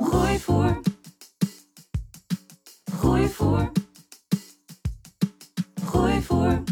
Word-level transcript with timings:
Groeivoer. 0.00 0.80
Groeivoer. 2.92 3.72
Groeivoer. 5.84 6.62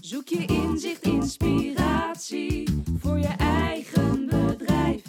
Zoek 0.00 0.28
je 0.28 0.46
inzicht, 0.46 1.02
inspiratie 1.02 2.68
voor 2.98 3.18
je 3.18 3.34
eigen 3.38 4.26
bedrijf. 4.26 5.02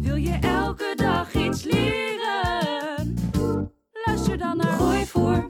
Wil 0.00 0.16
je 0.16 0.38
elke 0.40 0.92
dag 0.96 1.34
iets 1.34 1.62
leren? 1.62 3.14
Luister 4.06 4.38
dan 4.38 4.56
naar 4.56 4.72
Groeivoer. 4.72 5.48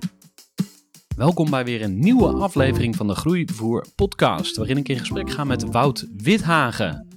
Welkom 1.17 1.51
bij 1.51 1.65
weer 1.65 1.83
een 1.83 1.99
nieuwe 1.99 2.29
aflevering 2.29 2.97
van 2.97 3.07
de 3.07 3.15
Groeivoer 3.15 3.87
podcast, 3.95 4.57
waarin 4.57 4.77
ik 4.77 4.89
in 4.89 4.99
gesprek 4.99 5.31
ga 5.31 5.45
met 5.45 5.71
Wout 5.71 6.07
Withagen. 6.17 7.10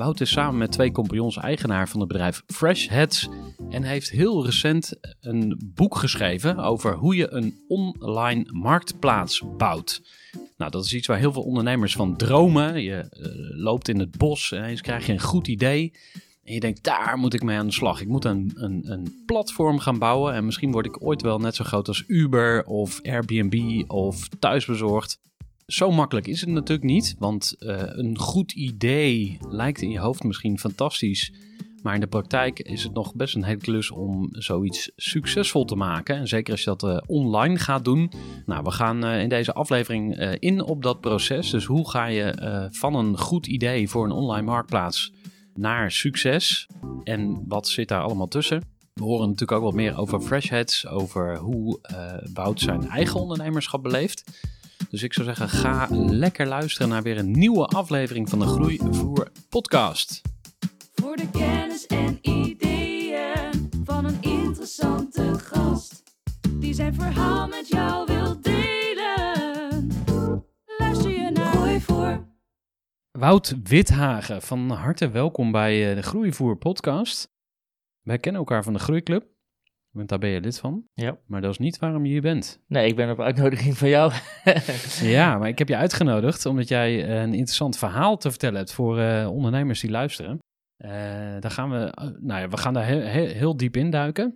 Wout 0.00 0.20
is 0.20 0.30
samen 0.30 0.58
met 0.58 0.72
twee 0.72 0.92
compagnons 0.92 1.36
eigenaar 1.36 1.88
van 1.88 2.00
het 2.00 2.08
bedrijf 2.08 2.42
Fresh 2.46 2.88
Heads 2.88 3.28
en 3.70 3.82
heeft 3.82 4.10
heel 4.10 4.44
recent 4.44 4.92
een 5.20 5.72
boek 5.74 5.96
geschreven 5.96 6.58
over 6.58 6.94
hoe 6.94 7.16
je 7.16 7.30
een 7.30 7.58
online 7.68 8.44
marktplaats 8.52 9.42
bouwt. 9.56 10.02
Nou, 10.56 10.70
dat 10.70 10.84
is 10.84 10.94
iets 10.94 11.06
waar 11.06 11.18
heel 11.18 11.32
veel 11.32 11.42
ondernemers 11.42 11.92
van 11.92 12.16
dromen. 12.16 12.82
Je 12.82 12.94
eh, 12.96 13.30
loopt 13.62 13.88
in 13.88 13.98
het 13.98 14.16
bos 14.18 14.52
en 14.52 14.64
eens 14.64 14.80
krijg 14.80 15.06
je 15.06 15.12
een 15.12 15.20
goed 15.20 15.48
idee. 15.48 15.92
En 16.44 16.54
je 16.54 16.60
denkt, 16.60 16.84
daar 16.84 17.18
moet 17.18 17.34
ik 17.34 17.42
mee 17.42 17.58
aan 17.58 17.66
de 17.66 17.72
slag. 17.72 18.00
Ik 18.00 18.08
moet 18.08 18.24
een, 18.24 18.52
een, 18.54 18.82
een 18.90 19.22
platform 19.26 19.78
gaan 19.78 19.98
bouwen. 19.98 20.34
En 20.34 20.44
misschien 20.44 20.72
word 20.72 20.86
ik 20.86 21.02
ooit 21.02 21.22
wel 21.22 21.38
net 21.38 21.54
zo 21.54 21.64
groot 21.64 21.88
als 21.88 22.04
Uber 22.06 22.64
of 22.64 23.00
Airbnb 23.02 23.84
of 23.90 24.28
thuisbezorgd. 24.28 25.18
Zo 25.70 25.90
makkelijk 25.90 26.26
is 26.26 26.40
het 26.40 26.50
natuurlijk 26.50 26.90
niet. 26.90 27.16
Want 27.18 27.56
eh, 27.58 27.82
een 27.84 28.18
goed 28.18 28.52
idee 28.52 29.38
lijkt 29.48 29.82
in 29.82 29.90
je 29.90 29.98
hoofd 29.98 30.24
misschien 30.24 30.58
fantastisch. 30.58 31.32
Maar 31.82 31.94
in 31.94 32.00
de 32.00 32.06
praktijk 32.06 32.58
is 32.58 32.82
het 32.82 32.92
nog 32.92 33.14
best 33.14 33.34
een 33.34 33.44
hele 33.44 33.58
klus 33.58 33.90
om 33.90 34.28
zoiets 34.30 34.90
succesvol 34.96 35.64
te 35.64 35.74
maken. 35.74 36.16
En 36.16 36.28
zeker 36.28 36.52
als 36.52 36.64
je 36.64 36.76
dat 36.76 36.82
eh, 36.82 36.98
online 37.06 37.58
gaat 37.58 37.84
doen. 37.84 38.12
Nou, 38.46 38.62
we 38.62 38.70
gaan 38.70 39.04
eh, 39.04 39.22
in 39.22 39.28
deze 39.28 39.52
aflevering 39.52 40.16
in 40.38 40.62
op 40.62 40.82
dat 40.82 41.00
proces. 41.00 41.50
Dus 41.50 41.64
hoe 41.64 41.90
ga 41.90 42.06
je 42.06 42.68
van 42.70 42.94
een 42.94 43.18
goed 43.18 43.46
idee 43.46 43.88
voor 43.88 44.04
een 44.04 44.12
online 44.12 44.46
marktplaats 44.46 45.12
naar 45.54 45.90
succes? 45.90 46.66
En 47.04 47.44
wat 47.48 47.68
zit 47.68 47.88
daar 47.88 48.02
allemaal 48.02 48.28
tussen? 48.28 48.62
We 48.94 49.02
horen 49.02 49.28
natuurlijk 49.28 49.52
ook 49.52 49.64
wat 49.64 49.74
meer 49.74 49.98
over 49.98 50.20
Freshheads, 50.20 50.86
over 50.86 51.36
hoe 51.36 51.80
Wout 52.34 52.60
zijn 52.60 52.88
eigen 52.88 53.20
ondernemerschap 53.20 53.82
beleeft. 53.82 54.24
Dus 54.90 55.02
ik 55.02 55.12
zou 55.12 55.26
zeggen, 55.26 55.48
ga 55.48 55.86
lekker 55.90 56.46
luisteren 56.46 56.88
naar 56.88 57.02
weer 57.02 57.18
een 57.18 57.30
nieuwe 57.30 57.66
aflevering 57.66 58.28
van 58.28 58.38
de 58.38 58.46
Groeivoer 58.46 59.30
podcast. 59.48 60.22
Voor 60.94 61.16
de 61.16 61.30
kennis 61.30 61.86
en 61.86 62.18
ideeën 62.20 63.70
van 63.84 64.04
een 64.04 64.22
interessante 64.22 65.38
gast. 65.38 66.02
Die 66.50 66.74
zijn 66.74 66.94
verhaal 66.94 67.48
met 67.48 67.68
jou 67.68 68.06
wil 68.06 68.40
delen. 68.40 69.88
Luister 70.78 71.10
je 71.10 71.30
naar 71.30 71.52
Groeivoer. 71.52 72.26
Wout 73.10 73.54
Withagen, 73.62 74.42
van 74.42 74.70
harte 74.70 75.10
welkom 75.10 75.52
bij 75.52 75.90
eh, 75.90 75.96
de 75.96 76.02
Groeivoer 76.02 76.56
podcast. 76.56 77.32
Wij 78.02 78.18
kennen 78.18 78.40
elkaar 78.40 78.64
van 78.64 78.72
de 78.72 78.78
Groeiclub, 78.78 79.24
want 79.90 80.08
daar 80.08 80.18
ben 80.18 80.30
je 80.30 80.40
lid 80.40 80.58
van. 80.58 80.84
Ja. 80.94 81.18
Maar 81.26 81.40
dat 81.40 81.50
is 81.50 81.58
niet 81.58 81.78
waarom 81.78 82.04
je 82.04 82.10
hier 82.10 82.20
bent. 82.20 82.62
Nee, 82.66 82.86
ik 82.86 82.96
ben 82.96 83.10
op 83.10 83.20
uitnodiging 83.20 83.78
van 83.78 83.88
jou. 83.88 84.12
Ja, 85.02 85.38
maar 85.38 85.48
ik 85.48 85.58
heb 85.58 85.68
je 85.68 85.76
uitgenodigd 85.76 86.46
omdat 86.46 86.68
jij 86.68 87.04
eh, 87.04 87.20
een 87.20 87.34
interessant 87.34 87.78
verhaal 87.78 88.16
te 88.16 88.30
vertellen 88.30 88.56
hebt 88.56 88.72
voor 88.72 88.98
eh, 88.98 89.30
ondernemers 89.30 89.80
die 89.80 89.90
luisteren. 89.90 90.38
Eh, 90.76 90.90
daar 91.40 91.50
gaan 91.50 91.70
we, 91.70 91.92
nou 92.20 92.40
ja, 92.40 92.48
we 92.48 92.56
gaan 92.56 92.74
daar 92.74 92.84
heel, 92.84 93.56
diep 93.56 93.76
in 93.76 93.90
duiken. 93.90 94.34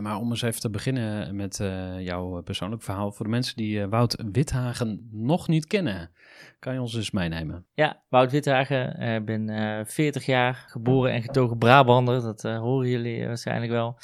Maar 0.00 0.16
om 0.16 0.30
eens 0.30 0.42
even 0.42 0.60
te 0.60 0.70
beginnen 0.70 1.36
met 1.36 1.56
jouw 1.98 2.42
persoonlijk 2.42 2.82
verhaal. 2.82 3.12
Voor 3.12 3.24
de 3.24 3.30
mensen 3.30 3.56
die 3.56 3.86
Wout 3.86 4.24
Withagen 4.32 5.08
nog 5.12 5.48
niet 5.48 5.66
kennen, 5.66 6.10
kan 6.58 6.74
je 6.74 6.80
ons 6.80 6.94
eens 6.94 7.10
meenemen? 7.10 7.66
ja, 7.74 8.02
Wout 8.08 8.30
Withagen. 8.30 9.00
Ik 9.00 9.24
ben 9.24 9.48
eh 9.48 9.84
40 9.84 10.26
jaar, 10.26 10.64
geboren 10.68 11.12
en 11.12 11.22
getogen 11.22 11.58
Brabander. 11.58 12.22
Dat 12.22 12.42
horen 12.42 12.88
jullie 12.88 13.26
waarschijnlijk 13.26 13.72
wel. 13.72 13.98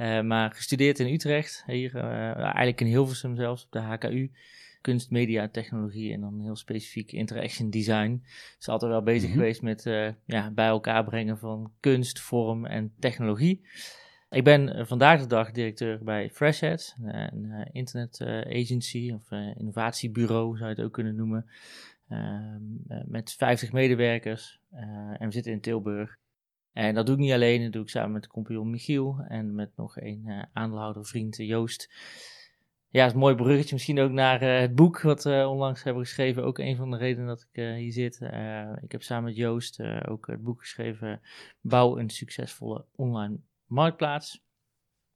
Eh, 0.00 0.20
maar 0.20 0.50
gestudeerd 0.50 0.98
in 0.98 1.12
Utrecht. 1.12 1.62
Hier, 1.66 1.96
eh, 1.96 2.36
eigenlijk 2.36 2.80
in 2.80 2.86
Hilversum 2.86 3.36
zelfs, 3.36 3.64
op 3.64 3.72
de 3.72 3.78
HKU. 3.78 4.30
Kunst, 4.80 5.10
media, 5.10 5.48
technologie 5.48 6.12
en 6.12 6.20
dan 6.20 6.40
heel 6.40 6.56
specifiek 6.56 7.12
interaction 7.12 7.70
design. 7.70 8.22
Dus 8.56 8.68
altijd 8.68 8.90
wel 8.90 9.02
bezig 9.02 9.28
Mhm. 9.28 9.38
geweest 9.38 9.62
met 9.62 9.86
eh, 9.86 10.08
ja, 10.26 10.50
bij 10.50 10.66
elkaar 10.66 11.04
brengen 11.04 11.38
van 11.38 11.72
kunst, 11.80 12.20
vorm 12.20 12.66
en 12.66 12.92
technologie. 12.98 13.60
Ik 14.30 14.44
ben 14.44 14.86
vandaag 14.86 15.20
de 15.20 15.26
dag 15.26 15.50
directeur 15.50 16.04
bij 16.04 16.30
Freshheads, 16.30 16.94
een 17.02 17.50
eh, 17.50 17.66
internet 17.72 18.20
eh, 18.20 18.60
agency 18.60 19.12
of 19.14 19.30
innovatiebureau 19.56 20.56
zou 20.56 20.68
je 20.70 20.74
het 20.76 20.84
ook 20.84 20.92
kunnen 20.92 21.14
noemen. 21.16 21.46
Ehm, 22.08 22.62
eh, 22.88 22.98
met 23.06 23.32
50 23.32 23.72
medewerkers 23.72 24.60
en 25.18 25.26
we 25.26 25.32
zitten 25.32 25.52
in 25.52 25.60
Tilburg. 25.60 26.18
En 26.72 26.94
dat 26.94 27.06
doe 27.06 27.14
ik 27.14 27.20
niet 27.20 27.32
alleen, 27.32 27.62
dat 27.62 27.72
doe 27.72 27.82
ik 27.82 27.88
samen 27.88 28.12
met 28.12 28.22
de 28.22 28.28
compagnon 28.28 28.70
Michiel 28.70 29.24
en 29.28 29.54
met 29.54 29.76
nog 29.76 30.00
een 30.00 30.22
eh, 30.26 30.42
aandeelhouder 30.52 31.06
vriend 31.06 31.38
eh, 31.38 31.48
Joost. 31.48 31.90
Ja, 32.88 33.00
het 33.00 33.08
is 33.08 33.12
een 33.12 33.20
mooi 33.20 33.34
bruggetje 33.34 33.74
misschien 33.74 34.00
ook 34.00 34.10
naar 34.10 34.42
eh, 34.42 34.60
het 34.60 34.74
boek 34.74 35.00
wat 35.00 35.24
we 35.24 35.46
onlangs 35.48 35.82
hebben 35.82 36.02
geschreven. 36.02 36.44
Ook 36.44 36.58
een 36.58 36.76
van 36.76 36.90
de 36.90 36.96
redenen 36.96 37.26
dat 37.26 37.46
ik 37.52 37.62
hier 37.62 37.92
zit. 37.92 38.20
Ik 38.80 38.92
heb 38.92 39.02
samen 39.02 39.24
met 39.24 39.36
Joost 39.36 39.82
ook 40.08 40.26
het 40.26 40.42
boek 40.42 40.60
geschreven 40.60 41.20
Bouw 41.60 41.98
een 41.98 42.10
succesvolle 42.10 42.84
online 42.94 43.38
marktplaats. 43.66 44.42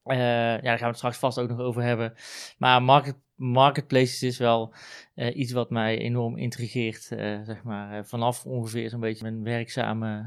Eh, 0.04 0.16
ja, 0.18 0.60
daar 0.60 0.78
gaan 0.78 0.78
we 0.78 0.86
het 0.86 0.96
straks 0.96 1.16
vast 1.16 1.38
ook 1.38 1.48
nog 1.48 1.58
over 1.58 1.82
hebben. 1.82 2.14
Maar 2.58 2.82
market, 2.82 3.16
marketplaces 3.34 4.22
is 4.22 4.38
wel 4.38 4.74
eh, 5.14 5.36
iets 5.36 5.52
wat 5.52 5.70
mij 5.70 5.98
enorm 5.98 6.36
intrigeert. 6.36 7.12
eh, 7.12 7.40
zeg 7.42 7.62
maar, 7.62 8.06
vanaf 8.06 8.46
ongeveer 8.46 8.90
zo'n 8.90 9.00
beetje 9.00 9.22
mijn 9.22 9.42
werkzame 9.42 10.24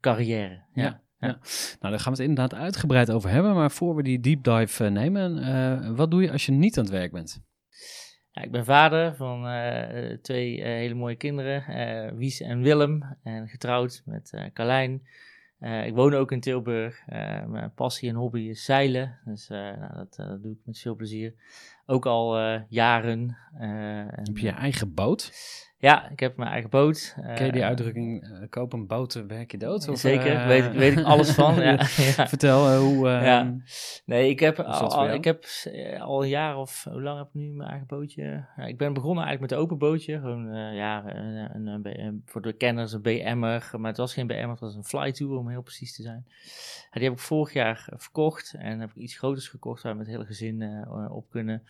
carrière. 0.00 0.62
Ja. 0.72 1.00
Nou, 1.20 1.36
daar 1.80 2.00
gaan 2.00 2.12
we 2.12 2.22
het 2.22 2.28
inderdaad 2.28 2.54
uitgebreid 2.54 3.10
over 3.10 3.30
hebben. 3.30 3.54
Maar 3.54 3.70
voor 3.70 3.94
we 3.94 4.02
die 4.02 4.20
deep 4.20 4.44
dive 4.44 4.84
nemen, 4.84 5.96
wat 5.96 6.10
doe 6.10 6.22
je 6.22 6.32
als 6.32 6.46
je 6.46 6.52
niet 6.52 6.78
aan 6.78 6.84
het 6.84 6.92
werk 6.92 7.12
bent? 7.12 7.42
Ja, 8.30 8.42
ik 8.42 8.50
ben 8.50 8.64
vader 8.64 9.16
van 9.16 9.42
twee 10.22 10.62
hele 10.62 10.94
mooie 10.94 11.16
kinderen, 11.16 12.16
Wies 12.16 12.40
en 12.40 12.62
Willem, 12.62 13.18
en 13.22 13.48
getrouwd 13.48 14.02
met 14.04 14.50
Carlijn. 14.52 15.02
Eh, 15.58 15.86
ik 15.86 15.94
woon 15.94 16.14
ook 16.14 16.32
in 16.32 16.40
Tilburg. 16.40 17.02
Eh, 17.06 17.44
mijn 17.44 17.72
passie 17.74 18.08
en 18.08 18.14
hobby 18.14 18.40
is 18.40 18.64
zeilen, 18.64 19.18
dus 19.24 19.50
eh, 19.50 19.58
nou, 19.58 19.94
dat, 19.94 20.14
dat 20.16 20.42
doe 20.42 20.52
ik 20.52 20.58
met 20.64 20.78
veel 20.78 20.94
plezier. 20.94 21.34
ook 21.86 22.06
al 22.06 22.38
jaren. 22.68 23.36
en, 23.58 24.08
Heb 24.10 24.38
je 24.38 24.46
je 24.46 24.52
eigen 24.52 24.94
boot? 24.94 25.32
Ja, 25.80 26.08
ik 26.10 26.20
heb 26.20 26.36
mijn 26.36 26.50
eigen 26.50 26.70
boot. 26.70 27.14
eh, 27.22 27.34
Ken 27.34 27.46
je 27.46 27.52
die 27.52 27.64
uitdrukking, 27.64 28.22
eh, 28.22 28.30
koop 28.50 28.72
een 28.72 28.86
boot, 28.86 29.14
eh, 29.14 29.22
werk 29.22 29.50
je 29.50 29.58
dood? 29.58 29.88
Of, 29.88 29.98
Zeker, 29.98 30.36
eh, 30.36 30.46
weet, 30.46 30.64
ik, 30.64 30.72
weet 30.72 30.98
ik 30.98 31.04
alles 31.04 31.30
van. 31.30 31.54
ja, 31.62 31.70
ja. 31.96 32.28
Vertel 32.28 32.68
eh, 32.68 32.78
hoe... 32.78 33.08
eh, 33.08 33.24
Ja. 33.24 33.54
Nee, 34.04 34.30
ik 34.30 34.40
heb, 34.40 34.58
al, 34.60 35.08
ik 35.14 35.24
heb 35.24 35.44
eh, 35.64 36.02
al 36.02 36.22
een 36.22 36.28
jaar 36.28 36.56
of 36.56 36.84
hoe 36.90 37.02
lang 37.02 37.18
heb 37.18 37.26
ik 37.26 37.34
nu 37.34 37.50
mijn 37.52 37.68
eigen 37.68 37.86
bootje? 37.86 38.22
Ja, 38.56 38.64
ik 38.64 38.78
ben 38.78 38.92
begonnen 38.92 39.24
eigenlijk 39.24 39.40
met 39.40 39.52
een 39.52 39.64
open 39.64 39.78
bootje. 39.78 40.18
Gewoon, 40.18 40.48
eh, 40.52 40.76
ja, 40.76 41.14
een, 41.54 41.66
een, 41.84 42.22
voor 42.26 42.42
de 42.42 42.52
kenners 42.52 42.92
een 42.92 43.02
BM'er. 43.02 43.68
Maar 43.78 43.88
het 43.90 43.96
was 43.96 44.12
geen 44.14 44.26
BM'er, 44.26 44.48
het 44.50 44.60
was 44.60 44.74
een 44.74 44.84
fly 44.84 45.12
tour 45.12 45.36
om 45.38 45.48
heel 45.48 45.62
precies 45.62 45.94
te 45.96 46.02
zijn. 46.02 46.24
Die 46.92 47.02
heb 47.02 47.12
ik 47.12 47.18
vorig 47.18 47.52
jaar 47.52 47.86
eh, 47.92 47.98
verkocht. 47.98 48.54
En 48.58 48.80
heb 48.80 48.90
ik 48.90 48.96
iets 48.96 49.16
groters 49.18 49.48
gekocht 49.48 49.82
waar 49.82 49.92
we 49.92 49.98
met 49.98 50.06
het 50.06 50.16
hele 50.16 50.28
gezin 50.28 50.62
eh, 50.62 51.14
op 51.14 51.30
kunnen. 51.30 51.62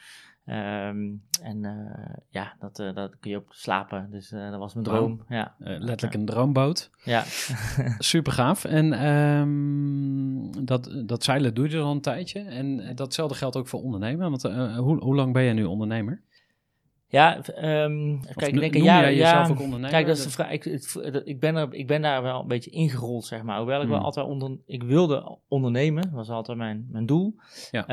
Ehm, 0.49 1.06
en 1.43 1.65
eh, 1.65 2.15
ja, 2.29 2.56
dat, 2.61 2.79
eh, 2.79 2.95
dat 2.95 3.19
kun 3.21 3.31
je 3.31 3.37
op 3.37 3.47
slapen. 3.50 4.09
Dus 4.11 4.33
eh, 4.33 4.50
dat 4.50 4.59
was 4.59 4.75
mijn 4.75 4.87
droom. 4.87 5.25
Ja, 5.29 5.55
letterlijk 5.59 6.15
een 6.15 6.25
droomboot. 6.27 6.91
ja. 7.05 7.23
Super 7.99 8.33
gaaf. 8.33 8.65
En 8.65 8.93
ehm, 8.93 10.65
dat, 10.65 11.03
dat 11.06 11.25
zeilen 11.25 11.55
doe 11.55 11.71
je 11.71 11.79
al 11.79 11.93
een 11.93 12.00
tijdje. 12.00 12.41
En 12.41 12.93
datzelfde 12.97 13.35
geldt 13.37 13.56
ook 13.56 13.69
voor 13.69 13.83
ondernemen. 13.83 14.31
Want 14.31 14.43
hoe, 14.77 14.99
hoe 15.03 15.15
lang 15.15 15.33
ben 15.33 15.43
jij 15.45 15.53
nu 15.53 15.65
ondernemer? 15.65 16.23
Ja, 17.11 17.37
Of 17.39 17.45
kijk, 17.55 18.53
ik 18.55 18.61
denk 18.61 18.75
een 18.75 18.83
jaar. 18.83 19.03
ja, 19.03 19.11
jezelf 19.11 19.50
ook 19.50 19.61
ondernemer? 19.61 19.91
Kijk, 19.91 20.06
dat 20.06 20.17
is 20.17 20.23
de 20.23 20.31
vraag. 20.31 20.50
Ik, 20.50 20.65
het- 20.65 21.23
ik, 21.25 21.41
ben 21.41 21.56
er, 21.56 21.75
ik 21.75 21.87
ben 21.87 22.03
daar 22.03 22.23
wel 22.23 22.41
een 22.41 22.47
beetje 22.49 22.71
ingerold, 22.71 23.25
zeg 23.25 23.43
maar. 23.43 23.56
Hoewel 23.59 23.81
ik 23.83 23.87
wel 23.89 23.97
Hmm. 23.97 24.05
altijd 24.05 24.27
onder, 24.27 24.56
ik 24.67 24.83
wilde 24.83 25.39
ondernemen, 25.49 26.11
was 26.12 26.29
altijd 26.31 26.59
mijn, 26.59 26.87
mijn 26.91 27.06
doel. 27.06 27.35
Ja. 27.71 27.87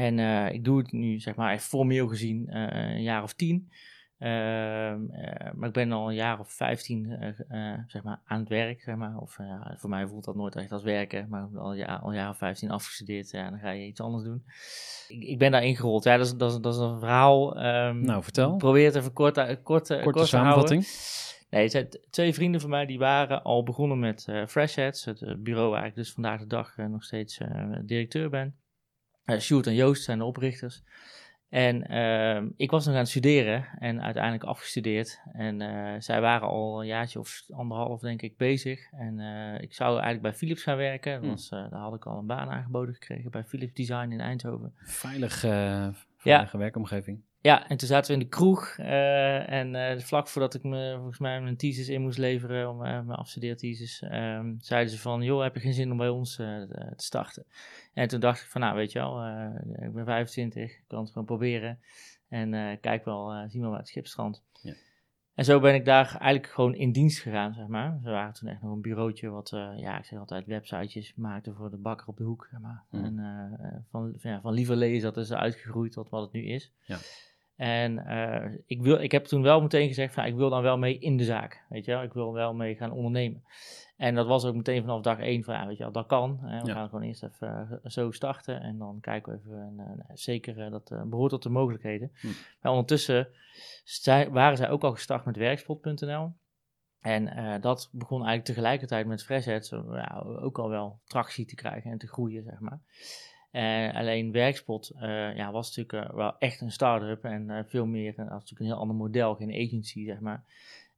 En 0.00 0.18
eh, 0.18 0.54
ik 0.54 0.64
doe 0.64 0.78
het 0.78 0.92
nu, 0.92 1.18
zeg 1.20 1.34
maar, 1.34 1.52
echt 1.52 1.64
formeel 1.64 2.06
gezien 2.08 2.48
eh, 2.48 2.92
een 2.94 3.02
jaar 3.02 3.22
of 3.22 3.32
tien. 3.32 3.72
Ehm, 4.18 5.10
eh, 5.10 5.52
maar 5.54 5.68
ik 5.68 5.74
ben 5.74 5.92
al 5.92 6.08
een 6.08 6.14
jaar 6.14 6.38
of 6.38 6.52
vijftien, 6.52 7.34
zeg 7.86 8.02
maar, 8.02 8.20
aan 8.24 8.40
het 8.40 8.48
werk, 8.48 8.82
zeg 8.82 8.96
maar. 8.96 9.16
Of 9.18 9.38
voor 9.76 9.90
mij 9.90 10.06
voelt 10.06 10.24
dat 10.24 10.34
nooit 10.34 10.56
echt 10.56 10.72
als 10.72 10.82
werken, 10.82 11.26
maar 11.28 11.48
al, 11.56 11.74
ja, 11.74 11.94
al 12.02 12.08
een 12.08 12.14
jaar 12.14 12.30
of 12.30 12.36
vijftien 12.36 12.70
afgestudeerd, 12.70 13.30
ja, 13.30 13.50
dan 13.50 13.58
ga 13.58 13.70
je 13.70 13.86
iets 13.86 14.00
anders 14.00 14.24
doen. 14.24 14.42
Ik, 15.08 15.22
ik 15.22 15.38
ben 15.38 15.50
daar 15.50 15.64
ingerold. 15.64 16.04
Ja, 16.04 16.16
dat 16.16 16.26
is, 16.26 16.34
dat 16.36 16.52
is, 16.52 16.58
dat 16.58 16.74
is 16.74 16.80
een 16.80 16.98
verhaal. 16.98 17.56
ehm, 17.56 18.00
Nou, 18.00 18.22
vertel. 18.22 18.52
ik 18.52 18.58
probeer 18.58 18.84
het 18.86 18.94
even 18.94 19.12
kort, 19.12 19.34
kort, 19.34 19.46
kort, 19.46 19.62
Korte 19.62 20.00
kort 20.02 20.16
te 20.16 20.26
samenvatting. 20.26 20.82
houden. 20.84 21.48
Nee, 21.50 21.62
het 21.62 21.72
zijn 21.72 21.88
twee 22.10 22.34
vrienden 22.34 22.60
van 22.60 22.70
mij 22.70 22.86
die 22.86 22.98
waren 22.98 23.42
al 23.42 23.62
begonnen 23.62 23.98
met 23.98 24.28
Fresh 24.48 24.74
Heads, 24.74 25.04
het 25.04 25.36
bureau 25.38 25.70
waar 25.70 25.86
ik 25.86 25.94
dus 25.94 26.12
vandaag 26.12 26.40
de 26.40 26.46
dag 26.46 26.76
nog 26.76 27.04
steeds 27.04 27.40
directeur 27.84 28.30
ben. 28.30 28.59
Eh 29.24 29.38
Sjoerd 29.38 29.66
en 29.66 29.74
Joost 29.74 30.02
zijn 30.02 30.18
de 30.18 30.24
oprichters. 30.24 30.82
En 31.50 31.86
ehm, 31.86 32.48
ik 32.56 32.70
was 32.70 32.84
nog 32.84 32.94
aan 32.94 33.00
het 33.00 33.08
studeren 33.08 33.68
en 33.78 34.02
uiteindelijk 34.02 34.44
afgestudeerd. 34.44 35.20
En 35.32 35.60
eh, 35.60 36.00
zij 36.00 36.20
waren 36.20 36.48
al 36.48 36.80
een 36.80 36.86
jaartje 36.86 37.18
of 37.18 37.42
anderhalf, 37.50 38.00
denk 38.00 38.22
ik, 38.22 38.36
bezig. 38.36 38.92
En 38.92 39.20
eh, 39.20 39.62
ik 39.62 39.74
zou 39.74 39.90
eigenlijk 39.90 40.22
bij 40.22 40.34
Philips 40.34 40.62
gaan 40.62 40.76
werken. 40.76 41.22
Eh, 41.22 41.50
daar 41.50 41.80
had 41.80 41.94
ik 41.94 42.06
al 42.06 42.18
een 42.18 42.26
baan 42.26 42.50
aangeboden 42.50 42.94
gekregen 42.94 43.30
bij 43.30 43.44
Philips 43.44 43.72
Design 43.72 44.10
in 44.10 44.20
Eindhoven. 44.20 44.72
Veilig, 44.76 45.38
veilige 46.16 46.58
werkomgeving. 46.58 47.22
Ja, 47.42 47.68
en 47.68 47.76
toen 47.76 47.88
zaten 47.88 48.14
we 48.14 48.20
in 48.20 48.28
de 48.28 48.36
kroeg. 48.36 48.74
eh, 48.78 49.50
en 49.50 49.74
eh, 49.74 49.98
vlak 49.98 50.28
voordat 50.28 50.54
ik 50.54 50.62
me, 50.62 50.94
volgens 50.96 51.18
mij 51.18 51.40
mijn 51.40 51.56
thesis 51.56 51.88
in 51.88 52.02
moest 52.02 52.18
leveren, 52.18 52.70
om, 52.70 52.84
eh, 52.84 53.00
mijn 53.00 53.18
afstudeerthesis, 53.18 54.02
ehm 54.02 54.54
zeiden 54.58 54.92
ze 54.92 54.98
van, 54.98 55.22
joh, 55.22 55.42
heb 55.42 55.54
je 55.54 55.60
geen 55.60 55.74
zin 55.74 55.90
om 55.90 55.96
bij 55.96 56.08
ons 56.08 56.36
te 56.36 56.66
te 56.96 57.04
starten? 57.04 57.44
En 57.94 58.08
toen 58.08 58.20
dacht 58.20 58.40
ik 58.40 58.46
van, 58.46 58.60
nou, 58.60 58.76
weet 58.76 58.92
je 58.92 58.98
wel, 58.98 59.26
ik 59.86 59.92
ben 59.92 60.04
25, 60.04 60.70
ik 60.70 60.84
kan 60.86 61.00
het 61.00 61.10
gewoon 61.10 61.26
proberen. 61.26 61.78
En 62.28 62.78
kijk 62.80 63.04
wel, 63.04 63.48
zien 63.48 63.62
we 63.62 63.68
waar 63.68 63.78
het 63.78 63.88
schip 63.88 64.06
strandt. 64.06 64.42
Ja. 64.62 64.74
En 65.34 65.44
zo 65.44 65.60
ben 65.60 65.74
ik 65.74 65.84
daar 65.84 66.06
eigenlijk 66.06 66.52
gewoon 66.52 66.74
in 66.74 66.92
dienst 66.92 67.20
gegaan, 67.20 67.54
zeg 67.54 67.66
maar. 67.66 67.98
Ze 68.02 68.10
waren 68.10 68.32
toen 68.32 68.48
echt 68.48 68.62
nog 68.62 68.72
een 68.72 68.80
bureautje 68.80 69.28
wat, 69.28 69.48
ja, 69.76 69.98
ik 69.98 70.04
zeg 70.04 70.18
altijd, 70.18 70.46
websitejes 70.46 71.14
maakte 71.14 71.54
voor 71.54 71.70
de 71.70 71.76
bakker 71.76 72.06
op 72.06 72.16
de 72.16 72.24
hoek, 72.24 72.46
zeg 72.50 72.60
maar. 72.60 72.84
Mhm. 72.90 73.04
En 73.04 73.16
van, 73.90 74.14
van, 74.16 74.30
ja, 74.30 74.40
van 74.40 74.52
lieverlee 74.52 74.94
is 74.94 75.02
dat 75.02 75.14
dus 75.14 75.32
uitgegroeid 75.32 75.92
tot 75.92 76.08
wat 76.08 76.22
het 76.22 76.32
nu 76.32 76.44
is. 76.44 76.72
Ja. 76.84 76.98
En 77.60 78.06
eh, 78.06 78.58
ik, 78.66 78.82
wil, 78.82 79.00
ik 79.00 79.12
heb 79.12 79.24
toen 79.24 79.42
wel 79.42 79.60
meteen 79.60 79.88
gezegd 79.88 80.14
van, 80.14 80.24
ik 80.24 80.34
wil 80.34 80.50
dan 80.50 80.62
wel 80.62 80.78
mee 80.78 80.98
in 80.98 81.16
de 81.16 81.24
zaak, 81.24 81.64
weet 81.68 81.84
je 81.84 81.90
wel. 81.92 82.02
Ik 82.02 82.12
wil 82.12 82.32
wel 82.32 82.54
mee 82.54 82.74
gaan 82.74 82.90
ondernemen. 82.92 83.42
En 83.96 84.14
dat 84.14 84.26
was 84.26 84.44
ook 84.44 84.54
meteen 84.54 84.80
vanaf 84.80 85.02
dag 85.02 85.18
één 85.18 85.44
van, 85.44 85.54
ja, 85.54 85.66
weet 85.66 85.76
je 85.76 85.82
wel, 85.82 85.92
dat 85.92 86.06
kan. 86.06 86.38
Hè. 86.42 86.60
We 86.60 86.66
Ja. 86.66 86.74
gaan 86.74 86.88
gewoon 86.88 87.04
eerst 87.04 87.22
even 87.22 87.80
eh, 87.82 87.90
zo 87.90 88.10
starten 88.10 88.60
en 88.60 88.78
dan 88.78 88.98
kijken 89.00 89.32
we 89.32 89.38
even. 89.38 89.58
En, 89.78 90.04
eh, 90.08 90.10
zeker, 90.14 90.70
dat 90.70 90.90
eh, 90.90 91.02
behoort 91.02 91.30
tot 91.30 91.42
de 91.42 91.48
mogelijkheden. 91.48 92.12
Hm. 92.20 92.26
Maar 92.60 92.72
ondertussen 92.72 93.28
zij, 93.84 94.30
waren 94.30 94.56
zij 94.56 94.70
ook 94.70 94.84
al 94.84 94.92
gestart 94.92 95.24
met 95.24 95.36
werkspot.nl. 95.36 96.32
En 97.00 97.24
dat 97.60 97.88
begon 97.92 98.18
eigenlijk 98.18 98.48
tegelijkertijd 98.48 99.06
met 99.06 99.24
Freshheads 99.24 99.68
ja, 99.70 100.22
ook 100.24 100.58
al 100.58 100.68
wel 100.68 101.00
tractie 101.04 101.46
te 101.46 101.54
krijgen 101.54 101.90
en 101.90 101.98
te 101.98 102.08
groeien, 102.08 102.42
zeg 102.42 102.60
maar. 102.60 102.80
Eh, 103.50 103.94
alleen 103.94 104.32
Werkspot 104.32 104.90
eh, 104.90 105.36
ja, 105.36 105.52
was 105.52 105.76
natuurlijk 105.76 106.10
eh, 106.10 106.16
wel 106.16 106.38
echt 106.38 106.60
een 106.60 106.72
start-up 106.72 107.24
en 107.24 107.50
eh, 107.50 107.64
veel 107.66 107.86
meer, 107.86 108.14
natuurlijk 108.16 108.60
een 108.60 108.66
heel 108.66 108.76
ander 108.76 108.96
model, 108.96 109.34
geen 109.34 109.66
agency, 109.66 110.04
zeg 110.04 110.20
maar. 110.20 110.44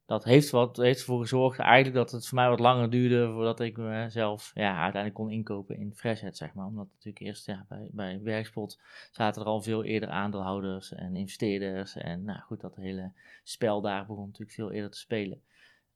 Dat 0.05 0.23
heeft, 0.23 0.49
wat, 0.49 0.77
heeft 0.77 0.99
ervoor 0.99 1.21
gezorgd 1.21 1.59
eigenlijk 1.59 1.95
dat 1.95 2.11
het 2.11 2.27
voor 2.27 2.37
mij 2.37 2.49
wat 2.49 2.59
langer 2.59 2.89
duurde 2.89 3.31
voordat 3.31 3.59
ik 3.59 3.77
mezelf 3.77 4.51
ja, 4.53 4.71
uiteindelijk 4.73 5.13
kon 5.13 5.31
inkopen 5.31 5.77
in 5.77 5.93
Freshhead, 5.95 6.37
zeg 6.37 6.53
maar. 6.53 6.65
Omdat 6.65 6.87
natuurlijk 6.93 7.25
eerst 7.25 7.45
ja, 7.45 7.65
bij, 7.69 7.89
bij 7.91 8.21
Werkspot 8.21 8.79
zaten 9.11 9.41
er 9.41 9.47
al 9.47 9.61
veel 9.61 9.83
eerder 9.83 10.09
aandeelhouders 10.09 10.93
en 10.93 11.15
investeerders. 11.15 11.95
En 11.95 12.23
nou 12.23 12.39
goed, 12.39 12.61
dat 12.61 12.75
hele 12.75 13.11
spel 13.43 13.81
daar 13.81 14.05
begon 14.05 14.25
natuurlijk 14.25 14.51
veel 14.51 14.71
eerder 14.71 14.91
te 14.91 14.97
spelen. 14.97 15.41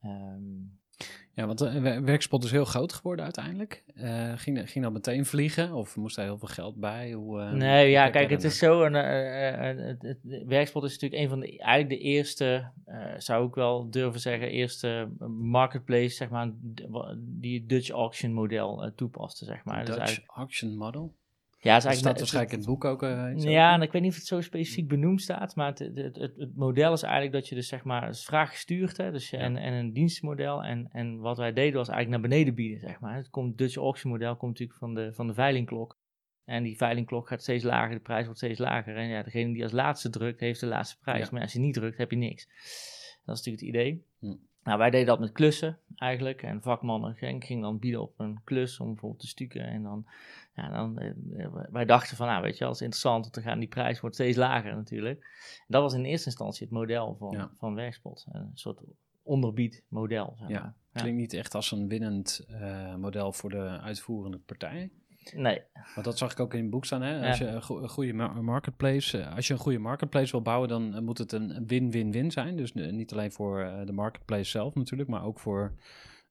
Ehm, 0.01 0.41
Ja, 1.33 1.45
want 1.45 1.57
de 1.57 2.01
werkspot 2.01 2.43
is 2.43 2.51
heel 2.51 2.65
groot 2.65 2.93
geworden 2.93 3.25
uiteindelijk. 3.25 3.83
Eh, 3.95 4.33
ging, 4.35 4.69
ging 4.69 4.83
dat 4.83 4.93
meteen 4.93 5.25
vliegen 5.25 5.73
of 5.73 5.95
moest 5.95 6.15
daar 6.15 6.25
heel 6.25 6.37
veel 6.37 6.47
geld 6.47 6.75
bij? 6.75 7.11
Hoe, 7.11 7.41
eh, 7.41 7.51
Nee, 7.51 7.89
ja, 7.89 8.09
kijk 8.09 8.29
het 8.29 8.43
is 8.43 8.57
zo. 8.57 8.83
Een, 8.83 8.95
eh, 8.95 9.69
eh, 9.69 9.89
eh, 9.89 10.15
Werkspot 10.47 10.83
is 10.83 10.91
natuurlijk 10.91 11.21
een 11.21 11.29
van 11.29 11.39
de, 11.39 11.57
eigenlijk 11.57 11.89
de 11.89 12.07
eerste, 12.07 12.71
eh, 12.85 13.13
zou 13.17 13.47
ik 13.47 13.55
wel 13.55 13.89
durven 13.89 14.19
zeggen, 14.19 14.49
eerste 14.49 15.09
marketplace, 15.41 16.15
zeg 16.15 16.29
maar, 16.29 16.51
die 17.17 17.59
het 17.59 17.69
Dutch 17.69 17.89
auction 17.89 18.33
model 18.33 18.83
eh, 18.83 18.91
toepaste, 18.95 19.45
zeg 19.45 19.63
maar. 19.63 19.85
Dus 19.85 19.95
Dutch 19.95 20.19
Auction 20.25 20.77
Model? 20.77 21.13
Ja, 21.59 21.73
het 21.73 21.83
is 21.83 21.89
Dat 21.89 21.99
staat 22.01 22.15
eigenlijk, 22.15 22.17
waarschijnlijk 22.17 22.51
in 22.51 22.57
het 22.57 22.67
boek 22.67 22.85
ook. 22.85 23.01
iets 23.35 23.43
Ja, 23.43 23.73
en 23.73 23.81
ik 23.81 23.91
weet 23.91 24.01
niet 24.01 24.11
of 24.11 24.17
het 24.17 24.27
zo 24.27 24.41
specifiek 24.41 24.87
benoemd 24.87 25.21
staat, 25.21 25.55
maar 25.55 25.67
het, 25.67 25.79
het, 25.79 26.15
het, 26.15 26.35
het 26.37 26.55
model 26.55 26.93
is 26.93 27.01
eigenlijk 27.01 27.33
dat 27.33 27.47
je 27.47 27.55
dus 27.55 27.67
zeg 27.67 27.83
maar, 27.83 28.05
het 28.05 28.15
is 28.15 28.25
vraaggestuurd, 28.25 28.97
hè, 28.97 29.11
dus 29.11 29.29
Ja. 29.29 29.37
en, 29.37 29.57
en 29.57 29.73
een 29.73 29.93
dienstmodel. 29.93 30.63
En, 30.63 30.89
en 30.91 31.17
wat 31.17 31.37
wij 31.37 31.53
deden 31.53 31.77
was 31.77 31.89
eigenlijk 31.89 32.21
naar 32.21 32.29
beneden 32.29 32.55
bieden, 32.55 32.79
zeg 32.79 32.99
maar. 32.99 33.15
Het 33.15 33.29
komt, 33.29 33.57
Dutch 33.57 33.75
auction 33.75 34.11
model 34.11 34.35
komt 34.35 34.51
natuurlijk 34.51 34.79
van 34.79 34.93
de, 34.93 35.13
van 35.13 35.27
de 35.27 35.33
veilingklok. 35.33 35.97
En 36.45 36.63
die 36.63 36.77
veilingklok 36.77 37.27
gaat 37.27 37.41
steeds 37.41 37.63
lager, 37.63 37.95
de 37.95 38.01
prijs 38.01 38.23
wordt 38.23 38.39
steeds 38.39 38.59
lager. 38.59 38.95
En 38.95 39.07
ja, 39.07 39.23
degene 39.23 39.53
die 39.53 39.63
als 39.63 39.71
laatste 39.71 40.09
drukt, 40.09 40.39
heeft 40.39 40.59
de 40.59 40.65
laatste 40.65 40.97
prijs. 40.99 41.25
Ja. 41.25 41.29
Maar 41.31 41.41
als 41.41 41.53
je 41.53 41.59
niet 41.59 41.73
drukt, 41.73 41.97
heb 41.97 42.11
je 42.11 42.17
niks. 42.17 42.45
Dat 43.25 43.37
is 43.37 43.45
natuurlijk 43.45 43.59
het 43.59 43.69
idee. 43.69 44.05
Hm. 44.19 44.35
Nou, 44.63 44.79
wij 44.79 44.89
deden 44.89 45.07
dat 45.07 45.19
met 45.19 45.31
klussen 45.31 45.79
eigenlijk. 45.95 46.43
En 46.43 46.61
vakmannen 46.61 47.15
gingen 47.15 47.43
ging 47.43 47.61
dan 47.61 47.79
bieden 47.79 48.01
op 48.01 48.19
een 48.19 48.41
klus 48.43 48.79
om 48.79 48.87
bijvoorbeeld 48.87 49.21
te 49.21 49.27
stukken. 49.27 49.61
En 49.61 49.83
dan, 49.83 50.07
ja, 50.61 50.69
dan 50.69 50.97
eh, 50.97 51.47
wij 51.71 51.85
dachten 51.85 52.17
van, 52.17 52.27
nou 52.27 52.41
weet 52.41 52.57
je, 52.57 52.65
is 52.69 52.81
interessant, 52.81 53.21
want 53.21 53.33
dan 53.33 53.43
gaan 53.43 53.59
die 53.59 53.67
prijs 53.67 53.99
wordt 53.99 54.15
steeds 54.15 54.37
lager 54.37 54.75
natuurlijk. 54.75 55.19
En 55.59 55.65
dat 55.67 55.81
was 55.81 55.93
in 55.93 56.05
eerste 56.05 56.25
instantie 56.27 56.63
het 56.63 56.73
model 56.75 57.15
van, 57.19 57.31
Ja. 57.31 57.51
van 57.57 57.75
Werkspot. 57.75 58.25
Een 58.31 58.51
soort 58.53 58.79
onderbiedmodel, 59.23 60.35
zeg 60.39 60.47
Ja. 60.49 60.59
maar. 60.61 60.73
Ja. 60.91 61.01
Klinkt 61.01 61.19
niet 61.19 61.33
echt 61.33 61.55
als 61.55 61.71
een 61.71 61.87
winnend 61.87 62.45
eh, 62.47 62.95
model 62.95 63.31
voor 63.33 63.49
de 63.49 63.79
uitvoerende 63.81 64.37
partij. 64.39 64.91
Nee, 65.35 65.61
Want 65.93 66.05
dat 66.05 66.17
zag 66.17 66.31
ik 66.31 66.39
ook 66.39 66.53
in 66.53 66.61
het 66.61 66.69
boek 66.69 66.85
staan. 66.85 67.01
Hè? 67.01 67.27
Als 67.27 67.37
Ja. 67.37 67.45
je 67.45 67.51
een, 67.51 67.61
go- 67.63 67.81
een 67.81 67.89
goede 67.89 68.13
mar- 68.13 68.43
marketplace, 68.43 69.21
eh, 69.21 69.35
als 69.35 69.47
je 69.47 69.53
een 69.53 69.59
goede 69.59 69.77
marketplace 69.79 70.31
wil 70.31 70.41
bouwen, 70.41 70.69
dan 70.69 70.93
eh, 70.95 71.01
moet 71.01 71.17
het 71.17 71.31
een 71.31 71.67
win-win-win 71.67 72.31
zijn. 72.31 72.55
Dus 72.55 72.71
eh, 72.71 72.91
niet 72.91 73.11
alleen 73.11 73.31
voor 73.31 73.61
eh, 73.61 73.85
de 73.85 73.91
marketplace 73.93 74.49
zelf 74.49 74.75
natuurlijk, 74.75 75.09
maar 75.09 75.23
ook 75.23 75.39
voor 75.39 75.73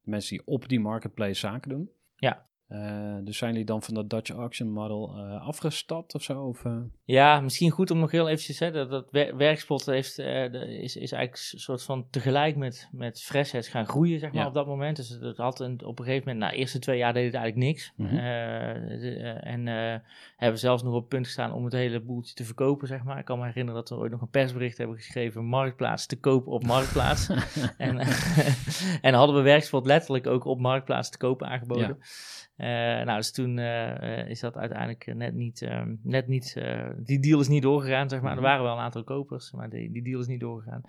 de 0.02 0.10
mensen 0.10 0.36
die 0.36 0.46
op 0.46 0.68
die 0.68 0.80
marketplace 0.80 1.34
zaken 1.34 1.68
doen. 1.68 1.90
Ja. 2.16 2.46
Eh, 2.66 3.16
dus 3.22 3.38
zijn 3.38 3.50
jullie 3.50 3.66
dan 3.66 3.82
van 3.82 3.94
dat 3.94 4.10
Dutch 4.10 4.30
Auction 4.30 4.70
Model 4.72 5.14
eh, 5.16 5.46
afgestapt 5.46 6.14
of 6.14 6.22
zo? 6.22 6.42
Of, 6.42 6.64
eh? 6.64 6.76
Ja, 7.04 7.40
misschien 7.40 7.70
goed 7.70 7.90
om 7.90 7.98
nog 7.98 8.10
heel 8.10 8.28
eventjes, 8.28 8.58
hè, 8.58 8.70
dat, 8.70 8.90
dat 8.90 9.08
wer- 9.10 9.36
werkspot 9.36 9.86
heeft, 9.86 10.16
de- 10.16 10.78
is, 10.82 10.96
is 10.96 11.12
eigenlijk 11.12 11.52
een 11.52 11.58
soort 11.58 11.82
van 11.82 12.06
tegelijk 12.10 12.56
met, 12.56 12.88
met 12.92 13.22
Freshheads 13.22 13.68
gaan 13.68 13.86
groeien, 13.86 14.18
zeg 14.18 14.32
maar, 14.32 14.42
Ja. 14.42 14.48
op 14.48 14.54
dat 14.54 14.66
moment. 14.66 14.96
Dus 14.96 15.08
het 15.08 15.36
had 15.36 15.60
een, 15.60 15.84
op 15.84 15.98
een 15.98 16.04
gegeven 16.04 16.28
moment, 16.28 16.44
na 16.44 16.50
de 16.50 16.56
eerste 16.56 16.78
twee 16.78 16.98
jaar 16.98 17.12
deed 17.12 17.24
het 17.24 17.34
eigenlijk 17.34 17.66
niks. 17.66 17.92
Mhm. 17.96 18.14
De- 18.14 19.14
en 19.40 19.66
hebben 20.36 20.60
zelfs 20.60 20.82
nog 20.82 20.92
op 20.94 21.00
het 21.00 21.08
punt 21.08 21.26
gestaan 21.26 21.52
om 21.52 21.64
het 21.64 21.72
hele 21.72 22.00
boeltje 22.00 22.34
te 22.34 22.44
verkopen, 22.44 22.88
zeg 22.88 23.02
maar. 23.04 23.18
Ik 23.18 23.24
kan 23.24 23.38
me 23.38 23.44
herinneren 23.46 23.80
dat 23.80 23.88
we 23.88 23.96
ooit 23.96 24.10
nog 24.12 24.20
een 24.20 24.28
persbericht 24.30 24.78
hebben 24.78 24.96
geschreven, 24.96 25.44
Marktplaats 25.44 26.06
te 26.06 26.18
kopen 26.20 26.52
op 26.52 26.64
Marktplaats. 26.64 27.28
en, 27.78 27.98
en 29.06 29.14
hadden 29.14 29.36
we 29.36 29.42
werkspot 29.42 29.86
letterlijk 29.86 30.26
ook 30.26 30.44
op 30.44 30.60
Marktplaats 30.60 31.10
te 31.10 31.18
kopen 31.18 31.46
aangeboden. 31.48 31.98
Eh, 32.55 32.55
nou, 33.04 33.16
dus 33.16 33.32
toen 33.32 33.58
eh, 33.58 34.20
eh, 34.20 34.28
is 34.28 34.40
dat 34.40 34.56
uiteindelijk 34.56 35.14
net 35.14 35.34
niet, 35.34 35.62
ehm, 35.62 35.94
net 36.02 36.26
niet 36.28 36.56
eh, 36.56 36.88
die 36.96 37.20
deal 37.20 37.40
is 37.40 37.48
niet 37.48 37.62
doorgegaan, 37.62 38.08
zeg 38.08 38.20
maar. 38.20 38.30
Er 38.30 38.36
Mhm. 38.36 38.46
waren 38.46 38.62
wel 38.64 38.72
een 38.72 38.78
aantal 38.82 39.04
kopers, 39.04 39.52
maar 39.52 39.70
die, 39.70 39.92
die 39.92 40.02
deal 40.02 40.20
is 40.20 40.26
niet 40.26 40.40
doorgegaan. 40.40 40.82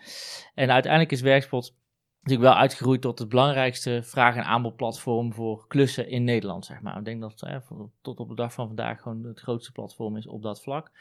En 0.56 0.72
uiteindelijk 0.72 1.12
is 1.12 1.22
Werkspot 1.22 1.76
natuurlijk 2.22 2.50
wel 2.54 2.60
uitgegroeid 2.62 3.02
tot 3.02 3.20
het 3.20 3.30
belangrijkste 3.30 4.00
vraag- 4.04 4.36
en 4.36 4.44
aanbodplatform 4.44 5.34
voor 5.34 5.68
klussen 5.68 6.10
in 6.10 6.24
Nederland, 6.24 6.66
zeg 6.66 6.82
maar. 6.82 6.98
Ik 6.98 7.06
denk 7.06 7.22
dat 7.22 7.42
eh, 7.42 7.58
voor- 7.62 7.90
tot 8.02 8.20
op 8.20 8.30
de 8.30 8.36
dag 8.36 8.54
van 8.54 8.68
vandaag 8.68 9.02
gewoon 9.02 9.24
het 9.24 9.40
grootste 9.40 9.72
platform 9.72 10.18
is 10.18 10.28
op 10.28 10.42
dat 10.42 10.62
vlak. 10.62 10.92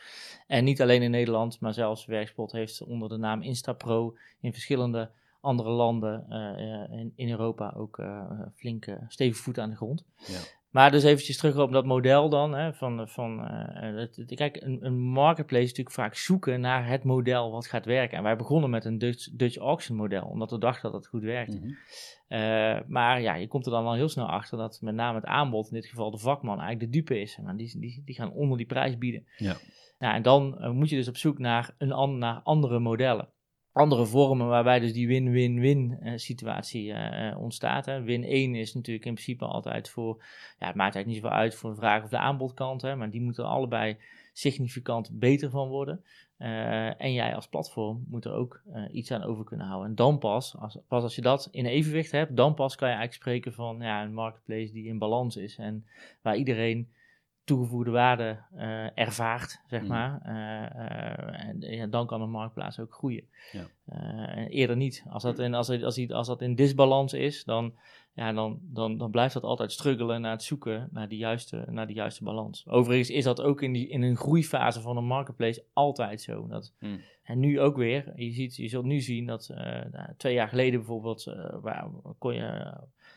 En 0.46 0.64
niet 0.64 0.82
alleen 0.82 1.02
in 1.02 1.10
Nederland, 1.10 1.60
maar 1.60 1.74
zelfs 1.74 2.04
Werkspot 2.06 2.52
heeft 2.52 2.82
onder 2.82 3.08
de 3.08 3.16
naam 3.16 3.42
Instapro 3.42 4.16
in 4.40 4.52
verschillende 4.52 5.10
andere 5.46 5.70
landen 5.70 6.26
eh, 6.28 6.98
in, 6.98 7.12
in 7.16 7.30
Europa 7.30 7.74
ook 7.76 7.98
eh 7.98 8.30
flink 8.54 8.86
eh, 8.86 8.94
stevig 9.08 9.36
voet 9.36 9.58
aan 9.58 9.70
de 9.70 9.76
grond. 9.76 10.04
Ja. 10.16 10.38
Maar 10.70 10.90
dus 10.90 11.04
eventjes 11.04 11.36
terug 11.36 11.58
op 11.58 11.72
dat 11.72 11.84
model 11.84 12.28
dan. 12.28 12.54
Hè, 12.54 12.74
van, 12.74 13.08
van, 13.08 13.40
het, 13.40 14.22
kijk, 14.34 14.56
een, 14.56 14.86
een 14.86 14.98
marketplace 14.98 15.62
is 15.62 15.68
natuurlijk 15.68 15.96
vaak 15.96 16.14
zoeken 16.14 16.60
naar 16.60 16.88
het 16.88 17.04
model 17.04 17.50
wat 17.50 17.66
gaat 17.66 17.84
werken. 17.84 18.16
En 18.16 18.22
wij 18.22 18.36
begonnen 18.36 18.70
met 18.70 18.84
een 18.84 18.98
Dutch, 18.98 19.28
Dutch 19.32 19.56
auction 19.56 19.96
model, 19.96 20.22
omdat 20.22 20.50
we 20.50 20.58
dachten 20.58 20.82
dat 20.82 21.00
het 21.00 21.06
goed 21.06 21.22
werkte. 21.22 21.58
Mhm. 21.58 22.82
Maar 22.92 23.20
ja, 23.20 23.34
je 23.34 23.48
komt 23.48 23.66
er 23.66 23.72
dan 23.72 23.86
al 23.86 23.94
heel 23.94 24.08
snel 24.08 24.26
achter 24.26 24.58
dat 24.58 24.78
met 24.80 24.94
name 24.94 25.16
het 25.16 25.26
aanbod, 25.26 25.68
in 25.68 25.74
dit 25.74 25.86
geval 25.86 26.10
de 26.10 26.18
vakman, 26.18 26.60
eigenlijk 26.60 26.92
de 26.92 26.98
dupe 26.98 27.20
is. 27.20 27.38
Maar 27.42 27.56
die, 27.56 27.80
die, 27.80 28.02
die 28.04 28.14
gaan 28.14 28.32
onder 28.32 28.56
die 28.56 28.66
prijs 28.66 28.98
bieden. 28.98 29.26
Ja. 29.36 29.56
Ja, 29.98 30.14
en 30.14 30.22
dan 30.22 30.70
moet 30.72 30.88
je 30.88 30.96
dus 30.96 31.08
op 31.08 31.16
zoek 31.16 31.38
naar, 31.38 31.74
een, 31.78 31.92
an- 31.92 32.18
naar 32.18 32.40
andere 32.42 32.78
modellen. 32.78 33.28
Andere 33.76 34.06
vormen 34.06 34.46
waarbij 34.46 34.80
dus 34.80 34.92
die 34.92 35.06
win-win-win 35.06 35.98
eh, 36.00 36.12
situatie 36.16 36.92
eh, 36.92 37.28
eh, 37.28 37.38
ontstaat. 37.38 37.86
Hè. 37.86 38.02
Win 38.02 38.24
1 38.24 38.54
is 38.54 38.74
natuurlijk 38.74 39.06
in 39.06 39.12
principe 39.12 39.44
altijd 39.44 39.88
voor, 39.88 40.16
ja, 40.58 40.66
het 40.66 40.74
maakt 40.74 40.94
eigenlijk 40.94 41.06
niet 41.06 41.16
zoveel 41.16 41.38
uit 41.38 41.54
voor 41.54 41.70
de 41.70 41.76
vraag 41.76 42.02
of 42.02 42.10
de 42.10 42.18
aanbodkant. 42.18 42.82
Hè, 42.82 42.96
maar 42.96 43.10
die 43.10 43.20
moeten 43.20 43.44
allebei 43.44 43.96
significant 44.32 45.10
beter 45.12 45.50
van 45.50 45.68
worden. 45.68 46.04
En 46.98 47.12
jij 47.12 47.34
als 47.34 47.48
platform 47.48 48.04
moet 48.08 48.24
er 48.24 48.32
ook 48.32 48.62
iets 48.92 49.10
aan 49.10 49.22
over 49.22 49.44
kunnen 49.44 49.66
houden. 49.66 49.88
En 49.88 49.94
dan 49.94 50.18
pas, 50.18 50.56
als, 50.58 50.78
pas 50.88 51.02
als 51.02 51.14
je 51.14 51.22
dat 51.22 51.48
in 51.50 51.66
evenwicht 51.66 52.10
hebt, 52.10 52.36
dan 52.36 52.54
pas 52.54 52.76
kan 52.76 52.88
je 52.88 52.94
eigenlijk 52.94 53.22
spreken 53.22 53.52
van 53.52 53.78
ja, 53.80 54.02
een 54.02 54.14
marketplace 54.14 54.72
die 54.72 54.86
in 54.86 54.98
balans 54.98 55.36
is. 55.36 55.56
En 55.56 55.86
waar 56.22 56.36
iedereen 56.36 56.88
toegevoegde 57.46 57.90
waarde 57.90 58.38
eh, 58.54 58.98
ervaart, 58.98 59.62
zeg 59.66 59.82
Mm. 59.82 59.88
maar. 59.88 60.20
Eh, 60.22 60.64
eh, 60.64 61.48
en 61.48 61.60
ja, 61.60 61.86
dan 61.86 62.06
kan 62.06 62.22
een 62.22 62.30
marktplaats 62.30 62.80
ook 62.80 62.92
groeien. 62.92 63.24
Ja. 63.52 63.66
Eerder 64.48 64.76
niet. 64.76 65.04
Als 65.08 65.22
dat 65.22 65.38
in, 65.38 65.54
als, 65.54 65.82
als, 65.82 66.10
als 66.10 66.26
dat 66.26 66.42
in 66.42 66.54
disbalans 66.54 67.12
is, 67.12 67.44
dan, 67.44 67.74
ja, 68.14 68.32
dan, 68.32 68.58
dan, 68.62 68.98
dan 68.98 69.10
blijft 69.10 69.34
dat 69.34 69.42
altijd 69.42 69.72
struggelen 69.72 70.20
naar 70.20 70.30
het 70.30 70.42
zoeken 70.42 70.88
naar 70.92 71.08
die 71.08 71.18
juiste, 71.18 71.64
naar 71.70 71.86
die 71.86 71.96
juiste 71.96 72.24
balans. 72.24 72.68
Overigens 72.68 73.10
is 73.10 73.24
dat 73.24 73.40
ook 73.40 73.62
in, 73.62 73.72
die, 73.72 73.88
in 73.88 74.02
een 74.02 74.16
groeifase 74.16 74.80
van 74.80 74.96
een 74.96 75.04
marketplace 75.06 75.64
altijd 75.72 76.22
zo. 76.22 76.46
Dat, 76.46 76.72
Mm. 76.78 77.00
En 77.22 77.38
nu 77.38 77.60
ook 77.60 77.76
weer. 77.76 78.12
Je, 78.16 78.32
ziet, 78.32 78.56
je 78.56 78.68
zult 78.68 78.84
nu 78.84 79.00
zien 79.00 79.26
dat 79.26 79.48
nou, 79.92 80.08
twee 80.16 80.34
jaar 80.34 80.48
geleden 80.48 80.78
bijvoorbeeld, 80.80 81.24
waar 81.60 81.88
kon 82.18 82.34
je 82.34 82.74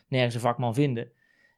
nergens 0.08 0.34
een 0.34 0.40
vakman 0.40 0.74
vinden. 0.74 1.10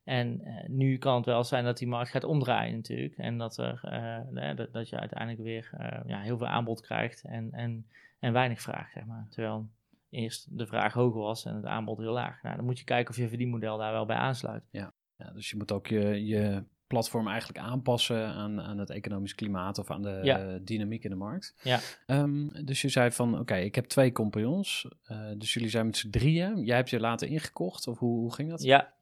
En 0.05 0.41
eh, 0.45 0.69
nu 0.69 0.99
kan 0.99 1.17
het 1.17 1.25
wel 1.25 1.45
zijn 1.45 1.65
dat 1.65 1.79
die 1.79 1.89
markt 1.89 2.11
gaat 2.11 2.25
omdraaien 2.25 2.75
natuurlijk. 2.75 3.17
En 3.17 3.39
dat, 3.39 3.59
er, 3.59 3.81
eh, 3.83 4.51
eh, 4.51 4.57
dat, 4.57 4.73
dat 4.73 4.89
je 4.89 4.99
uiteindelijk 4.99 5.43
weer 5.43 5.71
ja, 6.07 6.21
heel 6.21 6.39
veel 6.39 6.47
aanbod 6.47 6.81
krijgt 6.81 7.23
en, 7.25 7.53
en, 7.53 7.87
en 8.19 8.33
weinig 8.33 8.61
vraag, 8.61 8.91
zeg 8.91 9.05
maar. 9.05 9.27
Terwijl 9.31 9.69
eerst 10.11 10.59
de 10.59 10.67
vraag 10.67 10.93
hoger 10.93 11.21
was 11.21 11.45
en 11.45 11.55
het 11.55 11.65
aanbod 11.65 11.99
heel 11.99 12.13
laag. 12.13 12.43
Nou, 12.43 12.57
dan 12.57 12.65
moet 12.65 12.79
je 12.79 12.85
kijken 12.85 13.11
of 13.11 13.17
je 13.17 13.29
verdienmodel 13.29 13.79
daar 13.79 13.93
wel 13.93 14.07
bij 14.07 14.17
aansluit. 14.17 14.69
Ja, 14.71 14.93
dus 15.35 15.51
je 15.51 15.57
moet 15.57 15.73
ook 15.73 15.87
je, 15.87 16.27
je 16.27 16.65
platform 16.93 17.29
eigenlijk 17.29 17.59
aanpassen 17.59 18.27
aan, 18.27 18.61
aan 18.61 18.79
het 18.79 18.91
economisch 18.91 19.35
klimaat 19.35 19.79
of 19.79 19.91
aan 19.91 20.03
de 20.03 20.21
Ja. 20.23 20.59
dynamiek 20.63 21.05
in 21.05 21.11
de 21.11 21.17
markt. 21.17 21.55
Ja. 21.63 21.79
Ehm, 22.07 22.65
dus 22.65 22.83
je 22.83 22.89
zei 22.89 23.11
van, 23.11 23.39
oké, 23.39 23.55
ik 23.57 23.75
heb 23.75 23.85
twee 23.85 24.13
compagnons, 24.13 24.89
eh, 25.05 25.19
dus 25.37 25.53
jullie 25.55 25.69
zijn 25.69 25.87
met 25.87 25.97
z'n 25.97 26.11
drieën. 26.11 26.65
Jij 26.65 26.77
hebt 26.77 26.91
je 26.91 27.01
later 27.01 27.29
ingekocht, 27.29 27.87
of 27.87 27.99
hoe, 27.99 28.19
hoe 28.19 28.35
ging 28.35 28.51
dat? 28.51 28.63
Ja. 28.63 28.93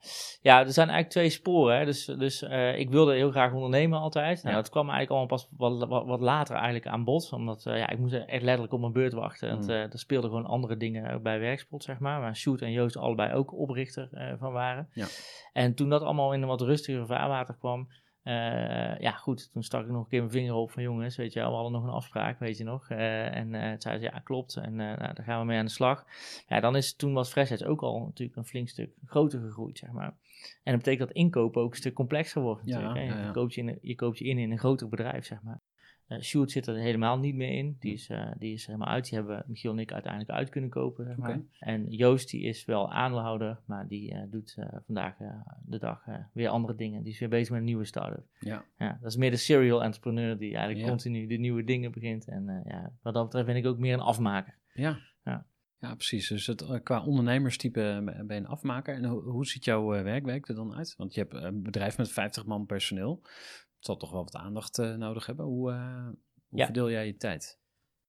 ja, 0.40 0.58
er 0.58 0.72
zijn 0.72 0.88
eigenlijk 0.88 1.08
twee 1.10 1.30
sporen. 1.30 1.78
Hè. 1.78 1.84
Dus, 1.84 2.04
dus 2.04 2.42
eh, 2.42 2.78
ik 2.78 2.90
wilde 2.90 3.14
heel 3.14 3.30
graag 3.30 3.52
ondernemen 3.52 3.98
altijd. 3.98 4.42
Nou, 4.42 4.54
Ja. 4.54 4.60
Dat 4.60 4.70
kwam 4.70 4.88
eigenlijk 4.90 5.10
allemaal 5.10 5.36
pas 5.38 5.48
wat, 5.56 5.88
wat, 5.88 6.06
wat 6.06 6.20
later 6.20 6.54
eigenlijk 6.54 6.86
aan 6.86 7.04
bod. 7.04 7.32
Omdat 7.32 7.66
eh, 7.66 7.78
ja, 7.78 7.88
ik 7.88 7.98
moest 7.98 8.14
echt 8.14 8.42
letterlijk 8.42 8.72
op 8.72 8.80
mijn 8.80 8.92
beurt 8.92 9.12
wachten. 9.12 9.48
Want 9.50 9.66
Mm. 9.66 9.70
er 9.70 9.98
speelden 9.98 10.30
gewoon 10.30 10.46
andere 10.46 10.76
dingen 10.76 11.14
ook 11.14 11.22
bij 11.22 11.40
Werkspot, 11.40 11.82
zeg 11.82 11.98
maar. 11.98 12.20
Waar 12.20 12.36
Sjoerd 12.36 12.62
en 12.62 12.72
Joost 12.72 12.96
allebei 12.96 13.32
ook 13.34 13.52
oprichter 13.54 14.08
van 14.38 14.52
waren. 14.52 14.88
Ja. 14.92 15.06
En 15.52 15.74
toen 15.74 15.88
dat 15.88 16.02
allemaal 16.02 16.32
in 16.32 16.42
een 16.42 16.48
wat 16.48 16.60
rustiger 16.60 17.06
vaarwater 17.06 17.56
kwam... 17.58 17.79
eh, 18.22 18.98
ja, 18.98 19.10
goed, 19.10 19.52
toen 19.52 19.62
stak 19.62 19.84
ik 19.84 19.90
nog 19.90 20.02
een 20.02 20.08
keer 20.08 20.18
mijn 20.20 20.32
vinger 20.32 20.54
op 20.54 20.70
van 20.70 20.82
jongens, 20.82 21.16
weet 21.16 21.32
je 21.32 21.40
wel, 21.40 21.48
we 21.48 21.54
hadden 21.54 21.72
nog 21.72 21.82
een 21.82 21.90
afspraak, 21.90 22.38
weet 22.38 22.56
je 22.58 22.64
nog. 22.64 22.90
Eh, 22.90 23.36
en 23.36 23.54
eh 23.54 23.70
het 23.70 23.82
zei 23.82 23.98
ze, 23.98 24.04
ja, 24.04 24.18
klopt. 24.18 24.56
En 24.56 24.74
nou, 24.74 24.98
daar 24.98 25.24
gaan 25.24 25.40
we 25.40 25.46
mee 25.46 25.58
aan 25.58 25.64
de 25.64 25.70
slag. 25.70 26.06
Ja, 26.48 26.60
dan 26.60 26.76
is, 26.76 26.94
toen 26.94 27.12
was 27.12 27.30
Freshheads 27.30 27.64
ook 27.64 27.82
al 27.82 28.00
natuurlijk 28.04 28.38
een 28.38 28.44
flink 28.44 28.68
stuk 28.68 28.92
groter 29.04 29.40
gegroeid, 29.40 29.78
zeg 29.78 29.90
maar. 29.90 30.14
En 30.62 30.72
dat 30.72 30.76
betekent 30.76 31.08
dat 31.08 31.16
inkopen 31.16 31.62
ook 31.62 31.70
een 31.70 31.76
stuk 31.76 31.94
complexer 31.94 32.42
wordt 32.42 32.62
Ja, 32.64 32.80
natuurlijk. 32.80 33.12
ja, 33.12 33.18
ja. 33.18 33.26
Je, 33.26 33.32
koopt 33.32 33.54
je, 33.54 33.60
in, 33.60 33.78
je 33.82 33.94
koopt 33.94 34.18
je 34.18 34.24
in 34.24 34.38
in 34.38 34.50
een 34.50 34.58
groter 34.58 34.88
bedrijf, 34.88 35.24
zeg 35.24 35.42
maar. 35.42 35.60
Eh 36.10 36.20
Sjoerd 36.20 36.50
zit 36.50 36.66
er 36.66 36.76
helemaal 36.76 37.18
niet 37.18 37.34
meer 37.34 37.52
in. 37.52 37.76
Die 37.80 37.92
is, 37.92 38.08
eh, 38.08 38.30
die 38.38 38.52
is 38.52 38.66
helemaal 38.66 38.88
uit. 38.88 39.04
Die 39.08 39.18
hebben 39.18 39.44
Michiel 39.46 39.72
en 39.72 39.78
ik 39.78 39.92
uiteindelijk 39.92 40.32
uit 40.32 40.48
kunnen 40.48 40.70
kopen, 40.70 41.04
zeg 41.04 41.16
maar. 41.16 41.40
En 41.58 41.90
Joost, 41.90 42.30
die 42.30 42.42
is 42.42 42.64
wel 42.64 42.92
aandeelhouder, 42.92 43.60
maar 43.66 43.88
die 43.88 44.12
eh, 44.12 44.22
doet 44.30 44.56
vandaag 44.86 45.16
de 45.66 45.78
dag 45.78 46.04
weer 46.32 46.48
andere 46.48 46.74
dingen. 46.74 47.02
Die 47.02 47.12
is 47.12 47.18
weer 47.18 47.28
bezig 47.28 47.50
met 47.50 47.58
een 47.58 47.64
nieuwe 47.64 47.84
start-up. 47.84 48.24
Ja. 48.38 48.64
Ja, 48.78 48.98
dat 49.00 49.10
is 49.10 49.16
meer 49.16 49.30
de 49.30 49.36
serial 49.36 49.82
entrepreneur 49.82 50.38
die 50.38 50.50
eigenlijk 50.50 50.84
Ja. 50.84 50.88
continu 50.88 51.26
de 51.26 51.36
nieuwe 51.36 51.64
dingen 51.64 51.92
begint. 51.92 52.28
En 52.28 52.62
ja, 52.64 52.92
wat 53.02 53.14
dat 53.14 53.24
betreft 53.24 53.46
ben 53.46 53.56
ik 53.56 53.66
ook 53.66 53.78
meer 53.78 53.94
een 53.94 54.00
afmaker. 54.00 54.54
Ja. 54.72 54.98
Ja. 55.24 55.46
Ja, 55.78 55.94
precies. 55.94 56.28
Dus 56.28 56.46
het, 56.46 56.80
qua 56.82 57.04
ondernemerstype 57.04 58.02
ben 58.04 58.36
je 58.36 58.42
een 58.42 58.46
afmaker. 58.46 58.94
En 58.94 59.04
hoe, 59.04 59.22
hoe 59.22 59.46
ziet 59.46 59.64
jouw 59.64 59.86
werkweek 59.86 60.48
er 60.48 60.54
dan 60.54 60.74
uit? 60.74 60.94
Want 60.96 61.14
je 61.14 61.20
hebt 61.20 61.34
een 61.34 61.62
bedrijf 61.62 61.96
met 61.98 62.12
50 62.12 62.46
man 62.46 62.66
personeel. 62.66 63.22
Zal 63.80 63.96
toch 63.96 64.10
wel 64.10 64.24
wat 64.24 64.36
aandacht 64.36 64.78
eh, 64.78 64.94
nodig 64.94 65.26
hebben. 65.26 65.44
Hoe, 65.44 65.70
eh, 65.72 66.04
hoe 66.48 66.58
Ja. 66.58 66.64
verdeel 66.64 66.90
jij 66.90 67.06
je 67.06 67.16
tijd? 67.16 67.58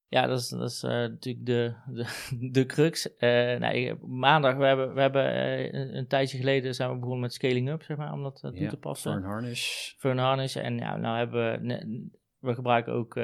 Ja, 0.07 0.27
dat 0.27 0.39
is, 0.39 0.49
dat 0.49 0.69
is 0.69 0.83
eh, 0.83 0.89
natuurlijk 0.89 1.45
de, 1.45 1.73
de, 1.87 2.05
de 2.51 2.65
crux. 2.65 3.15
Eh, 3.15 3.57
nee, 3.59 3.95
maandag, 3.95 4.55
we 4.55 4.65
hebben, 4.65 4.93
we 4.93 5.01
hebben 5.01 5.37
een, 5.75 5.97
een 5.97 6.07
tijdje 6.07 6.37
geleden 6.37 6.75
zijn 6.75 6.89
we 6.89 6.95
begonnen 6.95 7.19
met 7.21 7.33
scaling 7.33 7.69
up, 7.69 7.83
zeg 7.83 7.97
maar, 7.97 8.13
om 8.13 8.23
dat 8.23 8.35
toe 8.39 8.59
Ja, 8.59 8.69
te 8.69 8.77
passen. 8.77 9.11
Fern 9.11 9.23
Harnish. 9.23 9.93
Fern 9.97 10.17
Harness. 10.17 10.55
En 10.55 10.77
ja, 10.77 10.97
nou 10.97 11.17
hebben 11.17 11.61
we, 11.67 12.09
we 12.41 12.53
gebruiken 12.53 12.93
ook, 12.93 13.15
eh, 13.15 13.23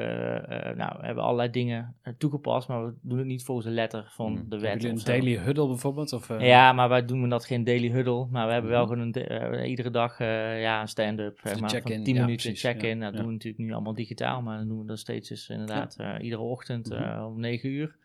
nou, 0.76 0.98
we 0.98 1.06
hebben 1.06 1.24
allerlei 1.24 1.50
dingen 1.50 1.96
eh, 2.02 2.12
toegepast, 2.18 2.68
maar 2.68 2.86
we 2.86 2.94
doen 3.02 3.18
het 3.18 3.26
niet 3.26 3.44
volgens 3.44 3.66
de 3.66 3.72
letter 3.72 4.04
van 4.14 4.36
Hmm. 4.36 4.48
de 4.48 4.58
wet. 4.58 4.84
een 4.84 5.00
daily 5.04 5.36
huddle 5.36 5.66
bijvoorbeeld? 5.66 6.12
Of, 6.12 6.38
Ja, 6.40 6.72
maar 6.72 6.88
wij 6.88 7.04
doen 7.04 7.28
dat 7.28 7.44
geen 7.44 7.64
daily 7.64 7.90
huddle. 7.90 8.26
Maar 8.30 8.46
we 8.46 8.52
hebben 8.52 8.70
wel 8.70 8.84
Mhm. 8.84 8.88
gewoon 8.92 9.04
een, 9.06 9.12
de- 9.12 9.64
iedere 9.66 9.90
dag 9.90 10.18
ja, 10.18 10.80
een 10.80 10.88
stand-up. 10.88 11.38
Zeg 11.42 11.54
de 11.54 11.60
maar, 11.60 11.70
van 11.70 11.78
check-in, 11.80 12.04
10 12.04 12.14
ja, 12.14 12.20
minuten 12.24 12.54
check-in. 12.54 12.98
ja, 12.98 13.04
dat 13.04 13.10
ja. 13.12 13.16
doen 13.18 13.26
we 13.26 13.32
natuurlijk 13.32 13.64
nu 13.64 13.72
allemaal 13.72 13.94
digitaal. 13.94 14.42
Maar 14.42 14.58
dan 14.58 14.68
doen 14.68 14.78
we 14.80 14.86
dat 14.86 14.98
steeds 14.98 15.28
dus 15.28 15.48
inderdaad 15.48 15.96
iedere 16.20 16.42
ochtend 16.42 16.88
Mhm. 16.90 17.22
om 17.24 17.40
9 17.40 17.68
uur. 17.70 17.96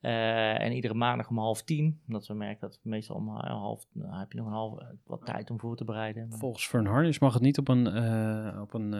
En 0.00 0.72
iedere 0.72 0.94
maandag 0.94 1.28
om 1.28 1.38
half 1.38 1.62
tien. 1.62 2.00
Omdat 2.06 2.26
we 2.26 2.34
merken 2.34 2.60
dat 2.60 2.80
meestal 2.82 3.16
om 3.16 3.28
ha- 3.28 3.52
half... 3.54 3.84
Nou, 3.92 4.18
heb 4.18 4.32
je 4.32 4.38
nog 4.38 4.46
een 4.46 4.52
half 4.52 4.82
wat 5.06 5.26
tijd 5.26 5.50
om 5.50 5.60
voor 5.60 5.76
te 5.76 5.84
bereiden. 5.84 6.32
Volgens 6.32 6.66
Fern 6.66 6.86
Harnish 6.86 7.18
mag 7.18 7.32
het 7.32 7.42
niet 7.42 7.58
op 7.58 7.68
een... 7.68 7.86
op 8.60 8.74
een 8.74 8.94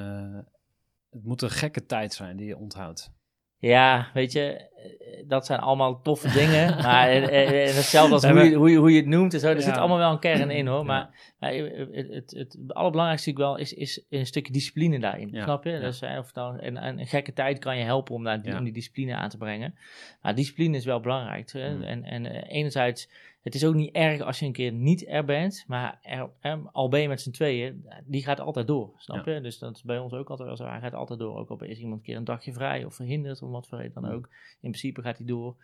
het 1.10 1.25
moet 1.25 1.42
een 1.42 1.50
gekke 1.50 1.86
tijd 1.86 2.14
zijn 2.14 2.36
die 2.36 2.46
je 2.46 2.56
onthoudt. 2.56 3.14
Ja, 3.58 4.10
weet 4.14 4.32
je, 4.32 4.42
eh, 4.42 5.28
dat 5.28 5.46
zijn 5.46 5.60
allemaal 5.60 6.00
toffe 6.02 6.28
dingen. 6.32 6.76
maar 6.82 7.08
eh, 7.08 7.68
eh, 7.68 7.75
hetzelfde 7.75 8.14
als 8.14 8.25
hoe, 8.25 8.40
je, 8.40 8.54
hoe, 8.56 8.70
je, 8.70 8.76
hoe 8.76 8.90
je 8.90 8.96
het 8.96 9.06
noemt 9.06 9.34
en 9.34 9.40
zo. 9.40 9.48
Er 9.48 9.54
Ja. 9.56 9.60
zit 9.60 9.76
allemaal 9.76 9.98
wel 9.98 10.10
een 10.10 10.18
kern 10.18 10.50
in 10.50 10.66
hoor. 10.66 10.78
Ja. 10.78 10.84
Maar, 10.84 11.34
maar 11.38 11.52
het, 11.52 12.30
het, 12.36 12.58
allerbelangrijkste 12.68 13.30
natuurlijk 13.30 13.38
wel 13.38 13.56
is, 13.56 13.72
is 13.72 14.04
een 14.08 14.26
stukje 14.26 14.52
discipline 14.52 14.98
daarin. 14.98 15.28
Ja, 15.32 15.42
Snap 15.42 15.64
je? 15.64 15.78
Dus, 15.80 16.02
of 16.02 16.34
nou, 16.34 16.58
en, 16.58 16.76
en 16.76 16.98
een 16.98 17.06
gekke 17.06 17.32
tijd 17.32 17.58
kan 17.58 17.78
je 17.78 17.84
helpen 17.84 18.14
om, 18.14 18.25
daar, 18.25 18.40
om 18.58 18.64
die 18.64 18.72
discipline 18.72 19.14
aan 19.14 19.28
te 19.28 19.36
brengen. 19.36 19.78
Maar 20.22 20.34
discipline 20.34 20.76
is 20.76 20.84
wel 20.84 21.00
belangrijk. 21.00 21.52
hè. 21.52 21.75
Mm. 21.75 21.82
En, 21.82 22.04
en 22.04 22.26
enerzijds, 22.26 23.10
het 23.47 23.55
is 23.55 23.65
ook 23.65 23.75
niet 23.75 23.95
erg 23.95 24.21
als 24.21 24.38
je 24.38 24.47
een 24.47 24.53
keer 24.53 24.73
niet 24.73 25.09
er 25.09 25.25
bent. 25.25 25.65
Maar 25.67 25.99
er, 26.03 26.31
al 26.73 26.88
ben 26.88 27.00
je 27.00 27.09
met 27.09 27.21
z'n 27.21 27.31
tweeën, 27.31 27.87
die 28.05 28.23
gaat 28.23 28.41
altijd 28.41 28.67
door. 28.67 28.93
Snap 28.97 29.26
je? 29.26 29.41
Dus 29.41 29.59
dat 29.59 29.76
is 29.76 29.83
bij 29.83 29.99
ons 29.99 30.12
ook 30.12 30.31
altijd 30.31 30.49
wel 30.49 30.57
zo. 30.57 30.67
Hij 30.67 30.81
gaat 30.81 30.95
altijd 30.95 31.19
door. 31.19 31.37
Ook 31.37 31.49
al 31.50 31.62
is 31.62 31.79
iemand 31.79 31.99
een 31.99 32.07
keer 32.07 32.17
een 32.17 32.25
dagje 32.25 32.53
vrij 32.53 32.85
of 32.85 32.95
verhinderd, 32.95 33.43
om 33.43 33.50
wat 33.50 33.69
voor 33.69 33.79
reden 33.79 33.95
dan 33.95 34.11
Mm. 34.11 34.17
ook. 34.17 34.29
In 34.61 34.71
principe 34.71 35.03
gaat 35.03 35.17
hij 35.17 35.26
door. 35.26 35.57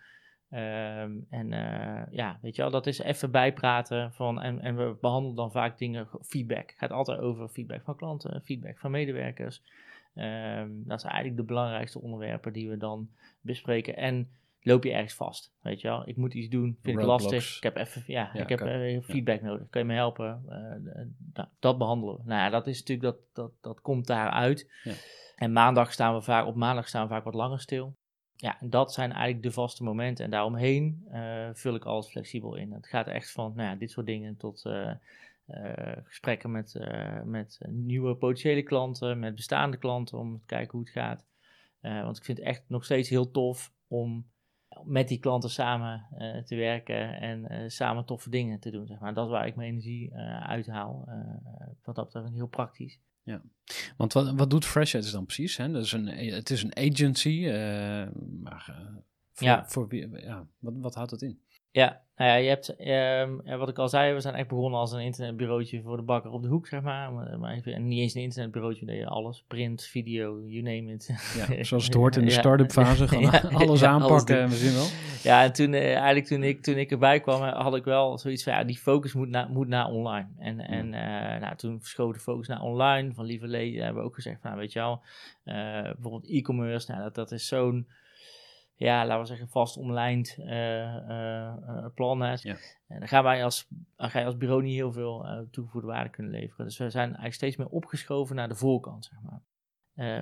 Ehm, 0.49 1.11
en 1.29 1.53
eh, 1.53 2.01
ja, 2.11 2.39
weet 2.41 2.55
je 2.55 2.61
wel, 2.61 2.71
dat 2.71 2.87
is 2.87 2.99
even 2.99 3.31
bijpraten 3.31 4.13
van, 4.13 4.41
en, 4.41 4.59
en 4.59 4.75
we 4.75 4.95
behandelen 5.01 5.35
dan 5.35 5.51
vaak 5.51 5.77
dingen, 5.77 6.07
feedback. 6.21 6.69
Het 6.69 6.77
gaat 6.77 6.91
altijd 6.91 7.19
over 7.19 7.47
feedback 7.47 7.83
van 7.83 7.95
klanten, 7.95 8.41
feedback 8.43 8.77
van 8.79 8.91
medewerkers. 8.91 9.61
Ehm, 10.15 10.69
dat 10.73 11.01
zijn 11.01 11.13
eigenlijk 11.13 11.41
de 11.41 11.53
belangrijkste 11.53 12.01
onderwerpen 12.01 12.53
die 12.53 12.69
we 12.69 12.77
dan 12.77 13.09
bespreken. 13.41 13.95
En 13.95 14.29
loop 14.63 14.83
je 14.83 14.91
ergens 14.91 15.13
vast. 15.13 15.53
Weet 15.61 15.81
je 15.81 15.87
wel, 15.87 16.07
ik 16.07 16.17
moet 16.17 16.33
iets 16.33 16.49
doen, 16.49 16.77
vind 16.81 16.99
ik 16.99 17.05
lastig. 17.05 17.57
Ik 17.57 17.63
heb 17.63 17.75
even, 17.75 18.03
ja, 18.07 18.29
Ja, 18.33 18.41
ik 18.41 18.49
heb 18.49 18.59
kan- 18.59 18.67
eh, 18.67 19.01
feedback 19.01 19.41
nodig. 19.41 19.69
Kun 19.69 19.79
je 19.81 19.87
me 19.87 19.93
helpen? 19.93 20.43
Eh, 20.47 20.55
eh, 21.01 21.07
nou, 21.33 21.47
dat 21.59 21.77
behandelen 21.77 22.15
we. 22.15 22.21
Nou 22.25 22.39
ja, 22.41 22.49
dat 22.49 22.67
is 22.67 22.79
natuurlijk, 22.79 23.07
dat, 23.07 23.17
dat, 23.33 23.51
dat 23.61 23.81
komt 23.81 24.07
daaruit. 24.07 24.71
Ja. 24.83 24.93
En 25.35 25.51
maandag 25.51 25.91
staan 25.91 26.15
we 26.15 26.21
vaak, 26.21 26.45
op 26.45 26.55
maandag 26.55 26.87
staan 26.87 27.03
we 27.03 27.13
vaak 27.13 27.23
wat 27.23 27.33
langer 27.33 27.59
stil. 27.59 27.95
Ja, 28.35 28.59
en 28.59 28.69
dat 28.69 28.93
zijn 28.93 29.11
eigenlijk 29.11 29.43
de 29.43 29.51
vaste 29.51 29.83
momenten. 29.83 30.25
En 30.25 30.31
daaromheen 30.31 31.07
vul 31.53 31.75
ik 31.75 31.85
alles 31.85 32.07
flexibel 32.07 32.55
in. 32.55 32.71
Het 32.71 32.87
gaat 32.87 33.07
echt 33.07 33.31
van 33.31 33.53
nou 33.55 33.69
ja, 33.69 33.75
dit 33.75 33.91
soort 33.91 34.05
dingen 34.05 34.37
tot 34.37 34.69
gesprekken 36.03 36.51
met, 36.51 36.79
met 37.25 37.59
nieuwe 37.69 38.15
potentiële 38.15 38.63
klanten, 38.63 39.19
met 39.19 39.35
bestaande 39.35 39.77
klanten, 39.77 40.17
om 40.17 40.39
te 40.39 40.45
kijken 40.45 40.71
hoe 40.71 40.81
het 40.81 40.89
gaat. 40.89 41.25
Want 41.81 42.17
ik 42.17 42.23
vind 42.23 42.37
het 42.37 42.47
echt 42.47 42.63
nog 42.67 42.83
steeds 42.85 43.09
heel 43.09 43.31
tof 43.31 43.71
om 43.87 44.25
met 44.85 45.07
die 45.07 45.19
klanten 45.19 45.49
samen 45.49 46.05
eh, 46.17 46.37
te 46.37 46.55
werken 46.55 47.19
en 47.19 47.47
eh, 47.49 47.69
samen 47.69 48.05
toffe 48.05 48.29
dingen 48.29 48.59
te 48.59 48.71
doen. 48.71 48.87
Zeg 48.87 48.99
maar. 48.99 49.13
Dat 49.13 49.25
is 49.25 49.31
waar 49.31 49.47
ik 49.47 49.55
mijn 49.55 49.69
energie 49.69 50.11
eh, 50.11 50.49
uithaal. 50.49 51.07
Wat 51.83 51.95
dat 51.95 52.05
betreft 52.05 52.33
heel 52.33 52.47
praktisch. 52.47 52.99
Want 53.97 54.13
wat, 54.13 54.33
wat 54.33 54.49
doet 54.49 54.65
Freshheads 54.65 55.11
dan 55.11 55.25
precies? 55.25 55.57
Hè? 55.57 55.71
Dat 55.71 55.83
is 55.83 55.91
een, 55.91 56.07
het 56.07 56.49
is 56.49 56.63
een 56.63 56.77
agency, 56.77 57.47
maar 58.41 58.75
voor, 59.31 59.47
Ja. 59.47 59.65
voor 59.67 59.95
ja, 59.95 60.47
wat, 60.59 60.73
wat 60.77 60.95
houdt 60.95 61.09
dat 61.09 61.21
in? 61.21 61.39
Ja, 61.71 62.01
nou 62.15 62.29
ja, 62.29 62.35
je 62.35 62.49
hebt, 62.49 62.73
ja, 62.77 63.57
wat 63.57 63.69
ik 63.69 63.77
al 63.77 63.89
zei, 63.89 64.13
we 64.13 64.19
zijn 64.19 64.35
echt 64.35 64.47
begonnen 64.47 64.79
als 64.79 64.91
een 64.91 64.99
internetbureautje 64.99 65.81
voor 65.81 65.97
de 65.97 66.03
bakker 66.03 66.31
op 66.31 66.41
de 66.41 66.47
hoek, 66.47 66.67
zeg 66.67 66.81
maar. 66.81 67.13
Maar, 67.13 67.39
maar 67.39 67.53
even, 67.53 67.73
en 67.73 67.87
niet 67.87 67.99
eens 67.99 68.13
een 68.13 68.21
internetbureautje, 68.21 68.93
je 68.93 69.07
alles, 69.07 69.43
print, 69.47 69.83
video, 69.83 70.41
you 70.45 70.61
name 70.61 70.93
it. 70.93 71.09
Ja, 71.37 71.63
zoals 71.63 71.85
het 71.85 71.93
hoort 71.93 72.15
in 72.15 72.25
de 72.25 72.31
start-up 72.31 72.71
fase, 72.71 73.19
Ja, 73.19 73.41
alles 73.53 73.79
ja, 73.79 73.89
aanpakken, 73.89 74.49
we 74.49 74.55
zien 74.55 74.73
wel. 74.73 74.87
Ja, 75.23 75.43
en 75.43 75.53
toen, 75.53 75.73
eh, 75.73 75.95
eigenlijk 75.95 76.25
toen 76.25 76.43
ik, 76.43 76.61
toen 76.61 76.77
ik 76.77 76.91
erbij 76.91 77.19
kwam, 77.19 77.43
eh, 77.43 77.61
had 77.61 77.75
ik 77.75 77.83
wel 77.83 78.17
zoiets 78.17 78.43
van, 78.43 78.53
ja, 78.53 78.63
die 78.63 78.77
focus 78.77 79.13
moet, 79.13 79.29
naar 79.29 79.49
moet 79.49 79.67
naar 79.67 79.87
online. 79.87 80.27
En, 80.37 80.59
en 80.59 80.93
eh, 80.93 81.41
nou, 81.41 81.55
toen 81.55 81.79
verschoot 81.79 82.13
de 82.13 82.19
focus 82.19 82.47
naar 82.47 82.61
online. 82.61 83.13
Van 83.13 83.25
Lieve 83.25 83.47
Lee 83.47 83.81
hebben 83.81 84.01
we 84.01 84.07
ook 84.07 84.15
gezegd, 84.15 84.41
van, 84.41 84.49
nou, 84.49 84.61
weet 84.61 84.73
je 84.73 84.79
wel, 84.79 85.01
bijvoorbeeld 85.93 86.29
e-commerce, 86.29 86.91
nou, 86.91 87.03
dat, 87.03 87.15
dat 87.15 87.31
is 87.31 87.47
zo'n, 87.47 87.87
ja, 88.75 89.05
laten 89.05 89.21
we 89.21 89.27
zeggen, 89.27 89.49
vast 89.49 89.77
omlijnd 89.77 90.37
eh, 90.39 90.95
eh, 90.95 91.47
eh, 91.47 91.85
plan. 91.93 92.19
Ja. 92.19 92.57
En 92.87 92.99
dan 92.99 93.07
gaan 93.07 93.23
wij 93.23 93.43
als, 93.43 93.67
ga 93.97 94.19
je 94.19 94.25
als 94.25 94.37
bureau 94.37 94.63
niet 94.63 94.75
heel 94.75 94.91
veel 94.91 95.47
toegevoegde 95.51 95.87
waarde 95.87 96.09
kunnen 96.09 96.31
leveren. 96.31 96.65
Dus 96.65 96.77
we 96.77 96.89
zijn 96.89 97.05
eigenlijk 97.05 97.33
steeds 97.33 97.55
meer 97.55 97.67
opgeschoven 97.67 98.35
naar 98.35 98.49
de 98.49 98.55
voorkant, 98.55 99.05
zeg 99.05 99.19
maar. 99.21 99.41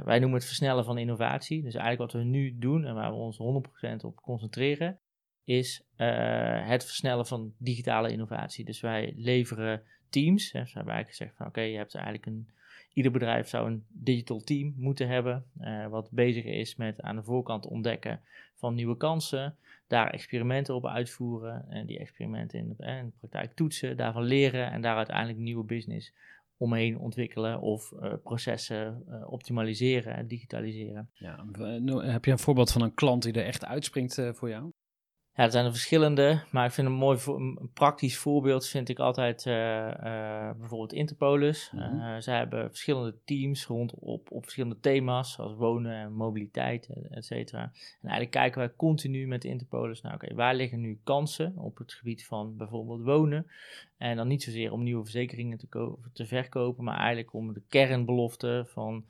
Wij 0.03 0.20
noemen 0.20 0.38
het 0.38 0.48
versnellen 0.48 0.86
van 0.86 0.98
innovatie. 0.98 1.63
Dus 1.63 1.75
eigenlijk 1.75 2.12
wat 2.12 2.22
we 2.22 2.27
nu 2.27 2.58
doen 2.58 2.86
en 2.86 2.93
waar 2.93 3.12
we 3.12 3.17
ons 3.17 3.38
100% 3.38 4.05
op 4.05 4.22
concentreren, 4.22 5.00
is 5.43 5.86
het 5.96 6.86
versnellen 6.86 7.25
van 7.25 7.53
digitale 7.58 8.12
innovatie. 8.12 8.65
Dus 8.65 8.81
wij 8.81 9.13
leveren 9.15 9.84
teams. 10.10 10.51
Hè, 10.51 10.60
dus 10.60 10.74
hebben 10.74 10.93
eigenlijk 10.93 11.17
gezegd 11.17 11.38
van 11.38 11.48
oké, 11.48 11.62
je 11.62 11.77
hebt 11.77 11.96
eigenlijk 11.96 12.25
een, 12.25 12.50
ieder 12.93 13.12
bedrijf 13.12 13.48
zou 13.48 13.67
een 13.67 13.86
digital 13.88 14.39
team 14.39 14.74
moeten 14.77 15.07
hebben, 15.07 15.45
eh, 15.60 15.88
wat 15.88 16.10
bezig 16.12 16.43
is 16.43 16.75
met 16.75 17.01
aan 17.01 17.15
de 17.15 17.24
voorkant 17.24 17.65
ontdekken 17.65 18.21
van 18.55 18.75
nieuwe 18.75 18.98
kansen, 18.98 19.55
daar 19.88 20.10
experimenten 20.10 20.75
op 20.75 20.88
uitvoeren 20.88 21.65
en 21.69 21.86
die 21.86 22.00
experimenten 22.00 22.60
in 22.60 22.67
de, 22.67 22.83
eh, 22.83 23.03
praktijk 23.19 23.53
toetsen, 23.53 23.98
daarvan 23.98 24.24
leren 24.24 24.71
en 24.71 24.81
daar 24.81 24.95
uiteindelijk 24.95 25.39
nieuwe 25.39 25.63
business 25.63 26.13
omheen 26.57 26.98
ontwikkelen 26.98 27.62
of 27.62 27.91
eh, 27.91 28.13
processen 28.24 29.03
optimaliseren 29.27 30.15
en 30.15 30.27
digitaliseren. 30.27 31.10
Ja, 31.13 31.43
nou, 31.79 32.05
heb 32.05 32.25
je 32.25 32.31
een 32.31 32.39
voorbeeld 32.39 32.71
van 32.71 32.81
een 32.81 32.93
klant 32.93 33.24
die 33.24 33.33
er 33.33 33.45
echt 33.45 33.65
uitspringt 33.65 34.21
voor 34.33 34.50
jou? 34.50 34.70
Ja, 35.41 35.48
er 35.48 35.53
zijn 35.53 35.65
er 35.65 35.71
verschillende, 35.71 36.41
maar 36.51 36.65
ik 36.65 36.71
vind 36.71 36.88
een 36.88 36.93
mooi 36.93 37.19
een 37.25 37.69
praktisch 37.74 38.17
voorbeeld 38.17 38.67
vind 38.67 38.89
ik 38.89 39.00
altijd 39.00 39.45
eh, 39.45 39.88
eh, 39.88 40.57
bijvoorbeeld 40.57 40.93
Interpolis. 40.93 41.71
Mhm. 41.71 42.00
Eh, 42.00 42.15
zij 42.19 42.38
hebben 42.38 42.69
verschillende 42.69 43.15
teams 43.25 43.65
rond 43.65 43.93
op, 43.93 44.31
op 44.31 44.43
verschillende 44.43 44.79
thema's, 44.79 45.33
zoals 45.33 45.55
wonen 45.55 45.93
en 45.93 46.13
mobiliteit, 46.13 46.89
et 47.10 47.25
cetera. 47.25 47.62
En 47.62 47.71
eigenlijk 48.10 48.31
kijken 48.31 48.60
wij 48.60 48.74
continu 48.75 49.27
met 49.27 49.43
Interpolis, 49.43 50.01
nou 50.01 50.15
oké, 50.15 50.36
waar 50.36 50.55
liggen 50.55 50.81
nu 50.81 51.00
kansen 51.03 51.53
op 51.57 51.77
het 51.77 51.93
gebied 51.93 52.25
van 52.25 52.57
bijvoorbeeld 52.57 53.01
wonen? 53.01 53.48
En 53.98 54.15
dan 54.15 54.27
niet 54.27 54.43
zozeer 54.43 54.71
om 54.71 54.83
nieuwe 54.83 55.03
verzekeringen 55.03 55.57
te, 55.57 55.95
te 56.13 56.25
verkopen, 56.25 56.83
maar 56.83 56.98
eigenlijk 56.98 57.33
om 57.33 57.53
de 57.53 57.62
kernbelofte 57.69 58.63
van 58.67 59.05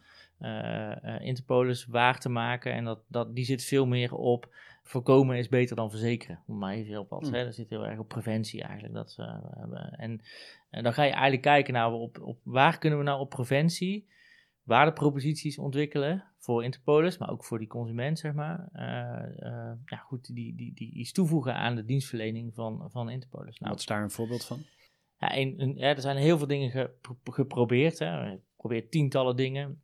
Interpolis 1.20 1.86
waar 1.86 2.20
te 2.20 2.30
maken. 2.30 2.74
En 2.74 2.84
dat, 2.84 3.00
dat, 3.08 3.36
die 3.36 3.46
zit 3.46 3.64
veel 3.64 3.86
meer 3.86 4.16
op 4.16 4.50
voorkomen 4.92 5.38
is 5.38 5.50
beter 5.50 5.76
dan 5.76 5.90
verzekeren. 5.90 6.44
Om 6.48 6.58
maar 6.58 6.74
even 6.74 7.00
op 7.00 7.10
wat. 7.10 7.22
Hmm. 7.22 7.34
Hè? 7.34 7.44
Dat 7.44 7.56
zit 7.56 7.70
heel 7.70 7.86
erg 7.88 8.00
op 8.00 8.08
preventie 8.08 8.64
eigenlijk. 8.64 8.94
Dat, 8.94 9.16
eh, 9.18 9.36
en, 9.92 10.22
en 10.70 10.84
dan 10.84 10.94
ga 10.94 11.04
je 11.04 11.12
eigenlijk 11.12 11.42
kijken 11.42 11.74
naar 11.74 11.92
op, 11.92 12.20
op 12.22 12.40
waar 12.44 12.78
kunnen 12.78 13.00
we 13.00 13.06
nou 13.06 13.20
op 13.20 13.30
preventie 13.30 14.10
waardeproposities 14.64 15.58
ontwikkelen 15.58 16.24
voor 16.38 16.64
Interpolis, 16.64 17.18
maar 17.18 17.30
ook 17.30 17.46
voor 17.46 17.60
die 17.60 17.68
consument, 17.68 18.20
zeg 18.20 18.34
maar. 18.34 18.70
Eh, 18.74 19.48
eh, 19.48 19.78
ja, 19.86 19.98
goed, 19.98 20.36
die, 20.36 20.56
die, 20.56 20.74
die 20.74 20.94
iets 20.94 21.12
toevoegen 21.12 21.56
aan 21.56 21.76
de 21.76 21.86
dienstverlening 21.86 22.54
van, 22.54 22.88
van 22.92 23.10
Interpolis. 23.10 23.58
Nou, 23.60 23.72
Wat 23.72 23.80
is 23.80 23.86
daar 23.86 24.04
een 24.04 24.12
voorbeeld 24.12 24.46
van? 24.46 24.60
ja, 25.18 25.38
een, 25.38 25.54
een- 25.62 25.76
ja, 25.78 25.88
er 25.88 26.02
zijn 26.02 26.18
heel 26.18 26.38
veel 26.38 26.48
dingen 26.48 26.72
gepro- 26.72 27.18
geprobeerd. 27.24 28.00
Hè. 28.00 28.32
Ik 28.32 28.40
probeer 28.58 28.90
tientallen 28.90 29.36
dingen. 29.36 29.82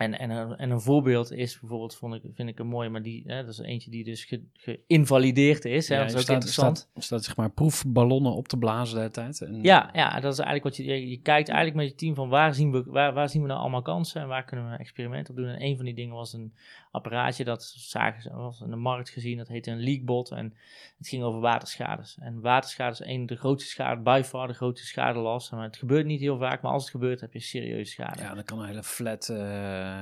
En, 0.00 0.18
en, 0.18 0.30
een, 0.30 0.56
en 0.56 0.70
een 0.70 0.80
voorbeeld 0.80 1.32
is 1.32 1.60
bijvoorbeeld, 1.60 1.96
vond 1.96 2.14
ik, 2.14 2.22
vind 2.34 2.48
ik 2.48 2.58
een 2.58 2.66
mooie, 2.66 2.88
maar 2.88 3.02
die, 3.02 3.22
hè, 3.26 3.40
dat 3.44 3.52
is 3.52 3.58
eentje 3.58 3.90
die 3.90 4.04
dus 4.04 4.24
ge- 4.24 4.44
geïnvalideerd 4.52 5.64
is. 5.64 5.88
Hè. 5.88 5.94
Ja, 5.94 6.00
dat 6.00 6.10
is 6.10 6.14
ook 6.16 6.22
staat, 6.22 6.34
interessant. 6.34 6.78
Staat, 6.78 7.04
staat 7.04 7.24
zeg 7.24 7.36
maar 7.36 7.50
proefballonnen 7.50 8.32
op 8.32 8.48
te 8.48 8.56
blazen 8.56 8.94
de 8.94 9.00
hele 9.00 9.12
tijd. 9.12 9.40
En, 9.40 9.62
Ja, 9.62 9.90
ja, 9.92 10.20
dat 10.20 10.32
is 10.32 10.38
eigenlijk 10.38 10.64
wat 10.64 10.76
je, 10.76 10.84
je, 10.84 11.08
je 11.10 11.16
kijkt 11.20 11.48
eigenlijk 11.48 11.78
met 11.78 11.88
je 11.88 11.94
team 11.94 12.14
van 12.14 12.28
waar 12.28 12.54
zien, 12.54 12.72
we, 12.72 12.84
waar, 12.86 13.12
waar 13.12 13.28
zien 13.28 13.42
we 13.42 13.48
nou 13.48 13.60
allemaal 13.60 13.82
kansen 13.82 14.20
en 14.20 14.28
waar 14.28 14.44
kunnen 14.44 14.70
we 14.70 14.76
experimenten 14.76 15.34
op 15.34 15.40
doen. 15.40 15.48
En 15.48 15.62
een 15.62 15.76
van 15.76 15.84
die 15.84 15.94
dingen 15.94 16.14
was 16.14 16.32
een 16.32 16.52
apparaatje 16.90 17.44
dat 17.44 17.64
zagen 17.76 18.22
ze, 18.22 18.30
was 18.36 18.60
in 18.60 18.70
de 18.70 18.76
markt 18.76 19.10
gezien, 19.10 19.36
dat 19.36 19.48
heette 19.48 19.70
een 19.70 19.80
leakbot 19.80 20.30
en 20.30 20.54
het 20.98 21.08
ging 21.08 21.22
over 21.22 21.40
waterschades. 21.40 22.16
En 22.20 22.40
waterschade 22.40 22.92
is 22.92 23.00
een 23.04 23.26
de 23.26 23.36
grootste 23.36 23.70
schade, 23.70 24.00
by 24.00 24.22
far 24.24 24.46
de 24.46 24.54
grootste 24.54 24.86
schadelast. 24.86 25.52
Maar 25.52 25.62
het 25.62 25.76
gebeurt 25.76 26.06
niet 26.06 26.20
heel 26.20 26.38
vaak, 26.38 26.62
maar 26.62 26.72
als 26.72 26.82
het 26.82 26.90
gebeurt 26.90 27.20
heb 27.20 27.32
je 27.32 27.40
serieuze 27.40 27.90
schade. 27.92 28.22
Ja, 28.22 28.34
dan 28.34 28.44
kan 28.44 28.58
een 28.60 28.66
hele 28.66 28.82
flat... 28.82 29.28
eh, 29.28 29.36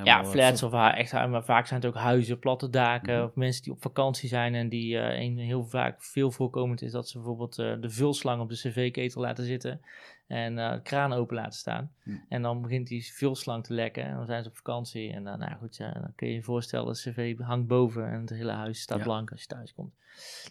Ja, 0.05 0.21
eh, 0.21 0.27
flats 0.27 0.63
of 0.63 0.73
ha- 0.73 0.95
echt, 0.97 1.13
maar 1.13 1.45
vaak 1.45 1.67
zijn 1.67 1.81
het 1.81 1.89
ook 1.89 1.97
huizen, 1.97 2.39
platte 2.39 2.71
daken 2.71 3.15
Mhm. 3.17 3.25
of 3.25 3.35
mensen 3.35 3.63
die 3.63 3.73
op 3.73 3.83
vakantie 3.83 4.29
zijn 4.29 4.55
en 4.55 4.69
die 4.69 4.99
eh, 4.99 5.21
een 5.21 5.39
heel 5.39 5.65
vaak 5.65 6.03
veel 6.03 6.31
voorkomend 6.31 6.83
is 6.83 6.93
dat 6.93 7.09
ze 7.09 7.17
bijvoorbeeld 7.19 7.59
eh, 7.59 7.73
de 7.81 7.91
vulslang 7.91 8.41
op 8.43 8.49
de 8.49 8.55
cv-ketel 8.57 9.21
laten 9.23 9.45
zitten 9.45 9.81
en 10.29 10.59
eh, 10.59 10.73
de 10.73 10.83
kraan 10.83 11.13
open 11.13 11.37
laten 11.37 11.59
staan. 11.59 11.93
En 12.29 12.43
dan 12.43 12.63
begint 12.63 12.87
die 12.87 13.13
vulslang 13.13 13.65
te 13.65 13.75
lekken 13.75 14.05
en 14.05 14.17
dan 14.17 14.27
zijn 14.27 14.43
ze 14.43 14.49
op 14.49 14.57
vakantie 14.57 15.13
en 15.13 15.25
dan, 15.25 15.39
nou 15.39 15.57
goed, 15.57 15.77
ja, 15.77 15.93
dan 15.93 16.13
kun 16.15 16.29
je 16.29 16.35
je 16.35 16.43
voorstellen, 16.43 16.93
de 16.93 16.99
cv 16.99 17.39
hangt 17.39 17.67
boven 17.67 18.11
en 18.11 18.21
het 18.21 18.31
hele 18.31 18.53
huis 18.53 18.81
staat 18.81 19.03
blank 19.03 19.31
als 19.31 19.41
je 19.41 19.47
thuis 19.47 19.75
komt. 19.75 19.95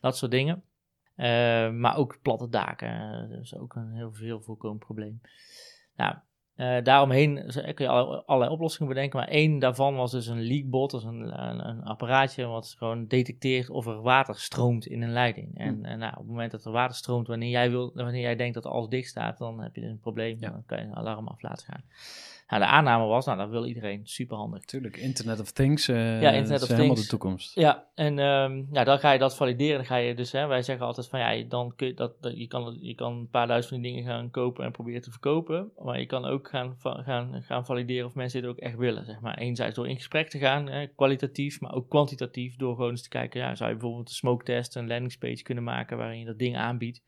Dat 0.02 0.18
soort 0.18 0.32
dingen. 0.32 0.63
Eh, 1.16 1.72
maar 1.72 1.98
ook 1.98 2.20
platte 2.22 2.50
daken, 2.50 2.90
eh, 2.90 3.30
dat 3.30 3.42
is 3.42 3.56
ook 3.56 3.76
een 3.76 3.92
heel 3.92 4.13
veel 4.13 4.42
voorkomend 4.42 4.80
probleem. 4.80 5.22
Nou, 5.96 6.16
eh, 6.58 6.84
daaromheen 6.84 7.36
kun 7.74 7.86
je 7.86 7.88
alle- 7.88 8.24
allerlei 8.26 8.52
oplossingen 8.54 8.93
bedenken, 8.93 9.20
maar 9.20 9.28
één 9.28 9.60
daarvan 9.60 9.96
was 9.96 10.12
dus 10.12 10.28
een 10.28 10.41
leakbot, 10.41 10.91
dat 10.91 11.02
is 11.02 11.08
een, 11.08 11.43
een, 11.50 11.67
een 11.67 11.84
apparaatje 11.84 12.46
wat 12.46 12.76
gewoon 12.78 13.08
detecteert 13.08 13.70
of 13.70 13.86
er 13.88 14.02
water 14.02 14.36
stroomt 14.39 14.86
in 14.86 15.02
een 15.02 15.12
leiding. 15.12 15.58
En, 15.58 15.76
Hm. 15.76 15.86
en 15.86 16.00
nou, 16.00 16.12
op 16.12 16.17
het 16.17 16.28
moment 16.28 16.52
dat 16.52 16.65
er 16.65 16.72
water 16.72 16.96
stroomt 16.96 17.28
wanneer 17.28 17.50
jij, 17.50 17.70
wil, 17.70 17.91
wanneer 17.93 18.22
jij 18.22 18.36
denkt 18.36 18.54
dat 18.54 18.65
alles 18.65 18.89
dicht 18.89 19.10
staat, 19.10 19.38
dan 19.38 19.62
heb 19.62 19.76
je 19.76 19.82
dus 19.82 19.89
een 19.89 20.00
probleem. 20.00 20.38
Ja. 20.39 20.50
Dan 20.50 20.63
kan 20.65 20.78
je 20.78 20.84
een 20.84 20.96
alarm 20.96 21.28
af 21.28 21.41
laten 21.41 21.65
gaan. 21.65 21.84
Nou, 22.48 22.62
de 22.62 22.68
aanname 22.68 23.06
was, 23.06 23.26
nou 23.26 23.38
dat 23.38 23.50
wil 23.50 23.66
iedereen, 23.66 24.02
superhandig. 24.04 24.62
Tuurlijk, 24.64 24.98
Internet 24.98 25.40
of 25.40 25.52
Things. 25.52 25.88
eh 25.88 26.22
Ja, 26.22 26.32
Internet 26.32 26.62
of 26.62 26.68
helemaal 26.68 26.88
Things. 26.88 27.02
de 27.02 27.08
toekomst. 27.08 27.56
Ja, 27.56 27.88
en 27.96 28.20
ehm, 28.20 28.64
ja, 28.72 28.84
dan 28.84 29.00
ga 29.00 29.12
je 29.12 29.20
dat 29.20 29.36
valideren. 29.36 29.76
Dan 29.76 29.86
ga 29.86 29.96
je 29.96 30.16
dus, 30.16 30.32
hè, 30.32 30.48
wij 30.48 30.62
zeggen 30.62 30.86
altijd 30.86 31.08
van 31.08 31.20
ja, 31.20 31.44
dan 31.48 31.74
kun 31.76 31.88
je 31.88 31.94
dat, 31.94 32.22
dat 32.22 32.38
je, 32.38 32.48
kan, 32.48 32.78
je 32.82 32.96
kan 32.96 33.14
een 33.14 33.30
paar 33.30 33.48
duizend 33.48 33.74
van 33.74 33.82
die 33.82 33.92
dingen 33.92 34.10
gaan 34.10 34.30
kopen 34.32 34.66
en 34.66 34.72
proberen 34.72 35.02
te 35.02 35.12
verkopen. 35.12 35.72
Maar 35.84 36.00
je 36.00 36.06
kan 36.06 36.26
ook 36.26 36.50
gaan, 36.50 36.76
gaan, 36.80 37.44
gaan 37.44 37.66
valideren 37.66 38.06
of 38.06 38.16
mensen 38.16 38.42
dit 38.42 38.50
ook 38.50 38.58
echt 38.58 38.76
willen. 38.76 39.06
Zeg 39.06 39.20
maar. 39.20 39.38
Enerzijds 39.38 39.76
door 39.76 39.88
in 39.88 39.96
gesprek 39.96 40.30
te 40.30 40.40
gaan, 40.40 40.68
hè, 40.70 40.88
kwalitatief, 40.88 41.62
maar 41.62 41.74
ook 41.74 41.90
kwantitatief. 41.90 42.56
Door 42.56 42.76
gewoon 42.76 42.90
eens 42.92 43.02
te 43.04 43.10
kijken, 43.10 43.40
ja, 43.40 43.56
zou 43.56 43.70
je 43.70 43.76
bijvoorbeeld 43.76 44.10
een 44.10 44.16
smoke 44.16 44.44
test, 44.44 44.76
een 44.76 44.88
landingspage 44.88 45.44
kunnen 45.44 45.64
maken 45.64 45.98
waarin 45.98 46.20
je 46.20 46.26
dat 46.26 46.40
ding 46.40 46.58
aanbiedt. 46.58 47.02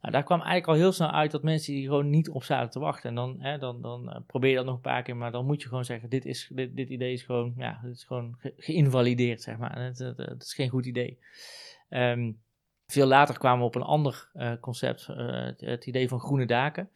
Nou, 0.00 0.12
daar 0.12 0.24
kwam 0.24 0.38
eigenlijk 0.38 0.68
al 0.68 0.74
heel 0.74 0.92
snel 0.92 1.10
uit 1.10 1.30
dat 1.30 1.42
mensen 1.42 1.72
die 1.72 1.86
gewoon 1.86 2.10
niet 2.10 2.28
op 2.28 2.44
zaten 2.44 2.70
te 2.70 2.78
wachten. 2.78 3.08
En 3.08 3.14
dan, 3.14 3.36
hè, 3.38 3.58
dan, 3.58 3.82
dan 3.82 4.10
eh, 4.12 4.20
probeer 4.26 4.50
je 4.50 4.56
dat 4.56 4.64
nog 4.64 4.74
een 4.74 4.80
paar 4.80 5.02
keer, 5.02 5.16
maar 5.16 5.32
dan 5.32 5.46
moet 5.46 5.62
je 5.62 5.68
gewoon 5.68 5.84
zeggen: 5.84 6.08
dit, 6.08 6.24
is, 6.24 6.50
dit, 6.52 6.76
dit 6.76 6.88
idee 6.88 7.12
is 7.12 7.22
gewoon, 7.22 7.54
ja, 7.56 7.80
is 7.84 8.04
gewoon 8.04 8.34
ge- 8.38 8.54
geïnvalideerd, 8.56 9.42
zeg 9.42 9.58
maar. 9.58 9.78
Het, 9.82 9.98
het, 9.98 10.16
het 10.16 10.42
is 10.42 10.54
geen 10.54 10.68
goed 10.68 10.86
idee. 10.86 11.18
Ehm, 11.88 12.32
veel 12.86 13.06
later 13.06 13.38
kwamen 13.38 13.58
we 13.58 13.64
op 13.66 13.74
een 13.74 13.82
ander 13.82 14.30
eh, 14.32 14.52
concept, 14.60 15.08
eh, 15.08 15.48
het 15.56 15.86
idee 15.86 16.08
van 16.08 16.20
groene 16.20 16.46
daken. 16.46 16.90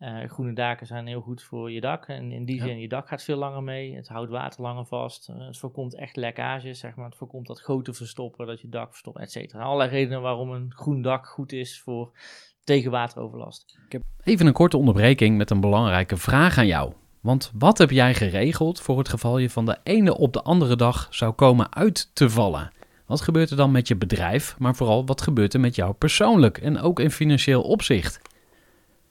Eh, 0.00 0.28
groene 0.28 0.52
daken 0.52 0.86
zijn 0.86 1.06
heel 1.06 1.20
goed 1.20 1.42
voor 1.42 1.70
je 1.70 1.80
dak. 1.80 2.06
En 2.08 2.32
in 2.32 2.44
die 2.44 2.56
Ja. 2.56 2.64
zin, 2.64 2.78
je 2.80 2.88
dak 2.88 3.08
gaat 3.08 3.22
veel 3.22 3.36
langer 3.36 3.62
mee. 3.62 3.94
Het 3.96 4.08
houdt 4.08 4.30
water 4.30 4.62
langer 4.62 4.86
vast. 4.86 5.28
Eh, 5.28 5.46
het 5.46 5.58
voorkomt 5.58 5.94
echt 5.94 6.16
lekkages, 6.16 6.78
zeg 6.78 6.94
maar. 6.94 7.04
Het 7.06 7.16
voorkomt 7.16 7.46
dat 7.46 7.60
goten 7.60 7.94
verstoppen, 7.94 8.46
dat 8.46 8.60
je 8.60 8.68
dak 8.68 8.88
verstopt, 8.90 9.18
et 9.18 9.30
cetera. 9.30 9.62
Allerlei 9.62 9.90
redenen 9.90 10.20
waarom 10.22 10.50
een 10.50 10.72
groen 10.74 11.02
dak 11.02 11.26
goed 11.26 11.52
is 11.52 11.80
voor 11.80 12.10
tegen 12.64 12.90
wateroverlast. 12.90 13.78
Even 14.24 14.46
een 14.46 14.52
korte 14.52 14.76
onderbreking 14.76 15.36
met 15.36 15.50
een 15.50 15.60
belangrijke 15.60 16.16
vraag 16.16 16.58
aan 16.58 16.66
jou. 16.66 16.92
Want 17.20 17.52
wat 17.54 17.78
heb 17.78 17.90
jij 17.90 18.14
geregeld 18.14 18.80
voor 18.80 18.98
het 18.98 19.08
geval 19.08 19.38
je 19.38 19.50
van 19.50 19.64
de 19.66 19.78
ene 19.82 20.16
op 20.16 20.32
de 20.32 20.42
andere 20.42 20.76
dag 20.76 21.06
zou 21.10 21.32
komen 21.32 21.74
uit 21.74 22.14
te 22.14 22.30
vallen? 22.30 22.72
Wat 23.06 23.20
gebeurt 23.20 23.50
er 23.50 23.56
dan 23.56 23.70
met 23.70 23.88
je 23.88 23.96
bedrijf, 23.96 24.58
maar 24.58 24.74
vooral 24.74 25.06
wat 25.06 25.22
gebeurt 25.22 25.54
er 25.54 25.60
met 25.60 25.74
jou 25.74 25.92
persoonlijk 25.92 26.58
en 26.58 26.78
ook 26.78 27.00
in 27.00 27.10
financieel 27.10 27.62
opzicht? 27.62 28.20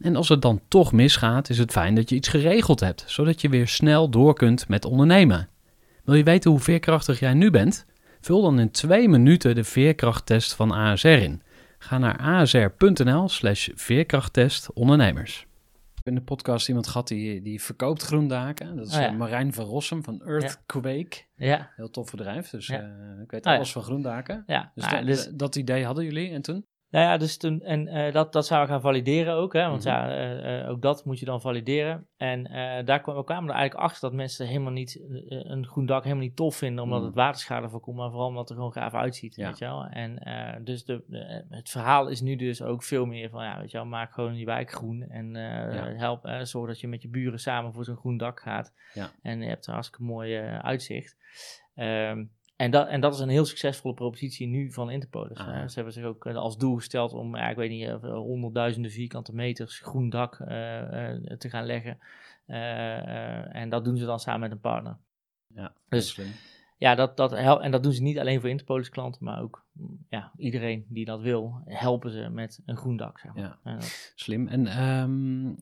En 0.00 0.16
als 0.16 0.28
het 0.28 0.42
dan 0.42 0.60
toch 0.68 0.92
misgaat, 0.92 1.48
is 1.50 1.58
het 1.58 1.70
fijn 1.72 1.94
dat 1.94 2.08
je 2.08 2.14
iets 2.14 2.28
geregeld 2.28 2.80
hebt, 2.80 3.04
zodat 3.06 3.40
je 3.40 3.48
weer 3.48 3.68
snel 3.68 4.08
door 4.10 4.34
kunt 4.34 4.68
met 4.68 4.84
ondernemen. 4.84 5.48
Wil 6.04 6.14
je 6.14 6.22
weten 6.22 6.50
hoe 6.50 6.60
veerkrachtig 6.60 7.18
jij 7.20 7.34
nu 7.34 7.50
bent? 7.50 7.86
Vul 8.20 8.42
dan 8.42 8.58
in 8.60 8.70
twee 8.70 9.08
minuten 9.08 9.54
de 9.54 9.64
veerkrachttest 9.64 10.54
van 10.54 10.70
ASR 10.72 11.06
in. 11.08 11.42
Ga 11.78 11.98
naar 11.98 12.18
asr.nl 12.18 13.28
slash 13.28 13.68
veerkrachttest 13.74 14.72
ondernemers. 14.72 15.46
In 16.02 16.14
de 16.14 16.22
podcast 16.22 16.68
iemand 16.68 16.86
gehad 16.86 17.08
die, 17.08 17.42
die 17.42 17.62
verkoopt 17.62 18.02
groendaken. 18.02 18.76
Dat 18.76 18.86
is 18.86 18.94
Oh 18.94 19.00
ja. 19.00 19.10
Marijn 19.10 19.52
van 19.52 19.64
Rossum 19.64 20.04
van 20.04 20.22
Earthquake. 20.24 21.22
Ja, 21.36 21.70
Heel 21.76 21.90
tof 21.90 22.10
bedrijf, 22.10 22.50
dus 22.50 22.66
Ja. 22.66 22.80
eh, 22.80 23.22
ik 23.22 23.30
weet 23.30 23.46
Oh 23.46 23.52
alles 23.52 23.72
van 23.72 23.82
groendaken. 23.82 24.42
ja. 24.46 24.72
Dus, 24.74 24.84
Nou, 24.84 24.96
dat, 24.96 25.06
dus- 25.06 25.28
dat 25.32 25.56
idee 25.56 25.84
hadden 25.84 26.04
jullie 26.04 26.30
en 26.30 26.42
toen? 26.42 26.66
Nou 26.90 27.04
ja, 27.04 27.16
dus 27.16 27.36
toen, 27.36 27.60
en 27.62 27.88
eh, 27.88 28.12
dat, 28.12 28.32
dat 28.32 28.46
zouden 28.46 28.68
we 28.68 28.72
gaan 28.74 28.82
valideren 28.82 29.34
ook, 29.34 29.52
hè, 29.52 29.68
want 29.68 29.84
Mhm. 29.84 29.88
ja, 29.88 30.10
eh, 30.10 30.60
eh, 30.60 30.70
ook 30.70 30.82
dat 30.82 31.04
moet 31.04 31.18
je 31.18 31.24
dan 31.24 31.40
valideren. 31.40 32.06
En 32.16 32.42
daar 32.84 33.00
kwam, 33.00 33.16
we 33.16 33.24
kwamen 33.24 33.48
er 33.50 33.54
eigenlijk 33.54 33.84
achter 33.84 34.00
dat 34.08 34.12
mensen 34.18 34.46
helemaal 34.46 34.72
niet, 34.72 35.00
een 35.28 35.66
groen 35.66 35.86
dak 35.86 36.02
helemaal 36.02 36.24
niet 36.24 36.36
tof 36.36 36.56
vinden, 36.56 36.84
omdat 36.84 36.98
Mhm. 36.98 37.06
het 37.06 37.16
waterschade 37.16 37.68
voorkomt, 37.68 37.96
maar 37.96 38.10
vooral 38.10 38.26
omdat 38.28 38.40
het 38.40 38.50
er 38.50 38.56
gewoon 38.56 38.72
gaaf 38.72 38.94
uitziet, 38.94 39.34
Ja. 39.36 39.46
weet 39.46 39.58
je 39.58 39.64
wel. 39.64 39.84
En 39.84 40.20
dus 40.64 40.84
de, 40.84 41.04
de- 41.06 41.44
het 41.48 41.70
verhaal 41.70 42.08
is 42.08 42.20
nu 42.20 42.36
dus 42.36 42.62
ook 42.62 42.82
veel 42.82 43.04
meer 43.06 43.30
van, 43.30 43.44
ja, 43.44 43.58
weet 43.60 43.70
je 43.70 43.76
wel, 43.76 43.86
maak 43.86 44.12
gewoon 44.12 44.36
je 44.36 44.44
wijk 44.44 44.70
groen 44.72 45.02
en 45.08 45.34
Ja. 45.34 45.92
help, 45.96 46.30
zorg 46.42 46.66
dat 46.68 46.80
je 46.80 46.88
met 46.88 47.02
je 47.02 47.08
buren 47.08 47.38
samen 47.40 47.72
voor 47.72 47.84
zo'n 47.84 47.96
groen 47.96 48.16
dak 48.16 48.40
gaat. 48.40 48.74
Ja. 48.94 49.10
En 49.22 49.40
je 49.40 49.48
hebt 49.48 49.66
een 49.66 49.72
hartstikke 49.72 50.04
mooi 50.04 50.36
uitzicht. 50.62 51.16
Ehm, 51.74 52.24
en 52.60 52.70
dat, 52.70 52.88
en 52.88 53.00
dat 53.00 53.14
is 53.14 53.20
een 53.20 53.28
heel 53.28 53.44
succesvolle 53.44 53.94
propositie 53.94 54.46
nu 54.46 54.72
van 54.72 54.90
Interpolis. 54.90 55.38
Ah. 55.38 55.46
hè. 55.46 55.68
Ze 55.68 55.74
hebben 55.74 55.92
zich 55.92 56.04
ook 56.04 56.26
eh, 56.26 56.34
als 56.36 56.58
doel 56.58 56.76
gesteld 56.76 57.12
om, 57.12 57.36
ja, 57.36 57.48
ik 57.48 57.56
weet 57.56 57.70
niet, 57.70 57.86
eh, 57.88 58.00
honderdduizenden 58.02 58.90
vierkante 58.90 59.34
meters 59.34 59.78
groen 59.78 60.10
dak 60.10 60.34
eh, 60.40 61.12
eh, 61.14 61.22
te 61.38 61.48
gaan 61.50 61.66
leggen. 61.66 61.98
Eh, 62.46 62.98
eh, 62.98 63.54
en 63.54 63.68
dat 63.68 63.84
doen 63.84 63.96
ze 63.96 64.04
dan 64.04 64.20
samen 64.20 64.40
met 64.40 64.50
een 64.50 64.60
partner. 64.60 64.96
Ja, 65.54 65.72
Dus- 65.88 66.08
slim. 66.08 66.26
Ja, 66.76 66.94
dat, 66.94 67.16
dat 67.16 67.30
hel- 67.30 67.62
en 67.62 67.70
dat 67.70 67.82
doen 67.82 67.92
ze 67.92 68.02
niet 68.02 68.18
alleen 68.18 68.40
voor 68.40 68.48
Interpolis 68.48 68.88
klanten, 68.88 69.24
maar 69.24 69.40
ook 69.42 69.64
mm, 69.72 70.06
ja, 70.08 70.32
iedereen 70.36 70.84
die 70.88 71.04
dat 71.04 71.20
wil, 71.20 71.62
helpen 71.64 72.10
ze 72.10 72.28
met 72.28 72.60
een 72.66 72.76
groen 72.76 72.96
dak. 72.96 73.18
Zeg 73.18 73.34
maar. 73.34 73.42
Ja. 73.42 73.58
En 73.64 73.74
dat- 73.74 74.12
Slim. 74.14 74.48
En 74.48 74.66
ehm, 74.66 75.52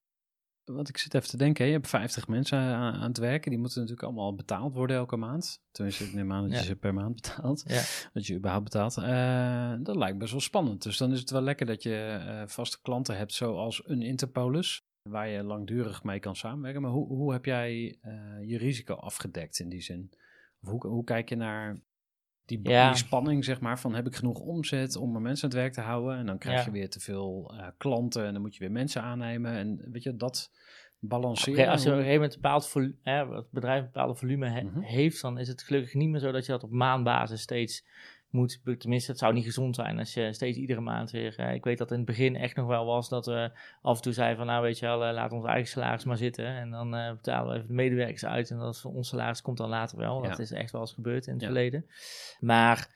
wat 0.69 0.89
ik 0.89 0.97
zit 0.99 1.15
even 1.15 1.29
te 1.29 1.37
denken, 1.37 1.67
je 1.67 1.73
hebt 1.73 1.89
50 1.89 2.29
mensen 2.29 2.59
aan, 2.59 2.95
aan 2.95 3.09
het 3.09 3.19
werken. 3.19 3.51
Die 3.51 3.59
moeten 3.61 3.81
natuurlijk 3.81 4.07
allemaal 4.07 4.35
betaald 4.35 4.75
worden 4.75 4.97
elke 4.97 5.17
maand. 5.17 5.63
Tenminste, 5.71 6.05
ik 6.05 6.13
neem 6.13 6.33
aan 6.33 6.43
dat 6.43 6.51
je 6.51 6.57
Ja. 6.57 6.63
ze 6.63 6.77
per 6.77 6.95
maand 6.95 7.15
betaalt. 7.15 7.63
Ja. 7.67 7.83
Dat 8.13 8.27
je 8.27 8.35
überhaupt 8.37 8.65
betaalt. 8.65 8.97
Eh, 8.97 9.75
dat 9.85 9.97
lijkt 9.97 10.19
best 10.19 10.31
wel 10.31 10.41
spannend. 10.41 10.83
Dus 10.83 10.97
dan 10.97 11.13
is 11.13 11.21
het 11.21 11.31
wel 11.31 11.43
lekker 11.43 11.67
dat 11.67 11.83
je 11.83 11.95
eh, 12.27 12.43
vaste 12.47 12.79
klanten 12.83 13.17
hebt, 13.17 13.33
zoals 13.33 13.83
een 13.87 14.03
Interpolis. 14.03 14.87
Waar 15.03 15.29
je 15.29 15.43
langdurig 15.43 16.03
mee 16.05 16.19
kan 16.19 16.37
samenwerken. 16.37 16.83
Maar 16.83 16.91
hoe, 16.91 17.07
hoe 17.07 17.33
heb 17.33 17.45
jij 17.45 17.99
eh, 18.01 18.13
je 18.45 18.59
risico 18.59 18.95
afgedekt 18.95 19.59
in 19.59 19.69
die 19.69 19.81
zin? 19.83 20.11
Of 20.61 20.69
hoe, 20.71 20.87
hoe 20.87 21.05
kijk 21.05 21.29
je 21.29 21.37
naar 21.37 21.81
die, 22.49 22.61
Ja. 22.69 22.89
die 22.89 22.97
spanning, 22.99 23.45
zeg 23.45 23.61
maar, 23.61 23.79
van 23.79 23.95
heb 23.95 24.07
ik 24.07 24.15
genoeg 24.17 24.41
omzet 24.41 24.97
om 24.97 25.11
mijn 25.11 25.23
mensen 25.23 25.45
aan 25.45 25.51
het 25.51 25.59
werk 25.61 25.73
te 25.73 25.81
houden? 25.81 26.17
En 26.19 26.27
dan 26.27 26.39
krijg 26.39 26.59
Ja. 26.59 26.65
je 26.65 26.71
weer 26.71 26.91
te 26.91 27.01
veel 27.01 27.55
eh, 27.59 27.67
klanten 27.77 28.27
en 28.27 28.33
dan 28.33 28.43
moet 28.43 28.55
je 28.55 28.61
weer 28.61 28.73
mensen 28.73 29.03
aannemen. 29.03 29.53
En 29.53 29.81
weet 29.93 30.03
je, 30.03 30.17
dat 30.17 30.51
balanceren. 31.01 31.69
Als 31.69 31.83
je 31.83 31.89
op 31.89 31.95
een 31.95 32.01
gegeven 32.03 32.21
moment 32.23 32.41
bepaald 32.41 32.75
hè, 33.03 33.35
het 33.35 33.51
bedrijf 33.51 33.79
een 33.81 33.85
bepaalde 33.93 34.15
volume 34.15 34.49
he- 34.49 34.63
Mhm. 34.63 34.81
heeft, 34.81 35.21
dan 35.23 35.39
is 35.39 35.49
het 35.49 35.63
gelukkig 35.63 35.95
niet 35.95 36.09
meer 36.09 36.21
zo 36.21 36.33
dat 36.33 36.47
je 36.47 36.53
dat 36.53 36.63
op 36.63 36.71
maandbasis 36.71 37.41
steeds 37.41 37.87
moet. 38.31 38.61
Tenminste, 38.79 39.11
het 39.11 39.21
zou 39.21 39.33
niet 39.35 39.45
gezond 39.45 39.75
zijn 39.75 39.99
als 39.99 40.15
je 40.15 40.33
steeds 40.33 40.59
iedere 40.59 40.81
maand 40.81 41.11
weer. 41.11 41.35
eh, 41.39 41.55
ik 41.55 41.65
weet 41.65 41.79
dat 41.79 41.91
in 41.91 41.97
het 41.97 42.07
begin 42.07 42.37
echt 42.37 42.57
nog 42.57 42.67
wel 42.67 42.85
was 42.85 43.09
dat 43.09 43.27
we 43.27 43.51
af 43.83 43.97
en 43.97 44.03
toe 44.03 44.13
zeiden 44.13 44.37
van, 44.37 44.47
nou 44.47 44.63
weet 44.63 44.79
je 44.79 44.87
wel, 44.87 45.05
eh, 45.05 45.13
laat 45.15 45.33
ons 45.33 45.45
eigen 45.45 45.69
salaris 45.69 46.05
maar 46.05 46.17
zitten. 46.17 46.47
En 46.47 46.71
dan 46.71 46.95
eh, 46.95 47.11
betalen 47.13 47.49
we 47.51 47.55
even 47.57 47.69
de 47.69 47.75
medewerkers 47.75 48.25
uit 48.25 48.51
en 48.51 48.59
dat 48.59 48.75
is, 48.75 48.85
ons 48.85 49.09
salaris 49.09 49.43
komt 49.43 49.57
dan 49.57 49.69
later 49.69 49.99
wel. 49.99 50.21
Dat 50.23 50.37
Ja. 50.37 50.43
is 50.43 50.53
echt 50.53 50.71
wel 50.73 50.81
eens 50.81 50.93
gebeurd 50.93 51.27
in 51.27 51.33
het 51.33 51.43
Ja. 51.43 51.49
verleden. 51.49 51.87
Maar 52.41 52.89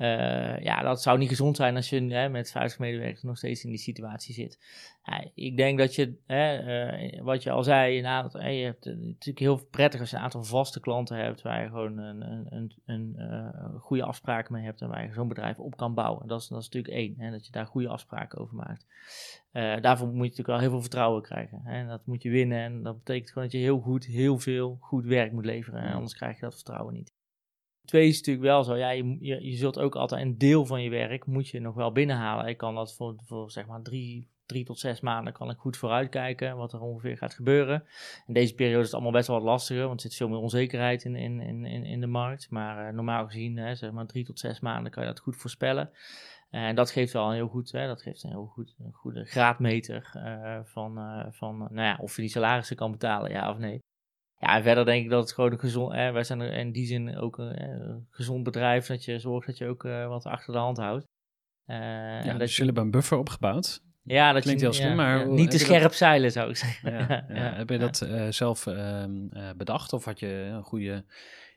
eh, 0.00 0.58
ja, 0.58 0.82
dat 0.82 1.02
zou 1.02 1.18
niet 1.18 1.28
gezond 1.28 1.56
zijn 1.56 1.76
als 1.76 1.90
je 1.90 2.00
hè, 2.00 2.28
met 2.28 2.50
50 2.50 2.78
medewerkers 2.78 3.22
nog 3.22 3.36
steeds 3.36 3.64
in 3.64 3.70
die 3.70 3.78
situatie 3.78 4.34
zit. 4.34 4.58
Ja, 5.02 5.24
ik 5.34 5.56
denk 5.56 5.78
dat 5.78 5.94
je, 5.94 6.16
hè, 6.26 6.56
eh, 6.56 7.22
wat 7.22 7.42
je 7.42 7.50
al 7.50 7.62
zei, 7.62 7.98
een 7.98 8.06
aantal, 8.06 8.40
je 8.42 8.64
hebt 8.64 8.86
eh, 8.86 8.94
natuurlijk 8.96 9.38
heel 9.38 9.66
prettig 9.70 10.00
als 10.00 10.10
je 10.10 10.16
een 10.16 10.22
aantal 10.22 10.44
vaste 10.44 10.80
klanten 10.80 11.16
hebt 11.16 11.42
waar 11.42 11.62
je 11.62 11.68
gewoon 11.68 11.98
een, 11.98 12.20
een, 12.54 12.72
een, 12.84 13.14
een 13.16 13.80
goede 13.80 14.02
afspraken 14.02 14.52
mee 14.52 14.64
hebt 14.64 14.80
en 14.80 14.88
waar 14.88 15.06
je 15.06 15.12
zo'n 15.12 15.28
bedrijf 15.28 15.58
op 15.58 15.76
kan 15.76 15.94
bouwen. 15.94 16.28
Dat 16.28 16.40
is, 16.40 16.48
dat 16.48 16.60
is 16.60 16.68
natuurlijk 16.68 16.94
één, 16.94 17.14
hè, 17.18 17.30
dat 17.30 17.46
je 17.46 17.52
daar 17.52 17.66
goede 17.66 17.88
afspraken 17.88 18.38
over 18.38 18.56
maakt. 18.56 18.86
Daarvoor 19.82 20.06
moet 20.06 20.16
je 20.16 20.20
natuurlijk 20.22 20.48
wel 20.48 20.58
heel 20.58 20.70
veel 20.70 20.80
vertrouwen 20.80 21.22
krijgen. 21.22 21.60
Hè, 21.64 21.86
dat 21.86 22.06
moet 22.06 22.22
je 22.22 22.30
winnen 22.30 22.58
en 22.58 22.82
dat 22.82 22.96
betekent 22.96 23.30
gewoon 23.30 23.48
dat 23.48 23.52
je 23.52 23.64
heel 23.64 23.80
goed, 23.80 24.04
heel 24.06 24.38
veel 24.38 24.76
goed 24.80 25.04
werk 25.04 25.32
moet 25.32 25.44
leveren. 25.44 25.92
Anders 25.92 26.14
krijg 26.14 26.34
je 26.34 26.40
dat 26.40 26.54
vertrouwen 26.54 26.94
niet. 26.94 27.18
Twee 27.90 28.08
is 28.08 28.16
natuurlijk 28.16 28.46
wel 28.46 28.64
zo, 28.64 28.76
ja, 28.76 28.90
je, 28.90 29.16
je, 29.20 29.56
zult 29.56 29.78
ook 29.78 29.94
altijd 29.94 30.22
een 30.22 30.38
deel 30.38 30.66
van 30.66 30.82
je 30.82 30.90
werk 30.90 31.26
moet 31.26 31.48
je 31.48 31.60
nog 31.60 31.74
wel 31.74 31.92
binnenhalen. 31.92 32.46
Ik 32.46 32.56
kan 32.56 32.74
dat 32.74 32.94
voor, 32.94 33.50
zeg 33.50 33.66
maar 33.66 33.82
drie, 33.82 34.28
tot 34.64 34.78
zes 34.78 35.00
maanden 35.00 35.32
kan 35.32 35.50
ik 35.50 35.58
goed 35.58 35.76
vooruitkijken 35.76 36.56
wat 36.56 36.72
er 36.72 36.80
ongeveer 36.80 37.16
gaat 37.16 37.34
gebeuren. 37.34 37.84
In 38.26 38.34
deze 38.34 38.54
periode 38.54 38.78
is 38.78 38.84
het 38.84 38.94
allemaal 38.94 39.12
best 39.12 39.26
wel 39.26 39.36
wat 39.36 39.44
lastiger, 39.44 39.86
want 39.86 40.02
er 40.02 40.08
zit 40.08 40.16
veel 40.16 40.28
meer 40.28 40.38
onzekerheid 40.38 41.04
in, 41.04 41.16
in, 41.16 41.40
in, 41.40 41.64
in, 41.64 42.00
de 42.00 42.06
markt. 42.06 42.50
Maar 42.50 42.86
eh, 42.86 42.94
normaal 42.94 43.26
gezien, 43.26 43.56
hè, 43.56 43.74
zeg 43.74 43.90
maar 43.90 44.06
drie 44.06 44.24
tot 44.24 44.38
zes 44.38 44.60
maanden 44.60 44.92
kan 44.92 45.02
je 45.02 45.08
dat 45.08 45.20
goed 45.20 45.36
voorspellen. 45.36 45.90
En 46.50 46.74
dat 46.74 46.90
geeft 46.90 47.12
wel 47.12 47.28
een 47.28 47.34
heel 47.34 47.48
goed, 47.48 47.72
hè, 47.72 47.86
dat 47.86 48.02
geeft 48.02 48.22
een 48.22 48.30
heel 48.30 48.46
goed, 48.46 48.74
een 48.78 48.92
goede 48.92 49.24
graadmeter 49.24 50.10
eh, 50.12 50.58
van, 50.64 50.98
eh, 50.98 51.26
van 51.30 51.58
nou 51.58 51.86
ja, 51.86 51.98
of 52.00 52.16
je 52.16 52.22
die 52.22 52.30
salarissen 52.30 52.76
kan 52.76 52.90
betalen, 52.90 53.30
ja 53.30 53.50
of 53.50 53.58
nee. 53.58 53.80
Ja, 54.40 54.56
en 54.56 54.62
verder 54.62 54.84
denk 54.84 55.04
ik 55.04 55.10
dat 55.10 55.22
het 55.22 55.32
gewoon 55.32 55.52
een 55.52 55.58
gezond, 55.58 55.92
eh, 55.92 56.12
wij 56.12 56.24
zijn 56.24 56.40
er 56.40 56.52
in 56.52 56.72
die 56.72 56.86
zin 56.86 57.16
ook 57.16 57.38
een, 57.38 57.54
eh, 57.56 57.94
gezond 58.10 58.44
bedrijf, 58.44 58.86
dat 58.86 59.04
je 59.04 59.18
zorgt 59.18 59.46
dat 59.46 59.58
je 59.58 59.66
ook 59.66 59.84
eh, 59.84 60.06
wat 60.08 60.24
achter 60.24 60.52
de 60.52 60.58
hand 60.58 60.76
houdt. 60.76 61.04
Eh, 61.64 61.76
Ja, 61.78 62.18
en 62.20 62.28
dat 62.28 62.38
dus 62.38 62.50
jullie 62.56 62.64
hebben 62.66 62.84
een 62.84 62.90
buffer 62.90 63.18
opgebouwd. 63.18 63.82
ja, 64.02 64.32
dat 64.32 64.42
Klinkt 64.42 64.60
je, 64.60 64.66
heel 64.66 64.74
slim, 64.76 64.88
ja, 64.88 64.94
maar 64.94 65.18
ja, 65.18 65.24
niet 65.24 65.50
te 65.50 65.56
dat- 65.56 65.66
scherp 65.66 65.92
zeilen, 65.92 66.32
zou 66.32 66.50
ik 66.50 66.56
zeggen. 66.56 66.92
Ja. 66.92 67.24
Heb 67.58 67.68
je 67.70 67.78
dat 67.78 68.06
zelf 68.30 68.66
ehm, 68.66 69.26
eh, 69.30 69.50
bedacht 69.56 69.92
of 69.92 70.04
had 70.04 70.20
je 70.20 70.26
een 70.26 70.62
goede 70.62 71.04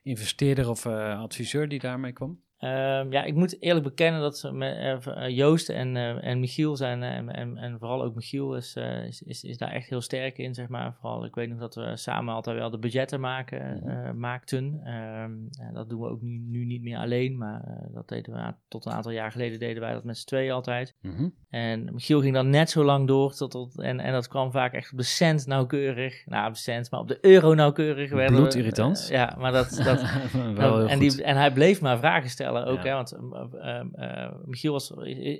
investeerder 0.03 0.69
of 0.69 0.85
adviseur 0.85 1.67
die 1.69 1.79
daarmee 1.79 2.11
kwam? 2.13 2.41
Ehm, 2.63 3.11
ja, 3.11 3.23
ik 3.23 3.35
moet 3.35 3.61
eerlijk 3.61 3.85
bekennen 3.85 4.21
dat 4.21 4.37
ze 4.37 4.51
met, 4.51 4.75
eh, 4.75 5.25
eh, 5.25 5.37
Joost 5.37 5.69
en, 5.69 5.97
eh, 5.97 6.27
en 6.27 6.39
Michiel 6.39 6.75
zijn, 6.75 7.03
en, 7.03 7.29
en, 7.29 7.57
en 7.57 7.79
vooral 7.79 8.03
ook 8.03 8.15
Michiel 8.15 8.55
is, 8.55 8.75
is, 9.07 9.21
is, 9.21 9.43
is 9.43 9.57
daar 9.57 9.71
echt 9.71 9.89
heel 9.89 10.01
sterk 10.01 10.37
in, 10.37 10.53
zeg 10.53 10.67
maar. 10.67 10.95
Vooral, 10.99 11.25
ik 11.25 11.35
weet 11.35 11.49
nog 11.49 11.59
dat 11.59 11.75
we 11.75 11.91
samen 11.97 12.33
altijd 12.33 12.57
wel 12.57 12.69
de 12.69 12.77
budgetten 12.77 13.19
maken, 13.19 13.81
Mhm. 13.83 14.19
maakten. 14.19 14.81
Ehm, 14.83 15.31
dat 15.73 15.89
doen 15.89 16.01
we 16.01 16.09
ook 16.09 16.21
nu, 16.21 16.37
nu 16.37 16.65
niet 16.65 16.81
meer 16.81 16.97
alleen, 16.97 17.37
maar 17.37 17.87
dat 17.93 18.07
deden 18.07 18.33
we 18.33 18.53
tot 18.67 18.85
een 18.85 18.91
aantal 18.91 19.11
jaar 19.11 19.31
geleden 19.31 19.59
deden 19.59 19.81
wij 19.81 19.93
dat 19.93 20.03
met 20.03 20.17
z'n 20.17 20.27
tweeën 20.27 20.51
altijd. 20.51 20.95
Mhm. 21.01 21.29
En 21.49 21.89
Michiel 21.93 22.21
ging 22.21 22.33
dan 22.33 22.49
net 22.49 22.69
zo 22.69 22.83
lang 22.83 23.07
door 23.07 23.33
tot, 23.33 23.51
tot 23.51 23.79
en, 23.79 23.99
en 23.99 24.11
dat 24.11 24.27
kwam 24.27 24.51
vaak 24.51 24.73
echt 24.73 24.91
op 24.91 24.97
de 24.97 25.03
cent 25.03 25.47
nauwkeurig. 25.47 26.25
Nou, 26.25 26.47
op 26.47 26.53
de 26.53 26.59
cent, 26.59 26.91
maar 26.91 26.99
op 26.99 27.07
de 27.07 27.17
euro 27.21 27.53
nauwkeurig. 27.53 28.09
Bloedirritant. 28.09 29.07
ja, 29.09 29.35
maar 29.39 29.51
dat, 29.51 29.81
dat, 29.83 30.01
Wel 30.55 30.77
heel 30.77 30.87
en, 30.87 30.99
die, 30.99 31.23
en 31.23 31.35
hij 31.35 31.51
bleef 31.51 31.81
maar 31.81 31.97
vragen 31.97 32.29
stellen 32.29 32.52
ook. 32.61 32.83
Ja. 32.83 32.89
Hè, 32.89 32.93
want 32.93 33.11
eh, 33.11 33.79
eh, 33.79 34.25
eh, 34.25 34.33
Michiel 34.45 34.71
was, 34.71 34.91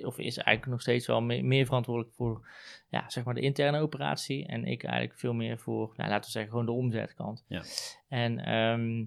of 0.04 0.18
is 0.18 0.36
eigenlijk 0.38 0.66
nog 0.66 0.80
steeds 0.80 1.06
wel 1.06 1.20
me- 1.20 1.42
meer 1.42 1.66
verantwoordelijk 1.66 2.14
voor 2.14 2.48
ja, 2.88 3.04
zeg 3.10 3.24
maar 3.24 3.34
de 3.34 3.40
interne 3.40 3.78
operatie. 3.80 4.46
En 4.46 4.64
ik 4.64 4.84
eigenlijk 4.84 5.18
veel 5.18 5.32
meer 5.32 5.58
voor, 5.58 5.92
nou, 5.96 6.10
laten 6.10 6.24
we 6.24 6.30
zeggen, 6.30 6.50
gewoon 6.50 6.66
de 6.66 6.72
omzetkant. 6.72 7.44
Ja. 7.48 7.62
En 8.08 8.38
ehm, 8.38 9.04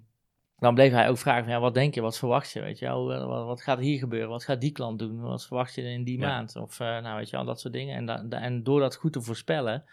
dan 0.57 0.73
bleef 0.73 0.91
hij 0.91 1.09
ook 1.09 1.17
vragen 1.17 1.43
van, 1.43 1.53
ja, 1.53 1.59
wat 1.59 1.73
denk 1.73 1.93
je, 1.93 2.01
wat 2.01 2.17
verwacht 2.17 2.51
je, 2.51 2.61
weet 2.61 2.79
je 2.79 2.85
wel? 2.85 3.05
Wat, 3.27 3.45
wat 3.45 3.61
gaat 3.61 3.79
hier 3.79 3.99
gebeuren? 3.99 4.29
Wat 4.29 4.43
gaat 4.43 4.61
die 4.61 4.71
klant 4.71 4.99
doen? 4.99 5.21
Wat 5.21 5.45
verwacht 5.45 5.75
je 5.75 5.81
in 5.81 6.03
die 6.03 6.19
Ja. 6.19 6.27
maand? 6.27 6.55
Of, 6.55 6.79
eh, 6.79 6.87
nou, 7.01 7.17
weet 7.17 7.29
je 7.29 7.35
wel, 7.35 7.45
dat 7.45 7.59
soort 7.59 7.73
dingen. 7.73 7.95
En, 7.95 8.05
da- 8.05 8.23
da- 8.23 8.41
en 8.41 8.63
door 8.63 8.79
dat 8.79 8.95
goed 8.95 9.13
te 9.13 9.21
voorspellen, 9.21 9.83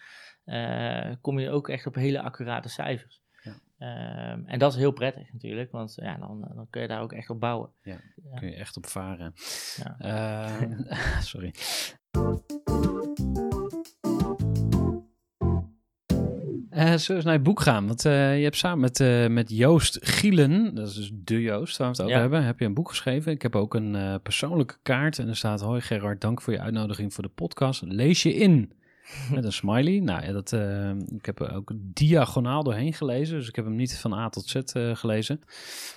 eh, 0.45 1.11
kom 1.21 1.39
je 1.39 1.51
ook 1.51 1.69
echt 1.69 1.87
op 1.87 1.95
hele 1.95 2.23
accurate 2.23 2.69
cijfers. 2.69 3.23
Ehm, 3.79 4.41
en 4.47 4.59
dat 4.59 4.73
is 4.73 4.79
heel 4.79 4.91
prettig 4.93 5.33
natuurlijk, 5.33 5.71
want 5.71 5.93
ja, 6.03 6.17
dan, 6.17 6.51
dan 6.55 6.67
kun 6.71 6.83
je 6.83 6.89
daar 6.89 7.01
ook 7.03 7.13
echt 7.13 7.31
op 7.31 7.41
bouwen. 7.41 7.71
Ja. 7.83 7.97
Kun 8.35 8.49
je 8.49 8.55
echt 8.55 8.77
op 8.77 8.87
varen. 8.87 9.33
Ja. 9.77 9.97
Eh, 9.99 11.21
sorry. 11.31 11.55
Eh, 16.71 16.81
zullen 16.85 17.07
we 17.07 17.15
eens 17.15 17.25
naar 17.25 17.33
het 17.35 17.43
boek 17.43 17.61
gaan? 17.61 17.87
Want 17.87 18.05
eh, 18.05 18.37
je 18.39 18.43
hebt 18.43 18.57
samen 18.57 18.81
met, 18.81 19.01
eh, 19.01 19.27
met 19.27 19.51
Joost 19.51 19.99
Gielen, 20.01 20.75
dat 20.75 20.89
is 20.89 20.95
dus 20.95 21.11
de 21.15 21.41
Joost 21.41 21.77
waar 21.77 21.87
we 21.87 21.93
het 21.93 22.03
over 22.03 22.15
Ja. 22.15 22.21
hebben, 22.21 22.45
heb 22.45 22.59
je 22.59 22.65
een 22.65 22.75
boek 22.75 22.89
geschreven. 22.89 23.33
Ik 23.33 23.43
heb 23.43 23.57
ook 23.57 23.75
een 23.75 23.95
eh, 23.95 24.15
persoonlijke 24.23 24.77
kaart 24.83 25.19
en 25.19 25.29
er 25.29 25.37
staat... 25.37 25.61
Hoi 25.61 25.81
Gerard, 25.81 26.21
dank 26.21 26.41
voor 26.41 26.53
je 26.53 26.61
uitnodiging 26.61 27.15
voor 27.15 27.23
de 27.25 27.31
podcast. 27.31 27.83
Lees 27.83 28.23
je 28.23 28.35
in. 28.35 28.73
Met 29.31 29.45
een 29.45 29.53
smiley. 29.53 30.01
Nou 30.01 30.25
ja, 30.25 30.33
dat, 30.33 30.53
eh, 30.53 30.91
ik 30.91 31.27
heb 31.27 31.41
er 31.41 31.55
ook 31.55 31.73
diagonaal 31.77 32.63
doorheen 32.63 32.93
gelezen. 32.93 33.39
Dus 33.39 33.49
ik 33.49 33.57
heb 33.57 33.65
hem 33.65 33.77
niet 33.77 33.99
van 33.99 34.13
A 34.13 34.29
tot 34.29 34.49
Z 34.49 34.55
eh, 34.55 34.97
gelezen. 34.97 35.41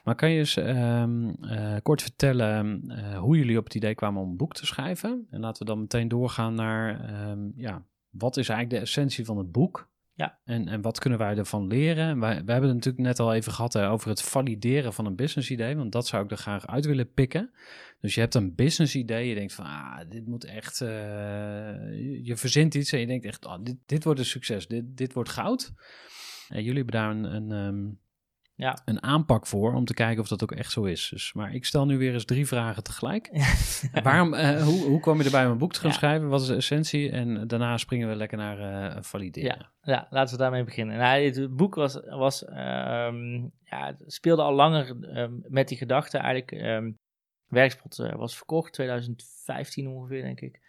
Maar 0.03 0.15
kan 0.15 0.29
je 0.29 0.39
eens 0.39 0.57
ehm, 0.57 1.29
eh, 1.29 1.75
kort 1.83 2.01
vertellen 2.01 2.81
hoe 3.17 3.37
jullie 3.37 3.57
op 3.57 3.63
het 3.63 3.75
idee 3.75 3.95
kwamen 3.95 4.21
om 4.21 4.29
een 4.29 4.37
boek 4.37 4.53
te 4.53 4.65
schrijven? 4.65 5.27
En 5.29 5.39
laten 5.39 5.65
we 5.65 5.71
dan 5.71 5.79
meteen 5.79 6.07
doorgaan 6.07 6.53
naar, 6.53 6.99
ehm, 7.05 7.39
ja, 7.55 7.85
wat 8.09 8.37
is 8.37 8.49
eigenlijk 8.49 8.79
de 8.79 8.85
essentie 8.85 9.25
van 9.25 9.37
het 9.37 9.51
boek? 9.51 9.89
Ja. 10.17 10.39
En, 10.43 10.67
en 10.67 10.81
wat 10.81 10.99
kunnen 10.99 11.19
wij 11.19 11.37
ervan 11.37 11.67
leren? 11.67 12.19
We 12.19 12.25
hebben 12.25 12.61
het 12.61 12.73
natuurlijk 12.73 13.03
net 13.03 13.19
al 13.19 13.33
even 13.33 13.51
gehad 13.51 13.77
over 13.77 14.09
het 14.09 14.21
valideren 14.21 14.93
van 14.93 15.05
een 15.05 15.15
business 15.15 15.51
idee. 15.51 15.75
Want 15.75 15.91
dat 15.91 16.07
zou 16.07 16.23
ik 16.23 16.31
er 16.31 16.37
graag 16.37 16.67
uit 16.67 16.85
willen 16.85 17.13
pikken. 17.13 17.51
Dus 17.99 18.15
je 18.15 18.19
hebt 18.19 18.35
een 18.35 18.55
business 18.55 18.95
idee. 18.95 19.27
Je 19.27 19.35
denkt 19.35 19.53
van, 19.53 19.65
ah, 19.65 19.99
dit 20.09 20.27
moet 20.27 20.43
echt... 20.43 20.81
eh, 20.81 20.89
je, 21.89 22.19
je 22.23 22.35
verzint 22.35 22.75
iets 22.75 22.91
en 22.91 22.99
je 22.99 23.07
denkt 23.07 23.25
echt, 23.25 23.45
ah, 23.45 23.63
dit, 23.63 23.77
dit 23.85 24.03
wordt 24.03 24.19
een 24.19 24.25
succes. 24.25 24.67
Dit, 24.67 24.97
dit 24.97 25.13
wordt 25.13 25.29
goud. 25.29 25.73
En 26.49 26.63
jullie 26.63 26.83
hebben 26.83 26.93
daar 26.93 27.11
een, 27.11 27.23
een, 27.23 27.51
ehm, 27.51 27.93
Ja. 28.59 28.77
een 28.85 29.03
aanpak 29.03 29.45
voor 29.47 29.73
om 29.73 29.85
te 29.85 29.93
kijken 29.93 30.21
of 30.21 30.27
dat 30.27 30.43
ook 30.43 30.51
echt 30.51 30.71
zo 30.71 30.83
is. 30.83 31.09
Dus, 31.09 31.33
maar 31.33 31.53
ik 31.53 31.65
stel 31.65 31.85
nu 31.85 31.97
weer 31.97 32.13
eens 32.13 32.25
drie 32.25 32.47
vragen 32.47 32.83
tegelijk. 32.83 33.29
Waarom, 34.03 34.33
eh, 34.33 34.63
hoe, 34.63 34.83
hoe 34.83 34.99
kwam 34.99 35.17
je 35.17 35.23
erbij 35.23 35.45
om 35.45 35.51
een 35.51 35.57
boek 35.57 35.73
te 35.73 35.79
gaan 35.79 35.89
Ja. 35.89 35.95
schrijven? 35.95 36.27
Wat 36.27 36.41
is 36.41 36.47
de 36.47 36.55
essentie? 36.55 37.09
En 37.11 37.47
daarna 37.47 37.77
springen 37.77 38.07
we 38.09 38.15
lekker 38.15 38.37
naar 38.37 38.59
eh, 38.95 39.01
valideren. 39.03 39.49
Ja, 39.81 39.93
ja, 39.93 40.07
laten 40.09 40.35
we 40.37 40.41
daarmee 40.41 40.63
beginnen. 40.63 40.97
Nou, 40.97 41.21
het- 41.23 41.55
boek 41.55 41.75
was, 41.75 41.99
was, 42.05 42.45
ehm, 42.45 43.33
ja, 43.63 43.95
speelde 44.05 44.41
al 44.41 44.53
langer 44.53 44.95
ehm, 45.01 45.33
met 45.41 45.67
die 45.67 45.77
gedachte. 45.77 46.17
Eigenlijk, 46.17 46.51
ehm 46.51 46.91
Werkspot 47.47 47.99
eh, 47.99 48.15
was 48.15 48.35
verkocht, 48.37 48.73
2015 48.73 49.87
ongeveer, 49.87 50.21
denk 50.21 50.41
ik. 50.41 50.59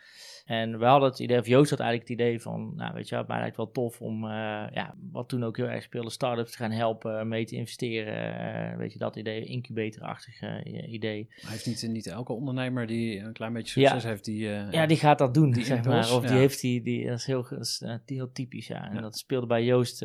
En 0.49 0.79
we 0.79 0.85
hadden 0.85 1.09
het 1.09 1.19
idee, 1.19 1.39
of 1.39 1.47
Joost 1.47 1.71
had 1.71 1.81
eigenlijk 1.81 2.11
het 2.11 2.19
idee 2.21 2.41
van, 2.41 2.73
nou 2.77 2.95
weet 2.95 3.09
je, 3.09 3.17
het 3.17 3.27
mij 3.29 3.39
lijkt 3.41 3.57
wel 3.57 3.71
tof 3.71 4.01
om, 4.01 4.25
eh, 4.25 4.31
ja, 4.73 4.95
wat 5.11 5.29
toen 5.29 5.45
ook 5.45 5.57
heel 5.57 5.69
erg 5.69 5.83
speelde, 5.83 6.11
start-ups 6.11 6.51
te 6.51 6.57
gaan 6.57 6.71
helpen, 6.71 7.29
mee 7.29 7.45
te 7.45 7.57
investeren. 7.57 8.35
eh, 8.71 8.77
weet 8.79 8.93
je, 8.93 8.99
dat 8.99 9.17
idee, 9.17 9.45
incubatorachtig 9.45 10.41
eh, 10.41 10.93
idee. 10.93 11.27
Hij 11.41 11.51
heeft 11.51 11.67
niet, 11.67 11.89
niet 11.93 12.07
elke 12.07 12.33
ondernemer 12.33 12.87
die 12.87 13.19
een 13.21 13.33
klein 13.33 13.53
beetje 13.53 13.81
Ja. 13.81 13.89
succes 13.89 14.11
heeft, 14.11 14.25
die... 14.25 14.39
Ja, 14.49 14.87
die 14.87 14.97
gaat 14.97 15.19
dat 15.19 15.35
doen, 15.35 15.51
Die 15.51 15.65
zeg 15.65 15.77
impuls, 15.77 16.09
maar. 16.09 16.17
Of 16.19 16.25
die 16.27 16.37
heeft 16.39 16.61
die, 16.61 16.83
die, 16.83 17.07
dat 17.07 17.19
is 17.19 17.27
heel, 17.27 17.47
dat 17.49 17.61
is, 17.61 17.85
heel 18.07 18.33
typisch, 18.33 18.67
ja. 18.67 18.89
En 18.89 18.95
Ja. 18.95 19.01
dat 19.01 19.19
speelde 19.19 19.47
bij 19.47 19.65
Joost 19.65 20.05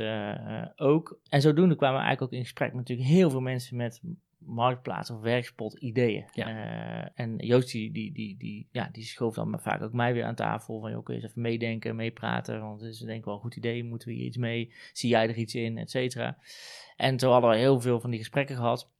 ook. 0.75 1.19
En 1.29 1.41
zodoende 1.41 1.75
kwamen 1.75 1.97
we 1.99 2.05
eigenlijk 2.05 2.21
ook 2.33 2.37
in 2.39 2.43
gesprek 2.45 2.67
met 2.69 2.77
natuurlijk 2.77 3.07
heel 3.09 3.29
veel 3.29 3.41
mensen 3.41 3.77
met 3.77 4.01
marktplaats 4.45 5.09
of 5.09 5.21
werkspot 5.21 5.73
ideeën. 5.73 6.25
Ja. 6.33 6.47
Eh, 6.47 7.09
en 7.13 7.35
Joost 7.37 7.71
die, 7.71 7.91
die, 7.91 8.13
die, 8.13 8.37
die, 8.37 8.67
ja, 8.71 8.89
die 8.91 9.03
schoof 9.03 9.35
dan 9.35 9.59
vaak 9.59 9.81
ook 9.81 9.93
mij 9.93 10.13
weer 10.13 10.23
aan 10.23 10.35
tafel 10.35 10.79
van, 10.79 10.91
joh, 10.91 11.03
kun 11.03 11.15
je 11.15 11.21
eens 11.21 11.29
even 11.29 11.41
meedenken, 11.41 11.95
meepraten, 11.95 12.61
want 12.61 12.81
het 12.81 12.89
is 12.89 12.99
denk 12.99 13.19
ik 13.19 13.25
wel 13.25 13.33
een 13.33 13.39
goed 13.39 13.55
idee, 13.55 13.83
moeten 13.83 14.07
we 14.07 14.13
hier 14.13 14.25
iets 14.25 14.37
mee, 14.37 14.73
zie 14.93 15.09
jij 15.09 15.29
er 15.29 15.37
iets 15.37 15.55
in, 15.55 15.77
et 15.77 15.89
cetera. 15.89 16.37
En 16.95 17.19
zo 17.19 17.31
hadden 17.31 17.49
we 17.49 17.55
heel 17.55 17.81
veel 17.81 17.99
van 17.99 18.09
die 18.09 18.19
gesprekken 18.19 18.55
gehad. 18.55 18.91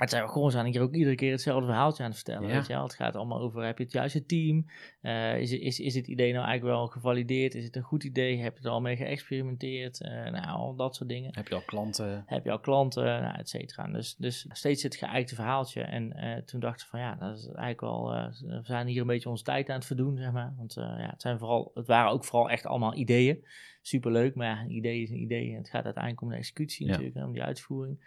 Maar 0.00 0.08
het 0.08 0.18
zijn 0.18 0.28
we 0.28 0.34
gewoon 0.34 0.50
zijn 0.50 0.66
hier 0.66 0.82
ook 0.82 0.94
iedere 0.94 1.14
keer 1.14 1.30
hetzelfde 1.30 1.66
verhaaltje 1.66 2.02
aan 2.02 2.08
het 2.08 2.18
vertellen. 2.18 2.48
Ja. 2.48 2.54
Weet 2.54 2.66
je? 2.66 2.78
Het 2.78 2.94
gaat 2.94 3.16
allemaal 3.16 3.40
over, 3.40 3.64
heb 3.64 3.78
je 3.78 3.84
het 3.84 3.92
juiste 3.92 4.26
team? 4.26 4.66
Eh, 5.00 5.40
is, 5.40 5.52
is, 5.52 5.80
is 5.80 5.94
het 5.94 6.06
idee 6.06 6.32
nou 6.32 6.46
eigenlijk 6.46 6.76
wel 6.76 6.86
gevalideerd? 6.86 7.54
Is 7.54 7.64
het 7.64 7.76
een 7.76 7.82
goed 7.82 8.04
idee? 8.04 8.38
Heb 8.38 8.58
je 8.58 8.64
er 8.64 8.70
al 8.70 8.80
mee 8.80 8.96
geëxperimenteerd? 8.96 10.00
Eh, 10.00 10.10
nou, 10.10 10.46
al 10.46 10.74
dat 10.74 10.96
soort 10.96 11.08
dingen. 11.08 11.30
Heb 11.34 11.48
je 11.48 11.54
al 11.54 11.62
klanten? 11.66 12.22
Heb 12.26 12.44
je 12.44 12.50
al 12.50 12.60
klanten? 12.60 13.04
Nou, 13.04 13.38
et 13.38 13.48
cetera. 13.48 13.86
Dus, 13.86 14.16
dus 14.16 14.46
steeds 14.48 14.82
het 14.82 14.96
geëikte 14.96 15.34
verhaaltje. 15.34 15.82
En 15.82 16.12
eh, 16.12 16.42
toen 16.42 16.60
dachten 16.60 16.84
we 16.84 16.90
van 16.90 17.00
ja, 17.00 17.14
dat 17.14 17.38
is 17.38 17.46
eigenlijk 17.46 17.80
wel... 17.80 18.04
we 18.40 18.60
zijn 18.62 18.86
hier 18.86 19.00
een 19.00 19.06
beetje 19.06 19.28
onze 19.28 19.44
tijd 19.44 19.68
aan 19.68 19.76
het 19.76 19.86
verdoen, 19.86 20.16
zeg 20.16 20.32
maar. 20.32 20.54
Want 20.56 20.74
ja, 20.74 21.10
het, 21.10 21.22
zijn 21.22 21.38
vooral, 21.38 21.70
het 21.74 21.86
waren 21.86 22.10
ook 22.10 22.24
vooral 22.24 22.50
echt 22.50 22.66
allemaal 22.66 22.94
ideeën. 22.94 23.44
Superleuk, 23.82 24.34
maar 24.34 24.46
ja, 24.46 24.60
een 24.60 24.70
idee 24.70 25.02
is 25.02 25.10
een 25.10 25.20
idee. 25.20 25.50
En 25.50 25.56
het 25.56 25.70
gaat 25.70 25.84
uiteindelijk 25.84 26.22
om 26.22 26.28
de 26.28 26.36
executie 26.36 26.84
Ja. 26.86 26.90
natuurlijk, 26.90 27.16
en 27.16 27.24
om 27.24 27.32
die 27.32 27.42
uitvoering. 27.42 27.98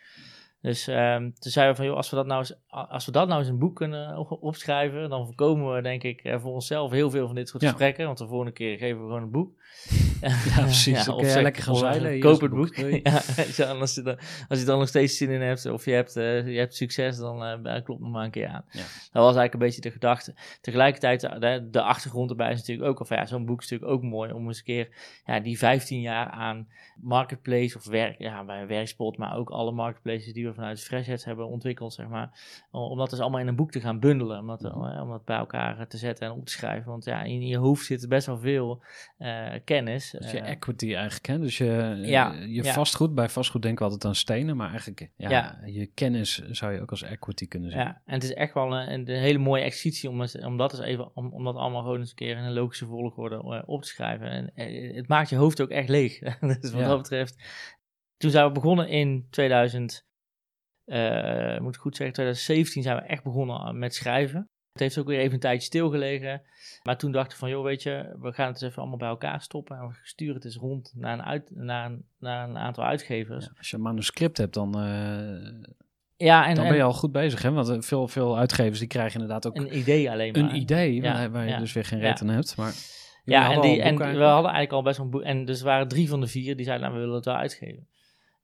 Dus 0.63 0.87
ehm, 0.87 1.21
toen 1.21 1.51
zeiden 1.51 1.75
we 1.75 1.79
van, 1.81 1.85
joh, 1.89 1.95
als 1.97 2.09
we 2.09 2.15
dat 2.15 2.25
nou 2.25 2.39
eens, 2.39 2.55
als 2.67 3.05
we 3.05 3.11
dat 3.11 3.27
nou 3.27 3.39
eens 3.39 3.47
in 3.47 3.53
een 3.53 3.59
boek 3.59 3.75
kunnen 3.75 4.17
op- 4.17 4.37
opschrijven, 4.43 5.09
dan 5.09 5.25
voorkomen 5.25 5.73
we 5.75 5.81
denk 5.81 6.03
ik 6.03 6.21
eh, 6.21 6.39
voor 6.39 6.51
onszelf 6.53 6.91
heel 6.91 7.09
veel 7.09 7.25
van 7.25 7.35
dit 7.35 7.49
soort 7.49 7.63
Ja. 7.63 7.69
gesprekken. 7.69 8.05
Want 8.05 8.17
de 8.17 8.27
volgende 8.27 8.51
keer 8.53 8.77
geven 8.77 8.97
we 9.01 9.05
gewoon 9.07 9.21
een 9.21 9.31
boek. 9.31 9.51
Ja, 10.23 10.61
precies. 10.61 11.05
Jij 11.19 11.29
zeg, 11.29 11.41
lekker 11.41 11.63
gaan 11.63 11.73
of, 11.73 11.81
eh, 11.81 11.91
zeilen. 11.91 12.19
Koop 12.19 12.41
het 12.41 12.51
boek. 12.51 12.75
ja, 13.03 13.13
als, 13.13 13.95
je 13.95 14.01
dan, 14.01 14.17
als 14.49 14.59
je 14.59 14.65
dan 14.65 14.79
nog 14.79 14.87
steeds 14.87 15.17
zin 15.17 15.29
in 15.29 15.41
hebt, 15.41 15.65
of 15.65 15.85
je 15.85 15.91
hebt, 15.91 16.15
eh, 16.15 16.47
je 16.47 16.57
hebt 16.57 16.75
succes, 16.75 17.17
dan 17.17 17.43
eh 17.65 17.83
klopt 17.83 18.01
me 18.01 18.07
maar 18.07 18.25
een 18.25 18.31
keer 18.31 18.47
aan. 18.47 18.65
Ja. 18.71 18.79
Dat 18.79 19.23
was 19.23 19.23
eigenlijk 19.35 19.53
een 19.53 19.59
beetje 19.59 19.81
de 19.81 19.91
gedachte. 19.91 20.33
Tegelijkertijd, 20.61 21.23
eh, 21.23 21.39
de, 21.39 21.67
de 21.71 21.81
achtergrond 21.81 22.29
erbij 22.29 22.51
is 22.51 22.57
natuurlijk 22.57 22.89
ook, 22.89 22.99
of 22.99 23.09
ja, 23.09 23.25
zo'n 23.25 23.45
boek 23.45 23.61
is 23.61 23.69
natuurlijk 23.69 23.91
ook 23.97 24.03
mooi 24.03 24.31
om 24.31 24.47
eens 24.47 24.57
een 24.57 24.63
keer 24.63 24.89
ja, 25.25 25.39
die 25.39 25.57
15 25.57 26.01
jaar 26.01 26.27
aan 26.29 26.67
marketplace 27.01 27.77
of 27.77 27.85
werk, 27.87 28.19
ja, 28.19 28.43
bij 28.45 28.67
Werkspot, 28.67 29.17
maar 29.17 29.37
ook 29.37 29.49
alle 29.49 29.71
marketplaces 29.71 30.33
die 30.33 30.45
we 30.47 30.52
vanuit 30.53 30.83
Freshheads 30.83 31.25
hebben 31.25 31.47
ontwikkeld, 31.47 31.93
zeg 31.93 32.07
maar, 32.07 32.39
om 32.71 32.97
dat 32.97 33.09
dus 33.09 33.19
allemaal 33.19 33.39
in 33.39 33.47
een 33.47 33.55
boek 33.55 33.71
te 33.71 33.79
gaan 33.79 33.99
bundelen, 33.99 34.39
om 34.39 34.47
dat, 34.47 34.61
Mhm. 34.61 34.83
eh, 34.85 35.01
om 35.01 35.09
dat 35.09 35.25
bij 35.25 35.37
elkaar 35.37 35.87
te 35.87 35.97
zetten 35.97 36.27
en 36.27 36.33
op 36.33 36.45
te 36.45 36.51
schrijven. 36.51 36.91
Want 36.91 37.05
ja, 37.05 37.21
in 37.23 37.47
je 37.47 37.57
hoofd 37.57 37.85
zit 37.85 38.07
best 38.09 38.25
wel 38.27 38.37
veel 38.37 38.83
eh, 39.17 39.51
kennis. 39.63 40.13
Is 40.13 40.31
je 40.31 40.39
Eh, 40.39 40.49
equity 40.49 40.93
eigenlijk, 40.95 41.25
hè? 41.27 41.39
Dus 41.39 41.57
je, 41.57 41.99
Ja, 42.03 42.33
je 42.33 42.63
ja. 42.63 42.73
vastgoed, 42.73 43.15
bij 43.15 43.29
vastgoed 43.29 43.61
denken 43.61 43.79
we 43.85 43.91
altijd 43.91 44.05
aan 44.05 44.15
stenen, 44.15 44.57
maar 44.57 44.69
eigenlijk, 44.69 45.09
ja, 45.15 45.29
Ja. 45.29 45.59
je 45.65 45.85
kennis 45.85 46.37
zou 46.51 46.73
je 46.73 46.81
ook 46.81 46.89
als 46.91 47.01
equity 47.03 47.47
kunnen 47.47 47.71
zien. 47.71 47.79
Ja, 47.79 48.01
en 48.05 48.13
het 48.13 48.23
is 48.23 48.33
echt 48.33 48.53
wel 48.53 48.75
een, 48.77 48.91
een 48.91 49.07
hele 49.07 49.37
mooie 49.37 49.63
exercitie 49.63 50.09
om, 50.09 50.25
om 50.43 50.57
dat 50.57 50.71
eens 50.73 50.81
even, 50.81 51.15
om, 51.15 51.33
om 51.33 51.43
dat 51.43 51.55
allemaal 51.55 51.81
gewoon 51.81 51.99
eens 51.99 52.09
een 52.09 52.15
keer 52.15 52.37
in 52.37 52.43
een 52.43 52.53
logische 52.53 52.85
volgorde 52.85 53.35
eh, 53.35 53.61
op 53.65 53.81
te 53.81 53.87
schrijven. 53.87 54.29
En 54.29 54.51
eh, 54.55 54.95
het 54.95 55.07
maakt 55.07 55.29
je 55.29 55.35
hoofd 55.35 55.61
ook 55.61 55.69
echt 55.69 55.89
leeg. 55.89 56.19
dus 56.59 56.71
wat 56.71 56.83
dat 56.85 56.97
betreft. 57.01 57.35
Toen 58.17 58.31
zijn 58.31 58.45
we 58.47 58.51
begonnen 58.51 58.89
in 58.89 59.27
2000, 59.29 60.05
eh, 60.85 61.59
moet 61.59 61.75
ik 61.75 61.81
goed 61.81 61.95
zeggen, 61.95 62.15
2017 62.15 62.83
zijn 62.83 62.95
we 62.95 63.01
echt 63.01 63.23
begonnen 63.23 63.79
met 63.79 63.95
schrijven. 63.95 64.47
Het 64.73 64.81
heeft 64.81 64.97
ook 64.97 65.07
weer 65.07 65.19
even 65.19 65.33
een 65.33 65.39
tijdje 65.39 65.65
stilgelegen. 65.65 66.41
Maar 66.83 66.97
toen 66.97 67.11
dachten 67.11 67.31
we 67.31 67.37
van, 67.37 67.49
joh, 67.49 67.63
weet 67.63 67.83
je, 67.83 68.15
we 68.19 68.33
gaan 68.33 68.47
het 68.47 68.55
eens 68.55 68.69
even 68.69 68.81
allemaal 68.81 68.97
bij 68.97 69.07
elkaar 69.07 69.41
stoppen. 69.41 69.77
En 69.77 69.87
we 69.87 69.93
sturen 70.03 70.35
het 70.35 70.45
eens 70.45 70.55
rond 70.55 70.93
naar 70.95 71.13
een, 71.13 71.23
uit, 71.23 71.51
naar 71.55 71.85
een, 71.85 72.05
naar 72.19 72.49
een 72.49 72.57
aantal 72.57 72.83
uitgevers. 72.83 73.45
Ja, 73.45 73.51
Als 73.57 73.69
je 73.69 73.75
een 73.75 73.81
manuscript 73.81 74.37
hebt, 74.37 74.53
dan, 74.53 74.79
eh, 74.79 75.73
Ja, 76.15 76.47
en, 76.47 76.55
dan 76.55 76.63
en 76.63 76.69
ben 76.69 76.77
je 76.77 76.83
al 76.83 76.93
goed 76.93 77.11
bezig, 77.11 77.41
hè? 77.41 77.51
Want 77.51 77.69
eh, 77.69 77.81
veel, 77.81 78.07
veel 78.07 78.37
uitgevers 78.37 78.79
die 78.79 78.87
krijgen 78.87 79.13
inderdaad 79.13 79.47
ook 79.47 79.55
een 79.55 79.77
idee 79.77 80.11
alleen 80.11 80.31
maar. 80.31 80.41
een 80.41 80.55
idee, 80.55 80.93
Ja, 80.93 81.13
waar, 81.13 81.31
waar 81.31 81.47
je 81.47 81.57
dus 81.57 81.73
weer 81.73 81.85
geen 81.85 81.99
reet 81.99 82.21
aan 82.21 82.29
hebt. 82.29 82.57
Maar 82.57 82.73
Ja, 83.23 83.51
en, 83.51 83.61
die, 83.61 83.81
en 83.81 83.97
we 83.97 84.03
hadden 84.03 84.51
eigenlijk 84.51 84.71
al 84.71 84.83
best 84.83 84.97
wel 84.97 85.05
een 85.05 85.11
boek. 85.11 85.21
En 85.21 85.45
dus 85.45 85.59
er 85.59 85.65
waren 85.65 85.87
drie 85.87 86.09
van 86.09 86.21
de 86.21 86.27
vier 86.27 86.55
die 86.55 86.65
zeiden, 86.65 86.85
nou, 86.85 86.99
we 86.99 87.03
willen 87.03 87.15
het 87.19 87.25
wel 87.25 87.35
uitgeven. 87.35 87.87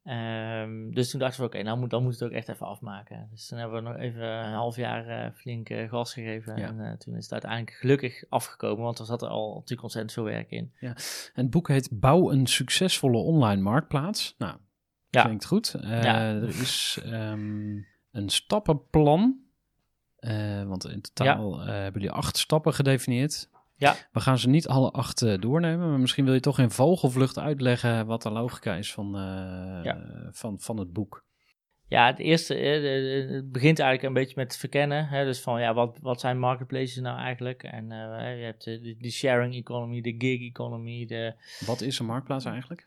Ehm, 0.10 0.92
dus 0.92 1.10
toen 1.10 1.20
dachten 1.20 1.42
we, 1.42 1.48
oké, 1.48 1.62
nou 1.62 1.78
moet, 1.78 1.90
dan 1.90 2.04
moet 2.04 2.14
het 2.14 2.24
ook 2.24 2.32
echt 2.32 2.50
even 2.50 2.66
afmaken. 2.66 3.28
Dus 3.32 3.48
toen 3.48 3.58
hebben 3.58 3.84
we 3.84 3.90
nog 3.90 3.98
even 3.98 4.24
een 4.24 4.54
half 4.54 4.76
jaar 4.76 5.08
eh, 5.08 5.32
flink 5.36 5.70
eh, 5.70 5.90
gas 5.90 6.14
gegeven. 6.14 6.58
Ja. 6.58 6.68
En 6.68 6.80
eh, 6.80 6.98
toen 6.98 7.16
is 7.16 7.24
het 7.24 7.32
uiteindelijk 7.32 7.72
gelukkig 7.72 8.24
afgekomen, 8.30 8.84
want 8.84 9.00
er 9.00 9.06
zat 9.06 9.22
er 9.22 9.28
al 9.28 9.54
natuurlijk 9.54 9.82
ontzettend 9.82 10.14
veel 10.14 10.24
werk 10.24 10.52
in. 10.52 10.72
En 10.80 10.96
het 11.34 11.50
boek 11.50 11.68
heet 11.68 11.90
Bouw 11.92 12.32
een 12.32 12.48
succesvolle 12.48 13.18
online 13.18 13.62
marktplaats. 13.62 14.36
Nou, 14.38 14.58
Ja. 15.10 15.24
klinkt 15.24 15.46
goed. 15.46 15.76
Ja. 15.82 16.32
Er 16.32 16.48
is 16.48 17.00
ehm, 17.04 17.76
een 18.12 18.30
stappenplan. 18.30 19.40
Want 20.68 20.88
in 20.88 21.02
totaal 21.02 21.60
hebben 21.60 22.02
jullie 22.02 22.16
acht 22.16 22.38
stappen 22.38 22.74
gedefinieerd. 22.74 23.50
Ja. 23.80 23.96
We 24.12 24.20
gaan 24.20 24.38
ze 24.38 24.50
niet 24.50 24.68
alle 24.68 24.92
acht 24.92 25.22
eh, 25.22 25.40
doornemen, 25.42 25.90
maar 25.90 26.00
misschien 26.00 26.26
wil 26.26 26.34
je 26.34 26.40
toch 26.40 26.60
in 26.60 26.70
vogelvlucht 26.72 27.38
uitleggen 27.40 28.06
wat 28.06 28.22
de 28.22 28.30
logica 28.30 28.76
is 28.76 28.94
van, 28.94 29.16
eh, 29.16 29.84
Ja. 29.84 30.30
van, 30.32 30.60
van 30.60 30.78
het 30.78 30.94
boek. 30.94 31.28
Ja, 31.88 32.06
het 32.08 32.20
eerste, 32.20 32.56
eh, 32.56 33.36
het 33.36 33.52
begint 33.52 33.80
eigenlijk 33.80 34.08
een 34.08 34.22
beetje 34.22 34.42
met 34.42 34.58
verkennen. 34.58 35.08
Hè? 35.08 35.26
Dus 35.26 35.42
van, 35.42 35.62
ja, 35.62 35.74
wat, 35.74 36.00
wat 36.02 36.20
zijn 36.20 36.40
marketplaces 36.40 36.96
nou 36.96 37.20
eigenlijk? 37.20 37.64
En 37.64 37.88
je 38.38 38.44
hebt 38.44 38.64
de, 38.64 38.96
de 39.00 39.12
sharing 39.12 39.56
economy, 39.56 40.02
de 40.02 40.16
gig 40.18 40.42
economy, 40.42 41.06
de... 41.06 41.34
Wat 41.66 41.82
is 41.82 42.00
een 42.00 42.06
marktplaats 42.06 42.46
eigenlijk? 42.46 42.86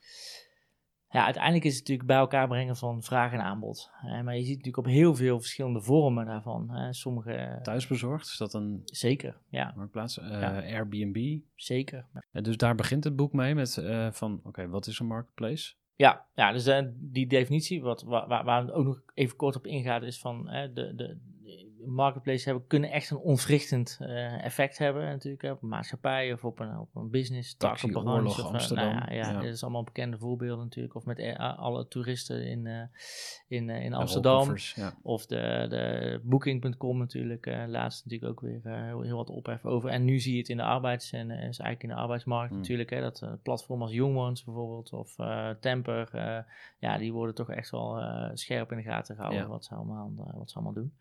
Ja, 1.13 1.25
uiteindelijk 1.25 1.65
is 1.65 1.71
het 1.71 1.81
natuurlijk 1.81 2.09
bij 2.09 2.17
elkaar 2.17 2.49
brengen 2.49 2.77
van 2.77 3.03
vraag 3.03 3.33
en 3.33 3.41
aanbod. 3.41 3.91
Hè? 3.93 4.23
Maar 4.23 4.37
je 4.37 4.45
ziet 4.45 4.57
natuurlijk 4.57 4.87
op 4.87 4.93
heel 4.93 5.15
veel 5.15 5.41
verschillende 5.41 5.81
vormen 5.81 6.27
daarvan. 6.27 6.71
Hè? 6.71 6.93
Sommige, 6.93 7.59
Thuisbezorgd, 7.63 8.27
is 8.27 8.37
dat 8.37 8.55
een 8.55 8.81
zeker, 8.85 9.41
ja, 9.49 9.73
marktplaats? 9.77 10.19
Eh, 10.19 10.41
Ja. 10.41 10.63
Airbnb. 10.63 11.41
zeker. 11.55 12.07
En 12.31 12.43
dus 12.43 12.57
daar 12.57 12.75
begint 12.75 13.05
het 13.05 13.17
boek 13.17 13.33
mee 13.33 13.55
met 13.55 13.77
eh, 13.77 14.11
van, 14.11 14.41
oké, 14.45 14.69
wat 14.69 14.87
is 14.87 14.99
een 14.99 15.07
marketplace? 15.07 15.75
Ja, 15.95 16.27
ja 16.35 16.53
dus 16.53 16.67
eh, 16.67 16.87
die 16.95 17.27
definitie, 17.27 17.83
wat, 17.83 18.03
waar, 18.03 18.45
waar 18.45 18.61
het 18.61 18.73
ook 18.73 18.85
nog 18.85 19.03
even 19.15 19.37
kort 19.37 19.57
op 19.57 19.67
ingaat, 19.67 20.03
is 20.03 20.21
van 20.21 20.45
de, 20.45 20.93
de 20.95 21.19
marketplaces 21.87 22.45
hebben, 22.45 22.67
kunnen 22.67 22.91
echt 22.91 23.11
een 23.11 23.17
ontwrichtend 23.19 23.97
eh, 24.01 24.45
effect 24.45 24.79
hebben 24.79 25.05
natuurlijk, 25.05 25.43
op 25.43 25.63
een 25.63 25.69
maatschappij 25.69 26.33
of 26.33 26.45
op 26.45 26.59
een, 26.59 26.79
op 26.79 26.89
een 26.95 27.11
business, 27.11 27.57
tak, 27.57 27.71
Taxi, 27.71 27.87
een 27.87 27.93
branche. 27.93 28.13
oorlog, 28.13 28.39
of, 28.39 28.45
eh, 28.47 28.53
Amsterdam, 28.53 28.95
Nou 28.95 29.15
ja, 29.15 29.15
ja, 29.15 29.31
ja. 29.31 29.41
dat 29.41 29.45
is 29.45 29.63
allemaal 29.63 29.85
bekende 29.85 30.19
voorbeelden 30.19 30.65
natuurlijk. 30.65 30.95
Of 30.95 31.05
met 31.05 31.19
eh, 31.19 31.59
alle 31.59 31.89
toeristen 31.89 32.47
in, 32.47 32.91
in, 33.49 33.71
in 33.71 33.95
Amsterdam. 33.95 34.55
Ja. 34.75 34.95
Of 35.03 35.27
de, 35.27 35.67
de 35.69 36.21
Booking.com 36.23 36.99
natuurlijk, 36.99 37.47
laatst 37.67 38.05
natuurlijk 38.05 38.31
ook 38.31 38.41
weer 38.41 38.61
heel, 38.65 39.03
heel 39.03 39.17
wat 39.17 39.31
ophef 39.31 39.65
over. 39.65 39.91
En 39.91 40.05
nu 40.05 40.19
zie 40.19 40.33
je 40.33 40.39
het 40.39 40.49
in 40.49 40.57
de 40.57 40.63
arbeids- 40.63 41.13
en 41.13 41.31
is 41.31 41.59
eigenlijk 41.59 41.83
in 41.83 41.89
de 41.89 41.95
arbeidsmarkt 41.95 42.51
Hmm. 42.51 42.59
natuurlijk. 42.59 42.91
Hè, 42.91 43.01
dat 43.01 43.27
platform 43.43 43.83
als 43.83 43.93
Youngmans 43.93 44.45
bijvoorbeeld 44.45 44.93
of 44.93 45.15
Temper, 45.61 46.09
ja, 46.79 46.99
die 46.99 47.13
worden 47.13 47.35
toch 47.35 47.51
echt 47.51 47.71
wel 47.71 48.03
scherp 48.35 48.71
in 48.71 48.77
de 48.77 48.83
gaten 48.83 49.15
gehouden 49.15 49.49
wat, 49.49 49.65
ze 49.65 49.75
allemaal, 49.75 50.13
wat 50.35 50.51
ze 50.51 50.55
allemaal 50.55 50.75
doen. 50.75 50.93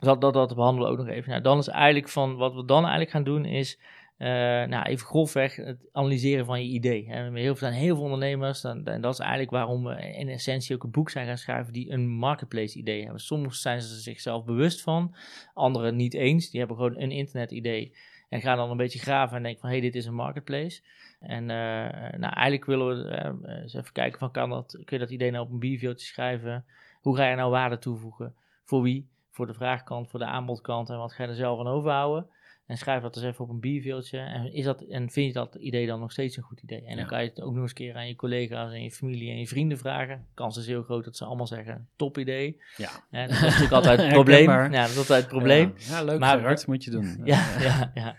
Dat, 0.00 0.20
dat, 0.20 0.34
dat 0.34 0.54
behandelen 0.54 0.90
we 0.90 0.98
ook 0.98 1.06
nog 1.06 1.14
even. 1.14 1.30
Nou, 1.30 1.42
dan 1.42 1.58
is 1.58 1.68
eigenlijk 1.68 2.08
van, 2.08 2.36
wat 2.36 2.54
we 2.54 2.64
dan 2.64 2.80
eigenlijk 2.80 3.10
gaan 3.10 3.24
doen 3.24 3.44
is, 3.44 3.78
eh, 4.16 4.28
nou, 4.68 4.82
even 4.82 5.06
grofweg 5.06 5.56
het 5.56 5.88
analyseren 5.92 6.46
van 6.46 6.62
je 6.64 6.72
idee. 6.72 7.08
Hebben 7.08 7.34
heel, 7.34 7.50
er 7.50 7.58
zijn 7.58 7.72
heel 7.72 7.94
veel 7.94 8.04
ondernemers, 8.04 8.64
en 8.64 9.00
dat 9.00 9.12
is 9.12 9.18
eigenlijk 9.18 9.50
waarom 9.50 9.84
we 9.84 10.12
in 10.16 10.28
essentie 10.28 10.74
ook 10.74 10.82
een 10.82 10.90
boek 10.90 11.10
zijn 11.10 11.26
gaan 11.26 11.38
schrijven 11.38 11.72
die 11.72 11.90
een 11.90 12.08
marketplace 12.08 12.78
idee 12.78 13.02
hebben. 13.02 13.20
Soms 13.20 13.60
zijn 13.60 13.82
ze 13.82 14.00
zichzelf 14.00 14.44
bewust 14.44 14.82
van, 14.82 15.14
anderen 15.54 15.96
niet 15.96 16.14
eens. 16.14 16.50
Die 16.50 16.58
hebben 16.58 16.76
gewoon 16.76 17.00
een 17.00 17.10
internet 17.10 17.50
idee 17.50 17.94
en 18.28 18.40
gaan 18.40 18.56
dan 18.56 18.70
een 18.70 18.76
beetje 18.76 18.98
graven 18.98 19.36
en 19.36 19.42
denken 19.42 19.60
van, 19.60 19.70
hé, 19.70 19.76
hey, 19.76 19.84
dit 19.84 19.94
is 19.94 20.06
een 20.06 20.14
marketplace. 20.14 20.82
En 21.20 21.50
eh, 21.50 22.18
nou, 22.18 22.32
eigenlijk 22.34 22.64
willen 22.64 22.86
we 22.86 23.10
eh, 23.10 23.60
eens 23.62 23.74
even 23.74 23.92
kijken 23.92 24.18
van, 24.18 24.30
kan 24.30 24.50
dat, 24.50 24.70
kun 24.72 24.98
je 24.98 25.04
dat 25.04 25.10
idee 25.10 25.30
nou 25.30 25.44
op 25.44 25.52
een 25.52 25.58
bierveeltje 25.58 26.06
schrijven? 26.06 26.64
Hoe 27.00 27.16
ga 27.16 27.28
je 27.28 27.36
nou 27.36 27.50
waarde 27.50 27.78
toevoegen? 27.78 28.34
Voor 28.64 28.82
wie? 28.82 29.08
Voor 29.40 29.48
de 29.48 29.54
vraagkant, 29.54 30.10
voor 30.10 30.18
de 30.18 30.26
aanbodkant 30.26 30.90
en 30.90 30.96
wat 30.98 31.12
ga 31.12 31.22
je 31.22 31.28
er 31.28 31.34
zelf 31.34 31.58
aan 31.60 31.66
overhouden? 31.66 32.26
En 32.66 32.76
schrijf 32.76 33.02
dat 33.02 33.16
eens 33.16 33.24
even 33.24 33.44
op 33.44 33.50
een 33.50 33.60
bierveeltje. 33.60 34.18
En, 34.18 34.52
is 34.52 34.64
dat, 34.64 34.80
en 34.82 35.10
vind 35.10 35.26
je 35.26 35.32
dat 35.32 35.54
idee 35.54 35.86
dan 35.86 36.00
nog 36.00 36.12
steeds 36.12 36.36
een 36.36 36.42
goed 36.42 36.62
idee? 36.62 36.80
En 36.80 36.88
dan 36.88 36.98
Ja. 36.98 37.04
kan 37.04 37.22
je 37.22 37.28
het 37.28 37.40
ook 37.40 37.52
nog 37.52 37.60
eens 37.60 37.68
een 37.70 37.76
keer 37.76 37.94
aan 37.94 38.06
je 38.08 38.16
collega's 38.16 38.72
en 38.72 38.82
je 38.82 38.90
familie 38.90 39.30
en 39.30 39.38
je 39.38 39.46
vrienden 39.46 39.78
vragen. 39.78 40.26
Kans 40.34 40.56
is 40.56 40.66
heel 40.66 40.82
groot 40.82 41.04
dat 41.04 41.16
ze 41.16 41.24
allemaal 41.24 41.46
zeggen, 41.46 41.88
top 41.96 42.18
idee. 42.18 42.60
Ja. 42.76 42.88
En 43.10 43.26
dat 43.28 43.36
is 43.36 43.42
natuurlijk 43.42 43.72
altijd 43.72 44.00
het 44.00 44.12
probleem. 44.20 44.50
Ja, 44.50 44.68
dat 44.82 44.90
is 44.90 44.98
altijd 44.98 45.20
het 45.20 45.28
probleem. 45.28 45.74
Ja, 45.76 45.98
ja, 45.98 46.04
leuk 46.04 46.18
Maar- 46.18 46.38
Gerard, 46.38 46.66
moet 46.66 46.84
je 46.84 46.90
doen. 46.90 47.20
Ja, 47.24 47.60
ja, 47.60 47.90
ja. 47.94 48.16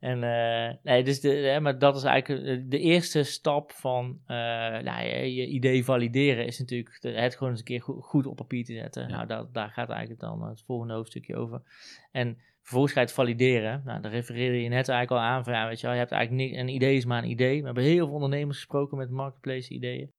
En 0.00 0.22
eh, 0.22 0.74
nee, 0.82 1.02
dus 1.02 1.20
de, 1.20 1.28
hè, 1.28 1.60
maar 1.60 1.78
dat 1.78 1.96
is 1.96 2.02
eigenlijk 2.02 2.46
eh, 2.46 2.64
de 2.68 2.78
eerste 2.78 3.22
stap 3.22 3.72
van 3.72 4.20
eh, 4.26 4.36
nou, 4.78 5.04
je, 5.06 5.34
je 5.34 5.46
idee 5.46 5.84
valideren 5.84 6.46
is 6.46 6.58
natuurlijk 6.58 6.98
het 7.00 7.34
gewoon 7.34 7.50
eens 7.50 7.58
een 7.58 7.64
keer 7.64 7.82
goed, 7.82 8.04
goed 8.04 8.26
op 8.26 8.36
papier 8.36 8.64
te 8.64 8.72
zetten. 8.72 9.02
Ja. 9.02 9.08
Nou, 9.08 9.26
daar, 9.26 9.44
daar 9.52 9.70
gaat 9.70 9.88
eigenlijk 9.88 10.20
dan 10.20 10.42
het 10.42 10.62
volgende 10.66 10.94
hoofdstukje 10.94 11.36
over. 11.36 11.62
En 12.10 12.38
vervolgens 12.60 12.92
ga 12.92 13.00
je 13.00 13.06
het 13.06 13.14
valideren. 13.14 13.82
Nou, 13.84 14.00
daar 14.00 14.10
refereerde 14.10 14.62
je 14.62 14.68
net 14.68 14.88
eigenlijk 14.88 15.10
al 15.10 15.28
aan 15.28 15.44
van, 15.44 15.52
ja, 15.52 15.68
weet 15.68 15.80
je 15.80 15.86
wel, 15.86 15.94
je 15.94 16.00
hebt 16.00 16.12
eigenlijk 16.12 16.56
een 16.56 16.68
idee 16.68 16.96
is 16.96 17.04
maar 17.04 17.22
een 17.22 17.30
idee. 17.30 17.58
We 17.58 17.64
hebben 17.64 17.84
heel 17.84 18.04
veel 18.04 18.14
ondernemers 18.14 18.56
gesproken 18.56 18.98
met 18.98 19.10
marketplace 19.10 19.74
ideeën. 19.74 20.12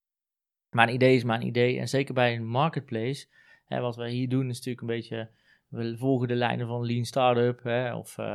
Maar 0.70 0.88
een 0.88 0.94
idee 0.94 1.16
is 1.16 1.24
maar 1.24 1.40
een 1.40 1.46
idee. 1.46 1.78
En 1.78 1.88
zeker 1.88 2.14
bij 2.14 2.34
een 2.34 2.46
marketplace, 2.46 3.26
hè, 3.64 3.80
wat 3.80 3.96
we 3.96 4.10
hier 4.10 4.28
doen 4.28 4.48
is 4.48 4.56
natuurlijk 4.56 4.80
een 4.80 4.96
beetje 4.96 5.30
we 5.72 5.96
volgen 5.98 6.28
de 6.28 6.34
lijnen 6.34 6.66
van 6.66 6.86
Lean 6.86 7.04
Startup, 7.04 7.62
hè, 7.62 7.94
of, 7.94 8.18
eh, 8.18 8.26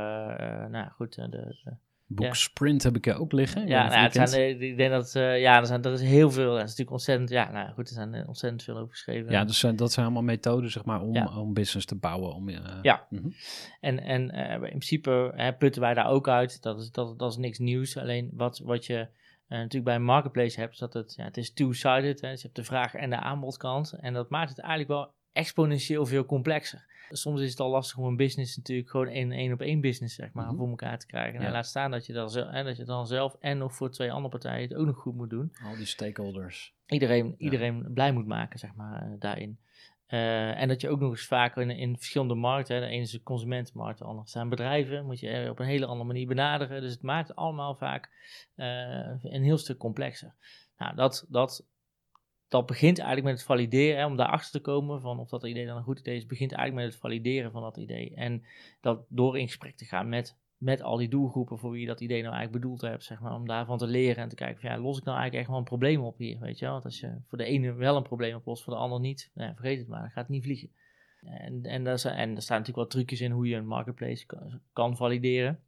nou 0.66 0.88
goed, 0.90 1.16
eh, 1.18 1.24
de, 1.30 1.56
de- 1.64 2.22
Ja. 2.22 2.32
Sprint 2.32 2.82
heb 2.82 2.96
ik 2.96 3.06
er 3.06 3.18
ook 3.20 3.32
liggen. 3.32 3.66
Ja, 3.66 3.88
nou, 3.88 4.00
het 4.00 4.28
zijn, 4.30 4.60
ik 4.60 4.76
denk 4.76 4.90
dat, 4.90 5.12
ja, 5.12 5.58
er, 5.58 5.66
zijn, 5.66 5.82
er 5.82 5.92
is 5.92 6.00
heel 6.00 6.30
veel, 6.30 6.46
dat 6.50 6.56
is 6.56 6.62
natuurlijk 6.62 6.90
ontzettend, 6.90 7.30
ja, 7.30 7.50
nou 7.50 7.72
goed, 7.72 7.88
er 7.88 7.94
zijn 7.94 8.26
ontzettend 8.26 8.62
veel 8.62 8.76
over 8.76 8.90
geschreven. 8.90 9.32
Ja, 9.32 9.44
dus, 9.44 9.60
dat 9.60 9.92
zijn 9.92 10.04
allemaal 10.06 10.22
methoden 10.24 10.70
zeg 10.70 10.84
maar, 10.84 11.00
om, 11.00 11.14
Ja. 11.14 11.38
om 11.38 11.54
business 11.54 11.86
te 11.86 11.94
bouwen. 11.98 12.34
Om, 12.34 12.48
eh, 12.48 12.78
Ja. 12.82 13.06
mhm. 13.10 13.28
En, 13.80 14.02
en 14.02 14.30
in 14.30 14.60
principe 14.60 15.32
hè, 15.34 15.52
putten 15.52 15.82
wij 15.82 15.94
daar 15.94 16.08
ook 16.08 16.28
uit. 16.28 16.62
Dat 16.62 16.80
is, 16.80 16.90
dat, 16.90 17.18
dat 17.18 17.30
is 17.30 17.36
niks 17.36 17.58
nieuws. 17.58 17.96
Alleen 17.96 18.30
wat, 18.32 18.58
wat 18.58 18.86
je 18.86 19.08
natuurlijk 19.48 19.84
bij 19.84 19.94
een 19.94 20.04
marketplace 20.04 20.60
hebt, 20.60 20.72
is 20.72 20.78
dat 20.78 20.92
het, 20.92 21.14
ja, 21.16 21.24
het 21.24 21.36
is 21.36 21.52
two-sided. 21.52 22.20
Hè, 22.20 22.30
dus 22.30 22.40
je 22.40 22.46
hebt 22.46 22.56
de 22.58 22.64
vraag 22.64 22.94
en 22.94 23.10
de 23.10 23.16
aanbodkant. 23.20 23.92
En 23.92 24.12
dat 24.14 24.30
maakt 24.30 24.48
het 24.50 24.58
eigenlijk 24.58 24.90
wel 24.90 25.12
exponentieel 25.32 26.06
veel 26.06 26.24
complexer. 26.24 26.86
Soms 27.10 27.40
is 27.40 27.50
het 27.50 27.60
al 27.60 27.70
lastig 27.70 27.98
om 27.98 28.04
een 28.04 28.16
business 28.16 28.56
natuurlijk 28.56 28.90
gewoon 28.90 29.08
een 29.08 29.32
één 29.32 29.52
op 29.52 29.60
één 29.60 29.80
business 29.80 30.14
zeg 30.14 30.32
maar 30.32 30.46
Mhm. 30.46 30.56
voor 30.56 30.68
elkaar 30.68 30.98
te 30.98 31.06
krijgen. 31.06 31.34
Nou, 31.34 31.44
Ja. 31.46 31.52
laat 31.52 31.66
staan 31.66 31.90
dat 31.90 32.06
je, 32.06 32.12
dan 32.12 32.30
zelf, 32.30 32.50
hè, 32.50 32.64
dat 32.64 32.76
je 32.76 32.84
dan 32.84 33.06
zelf 33.06 33.36
en 33.40 33.58
nog 33.58 33.74
voor 33.74 33.90
twee 33.90 34.10
andere 34.12 34.28
partijen 34.28 34.68
het 34.68 34.74
ook 34.78 34.86
nog 34.86 34.96
goed 34.96 35.14
moet 35.14 35.30
doen. 35.30 35.52
Al 35.64 35.76
die 35.76 35.86
stakeholders. 35.86 36.74
Iedereen, 36.86 37.34
iedereen 37.38 37.92
blij 37.92 38.12
moet 38.12 38.26
maken 38.26 38.58
zeg 38.58 38.74
maar 38.74 39.02
eh, 39.02 39.08
daarin. 39.18 39.58
Eh, 40.06 40.60
en 40.60 40.68
dat 40.68 40.80
je 40.80 40.88
ook 40.88 41.00
nog 41.00 41.10
eens 41.10 41.26
vaak 41.26 41.56
in, 41.56 41.70
in 41.70 41.96
verschillende 41.96 42.34
markten, 42.34 42.74
hè, 42.76 42.80
de 42.82 42.88
ene 42.88 43.02
is 43.02 43.10
de 43.10 43.22
consumentenmarkt, 43.22 43.98
de 43.98 44.04
andere 44.04 44.28
zijn 44.28 44.48
bedrijven, 44.48 45.04
moet 45.04 45.20
je 45.20 45.28
er 45.28 45.50
op 45.50 45.58
een 45.58 45.66
hele 45.66 45.86
andere 45.86 46.06
manier 46.06 46.26
benaderen. 46.26 46.80
Dus 46.80 46.92
het 46.92 47.02
maakt 47.02 47.28
het 47.28 47.36
allemaal 47.36 47.74
vaak 47.74 48.10
eh, 48.54 49.22
een 49.22 49.42
heel 49.42 49.58
stuk 49.58 49.78
complexer. 49.78 50.34
Nou, 50.78 50.94
dat, 50.94 51.26
dat, 51.28 51.66
dat 52.48 52.66
begint 52.66 52.98
eigenlijk 52.98 53.28
met 53.28 53.36
het 53.36 53.46
valideren, 53.46 53.98
hè, 53.98 54.06
om 54.06 54.16
daarachter 54.16 54.50
te 54.50 54.60
komen 54.60 55.00
van 55.00 55.18
of 55.18 55.28
dat 55.28 55.44
idee 55.44 55.66
dan 55.66 55.76
een 55.76 55.82
goed 55.82 55.98
idee 55.98 56.16
is, 56.16 56.26
begint 56.26 56.52
eigenlijk 56.52 56.84
met 56.84 56.94
het 56.94 57.02
valideren 57.02 57.50
van 57.50 57.62
dat 57.62 57.76
idee. 57.76 58.14
En 58.14 58.44
dat 58.80 59.04
door 59.08 59.38
in 59.38 59.46
gesprek 59.46 59.76
te 59.76 59.84
gaan 59.84 60.08
met, 60.08 60.36
met 60.56 60.82
al 60.82 60.96
die 60.96 61.08
doelgroepen 61.08 61.58
voor 61.58 61.70
wie 61.70 61.80
je 61.80 61.86
dat 61.86 62.00
idee 62.00 62.22
nou 62.22 62.34
eigenlijk 62.34 62.62
bedoeld 62.62 62.80
hebt, 62.80 63.04
zeg 63.04 63.20
maar, 63.20 63.34
om 63.34 63.46
daarvan 63.46 63.78
te 63.78 63.86
leren 63.86 64.22
en 64.22 64.28
te 64.28 64.34
kijken 64.34 64.60
van 64.60 64.70
ja, 64.70 64.78
los 64.78 64.98
ik 64.98 65.04
nou 65.04 65.18
eigenlijk 65.18 65.40
echt 65.40 65.48
wel 65.48 65.58
een 65.58 65.64
probleem 65.64 66.02
op 66.04 66.18
hier, 66.18 66.38
weet 66.38 66.58
je? 66.58 66.66
Want 66.66 66.84
als 66.84 67.00
je 67.00 67.16
voor 67.26 67.38
de 67.38 67.44
ene 67.44 67.72
wel 67.72 67.96
een 67.96 68.02
probleem 68.02 68.34
oplost, 68.34 68.62
voor 68.62 68.72
de 68.72 68.78
ander 68.78 69.00
niet, 69.00 69.30
nou 69.34 69.54
vergeet 69.54 69.78
het 69.78 69.88
maar, 69.88 70.00
dan 70.00 70.10
gaat 70.10 70.22
het 70.22 70.32
niet 70.32 70.44
vliegen. 70.44 70.70
En, 71.22 71.62
en, 71.62 71.84
daar, 71.84 71.98
zijn, 71.98 72.16
en 72.16 72.36
er 72.36 72.42
staan 72.42 72.58
natuurlijk 72.58 72.92
wel 72.92 73.02
trucjes 73.02 73.20
in 73.20 73.30
hoe 73.30 73.48
je 73.48 73.56
een 73.56 73.66
marketplace 73.66 74.26
kan 74.72 74.96
valideren. 74.96 75.60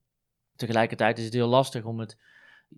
Tegelijkertijd 0.56 1.18
is 1.18 1.24
het 1.24 1.34
heel 1.34 1.48
lastig 1.48 1.84
om 1.84 1.98
het 1.98 2.18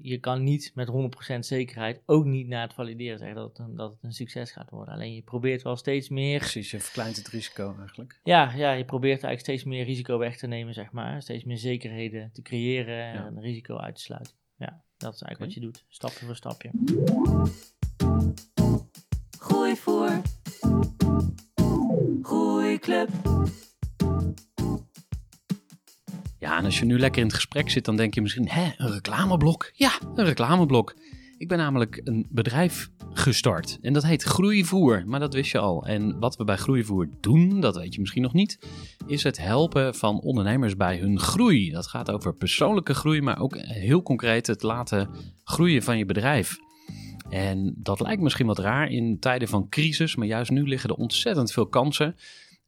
je 0.00 0.18
kan 0.18 0.42
niet 0.42 0.72
met 0.74 0.88
100% 1.34 1.38
zekerheid, 1.38 2.02
ook 2.06 2.24
niet 2.24 2.48
na 2.48 2.60
het 2.62 2.74
valideren, 2.74 3.18
zeggen 3.18 3.36
dat 3.36 3.48
het, 3.48 3.58
een, 3.58 3.76
dat 3.76 3.90
het 3.90 4.02
een 4.02 4.12
succes 4.12 4.50
gaat 4.52 4.70
worden. 4.70 4.94
Alleen 4.94 5.14
je 5.14 5.22
probeert 5.22 5.62
wel 5.62 5.76
steeds 5.76 6.08
meer. 6.08 6.38
Precies, 6.38 6.70
je 6.70 6.80
verkleint 6.80 7.16
het 7.16 7.28
risico 7.28 7.74
eigenlijk. 7.78 8.20
Ja, 8.22 8.52
ja, 8.56 8.72
je 8.72 8.84
probeert 8.84 9.22
eigenlijk 9.24 9.40
steeds 9.40 9.64
meer 9.64 9.84
risico 9.84 10.18
weg 10.18 10.36
te 10.36 10.46
nemen, 10.46 10.74
zeg 10.74 10.92
maar. 10.92 11.22
Steeds 11.22 11.44
meer 11.44 11.58
zekerheden 11.58 12.30
te 12.32 12.42
creëren 12.42 13.02
en 13.04 13.14
Ja. 13.14 13.26
een 13.26 13.40
risico 13.40 13.76
uit 13.76 13.94
te 13.94 14.00
sluiten. 14.02 14.34
Ja, 14.56 14.82
dat 14.96 15.14
is 15.14 15.22
eigenlijk 15.22 15.38
wat 15.38 15.54
je 15.54 15.60
doet, 15.60 15.84
stapje 15.88 16.26
voor 16.26 16.36
stapje. 16.36 16.70
Groeivoer. 19.38 20.20
Groeiclub. 22.22 23.08
Ja, 26.42 26.58
en 26.58 26.64
als 26.64 26.78
je 26.78 26.84
nu 26.84 26.98
lekker 26.98 27.20
in 27.20 27.26
het 27.26 27.36
gesprek 27.36 27.70
zit, 27.70 27.84
dan 27.84 27.96
denk 27.96 28.14
je 28.14 28.22
misschien, 28.22 28.48
hè, 28.48 28.72
een 28.76 28.92
reclameblok? 28.92 29.70
Ja, 29.74 29.92
een 30.14 30.24
reclameblok. 30.24 30.94
Ik 31.38 31.48
ben 31.48 31.58
namelijk 31.58 32.00
een 32.04 32.26
bedrijf 32.30 32.90
gestart 33.12 33.78
en 33.82 33.92
dat 33.92 34.02
heet 34.04 34.22
Groeivoer, 34.22 35.02
maar 35.06 35.20
dat 35.20 35.34
wist 35.34 35.52
je 35.52 35.58
al. 35.58 35.86
En 35.86 36.18
wat 36.18 36.36
we 36.36 36.44
bij 36.44 36.56
Groeivoer 36.56 37.08
doen, 37.20 37.60
dat 37.60 37.76
weet 37.76 37.94
je 37.94 38.00
misschien 38.00 38.22
nog 38.22 38.32
niet, 38.32 38.58
is 39.06 39.22
het 39.22 39.38
helpen 39.38 39.94
van 39.94 40.20
ondernemers 40.20 40.76
bij 40.76 40.98
hun 40.98 41.18
groei. 41.18 41.70
Dat 41.70 41.86
gaat 41.86 42.10
over 42.10 42.34
persoonlijke 42.34 42.94
groei, 42.94 43.20
maar 43.20 43.40
ook 43.40 43.56
heel 43.56 44.02
concreet 44.02 44.46
het 44.46 44.62
laten 44.62 45.10
groeien 45.44 45.82
van 45.82 45.98
je 45.98 46.04
bedrijf. 46.04 46.56
En 47.30 47.74
dat 47.76 48.00
lijkt 48.00 48.22
misschien 48.22 48.46
wat 48.46 48.58
raar 48.58 48.90
in 48.90 49.18
tijden 49.18 49.48
van 49.48 49.68
crisis, 49.68 50.16
maar 50.16 50.26
juist 50.26 50.50
nu 50.50 50.68
liggen 50.68 50.90
er 50.90 50.96
ontzettend 50.96 51.52
veel 51.52 51.66
kansen. 51.66 52.16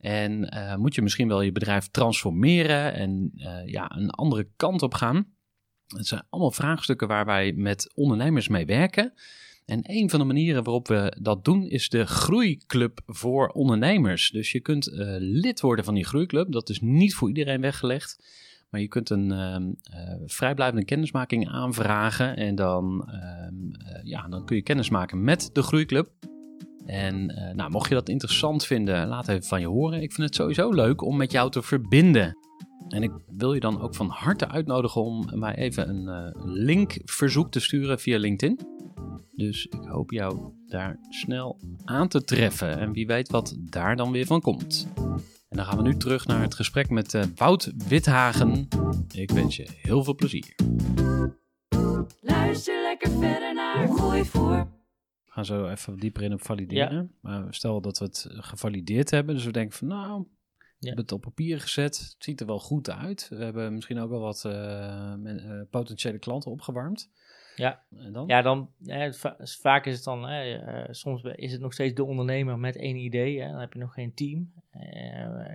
En 0.05 0.49
eh, 0.49 0.77
moet 0.77 0.95
je 0.95 1.03
misschien 1.03 1.29
wel 1.29 1.41
je 1.41 1.53
bedrijf 1.53 1.89
transformeren 1.89 2.95
en 2.95 3.33
eh, 3.37 3.67
ja, 3.67 3.97
een 3.97 4.11
andere 4.11 4.49
kant 4.57 4.83
op 4.83 4.95
gaan. 4.95 5.27
Het 5.87 6.07
zijn 6.07 6.23
allemaal 6.31 6.51
vraagstukken 6.51 7.09
waar 7.09 7.25
wij 7.25 7.53
met 7.53 7.93
ondernemers 7.95 8.49
mee 8.49 8.67
werken. 8.67 9.13
En 9.65 9.81
een 9.83 10.11
van 10.11 10.19
de 10.19 10.25
manieren 10.25 10.65
waarop 10.65 10.89
we 10.89 11.17
dat 11.21 11.45
doen 11.45 11.69
is 11.69 11.89
de 11.89 12.07
Groeiclub 12.07 13.01
voor 13.07 13.49
ondernemers. 13.49 14.31
Dus 14.31 14.53
je 14.53 14.61
kunt 14.61 14.87
eh, 14.87 15.17
lid 15.19 15.61
worden 15.61 15.85
van 15.85 15.95
die 15.95 16.05
Groeiclub. 16.05 16.53
Dat 16.53 16.69
is 16.69 16.81
niet 16.81 17.15
voor 17.15 17.29
iedereen 17.29 17.61
weggelegd. 17.61 18.19
Maar 18.71 18.81
je 18.81 18.89
kunt 18.89 19.11
een 19.11 19.33
ehm, 19.33 19.73
eh, 19.83 20.15
vrijblijvende 20.27 20.85
kennismaking 20.85 21.49
aanvragen. 21.49 22.37
En 22.37 22.55
dan, 22.55 23.09
ehm, 23.09 23.73
eh, 23.73 24.05
ja, 24.05 24.29
dan 24.29 24.45
kun 24.45 24.57
je 24.57 24.63
kennis 24.63 24.91
maken 24.91 25.25
met 25.25 25.51
de 25.53 25.63
Groeiclub. 25.63 26.09
En 26.87 27.31
eh, 27.31 27.55
nou, 27.55 27.71
mocht 27.71 27.89
je 27.89 27.95
dat 27.95 28.09
interessant 28.09 28.67
vinden, 28.67 29.09
laat 29.09 29.29
even 29.29 29.45
van 29.45 29.61
je 29.61 29.67
horen. 29.67 30.03
Ik 30.03 30.13
vind 30.13 30.27
het 30.27 30.37
sowieso 30.37 30.71
leuk 30.71 31.03
om 31.03 31.17
met 31.17 31.33
jou 31.33 31.51
te 31.51 31.63
verbinden. 31.63 32.37
En 32.89 33.03
ik 33.03 33.13
wil 33.27 33.55
je 33.55 33.61
dan 33.61 33.81
ook 33.81 33.95
van 33.95 34.09
harte 34.09 34.49
uitnodigen 34.49 35.03
om 35.03 35.29
mij 35.33 35.55
even 35.55 35.89
een 35.89 36.09
eh, 36.09 36.45
linkverzoek 36.45 37.51
te 37.51 37.61
sturen 37.61 38.01
via 38.01 38.19
LinkedIn. 38.19 38.61
Dus 39.33 39.67
ik 39.67 39.89
hoop 39.89 40.11
jou 40.11 40.53
daar 40.67 40.99
snel 41.09 41.61
aan 41.85 42.09
te 42.09 42.25
treffen. 42.25 42.79
En 42.79 42.93
wie 42.93 43.07
weet 43.07 43.31
wat 43.31 43.57
daar 43.59 43.97
dan 43.97 44.13
weer 44.13 44.27
van 44.27 44.41
komt. 44.41 44.89
En 45.49 45.57
dan 45.57 45.65
gaan 45.65 45.77
we 45.77 45.83
nu 45.83 45.97
terug 45.97 46.27
naar 46.27 46.43
het 46.43 46.55
gesprek 46.55 46.91
met 46.91 47.15
eh, 47.15 47.23
Wout 47.35 47.73
Withagen. 47.89 48.69
Ik 49.13 49.31
wens 49.31 49.57
je 49.57 49.69
heel 49.77 50.05
veel 50.05 50.15
plezier. 50.15 50.55
Luister 52.21 52.83
lekker 52.83 53.11
verder 53.11 53.55
naar 53.55 53.89
Gooi. 53.89 54.65
Gaan 55.35 55.45
zo 55.45 55.69
even 55.69 55.97
dieper 55.99 56.23
in 56.23 56.33
op 56.33 56.43
valideren. 56.43 57.15
Maar 57.21 57.55
stel 57.55 57.81
dat 57.81 57.99
we 57.99 58.05
het 58.05 58.27
gevalideerd 58.31 59.11
hebben. 59.11 59.35
Dus 59.35 59.45
we 59.45 59.53
denken 59.53 59.77
van 59.79 59.89
nou, 59.89 60.25
we 60.59 60.87
hebben 60.87 61.05
het 61.05 61.13
op 61.13 61.21
papier 61.21 61.61
gezet. 61.61 61.99
Het 61.99 62.17
ziet 62.19 62.41
er 62.41 62.47
wel 62.47 62.59
goed 62.59 62.91
uit. 62.91 63.29
We 63.29 63.45
hebben 63.45 63.75
misschien 63.75 63.99
ook 63.99 64.11
wel 64.11 64.21
wat 64.21 64.45
eh, 64.45 65.13
eh, 65.13 65.67
potentiële 65.71 66.19
klanten 66.19 66.51
opgewarmd. 66.51 67.11
Ja. 67.57 67.83
En 67.97 68.13
dan? 68.13 68.27
Ja, 68.27 68.43
dan, 68.43 68.71
va- 69.11 69.37
vaak 69.39 69.87
is 69.87 69.95
het 69.95 70.05
dan, 70.05 70.29
hè, 70.29 70.55
eh, 70.55 70.89
soms 70.91 71.23
is 71.23 71.53
het 71.53 71.61
nog 71.61 71.73
steeds 71.73 71.95
de 71.95 72.05
ondernemer 72.05 72.59
met 72.59 72.77
één 72.77 72.97
idee. 72.97 73.41
Hè, 73.41 73.51
dan 73.51 73.61
heb 73.61 73.73
je 73.73 73.79
nog 73.79 73.95
geen 73.95 74.15
team. 74.15 74.53
Eh 74.71 74.81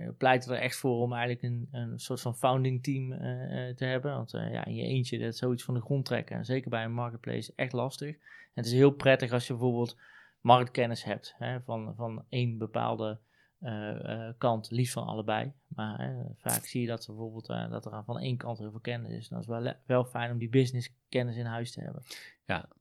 we 0.06 0.12
pleiten 0.18 0.54
er 0.54 0.60
echt 0.60 0.76
voor 0.76 1.00
om 1.00 1.12
eigenlijk 1.12 1.42
een, 1.42 1.68
een 1.72 1.98
soort 1.98 2.20
van 2.20 2.36
founding 2.36 2.82
team 2.82 3.12
eh, 3.12 3.68
eh, 3.68 3.76
te 3.76 3.84
hebben. 3.84 4.14
Want 4.14 4.34
eh, 4.34 4.52
ja, 4.52 4.64
in 4.64 4.74
je 4.74 4.82
eentje, 4.82 5.18
dat 5.18 5.36
zoiets 5.36 5.64
van 5.64 5.74
de 5.74 5.80
grond 5.80 6.04
trekken. 6.04 6.36
En 6.36 6.44
zeker 6.44 6.70
bij 6.70 6.84
een 6.84 6.92
marketplace 6.92 7.52
echt 7.56 7.72
lastig. 7.72 8.16
Het 8.60 8.68
is 8.72 8.78
heel 8.78 8.90
prettig 8.90 9.32
als 9.32 9.46
je 9.46 9.52
bijvoorbeeld 9.52 9.96
marktkennis 10.40 11.04
hebt 11.04 11.34
hè, 11.38 11.60
van, 11.60 11.94
van 11.96 12.24
één 12.28 12.58
bepaalde 12.58 13.18
eh, 13.60 14.28
eh, 14.28 14.34
kant, 14.38 14.70
liefst 14.70 14.92
van 14.92 15.06
allebei. 15.06 15.52
Maar 15.68 15.98
hè, 15.98 16.12
vaak 16.36 16.64
zie 16.64 16.80
je 16.80 16.86
dat, 16.86 17.00
er 17.06 17.06
bijvoorbeeld, 17.14 17.48
eh, 17.48 17.70
dat 17.70 17.86
er 17.86 18.04
van 18.04 18.18
één 18.18 18.36
kant 18.36 18.58
heel 18.58 18.70
veel 18.70 18.80
kennis 18.80 19.10
is. 19.12 19.28
En 19.28 19.34
dat 19.36 19.40
is 19.40 19.46
wel, 19.62 19.74
wel 19.86 20.04
fijn 20.04 20.30
om 20.30 20.38
die 20.38 20.48
business 20.48 20.94
kennis 21.08 21.36
in 21.36 21.44
huis 21.44 21.72
te 21.72 21.80
hebben. 21.80 22.02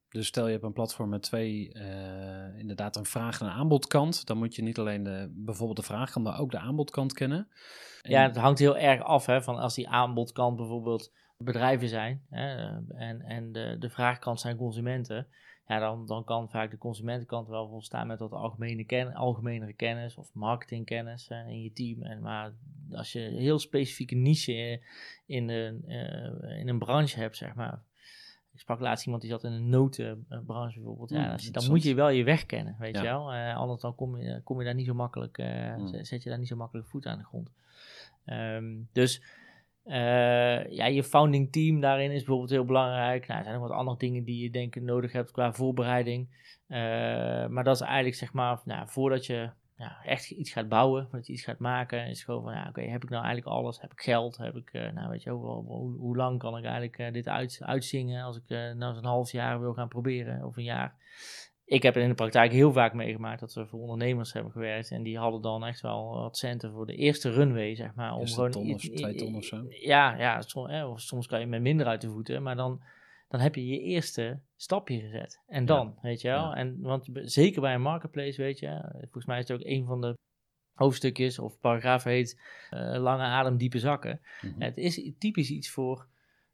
Dus 0.09 0.27
stel 0.27 0.45
je 0.45 0.51
hebt 0.51 0.63
een 0.63 0.73
platform 0.73 1.09
met 1.09 1.21
twee, 1.21 1.71
inderdaad 2.57 2.95
een 2.95 3.05
vraag- 3.05 3.39
en 3.39 3.45
een 3.45 3.51
aanbodkant. 3.51 4.25
Dan 4.25 4.37
moet 4.37 4.55
je 4.55 4.61
niet 4.61 4.79
alleen 4.79 5.03
de, 5.03 5.31
bijvoorbeeld 5.35 5.77
de 5.77 5.83
vraagkant, 5.83 6.25
maar 6.25 6.39
ook 6.39 6.51
de 6.51 6.59
aanbodkant 6.59 7.13
kennen. 7.13 7.47
En- 8.01 8.11
Ja, 8.11 8.21
het 8.21 8.37
hangt 8.37 8.59
heel 8.59 8.77
erg 8.77 9.01
af 9.03 9.25
hè, 9.25 9.41
van 9.41 9.57
als 9.57 9.75
die 9.75 9.89
aanbodkant 9.89 10.55
bijvoorbeeld 10.55 11.11
bedrijven 11.49 11.89
zijn 11.89 12.21
hè, 12.29 12.55
en, 12.95 13.21
en 13.21 13.51
de, 13.51 13.75
de 13.79 13.89
vraagkant 13.89 14.39
zijn 14.39 14.55
consumenten. 14.57 15.27
Ja, 15.67 15.79
dan, 15.79 16.05
dan 16.05 16.23
kan 16.23 16.49
vaak 16.49 16.71
de 16.71 16.77
consumentenkant 16.77 17.47
wel 17.47 17.67
volstaan 17.67 18.07
met 18.07 18.19
wat 18.19 18.31
algemene 18.31 18.83
ken, 18.83 19.13
algemenere 19.13 19.73
kennis 19.73 20.15
of 20.15 20.33
marketingkennis 20.33 21.27
hè, 21.27 21.43
in 21.47 21.61
je 21.61 21.73
team. 21.73 22.03
En, 22.03 22.21
maar 22.21 22.51
als 22.91 23.11
je 23.11 23.21
een 23.25 23.37
heel 23.37 23.59
specifieke 23.59 24.15
niche 24.15 24.81
in, 25.25 25.47
de, 25.47 25.79
eh, 25.87 26.59
in 26.59 26.67
een 26.67 26.79
branche 26.79 27.19
hebt, 27.19 27.37
zeg 27.37 27.53
maar. 27.55 27.81
Ik 28.53 28.59
sprak 28.59 28.79
laatst 28.79 29.03
iemand 29.05 29.21
die 29.21 29.31
zat 29.31 29.43
in 29.43 29.51
een 29.51 29.69
notenbranche 29.69 30.79
bijvoorbeeld. 30.79 31.09
Ja, 31.09 31.21
Hmm, 31.23 31.31
als 31.31 31.45
je, 31.45 31.51
dan 31.51 31.67
moet 31.67 31.83
je 31.83 31.93
wel 31.95 32.09
je 32.09 32.23
weg 32.23 32.45
kennen, 32.45 32.75
weet 32.79 32.95
Ja. 32.95 33.01
je 33.01 33.07
wel. 33.07 33.33
Eh, 33.33 33.55
anders 33.55 33.81
dan 33.81 33.95
kom 33.95 34.17
je, 34.17 34.41
kom 34.43 34.59
je 34.59 34.65
daar 34.65 34.75
niet 34.75 34.85
zo 34.85 34.93
makkelijk, 34.93 35.37
eh, 35.37 35.73
Hmm. 35.73 35.87
zet- 35.87 36.07
zet 36.07 36.23
je 36.23 36.29
daar 36.29 36.39
niet 36.39 36.47
zo 36.47 36.55
makkelijk 36.55 36.87
voet 36.87 37.05
aan 37.05 37.17
de 37.17 37.23
grond. 37.23 37.51
Ehm, 38.25 38.75
dus 38.91 39.21
eh, 39.89 40.71
ja, 40.71 40.85
je 40.85 41.03
founding 41.03 41.51
team 41.51 41.79
daarin 41.79 42.11
is 42.11 42.17
bijvoorbeeld 42.17 42.49
heel 42.49 42.65
belangrijk. 42.65 43.27
Nou, 43.27 43.39
er 43.39 43.45
zijn 43.45 43.59
nog 43.59 43.67
wat 43.67 43.77
andere 43.77 43.97
dingen 43.97 44.23
die 44.23 44.43
je 44.43 44.49
denk 44.49 44.75
ik 44.75 44.81
nodig 44.81 45.11
hebt 45.11 45.31
qua 45.31 45.53
voorbereiding. 45.53 46.27
Eh, 46.67 46.79
maar 47.47 47.63
dat 47.63 47.75
is 47.75 47.81
eigenlijk 47.81 48.15
zeg 48.15 48.33
maar, 48.33 48.59
nou, 48.65 48.89
voordat 48.89 49.25
je 49.25 49.49
echt 50.03 50.31
iets 50.31 50.51
gaat 50.51 50.67
bouwen, 50.67 51.03
voordat 51.03 51.27
je 51.27 51.33
iets 51.33 51.43
gaat 51.43 51.59
maken, 51.59 52.07
is 52.07 52.23
gewoon 52.23 52.43
van, 52.43 52.53
ja, 52.53 52.67
oké, 52.69 52.81
heb 52.81 53.03
ik 53.03 53.09
nou 53.09 53.23
eigenlijk 53.23 53.55
alles? 53.55 53.81
Heb 53.81 53.91
ik 53.91 54.01
geld? 54.01 54.37
Heb 54.37 54.55
ik, 54.55 54.69
eh, 54.73 54.91
nou 54.91 55.09
weet 55.09 55.23
je 55.23 55.29
hoe, 55.29 55.97
hoe 55.97 56.15
lang 56.15 56.39
kan 56.39 56.57
ik 56.57 56.63
eigenlijk 56.63 57.13
dit 57.13 57.27
uit, 57.27 57.59
uitzingen 57.61 58.23
als 58.23 58.37
ik 58.37 58.49
nou 58.75 58.93
zo'n 58.93 59.05
half 59.05 59.31
jaar 59.31 59.59
wil 59.59 59.73
gaan 59.73 59.87
proberen 59.87 60.45
of 60.45 60.57
een 60.57 60.63
jaar? 60.63 60.95
Ik 61.69 61.83
heb 61.83 61.93
het 61.93 62.03
in 62.03 62.09
de 62.09 62.15
praktijk 62.15 62.51
heel 62.51 62.71
vaak 62.73 62.93
meegemaakt 62.93 63.39
dat 63.39 63.53
we 63.53 63.65
voor 63.67 63.79
ondernemers 63.79 64.33
hebben 64.33 64.51
gewerkt 64.51 64.91
en 64.91 65.03
die 65.03 65.17
hadden 65.17 65.41
dan 65.41 65.65
echt 65.65 65.81
wel 65.81 66.13
wat 66.13 66.37
centen 66.37 66.71
voor 66.71 66.85
de 66.85 66.95
eerste 66.95 67.29
runway, 67.31 67.75
zeg 67.75 67.93
maar. 67.95 68.13
Om 68.13 68.27
gewoon 68.27 68.51
ton 68.51 68.73
of 68.73 68.81
twee 68.81 69.15
ton 69.15 69.35
of 69.35 69.43
zo. 69.45 69.65
Ja, 69.69 70.17
ja 70.17 70.41
som- 70.41 70.67
hè, 70.67 70.85
of 70.85 70.99
soms 71.01 71.27
kan 71.27 71.39
je 71.39 71.45
met 71.45 71.61
minder 71.61 71.85
uit 71.85 72.01
de 72.01 72.09
voeten, 72.09 72.43
maar 72.43 72.55
dan, 72.55 72.81
dan 73.27 73.39
heb 73.39 73.55
je 73.55 73.67
je 73.67 73.79
eerste 73.79 74.39
stapje 74.55 74.99
gezet. 74.99 75.41
En 75.47 75.65
dan, 75.65 75.95
weet 76.01 76.21
je 76.21 76.27
wel. 76.27 76.43
Ja. 76.43 76.55
En, 76.55 76.77
want 76.81 77.09
zeker 77.13 77.61
bij 77.61 77.73
een 77.73 77.81
marketplace, 77.81 78.41
weet 78.41 78.59
je, 78.59 78.89
volgens 78.99 79.25
mij 79.25 79.39
is 79.39 79.47
het 79.47 79.57
ook 79.59 79.65
een 79.67 79.85
van 79.85 80.01
de 80.01 80.13
hoofdstukjes 80.73 81.39
of 81.39 81.59
paragrafen 81.59 82.11
heet 82.11 82.41
eh, 82.69 82.79
lange 83.01 83.23
adem, 83.23 83.57
diepe 83.57 83.79
zakken. 83.79 84.21
Mhm. 84.41 84.61
Het 84.61 84.77
is 84.77 85.11
typisch 85.17 85.49
iets 85.49 85.69
voor, 85.69 86.07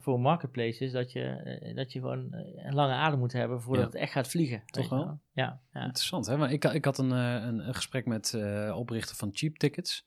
voor 0.06 0.20
marketplaces 0.20 0.91
dat 0.91 1.12
je, 1.12 1.22
eh, 1.24 1.76
dat 1.76 1.91
je 1.91 1.99
gewoon 1.99 2.34
eh, 2.34 2.66
een 2.66 2.74
lange 2.74 2.93
adem 2.93 3.20
moet 3.20 3.34
hebben 3.34 3.62
voordat 3.62 3.84
Ja. 3.86 3.91
het 3.91 3.99
echt 4.01 4.12
gaat 4.12 4.28
vliegen. 4.28 4.64
Toch 4.66 4.89
wel? 4.89 5.20
Ja, 5.34 5.62
ja. 5.74 5.84
Interessant, 5.86 6.26
hè? 6.26 6.38
Maar 6.38 6.51
ik, 6.51 6.64
ik 6.64 6.86
had 6.86 6.97
een, 6.97 7.12
eh, 7.12 7.34
een, 7.45 7.68
een 7.68 7.74
gesprek 7.76 8.06
met 8.06 8.38
oprichter 8.76 9.16
van 9.16 9.30
Cheap 9.34 9.58
Tickets. 9.58 10.06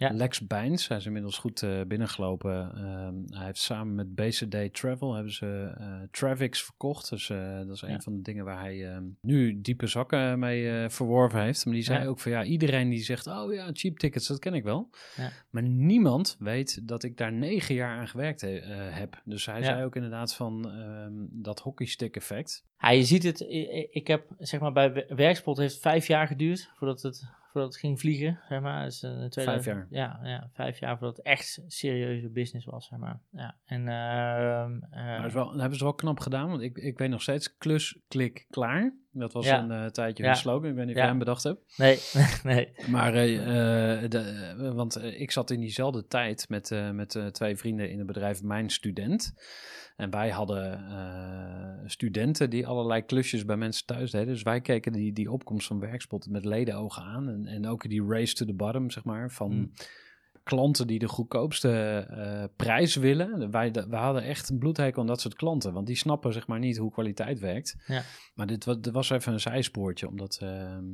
Ja. 0.00 0.10
Lex 0.12 0.46
Bijns, 0.46 0.88
hij 0.88 0.96
is 0.96 1.06
inmiddels 1.06 1.38
goed 1.38 1.62
eh, 1.62 1.80
binnengelopen. 1.86 2.72
Ehm, 2.74 3.36
hij 3.36 3.44
heeft 3.46 3.58
samen 3.58 3.94
met 3.94 4.14
BCD 4.14 4.74
Travel 4.74 5.14
hebben 5.14 5.32
ze 5.32 5.74
eh 5.78 6.00
Travix 6.10 6.62
verkocht. 6.64 7.10
Dus 7.10 7.30
eh, 7.30 7.56
dat 7.58 7.70
is 7.74 7.82
een 7.82 8.02
van 8.02 8.14
de 8.14 8.22
dingen 8.22 8.44
waar 8.44 8.60
hij 8.60 8.90
ehm, 8.92 9.04
nu 9.20 9.60
diepe 9.60 9.86
zakken 9.86 10.38
mee 10.38 10.88
verworven 10.88 11.42
heeft. 11.42 11.64
Maar 11.64 11.74
die 11.74 11.82
zei 11.82 11.98
Ja. 12.02 12.06
ook 12.06 12.20
van 12.20 12.32
ja, 12.32 12.44
iedereen 12.44 12.88
die 12.88 13.02
zegt, 13.02 13.26
oh 13.26 13.52
ja, 13.52 13.70
Cheap 13.72 13.98
Tickets, 13.98 14.26
dat 14.28 14.38
ken 14.38 14.54
ik 14.54 14.62
wel. 14.64 14.90
Ja. 15.16 15.30
Maar 15.50 15.62
niemand 15.62 16.36
weet 16.38 16.88
dat 16.88 17.02
ik 17.02 17.16
daar 17.16 17.32
negen 17.32 17.74
jaar 17.74 17.98
aan 17.98 18.08
gewerkt 18.08 18.40
he- 18.40 18.60
heb. 18.90 19.22
Dus 19.24 19.46
hij 19.46 19.62
zei 19.62 19.84
ook 19.84 19.96
inderdaad 19.96 20.34
van 20.34 20.70
ehm, 20.70 21.12
dat 21.42 21.60
hockeystick 21.60 22.16
effect. 22.16 22.64
Ja, 22.80 22.88
je 22.90 23.04
ziet 23.04 23.22
het, 23.22 23.40
ik 23.90 24.06
heb 24.06 24.26
zeg 24.38 24.60
maar 24.60 24.72
bij 24.72 24.92
Wer- 24.92 25.16
Werkspot 25.16 25.56
heeft 25.56 25.72
het 25.72 25.82
vijf 25.82 26.06
jaar 26.06 26.26
geduurd 26.26 26.70
voordat 26.76 27.02
het, 27.02 27.24
voordat 27.52 27.70
het 27.72 27.80
ging 27.80 28.00
vliegen, 28.00 28.40
zeg 28.48 28.60
maar. 28.60 28.84
Dus, 28.84 29.02
eh, 29.02 29.10
2000 29.24 29.64
jaar. 29.64 29.86
Ja, 29.90 30.28
ja, 30.28 30.50
vijf 30.52 30.78
jaar 30.80 30.98
voordat 30.98 31.16
het 31.16 31.26
echt 31.26 31.62
serieuze 31.66 32.28
business 32.28 32.66
was, 32.66 32.86
zeg 32.86 32.98
maar. 32.98 33.20
Ja, 33.30 33.54
en 33.64 33.80
eh, 33.80 33.86
Maar 34.90 35.16
dat, 35.16 35.26
is 35.26 35.32
wel, 35.32 35.50
dat 35.50 35.60
hebben 35.60 35.78
ze 35.78 35.84
wel 35.84 35.94
knap 35.94 36.20
gedaan, 36.20 36.48
want 36.48 36.60
ik, 36.62 36.76
ik 36.78 36.98
weet 36.98 37.10
nog 37.10 37.22
steeds 37.22 37.56
klus, 37.56 37.98
klik, 38.08 38.46
klaar. 38.50 38.94
Dat 39.18 39.32
was 39.32 39.46
Ja. 39.46 39.62
een 39.62 39.70
eh, 39.70 39.86
tijdje 39.86 40.24
Ja. 40.24 40.34
slogan, 40.34 40.68
ik 40.68 40.74
weet 40.74 40.86
niet 40.86 40.94
of 40.94 41.00
jij 41.00 41.08
hem 41.08 41.18
bedacht 41.18 41.42
hebt. 41.42 41.74
nee, 41.76 41.98
nee, 42.54 42.72
Maar, 42.88 43.14
eh, 43.14 44.02
eh, 44.04 44.10
de, 44.10 44.72
want 44.74 45.02
ik 45.04 45.30
zat 45.30 45.50
in 45.50 45.60
diezelfde 45.60 46.06
tijd 46.06 46.48
met, 46.48 46.74
met 46.92 47.18
twee 47.32 47.56
vrienden 47.56 47.90
in 47.90 47.98
het 47.98 48.06
bedrijf 48.06 48.42
Mijn 48.42 48.70
Student. 48.70 49.34
En 49.96 50.10
wij 50.10 50.30
hadden 50.30 50.80
studenten 51.86 52.50
die 52.50 52.66
allerlei 52.66 53.02
klusjes 53.02 53.44
bij 53.44 53.56
mensen 53.56 53.86
thuis 53.86 54.10
deden. 54.10 54.26
Dus 54.28 54.42
wij 54.42 54.60
keken 54.60 54.92
die, 54.92 55.12
die 55.12 55.30
opkomst 55.32 55.66
van 55.66 55.80
Werkspot 55.80 56.28
met 56.28 56.44
ledenogen 56.44 57.02
aan. 57.02 57.28
En, 57.28 57.46
en 57.46 57.66
ook 57.66 57.88
die 57.88 58.04
race 58.08 58.34
to 58.34 58.44
the 58.46 58.54
bottom, 58.54 58.90
zeg 58.90 59.04
maar, 59.04 59.30
van... 59.30 59.50
Hmm. 59.50 59.72
Klanten 60.48 60.86
die 60.86 60.98
de 60.98 61.08
goedkoopste 61.08 62.06
eh, 62.10 62.44
prijs 62.56 62.96
willen. 62.96 63.50
Wij, 63.50 63.72
we 63.72 63.96
hadden 63.96 64.22
echt 64.22 64.48
een 64.48 64.58
bloedhekel 64.58 65.00
aan 65.00 65.06
dat 65.06 65.20
soort 65.20 65.34
klanten. 65.34 65.72
Want 65.72 65.86
die 65.86 65.96
snappen 65.96 66.32
zeg 66.32 66.46
maar 66.46 66.58
niet 66.58 66.76
hoe 66.76 66.90
kwaliteit 66.90 67.38
werkt. 67.38 67.76
Ja. 67.86 68.02
Maar 68.34 68.46
dit 68.46 68.64
was 68.92 69.10
even 69.10 69.32
een 69.32 69.40
zijspoortje. 69.40 70.08
Omdat, 70.08 70.38
ehm, 70.42 70.84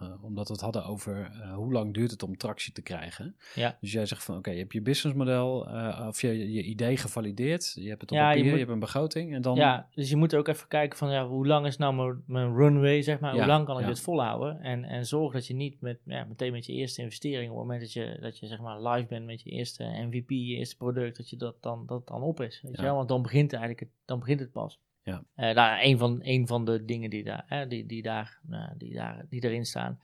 eh, 0.00 0.24
omdat 0.24 0.46
we 0.46 0.52
het 0.52 0.62
hadden 0.62 0.84
over 0.84 1.30
eh, 1.42 1.54
hoe 1.54 1.72
lang 1.72 1.94
duurt 1.94 2.10
het 2.10 2.22
om 2.22 2.36
tractie 2.36 2.72
te 2.72 2.82
krijgen. 2.82 3.36
Ja. 3.54 3.76
Dus 3.80 3.92
jij 3.92 4.06
zegt 4.06 4.24
van 4.24 4.36
oké, 4.36 4.50
je 4.50 4.58
hebt 4.58 4.72
je 4.72 4.82
businessmodel 4.82 5.68
eh, 5.68 6.04
of 6.08 6.20
je, 6.20 6.52
je 6.52 6.62
idee 6.62 6.96
gevalideerd. 6.96 7.72
Je 7.74 7.88
hebt 7.88 8.00
het 8.00 8.10
op 8.10 8.16
Ja, 8.16 8.22
je 8.22 8.28
papier, 8.28 8.44
je, 8.44 8.50
moet- 8.50 8.58
hebt 8.58 8.70
een 8.72 8.78
begroting. 8.78 9.34
En 9.34 9.42
dan 9.42 9.56
Ja, 9.56 9.88
dus 9.94 10.10
je 10.10 10.16
moet 10.16 10.34
ook 10.34 10.48
even 10.48 10.68
kijken 10.68 10.98
van 10.98 11.10
ja, 11.10 11.26
hoe 11.28 11.46
lang 11.46 11.66
is 11.66 11.76
nou 11.76 11.94
mijn, 11.94 12.22
mijn 12.26 12.54
runway, 12.56 13.02
zeg 13.02 13.20
maar. 13.20 13.32
Ja, 13.32 13.38
hoe 13.38 13.46
lang 13.48 13.66
kan 13.66 13.80
ik 13.80 13.86
dit 13.86 14.00
volhouden? 14.00 14.60
En, 14.60 14.84
en 14.84 15.06
zorg 15.06 15.32
dat 15.32 15.46
je 15.46 15.54
niet 15.54 15.80
met, 15.80 15.98
ja, 16.04 16.24
meteen 16.24 16.52
met 16.52 16.66
je 16.66 16.72
eerste 16.72 17.02
investering, 17.02 17.50
op 17.50 17.56
het 17.56 17.64
moment 17.66 17.80
dat 17.80 17.92
je, 17.92 18.18
dat 18.20 18.38
je 18.38 18.46
zeg 18.46 18.60
maar 18.60 18.82
live 18.82 19.06
bent 19.08 19.26
met 19.26 19.42
je 19.42 19.50
eerste 19.50 19.84
MVP, 19.84 20.28
je 20.30 20.36
eerste 20.56 20.76
product, 20.76 21.16
dat 21.16 21.30
je 21.30 21.36
dat 21.36 21.62
dan, 21.62 21.86
dat 21.86 22.06
dan 22.06 22.22
op 22.22 22.40
is. 22.40 22.60
Weet 22.62 22.72
Ja. 22.76 22.80
je 22.80 22.86
wel? 22.86 22.96
Want 22.96 23.08
dan 23.08 23.22
begint, 23.22 23.52
eigenlijk 23.52 23.80
het, 23.80 23.90
dan 24.04 24.18
begint 24.18 24.40
het 24.40 24.52
pas. 24.52 24.80
Ja. 25.08 25.22
Eh, 25.34 25.54
nou, 25.54 25.78
een, 25.82 25.98
van, 25.98 26.18
een 26.22 26.46
van 26.46 26.64
de 26.64 26.84
dingen 26.84 27.10
die, 27.10 27.24
daar, 27.24 27.44
hè, 27.46 27.66
die, 27.66 27.86
die, 27.86 28.02
daar, 28.02 28.38
nou, 28.46 28.72
die, 28.76 28.94
daar, 28.94 29.24
die 29.28 29.44
erin 29.44 29.64
staan. 29.66 30.00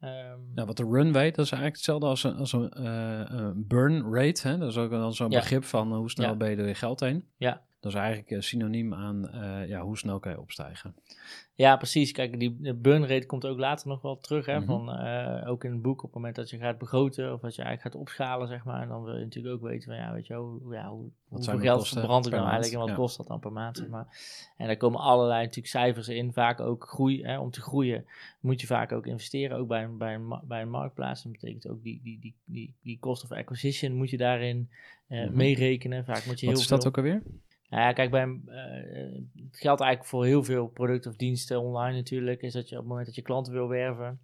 Ehm, 0.00 0.38
Nou, 0.54 0.66
wat 0.66 0.76
de 0.76 0.84
runway, 0.90 1.30
dat 1.30 1.44
is 1.44 1.50
eigenlijk 1.52 1.74
hetzelfde 1.76 2.06
als 2.06 2.24
een, 2.24 2.34
als 2.36 2.52
een 2.52 2.70
eh, 2.70 3.50
burn 3.54 4.14
rate. 4.14 4.48
Hè? 4.48 4.58
Dat 4.58 4.68
is 4.70 4.76
ook 4.76 4.90
dan 4.90 5.14
zo'n 5.14 5.30
Ja. 5.30 5.38
begrip 5.38 5.64
van 5.64 5.90
eh, 5.90 5.96
hoe 5.96 6.10
snel 6.10 6.28
Ja. 6.30 6.36
ben 6.36 6.50
je 6.50 6.56
door 6.56 6.66
je 6.66 6.74
geld 6.74 7.00
heen. 7.00 7.24
Ja, 7.36 7.62
Dat 7.82 7.92
is 7.92 7.98
eigenlijk 7.98 8.30
eh, 8.30 8.40
synoniem 8.40 8.94
aan 8.94 9.28
eh, 9.30 9.68
ja, 9.68 9.80
hoe 9.80 9.98
snel 9.98 10.18
kan 10.18 10.32
je 10.32 10.40
opstijgen. 10.40 10.94
Ja, 11.54 11.76
precies. 11.76 12.12
Kijk, 12.12 12.38
die 12.38 12.74
burn 12.74 13.06
rate 13.06 13.26
komt 13.26 13.46
ook 13.46 13.58
later 13.58 13.88
nog 13.88 14.02
wel 14.02 14.20
terug. 14.20 14.46
Hè, 14.46 14.56
Mhm. 14.58 14.66
van, 14.66 14.92
eh, 14.92 15.48
ook 15.50 15.64
in 15.64 15.70
het 15.70 15.82
boek, 15.82 15.96
op 15.98 16.02
het 16.02 16.14
moment 16.14 16.36
dat 16.36 16.50
je 16.50 16.58
gaat 16.58 16.78
begroten 16.78 17.32
of 17.32 17.40
dat 17.40 17.54
je 17.54 17.62
eigenlijk 17.62 17.94
gaat 17.94 18.02
opschalen, 18.04 18.48
zeg 18.48 18.64
maar. 18.64 18.82
En 18.82 18.88
dan 18.88 19.02
wil 19.04 19.16
je 19.16 19.24
natuurlijk 19.24 19.54
ook 19.54 19.62
weten 19.68 19.82
van, 19.88 19.96
ja, 19.96 20.12
weet 20.12 20.26
je 20.26 20.34
hoe, 20.34 20.74
ja, 20.74 20.88
hoe, 20.88 21.10
hoeveel 21.28 21.44
zijn 21.44 21.56
de 21.56 21.62
geld 21.62 21.88
verbrand 21.88 22.26
ik 22.26 22.32
nou 22.32 22.44
eigenlijk 22.44 22.72
en 22.74 22.78
wat 22.80 22.88
Ja. 22.88 22.94
kost 22.94 23.16
dat 23.16 23.26
dan 23.26 23.40
per 23.40 23.52
maand, 23.52 23.76
zeg 23.76 23.88
maar. 23.88 24.06
En 24.56 24.66
daar 24.66 24.76
komen 24.76 25.00
allerlei 25.00 25.40
natuurlijk 25.40 25.66
cijfers 25.66 26.08
in, 26.08 26.32
vaak 26.32 26.60
ook 26.60 26.84
groei. 26.88 27.22
Hè, 27.24 27.38
om 27.38 27.50
te 27.50 27.60
groeien 27.60 28.06
moet 28.40 28.60
je 28.60 28.66
vaak 28.66 28.92
ook 28.92 29.06
investeren, 29.06 29.56
ook 29.58 29.68
bij 29.68 29.84
een, 29.84 29.98
bij 29.98 30.14
een, 30.14 30.38
bij 30.44 30.62
een 30.62 30.70
marktplaats. 30.70 31.22
Dat 31.22 31.32
betekent 31.32 31.68
ook 31.68 31.82
die, 31.82 32.00
die, 32.02 32.18
die, 32.20 32.34
die, 32.44 32.74
die 32.82 32.98
cost 33.00 33.24
of 33.24 33.32
acquisition 33.32 33.92
moet 33.94 34.10
je 34.10 34.16
daarin 34.16 34.70
Mhm. 35.08 35.36
meerekenen. 35.36 36.04
Vaak 36.04 36.24
moet 36.26 36.40
je 36.40 36.46
Wat 36.46 36.54
heel 36.54 36.62
is 36.64 36.68
dat 36.68 36.80
veel... 36.82 36.90
ook 36.90 36.96
alweer? 36.96 37.22
Nou 37.72 37.84
ja, 37.84 37.92
kijk, 37.92 38.10
bij, 38.10 38.22
eh, 38.22 39.22
het 39.44 39.56
geldt 39.56 39.80
eigenlijk 39.80 40.04
voor 40.04 40.24
heel 40.24 40.44
veel 40.44 40.66
producten 40.66 41.10
of 41.10 41.16
diensten 41.16 41.60
online 41.60 41.96
natuurlijk. 41.96 42.42
Is 42.42 42.52
dat 42.52 42.68
je 42.68 42.74
op 42.74 42.80
het 42.80 42.88
moment 42.88 43.06
dat 43.06 43.14
je 43.14 43.22
klanten 43.22 43.52
wil 43.52 43.68
werven, 43.68 44.20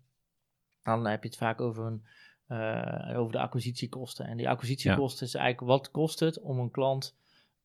dan 0.83 1.07
heb 1.07 1.23
je 1.23 1.29
het 1.29 1.39
vaak 1.39 1.61
over, 1.61 1.85
een, 1.87 2.05
eh, 2.47 3.19
over 3.19 3.33
de 3.33 3.39
acquisitiekosten. 3.39 4.27
En 4.27 4.37
die 4.37 4.49
acquisitiekosten 4.49 5.27
is 5.27 5.35
eigenlijk 5.35 5.71
wat 5.71 5.91
kost 5.91 6.21
het 6.21 6.41
om 6.41 6.59
een 6.59 6.71
klant 6.71 7.17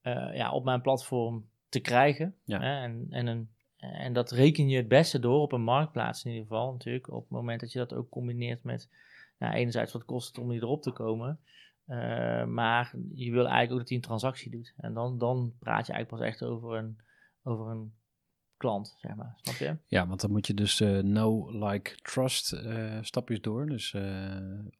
eh, 0.01 0.35
ja, 0.35 0.51
op 0.51 0.63
mijn 0.63 0.81
platform 0.81 1.45
te 1.69 1.79
krijgen. 1.79 2.35
Ja. 2.43 2.59
Hè? 2.59 2.81
En, 2.81 3.07
en, 3.09 3.27
een, 3.27 3.49
en 3.77 4.13
dat 4.13 4.31
reken 4.31 4.69
je 4.69 4.77
het 4.77 4.87
beste 4.87 5.19
door 5.19 5.41
op 5.41 5.51
een 5.51 5.63
marktplaats 5.63 6.25
in 6.25 6.31
ieder 6.31 6.47
geval 6.47 6.71
natuurlijk. 6.71 7.11
Op 7.11 7.21
het 7.21 7.29
moment 7.29 7.59
dat 7.59 7.71
je 7.71 7.79
dat 7.79 7.93
ook 7.93 8.09
combineert 8.09 8.63
met 8.63 8.89
nou, 9.37 9.53
enerzijds 9.53 9.93
wat 9.93 10.05
kost 10.05 10.27
het 10.27 10.37
om 10.37 10.49
die 10.49 10.61
erop 10.61 10.81
te 10.81 10.91
komen. 10.91 11.39
Eh, 11.85 12.45
maar 12.45 12.95
je 13.13 13.31
wil 13.31 13.43
eigenlijk 13.43 13.71
ook 13.71 13.77
dat 13.77 13.87
hij 13.87 13.97
een 13.97 14.03
transactie 14.03 14.51
doet. 14.51 14.73
En 14.77 14.93
dan, 14.93 15.17
dan 15.17 15.53
praat 15.59 15.87
je 15.87 15.93
eigenlijk 15.93 16.23
pas 16.23 16.31
echt 16.31 16.43
over 16.43 16.77
een, 16.77 16.97
over 17.43 17.67
een 17.67 17.93
klant, 18.63 18.95
zeg 18.97 19.15
maar. 19.15 19.33
Snap 19.41 19.55
je? 19.55 19.77
Ja, 19.87 20.07
want 20.07 20.21
dan 20.21 20.31
moet 20.31 20.47
je 20.47 20.53
dus 20.53 20.79
eh 20.79 20.99
no, 20.99 21.51
like, 21.67 21.95
trust 22.01 22.51
eh, 22.51 22.97
stapjes 23.01 23.41
door. 23.41 23.65
Dus 23.65 23.93
eh, 23.93 24.03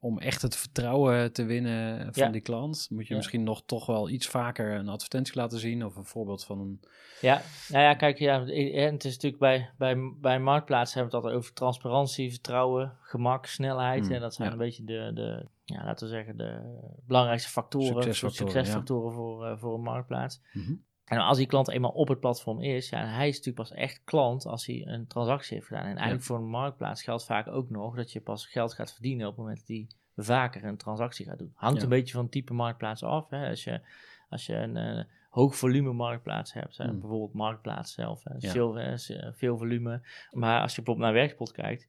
om 0.00 0.18
echt 0.18 0.42
het 0.42 0.56
vertrouwen 0.56 1.32
te 1.32 1.44
winnen 1.44 2.14
van 2.14 2.24
Ja. 2.24 2.30
die 2.30 2.40
klant, 2.40 2.86
moet 2.90 3.02
je 3.06 3.10
Ja. 3.10 3.16
misschien 3.16 3.42
nog 3.42 3.62
toch 3.66 3.86
wel 3.86 4.08
iets 4.08 4.26
vaker 4.26 4.74
een 4.74 4.88
advertentie 4.88 5.36
laten 5.36 5.58
zien 5.58 5.84
of 5.84 5.96
een 5.96 6.04
voorbeeld 6.04 6.44
van 6.44 6.60
een... 6.60 6.80
Ja, 7.20 7.42
nou 7.68 7.82
ja, 7.82 7.94
kijk, 7.94 8.18
ja, 8.18 8.46
en 8.46 8.92
het 8.92 9.04
is 9.04 9.12
natuurlijk 9.12 9.40
bij, 9.40 9.70
bij, 9.78 9.96
bij 10.20 10.40
Marktplaats 10.40 10.94
hebben 10.94 11.10
we 11.10 11.16
het 11.16 11.24
altijd 11.26 11.42
over 11.42 11.54
transparantie, 11.54 12.30
vertrouwen, 12.30 12.96
gemak, 13.00 13.46
snelheid. 13.46 14.04
Mm, 14.04 14.12
en 14.12 14.20
dat 14.20 14.34
zijn 14.34 14.48
ja. 14.48 14.54
een 14.54 14.60
beetje 14.60 14.84
de, 14.84 15.10
de, 15.14 15.46
ja, 15.64 15.84
laten 15.84 16.06
we 16.06 16.12
zeggen, 16.12 16.36
de 16.36 16.78
belangrijkste 17.06 17.50
factoren, 17.50 18.02
Succesfactoren, 18.02 18.52
succesfactoren 18.52 19.12
voor, 19.12 19.58
voor 19.58 19.74
een 19.74 19.82
Marktplaats. 19.82 20.40
Mhm. 20.52 20.72
En 21.04 21.18
als 21.18 21.36
die 21.36 21.46
klant 21.46 21.68
eenmaal 21.70 21.90
op 21.90 22.08
het 22.08 22.20
platform 22.20 22.60
is, 22.60 22.88
ja, 22.88 23.06
hij 23.06 23.28
is 23.28 23.36
natuurlijk 23.36 23.68
pas 23.68 23.78
echt 23.78 24.00
klant 24.04 24.46
als 24.46 24.66
hij 24.66 24.86
een 24.86 25.06
transactie 25.06 25.54
heeft 25.54 25.66
gedaan. 25.66 25.84
En 25.84 25.94
eigenlijk 25.96 26.22
voor 26.22 26.36
een 26.36 26.48
marktplaats 26.48 27.02
geldt 27.02 27.24
vaak 27.24 27.46
ook 27.48 27.70
nog 27.70 27.96
dat 27.96 28.12
je 28.12 28.20
pas 28.20 28.46
geld 28.46 28.74
gaat 28.74 28.92
verdienen 28.92 29.26
op 29.26 29.32
het 29.32 29.40
moment 29.40 29.58
dat 29.58 29.68
hij 29.68 29.86
vaker 30.16 30.64
een 30.64 30.76
transactie 30.76 31.26
gaat 31.26 31.38
doen. 31.38 31.52
Hangt 31.54 31.76
Ja. 31.76 31.82
een 31.82 31.88
beetje 31.88 32.12
van 32.14 32.22
het 32.22 32.32
type 32.32 32.52
marktplaats 32.54 33.02
af. 33.02 33.30
Hè. 33.30 33.48
Als, 33.48 33.64
je, 33.64 33.80
als 34.28 34.46
je 34.46 34.54
een 34.54 34.76
eh, 34.76 35.04
hoog 35.28 35.56
volume 35.56 35.92
marktplaats 35.92 36.52
hebt, 36.52 36.76
hè, 36.76 36.84
Hmm. 36.84 37.00
bijvoorbeeld 37.00 37.32
marktplaats 37.32 37.92
zelf, 37.92 38.24
hè, 38.24 38.34
Ja. 38.38 38.50
veel, 38.50 38.78
eh, 38.78 39.32
veel 39.32 39.58
volume. 39.58 40.02
Maar 40.30 40.60
als 40.60 40.70
je 40.74 40.82
bijvoorbeeld 40.82 41.06
naar 41.06 41.20
Werkspot 41.22 41.52
kijkt, 41.52 41.88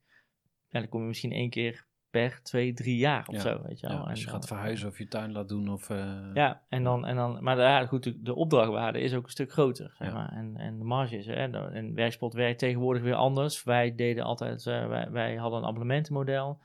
dan 0.69 0.89
kom 0.89 1.01
je 1.01 1.07
misschien 1.07 1.31
één 1.31 1.49
keer 1.49 1.85
per 2.21 2.39
twee, 2.43 2.73
drie 2.73 2.97
jaar 2.97 3.27
of 3.27 3.35
Ja. 3.35 3.41
zo. 3.41 3.61
Weet 3.63 3.79
je 3.79 3.87
wel. 3.87 3.95
Ja, 3.97 4.03
als 4.03 4.19
je 4.19 4.25
En 4.25 4.31
gaat 4.31 4.47
verhuizen 4.47 4.87
of 4.89 4.97
je 4.97 5.07
tuin 5.07 5.31
laat 5.31 5.49
doen 5.49 5.69
of... 5.69 5.89
eh, 5.89 6.21
ja, 6.33 6.61
en 6.69 6.83
dan, 6.83 7.05
en 7.05 7.15
dan, 7.15 7.43
maar 7.43 7.57
ja, 7.57 7.85
goed, 7.85 8.03
de, 8.03 8.21
de 8.21 8.35
opdrachtwaarde 8.35 8.99
is 8.99 9.13
ook 9.13 9.23
een 9.23 9.29
stuk 9.29 9.51
groter, 9.51 9.93
zeg 9.97 10.13
maar. 10.13 10.31
En, 10.31 10.57
en 10.57 10.77
de 10.77 10.83
marges, 10.83 11.25
hè. 11.25 11.33
En 11.73 11.93
Werkspot 11.93 12.33
werkt 12.33 12.59
tegenwoordig 12.59 13.03
weer 13.03 13.15
anders. 13.15 13.63
Wij 13.63 13.95
deden 13.95 14.23
altijd, 14.23 14.65
eh, 14.67 14.87
wij, 14.87 15.11
wij 15.11 15.35
hadden 15.35 15.59
een 15.59 15.65
abonnementenmodel. 15.65 16.59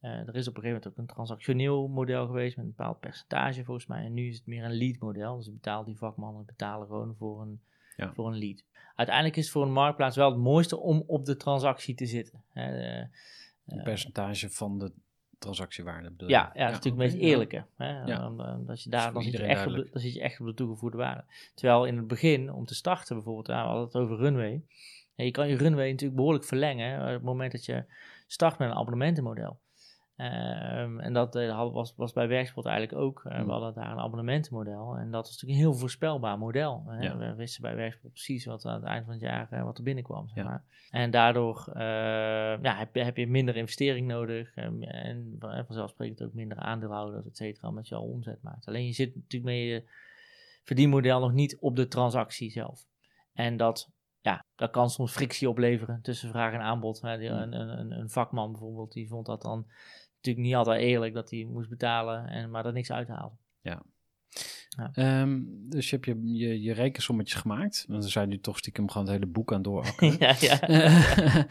Eh, 0.00 0.10
er 0.10 0.34
is 0.36 0.48
op 0.48 0.56
een 0.56 0.62
gegeven 0.62 0.64
moment 0.68 0.88
ook 0.88 0.96
een 0.96 1.06
transactioneel 1.14 1.88
model 1.88 2.26
geweest 2.26 2.56
met 2.56 2.64
een 2.66 2.74
bepaald 2.76 3.00
percentage 3.00 3.64
volgens 3.64 3.86
mij. 3.86 4.04
En 4.04 4.14
nu 4.14 4.28
is 4.28 4.36
het 4.36 4.46
meer 4.46 4.64
een 4.64 4.76
lead 4.78 4.98
model. 4.98 5.36
Dus 5.36 5.52
betaal 5.52 5.84
die 5.84 5.96
vakmannen 5.96 6.44
betalen 6.46 6.86
gewoon 6.86 7.14
voor 7.18 7.40
een, 7.42 7.60
Ja. 7.96 8.12
voor 8.14 8.26
een 8.26 8.38
lead. 8.38 8.64
Uiteindelijk 8.96 9.36
is 9.36 9.44
het 9.44 9.52
voor 9.52 9.62
een 9.62 9.72
marktplaats 9.72 10.16
wel 10.16 10.30
het 10.30 10.38
mooiste 10.40 10.78
om 10.78 11.04
op 11.06 11.24
de 11.24 11.36
transactie 11.36 11.94
te 11.94 12.06
zitten. 12.06 12.42
Een 13.68 13.82
percentage 13.82 14.50
van 14.50 14.78
de 14.78 14.92
transactiewaarde 15.38 16.10
bedoel 16.10 16.28
ja, 16.28 16.50
ja, 16.54 16.64
dat 16.64 16.68
is 16.68 16.74
natuurlijk 16.74 17.02
het 17.02 17.12
meest 17.12 17.30
eerlijke. 17.30 17.64
Hè? 17.76 17.98
Ja. 18.00 18.04
Dan, 18.04 18.36
dan- 18.36 18.64
dat 18.66 18.82
je 18.82 18.90
daar, 18.90 19.12
dan, 19.12 19.22
zit 19.22 19.32
je 19.32 19.38
echt 19.38 19.48
op 19.48 19.56
de, 19.56 19.56
duidelijk. 19.56 19.92
dan 19.92 20.02
zit 20.02 20.14
je 20.14 20.20
echt 20.20 20.40
op 20.40 20.46
de 20.46 20.54
toegevoegde 20.54 20.96
waarde. 20.96 21.24
Terwijl 21.54 21.84
in 21.84 21.96
het 21.96 22.06
begin, 22.06 22.52
om 22.52 22.64
te 22.64 22.74
starten 22.74 23.14
bijvoorbeeld, 23.16 23.46
we 23.46 23.52
hadden 23.52 23.84
het 23.84 23.94
over 23.96 24.16
runway. 24.16 24.62
Je 25.14 25.30
kan 25.30 25.48
je 25.48 25.56
runway 25.56 25.90
natuurlijk 25.90 26.16
behoorlijk 26.16 26.44
verlengen 26.44 26.90
hè, 26.90 27.06
op 27.06 27.12
het 27.12 27.22
moment 27.22 27.52
dat 27.52 27.64
je 27.64 27.84
start 28.26 28.58
met 28.58 28.68
een 28.70 28.74
abonnementenmodel. 28.76 29.60
Ehm, 30.18 30.98
en 31.00 31.12
dat 31.12 31.36
eh, 31.36 31.72
was, 31.72 31.94
was 31.96 32.12
bij 32.12 32.28
Werkspot 32.28 32.66
eigenlijk 32.66 32.98
ook. 33.02 33.22
Eh, 33.24 33.32
Hmm. 33.36 33.44
We 33.46 33.52
hadden 33.52 33.74
daar 33.74 33.90
een 33.90 33.98
abonnementenmodel. 33.98 34.96
En 34.96 35.10
dat 35.10 35.26
was 35.26 35.30
natuurlijk 35.32 35.60
een 35.60 35.66
heel 35.66 35.74
voorspelbaar 35.78 36.38
model. 36.38 36.84
Hè. 36.86 36.98
Ja. 37.02 37.16
We 37.16 37.34
wisten 37.34 37.62
bij 37.62 37.74
Werkspot 37.76 38.10
precies 38.10 38.44
wat 38.44 38.64
aan 38.66 38.74
het 38.74 38.84
eind 38.84 39.04
van 39.04 39.12
het 39.12 39.22
jaar 39.22 39.48
eh, 39.50 39.64
wat 39.64 39.78
er 39.78 39.84
binnenkwam. 39.84 40.28
Zeg 40.28 40.36
Ja. 40.36 40.44
maar. 40.44 40.64
En 40.90 41.10
daardoor 41.10 41.64
ja, 41.74 42.76
heb, 42.76 42.94
je, 42.94 43.02
heb 43.02 43.16
je 43.16 43.26
minder 43.26 43.56
investering 43.56 44.06
nodig. 44.06 44.54
En, 44.54 44.82
en 44.82 45.36
van- 45.38 45.64
vanzelfsprekend 45.66 46.22
ook 46.22 46.32
minder 46.32 46.58
aandeelhouders, 46.58 47.26
et 47.26 47.36
cetera, 47.36 47.68
omdat 47.68 47.88
je 47.88 47.94
al 47.94 48.08
omzet 48.08 48.42
maakt. 48.42 48.66
Alleen 48.66 48.86
je 48.86 48.92
zit 48.92 49.14
natuurlijk 49.14 49.44
met 49.54 49.54
je 49.68 49.88
verdienmodel 50.64 51.20
nog 51.20 51.32
niet 51.32 51.56
op 51.60 51.76
de 51.76 51.88
transactie 51.88 52.50
zelf. 52.50 52.86
En 53.32 53.56
dat, 53.56 53.90
ja, 54.20 54.44
dat 54.56 54.70
kan 54.70 54.90
soms 54.90 55.12
frictie 55.12 55.48
opleveren 55.48 56.02
tussen 56.02 56.28
vraag 56.30 56.52
en 56.52 56.60
aanbod. 56.60 57.02
Een, 57.02 57.22
een, 57.42 57.52
een- 57.78 57.90
een 57.92 58.10
vakman 58.10 58.50
bijvoorbeeld, 58.52 58.92
die 58.92 59.08
vond 59.08 59.26
dat 59.26 59.42
dan 59.42 59.66
natuurlijk 60.28 60.46
niet 60.46 60.54
altijd 60.56 60.80
eerlijk 60.80 61.14
dat 61.14 61.30
hij 61.30 61.44
moest 61.50 61.68
betalen, 61.68 62.26
en, 62.28 62.50
maar 62.50 62.66
er 62.66 62.72
niks 62.72 62.92
uithaalde. 62.92 63.34
Ehm, 64.92 65.40
dus 65.46 65.90
je 65.90 65.96
hebt 65.96 66.06
je, 66.06 66.36
je, 66.36 66.62
je 66.62 66.72
rekensommetjes 66.72 67.40
gemaakt. 67.40 67.84
Want 67.88 68.04
we 68.04 68.10
zijn 68.10 68.28
nu 68.28 68.40
toch 68.40 68.58
stiekem 68.58 68.90
gewoon 68.90 69.06
het 69.06 69.16
hele 69.16 69.26
boek 69.32 69.52
aan 69.52 69.62
doorakkeren. 69.62 70.16
ja, 70.26 70.34
ja. 70.40 70.58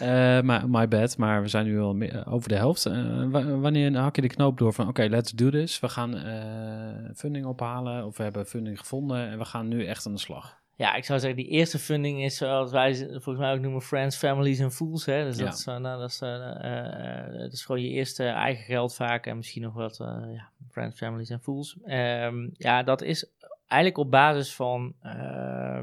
Eh, 0.00 0.42
maar 0.44 0.68
my 0.68 0.88
bad, 0.88 1.16
maar 1.16 1.42
we 1.42 1.48
zijn 1.48 1.66
nu 1.66 1.80
al 1.80 1.94
me- 1.94 2.24
over 2.26 2.48
de 2.48 2.54
helft. 2.54 2.86
Eh, 2.86 3.24
wa- 3.30 3.56
wanneer 3.58 3.96
hak 3.96 4.16
je 4.16 4.22
de 4.22 4.28
knoop 4.28 4.58
door 4.58 4.72
van 4.72 4.88
oké, 4.88 5.02
let's 5.04 5.32
do 5.32 5.50
this. 5.50 5.80
We 5.80 5.88
gaan 5.88 6.16
eh, 6.16 7.10
funding 7.14 7.46
ophalen 7.46 8.06
of 8.06 8.16
we 8.16 8.22
hebben 8.22 8.46
funding 8.46 8.78
gevonden 8.78 9.28
en 9.28 9.38
we 9.38 9.44
gaan 9.44 9.68
nu 9.68 9.84
echt 9.86 10.06
aan 10.06 10.12
de 10.12 10.18
slag. 10.18 10.61
Ja, 10.82 10.94
ik 10.94 11.04
zou 11.04 11.20
zeggen, 11.20 11.38
die 11.38 11.48
eerste 11.48 11.78
funding 11.78 12.22
is 12.22 12.36
zoals 12.36 12.70
wij 12.70 12.92
ze 12.92 13.06
volgens 13.08 13.38
mij 13.38 13.52
ook 13.52 13.60
noemen 13.60 13.82
friends, 13.82 14.16
families 14.16 14.58
en 14.58 14.72
fools. 14.72 15.06
Hè? 15.06 15.24
Dus 15.24 15.38
Ja. 15.38 15.44
dat, 15.44 15.54
is, 15.54 15.66
eh, 15.66 15.76
nou, 15.76 16.00
dat, 16.00 16.10
is, 16.10 16.20
eh, 16.20 17.26
eh, 17.26 17.38
dat 17.38 17.52
is 17.52 17.64
gewoon 17.64 17.82
je 17.82 17.88
eerste 17.88 18.24
eigen 18.24 18.64
geld 18.64 18.94
vaak 18.94 19.26
en 19.26 19.36
misschien 19.36 19.62
nog 19.62 19.74
wat 19.74 19.96
ja, 20.32 20.48
friends, 20.70 20.96
families 20.96 21.30
en 21.30 21.40
fools. 21.40 21.76
Ehm, 21.84 22.48
ja, 22.52 22.82
dat 22.82 23.02
is 23.02 23.30
eigenlijk 23.66 24.00
op 24.00 24.10
basis 24.10 24.54
van 24.54 24.94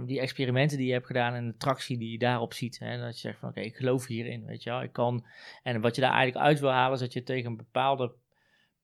die 0.05 0.19
experimenten 0.19 0.77
die 0.77 0.87
je 0.87 0.93
hebt 0.93 1.05
gedaan 1.05 1.33
en 1.33 1.47
de 1.47 1.57
tractie 1.57 1.97
die 1.97 2.11
je 2.11 2.17
daarop 2.17 2.53
ziet. 2.53 2.79
Hè? 2.79 2.97
Dat 2.97 3.13
je 3.13 3.27
zegt 3.27 3.39
van 3.39 3.49
oké, 3.49 3.59
ik 3.59 3.75
geloof 3.75 4.07
hierin, 4.07 4.45
weet 4.45 4.63
je 4.63 4.69
wel. 4.69 4.81
Ik 4.81 4.93
kan, 4.93 5.25
en 5.63 5.81
wat 5.81 5.95
je 5.95 6.01
daar 6.01 6.13
eigenlijk 6.13 6.45
uit 6.45 6.59
wil 6.59 6.71
halen 6.71 6.93
is 6.93 6.99
dat 6.99 7.13
je 7.13 7.23
tegen 7.23 7.49
een 7.49 7.57
bepaalde 7.57 8.11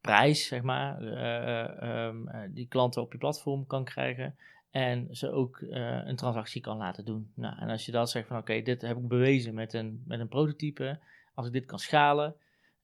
prijs, 0.05 0.47
zeg 0.47 0.61
maar, 0.61 1.01
eh, 1.01 1.81
ehm, 1.81 2.27
eh, 2.27 2.41
die 2.49 2.67
klanten 2.67 3.01
op 3.01 3.11
je 3.11 3.17
platform 3.17 3.67
kan 3.67 3.83
krijgen. 3.83 4.35
En 4.75 5.15
ze 5.15 5.31
ook 5.31 5.57
eh, 5.57 6.01
een 6.05 6.15
transactie 6.15 6.61
kan 6.61 6.77
laten 6.77 7.05
doen. 7.05 7.31
Nou, 7.35 7.57
en 7.59 7.69
als 7.69 7.85
je 7.85 7.91
dan 7.91 8.07
zegt 8.07 8.27
van 8.27 8.37
oké, 8.37 8.61
dit 8.61 8.81
heb 8.81 8.97
ik 8.97 9.07
bewezen 9.07 9.53
met 9.53 9.73
een, 9.73 10.03
met 10.05 10.19
een 10.19 10.27
prototype. 10.27 10.99
Als 11.33 11.47
ik 11.47 11.53
dit 11.53 11.65
kan 11.65 11.79
schalen, 11.79 12.35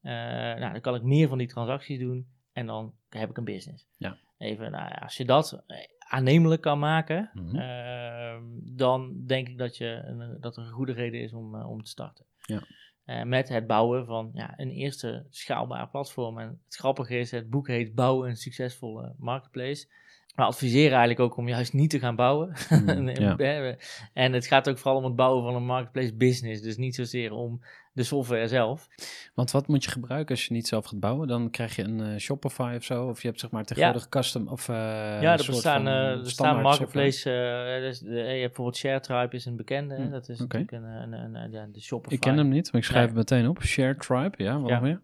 eh, 0.02 0.12
nou, 0.14 0.72
dan 0.72 0.82
kan 0.82 0.96
ik 0.96 1.04
meer 1.04 1.28
van 1.28 1.38
die 1.38 1.48
transacties 1.48 2.00
doen. 2.00 2.28
En 2.54 2.66
dan 2.66 2.94
heb 3.10 3.30
ik 3.30 3.38
een 3.38 3.44
business. 3.44 3.88
Ja. 3.98 4.18
Even, 4.38 4.72
nou 4.72 4.84
ja, 4.84 4.96
als 4.96 5.18
je 5.18 5.26
dat 5.26 5.64
eh, 5.68 5.78
aannemelijk 6.00 6.62
kan 6.62 6.80
maken, 6.80 7.30
Mhm. 7.34 8.42
dan 8.76 9.26
denk 9.26 9.48
ik 9.48 9.58
dat, 9.58 9.78
je 9.78 10.02
een, 10.06 10.38
dat 10.40 10.58
er 10.58 10.64
een 10.64 10.72
goede 10.72 10.94
reden 10.94 11.22
is 11.22 11.34
om, 11.34 11.56
om 11.56 11.84
te 11.84 11.90
starten. 11.90 12.26
Ja. 12.42 12.64
Met 13.24 13.50
het 13.50 13.68
bouwen 13.68 14.06
van 14.06 14.32
ja, 14.34 14.54
een 14.58 14.70
eerste 14.70 15.26
schaalbaar 15.30 15.90
platform. 15.90 16.40
En 16.40 16.62
het 16.66 16.76
grappige 16.76 17.18
is, 17.18 17.32
het 17.32 17.50
boek 17.50 17.68
heet 17.68 17.96
Bouwen 17.96 18.30
een 18.30 18.36
succesvolle 18.36 19.16
marketplace. 19.18 19.88
We 20.36 20.42
adviseren 20.42 20.98
eigenlijk 20.98 21.20
ook 21.20 21.38
om 21.38 21.48
juist 21.48 21.74
niet 21.74 21.90
te 21.90 22.00
gaan 22.00 22.16
bouwen. 22.16 22.54
Mm, 22.70 23.10
ja. 23.38 23.76
en 24.14 24.34
het 24.34 24.48
gaat 24.48 24.70
ook 24.70 24.78
vooral 24.78 24.98
om 25.00 25.04
het 25.06 25.16
bouwen 25.16 25.44
van 25.44 25.56
een 25.56 25.66
marketplace 25.66 26.16
business. 26.16 26.62
Dus 26.62 26.78
niet 26.78 26.96
zozeer 26.96 27.32
om 27.32 27.62
de 27.94 28.04
software 28.04 28.48
zelf. 28.48 28.88
Want 29.34 29.52
wat 29.52 29.68
moet 29.68 29.84
je 29.84 29.92
gebruiken 29.92 30.36
als 30.36 30.46
je 30.46 30.54
niet 30.54 30.68
zelf 30.68 30.86
gaat 30.86 31.00
bouwen? 31.00 31.28
Dan 31.28 31.50
krijg 31.50 31.76
je 31.76 31.84
een 31.84 32.02
eh, 32.02 32.18
Shopify 32.18 32.74
of 32.78 32.84
zo? 32.84 33.08
Of 33.08 33.22
je 33.22 33.28
hebt 33.28 33.40
zeg 33.40 33.50
maar 33.52 33.64
tegenwoordig 33.66 34.10
custom 34.10 34.48
of 34.48 34.70
eh, 34.70 34.76
ja, 35.22 35.38
er 35.38 35.46
bestaan, 35.46 35.88
eh, 35.88 35.94
er 35.94 36.22
bestaan 36.22 36.62
marketplace. 36.62 37.30
dus, 37.82 38.04
eh, 38.04 38.10
je 38.12 38.18
hebt 38.24 38.40
bijvoorbeeld 38.40 38.78
ShareTribe 38.78 39.36
is 39.36 39.46
een 39.46 39.56
bekende. 39.56 39.96
Hm, 39.96 40.10
Dat 40.10 40.30
is 40.30 40.40
natuurlijk 40.40 40.72
een, 40.72 40.84
een, 40.84 41.14
een, 41.14 41.36
een- 41.36 41.52
ja, 41.52 41.66
de 41.72 41.82
Shopify. 41.82 42.14
Ik 42.14 42.20
ken 42.20 42.38
hem 42.38 42.50
niet, 42.50 42.72
maar 42.72 42.82
ik 42.82 42.88
schrijf 42.88 43.10
Nee. 43.10 43.18
het 43.18 43.30
meteen 43.30 43.48
op. 43.50 43.62
Share 43.64 43.96
Tribe, 43.96 44.44
ja, 44.44 44.60
wat 44.60 44.70
Ja. 44.70 44.74
nog 44.74 44.84
meer? 44.84 45.02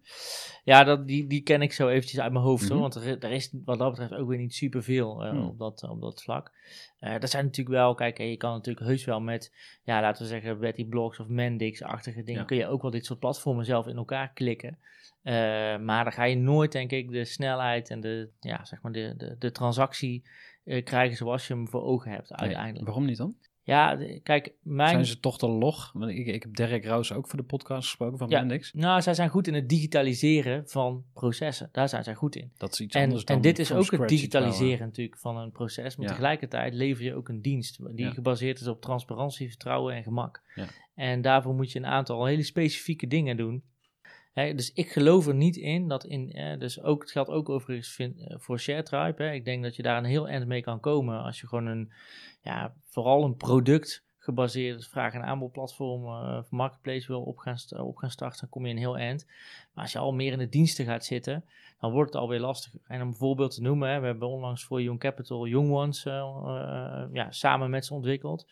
Ja, 0.64 0.84
dat, 0.84 1.06
die, 1.06 1.26
die 1.26 1.42
ken 1.42 1.62
ik 1.62 1.72
zo 1.72 1.88
eventjes 1.88 2.20
uit 2.20 2.32
mijn 2.32 2.44
hoofd 2.44 2.62
Mhm. 2.64 2.72
hoor. 2.72 2.80
Want 2.80 2.94
er, 2.94 3.18
er 3.18 3.30
is 3.32 3.50
wat 3.64 3.78
dat 3.78 3.90
betreft 3.90 4.12
ook 4.14 4.28
weer 4.28 4.38
niet 4.38 4.54
superveel 4.54 5.24
eh 5.24 5.30
Hmm. 5.30 5.46
op, 5.46 5.58
dat, 5.58 5.82
op 5.88 6.00
dat 6.00 6.22
vlak. 6.22 6.50
Eh 6.98 7.20
dat 7.20 7.30
zijn 7.30 7.44
natuurlijk 7.44 7.76
wel, 7.76 7.94
kijk, 7.94 8.18
je 8.18 8.36
kan 8.36 8.52
natuurlijk 8.52 8.86
heus 8.86 9.04
wel 9.04 9.20
met, 9.20 9.54
ja, 9.82 10.00
laten 10.00 10.22
we 10.22 10.28
zeggen, 10.28 10.58
Betty 10.58 10.86
Blocks 10.86 11.20
of 11.20 11.26
Mendix-achtige 11.28 12.22
dingen, 12.22 12.40
Ja. 12.40 12.46
kun 12.46 12.56
je 12.56 12.66
ook 12.66 12.82
wel 12.82 12.90
dit 12.90 13.04
soort 13.06 13.18
platformen 13.18 13.64
zelf 13.64 13.86
in 13.86 13.96
elkaar 13.96 14.32
klikken. 14.32 14.78
Eh, 15.22 15.34
maar 15.78 16.04
dan 16.04 16.12
ga 16.12 16.24
je 16.24 16.36
nooit, 16.36 16.72
denk 16.72 16.90
ik, 16.90 17.10
de 17.10 17.24
snelheid 17.24 17.90
en 17.90 18.00
de, 18.00 18.28
ja, 18.40 18.64
zeg 18.64 18.82
maar, 18.82 18.92
de, 18.92 19.14
de, 19.16 19.36
de 19.38 19.50
transactie 19.52 20.22
eh, 20.64 20.84
krijgen 20.84 21.16
zoals 21.16 21.46
je 21.46 21.54
hem 21.54 21.68
voor 21.68 21.82
ogen 21.82 22.10
hebt 22.10 22.30
Nee, 22.30 22.38
uiteindelijk. 22.38 22.84
waarom 22.86 23.04
niet 23.04 23.16
dan? 23.16 23.36
Ja, 23.68 23.98
kijk, 24.22 24.52
mijn... 24.62 24.90
Zijn 24.90 25.06
ze 25.06 25.20
toch 25.20 25.38
te 25.38 25.48
log? 25.48 25.90
Want 25.92 26.10
ik, 26.10 26.26
ik 26.26 26.42
heb 26.42 26.54
Derek 26.54 26.84
Roos 26.84 27.12
ook 27.12 27.28
voor 27.28 27.38
de 27.38 27.44
podcast 27.44 27.86
gesproken 27.88 28.18
van 28.18 28.28
Ja. 28.28 28.38
Mendix. 28.38 28.72
Nou, 28.72 29.02
zij 29.02 29.14
zijn 29.14 29.28
goed 29.28 29.46
in 29.46 29.54
het 29.54 29.68
digitaliseren 29.68 30.68
van 30.68 31.04
processen. 31.12 31.68
Daar 31.72 31.88
zijn 31.88 32.04
zij 32.04 32.14
goed 32.14 32.36
in. 32.36 32.52
Dat 32.56 32.72
is 32.72 32.80
iets 32.80 32.94
En, 32.94 33.02
anders 33.02 33.24
dan 33.24 33.36
en 33.36 33.42
dit 33.42 33.58
is 33.58 33.72
ook 33.72 33.90
het 33.90 34.08
digitaliseren 34.08 34.86
natuurlijk 34.86 35.18
van 35.18 35.36
een 35.36 35.52
proces. 35.52 35.96
Maar 35.96 36.06
Ja. 36.06 36.12
tegelijkertijd 36.12 36.74
lever 36.74 37.04
je 37.04 37.14
ook 37.14 37.28
een 37.28 37.42
dienst 37.42 37.78
die 37.96 38.06
Ja. 38.06 38.10
gebaseerd 38.12 38.60
is 38.60 38.66
op 38.66 38.80
transparantie, 38.80 39.48
vertrouwen 39.48 39.94
en 39.94 40.02
gemak. 40.02 40.42
Ja. 40.54 40.66
En 40.94 41.20
daarvoor 41.22 41.54
moet 41.54 41.72
je 41.72 41.78
een 41.78 41.86
aantal 41.86 42.24
hele 42.24 42.42
specifieke 42.42 43.06
dingen 43.06 43.36
doen. 43.36 43.62
Dus 44.38 44.72
ik 44.72 44.90
geloof 44.90 45.26
er 45.26 45.34
niet 45.34 45.56
in 45.56 45.88
dat 45.88 46.04
in, 46.04 46.56
dus 46.58 46.82
ook, 46.82 47.00
het 47.02 47.10
geldt 47.10 47.30
ook 47.30 47.48
overigens 47.48 47.98
eh, 47.98 48.36
voor 48.38 48.58
ShareTribe. 48.58 49.22
Hè. 49.22 49.32
Ik 49.32 49.44
denk 49.44 49.62
dat 49.62 49.76
je 49.76 49.82
daar 49.82 49.98
een 49.98 50.04
heel 50.04 50.28
eind 50.28 50.46
mee 50.46 50.62
kan 50.62 50.80
komen 50.80 51.22
als 51.22 51.40
je 51.40 51.46
gewoon 51.46 51.66
een, 51.66 51.92
ja, 52.42 52.74
vooral 52.84 53.24
een 53.24 53.36
product 53.36 54.06
gebaseerd 54.18 54.86
vraag- 54.86 55.14
en 55.14 55.24
aanbodplatform 55.24 56.04
eh, 56.04 56.38
of 56.38 56.50
marketplace 56.50 57.06
wil 57.06 57.22
op 57.22 57.38
gaan, 57.38 57.56
op 57.76 57.96
gaan 57.96 58.10
starten, 58.10 58.40
dan 58.40 58.48
kom 58.48 58.66
je 58.66 58.72
een 58.72 58.78
heel 58.78 58.98
eind. 58.98 59.26
Maar 59.74 59.84
als 59.84 59.92
je 59.92 59.98
al 59.98 60.12
meer 60.12 60.32
in 60.32 60.38
de 60.38 60.48
diensten 60.48 60.84
gaat 60.84 61.04
zitten, 61.04 61.44
dan 61.80 61.92
wordt 61.92 62.12
het 62.12 62.22
alweer 62.22 62.40
lastiger. 62.40 62.80
En 62.86 63.02
om 63.02 63.08
een 63.08 63.14
voorbeeld 63.14 63.54
te 63.54 63.62
noemen, 63.62 63.90
hè, 63.90 64.00
we 64.00 64.06
hebben 64.06 64.28
onlangs 64.28 64.64
voor 64.64 64.82
Young 64.82 64.98
Capital 64.98 65.46
Young 65.46 65.70
Ones 65.70 66.04
eh, 66.04 67.04
ja, 67.12 67.30
samen 67.30 67.70
met 67.70 67.84
ze 67.84 67.94
ontwikkeld. 67.94 68.46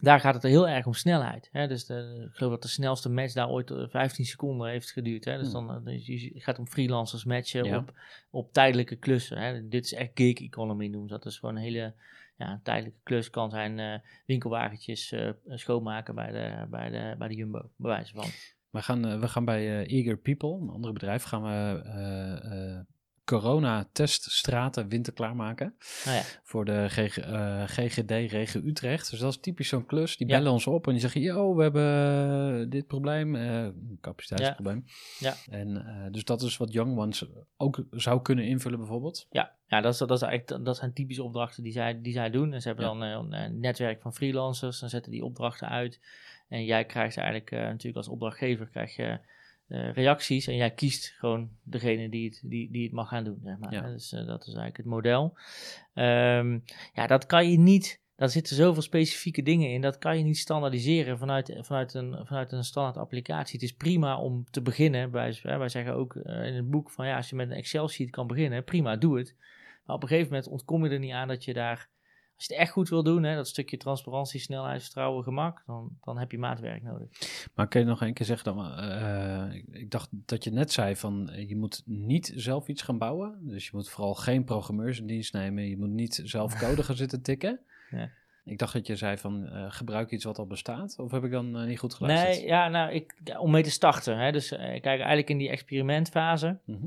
Daar 0.00 0.20
gaat 0.20 0.34
het 0.34 0.42
heel 0.42 0.68
erg 0.68 0.86
om 0.86 0.94
snelheid. 0.94 1.48
Hè? 1.52 1.66
Dus 1.68 1.86
de, 1.86 2.26
ik 2.30 2.36
geloof 2.36 2.52
dat 2.52 2.62
de 2.62 2.68
snelste 2.68 3.08
match 3.10 3.32
daar 3.32 3.48
ooit 3.48 3.70
eh, 3.70 3.84
15 3.88 4.24
seconden 4.24 4.70
heeft 4.70 4.90
geduurd. 4.90 5.24
Hè? 5.24 5.38
Dus 5.38 5.52
Hmm. 5.52 5.66
dan 5.66 5.86
eh, 5.88 5.94
dus 5.94 6.06
je 6.06 6.40
gaat 6.40 6.58
om 6.58 6.66
freelancers 6.66 7.24
matchen 7.24 7.64
Ja. 7.64 7.76
op, 7.78 7.92
op 8.30 8.52
tijdelijke 8.52 8.96
klussen. 8.96 9.38
Hè? 9.38 9.68
Dit 9.68 9.84
is 9.84 9.92
echt 9.94 10.10
gig 10.14 10.40
economy 10.40 10.86
noemen 10.86 11.08
ze 11.08 11.14
dat. 11.14 11.26
is 11.26 11.38
gewoon 11.38 11.56
een 11.56 11.62
hele 11.62 11.94
ja, 12.36 12.60
tijdelijke 12.62 12.98
klus. 13.02 13.30
Kan 13.30 13.50
zijn 13.50 13.78
eh, 13.78 13.98
winkelwagentjes 14.26 15.12
eh, 15.12 15.30
schoonmaken 15.46 16.14
bij 16.14 16.30
de, 16.32 16.66
bij, 16.70 16.90
de, 16.90 17.14
bij 17.18 17.28
de 17.28 17.34
Jumbo, 17.34 17.70
bij 17.76 17.90
wijze 17.90 18.14
van. 18.14 18.26
We 18.70 18.82
gaan, 18.82 19.06
eh, 19.06 19.20
we 19.20 19.28
gaan 19.28 19.44
bij 19.44 19.82
eh, 19.84 19.92
Eager 19.98 20.16
People, 20.18 20.58
een 20.60 20.68
ander 20.68 20.92
bedrijf, 20.92 21.22
gaan 21.22 21.42
we 21.42 21.82
eh, 21.84 22.76
eh, 22.76 22.80
corona-teststraten 23.30 24.88
winter 24.88 25.12
klaarmaken. 25.12 25.74
Nou 26.04 26.16
ja, 26.16 26.22
voor 26.42 26.64
de 26.64 26.88
GG, 26.88 27.18
eh, 27.18 27.62
GGD 27.64 28.10
Regio 28.10 28.60
Utrecht. 28.64 29.10
Dus 29.10 29.18
dat 29.20 29.30
is 29.30 29.40
typisch 29.40 29.68
zo'n 29.68 29.86
klus. 29.86 30.16
Die 30.16 30.28
Ja. 30.28 30.36
bellen 30.36 30.52
ons 30.52 30.66
op 30.66 30.86
en 30.86 30.92
die 30.92 31.00
zeggen, 31.00 31.20
yo, 31.20 31.54
we 31.54 31.62
hebben 31.62 32.62
eh, 32.62 32.70
dit 32.70 32.86
probleem, 32.86 33.34
eh, 33.34 33.68
capaciteitsprobleem. 34.00 34.84
Ja. 35.18 35.34
En 35.50 36.08
dus 36.12 36.24
dat 36.24 36.42
is 36.42 36.56
wat 36.56 36.72
Young 36.72 36.98
Ones 36.98 37.24
ook 37.56 37.84
zou 37.90 38.22
kunnen 38.22 38.44
invullen 38.44 38.78
bijvoorbeeld. 38.78 39.26
Ja, 39.30 39.52
ja 39.66 39.80
dat, 39.80 39.92
is, 39.92 39.98
dat, 39.98 40.10
is 40.10 40.22
eigenlijk, 40.22 40.64
dat 40.64 40.76
zijn 40.76 40.92
typische 40.92 41.22
opdrachten 41.22 41.62
die 41.62 41.72
zij, 41.72 42.00
die 42.00 42.12
zij 42.12 42.30
doen. 42.30 42.52
En 42.52 42.60
ze 42.60 42.68
hebben 42.68 42.86
dan 42.86 43.00
een, 43.00 43.32
een 43.32 43.60
netwerk 43.60 44.02
van 44.02 44.14
freelancers. 44.14 44.80
Dan 44.80 44.88
zetten 44.88 45.12
die 45.12 45.24
opdrachten 45.24 45.68
uit. 45.68 46.00
En 46.48 46.64
jij 46.64 46.84
krijgt 46.84 47.16
eigenlijk 47.16 47.50
natuurlijk 47.50 47.96
als 47.96 48.08
opdrachtgever 48.08 48.66
krijg 48.66 48.96
je, 48.96 49.18
eh, 49.70 49.92
reacties. 49.92 50.46
En 50.46 50.56
jij 50.56 50.70
kiest 50.70 51.14
gewoon 51.18 51.50
degene 51.62 52.08
die 52.08 52.28
het, 52.28 52.42
die, 52.44 52.70
die 52.70 52.82
het 52.82 52.92
mag 52.92 53.08
gaan 53.08 53.24
doen. 53.24 53.40
Zeg 53.44 53.58
maar. 53.58 53.72
Ja. 53.72 53.80
Dus 53.80 54.12
eh, 54.12 54.26
dat 54.26 54.40
is 54.40 54.46
eigenlijk 54.46 54.76
het 54.76 54.86
model. 54.86 55.38
Ehm, 55.94 56.58
ja, 56.92 57.06
dat 57.06 57.26
kan 57.26 57.50
je 57.50 57.58
niet. 57.58 58.00
Daar 58.16 58.28
zitten 58.28 58.56
zoveel 58.56 58.82
specifieke 58.82 59.42
dingen 59.42 59.68
in. 59.68 59.80
Dat 59.80 59.98
kan 59.98 60.18
je 60.18 60.24
niet 60.24 60.38
standaardiseren 60.38 61.18
vanuit, 61.18 61.56
vanuit, 61.60 61.94
een, 61.94 62.26
vanuit 62.26 62.52
een 62.52 62.64
standaard 62.64 62.96
applicatie. 62.96 63.54
Het 63.54 63.62
is 63.62 63.74
prima 63.74 64.18
om 64.18 64.44
te 64.50 64.62
beginnen. 64.62 65.10
Wij, 65.10 65.38
wij 65.42 65.68
zeggen 65.68 65.94
ook 65.94 66.16
eh, 66.16 66.46
in 66.46 66.54
het 66.54 66.70
boek 66.70 66.90
van 66.90 67.06
ja, 67.06 67.16
als 67.16 67.28
je 67.28 67.36
met 67.36 67.50
een 67.50 67.56
Excel-sheet 67.56 68.10
kan 68.10 68.26
beginnen, 68.26 68.64
prima, 68.64 68.96
doe 68.96 69.18
het. 69.18 69.36
Maar 69.84 69.96
op 69.96 70.02
een 70.02 70.08
gegeven 70.08 70.32
moment 70.32 70.50
ontkom 70.50 70.84
je 70.84 70.90
er 70.90 70.98
niet 70.98 71.12
aan 71.12 71.28
dat 71.28 71.44
je 71.44 71.52
daar, 71.52 71.88
als 72.40 72.48
je 72.48 72.54
het 72.54 72.62
echt 72.62 72.72
goed 72.72 72.88
wil 72.88 73.02
doen, 73.02 73.22
hè, 73.22 73.34
dat 73.34 73.48
stukje 73.48 73.76
transparantie, 73.76 74.40
snelheid, 74.40 74.82
vertrouwen, 74.82 75.24
gemak, 75.24 75.62
dan, 75.66 75.98
dan 76.04 76.18
heb 76.18 76.30
je 76.30 76.38
maatwerk 76.38 76.82
nodig. 76.82 77.08
Maar 77.54 77.68
kun 77.68 77.80
je 77.80 77.86
nog 77.86 78.00
een 78.00 78.14
keer 78.14 78.26
zeggen 78.26 78.54
dan, 78.54 78.76
eh, 78.76 79.54
ik, 79.70 79.90
dacht 79.90 80.08
dat 80.10 80.44
je 80.44 80.50
net 80.50 80.72
zei 80.72 80.96
van, 80.96 81.30
eh, 81.30 81.48
je 81.48 81.56
moet 81.56 81.82
niet 81.84 82.32
zelf 82.34 82.68
iets 82.68 82.82
gaan 82.82 82.98
bouwen. 82.98 83.38
Dus 83.42 83.64
je 83.64 83.70
moet 83.72 83.90
vooral 83.90 84.14
geen 84.14 84.44
programmeurs 84.44 85.00
in 85.00 85.06
dienst 85.06 85.32
nemen. 85.32 85.68
Je 85.68 85.76
moet 85.76 85.88
niet 85.88 86.20
zelf 86.24 86.58
code 86.58 86.82
gaan 86.82 86.96
zitten 86.96 87.22
tikken. 87.22 87.60
Ja. 87.90 88.10
Ik 88.44 88.58
dacht 88.58 88.72
dat 88.72 88.86
je 88.86 88.96
zei 88.96 89.16
van, 89.16 89.48
eh, 89.48 89.64
gebruik 89.68 90.10
iets 90.10 90.24
wat 90.24 90.38
al 90.38 90.46
bestaat. 90.46 90.98
Of 90.98 91.10
heb 91.10 91.24
ik 91.24 91.30
dan 91.30 91.66
niet 91.66 91.78
goed 91.78 91.94
geluisterd? 91.94 92.36
Nee, 92.36 92.46
ja, 92.46 92.68
nou, 92.68 92.92
ik, 92.92 93.14
om 93.38 93.50
mee 93.50 93.62
te 93.62 93.70
starten. 93.70 94.18
Hè, 94.18 94.32
dus 94.32 94.48
kijk, 94.48 94.84
eigenlijk 94.84 95.28
in 95.28 95.38
die 95.38 95.48
experimentfase 95.48 96.58
Mhm. 96.64 96.86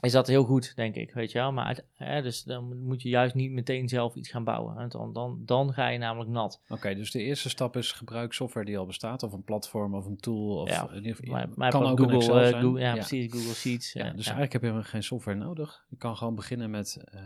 Is 0.00 0.12
dat 0.12 0.26
heel 0.26 0.44
goed, 0.44 0.76
denk 0.76 0.94
ik, 0.94 1.12
weet 1.12 1.32
je 1.32 1.38
wel. 1.38 1.52
Maar 1.52 1.80
hè, 1.94 2.22
dus 2.22 2.42
dan 2.42 2.82
moet 2.82 3.02
je 3.02 3.08
juist 3.08 3.34
niet 3.34 3.50
meteen 3.50 3.88
zelf 3.88 4.14
iets 4.14 4.30
gaan 4.30 4.44
bouwen. 4.44 4.88
Dan, 4.88 5.12
dan, 5.12 5.42
dan 5.44 5.72
ga 5.72 5.88
je 5.88 5.98
namelijk 5.98 6.30
nat. 6.30 6.62
Oké, 6.68 6.94
dus 6.94 7.10
de 7.10 7.22
eerste 7.22 7.48
stap 7.48 7.76
is 7.76 7.92
gebruik 7.92 8.32
software 8.32 8.66
die 8.66 8.78
al 8.78 8.86
bestaat, 8.86 9.22
of 9.22 9.32
een 9.32 9.44
platform 9.44 9.94
of 9.94 10.06
een 10.06 10.16
tool. 10.16 10.60
Of 10.60 10.68
Ja, 10.68 10.88
in 10.90 10.96
ieder 10.96 11.14
geval- 11.14 11.44
Maar, 11.54 11.70
kan 11.70 11.82
ook 11.86 11.98
Google, 11.98 12.12
een 12.14 12.18
Excel 12.20 12.40
eh, 12.40 12.48
zijn. 12.48 12.62
Google- 12.62 12.80
ja, 12.80 12.86
ja. 12.88 12.94
precies, 12.94 13.32
Google 13.32 13.54
Sheets. 13.54 13.92
Ja, 13.92 14.00
eh, 14.04 14.06
dus 14.06 14.24
ja. 14.24 14.32
eigenlijk 14.32 14.52
heb 14.52 14.60
je 14.62 14.66
helemaal 14.68 14.90
geen 14.90 15.02
software 15.02 15.38
nodig. 15.38 15.84
Je 15.88 15.96
kan 15.96 16.16
gewoon 16.16 16.34
beginnen 16.34 16.70
met. 16.70 17.02
eh, 17.04 17.20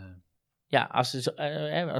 Ja, 0.67 0.83
als, 0.83 1.11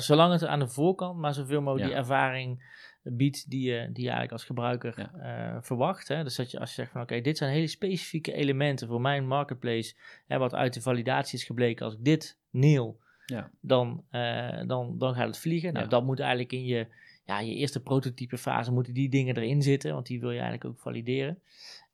zolang 0.05 0.31
het 0.33 0.45
aan 0.45 0.59
de 0.59 0.67
voorkant 0.67 1.17
maar 1.17 1.33
zoveel 1.33 1.61
mogelijk 1.61 1.89
die 1.89 1.97
ervaring 1.99 2.81
biedt 3.03 3.49
die 3.49 3.61
je, 3.71 3.79
die 3.91 4.03
je 4.03 4.09
eigenlijk 4.09 4.31
als 4.31 4.43
gebruiker 4.43 4.93
Ja. 4.97 5.13
eh, 5.55 5.61
verwacht. 5.61 6.07
Hè? 6.07 6.23
Dus 6.23 6.35
dat 6.35 6.51
je 6.51 6.59
als 6.59 6.69
je 6.69 6.75
zegt 6.75 6.91
van 6.91 7.01
oké, 7.01 7.21
dit 7.21 7.37
zijn 7.37 7.51
hele 7.53 7.67
specifieke 7.67 8.33
elementen 8.33 8.87
voor 8.87 9.01
mijn 9.01 9.27
marketplace, 9.27 9.95
hè, 10.27 10.37
wat 10.37 10.53
uit 10.53 10.73
de 10.73 10.81
validatie 10.81 11.37
is 11.37 11.43
gebleken, 11.45 11.85
als 11.85 11.93
ik 11.93 12.03
dit 12.03 12.37
neel, 12.49 12.99
Ja. 13.25 13.49
dan, 13.61 14.03
eh, 14.09 14.61
dan, 14.67 14.97
dan 14.97 15.15
gaat 15.15 15.27
het 15.27 15.37
vliegen. 15.39 15.73
Nou, 15.73 15.83
Ja. 15.85 15.89
dat 15.91 16.03
moet 16.03 16.19
eigenlijk 16.19 16.51
in 16.51 16.65
je, 16.65 16.87
ja, 17.25 17.39
je 17.39 17.55
eerste 17.55 17.81
prototype 17.81 18.37
fase 18.37 18.71
moeten 18.71 18.93
die 18.93 19.09
dingen 19.09 19.37
erin 19.37 19.61
zitten, 19.61 19.93
want 19.93 20.05
die 20.05 20.19
wil 20.19 20.31
je 20.31 20.39
eigenlijk 20.39 20.65
ook 20.69 20.79
valideren. 20.79 21.39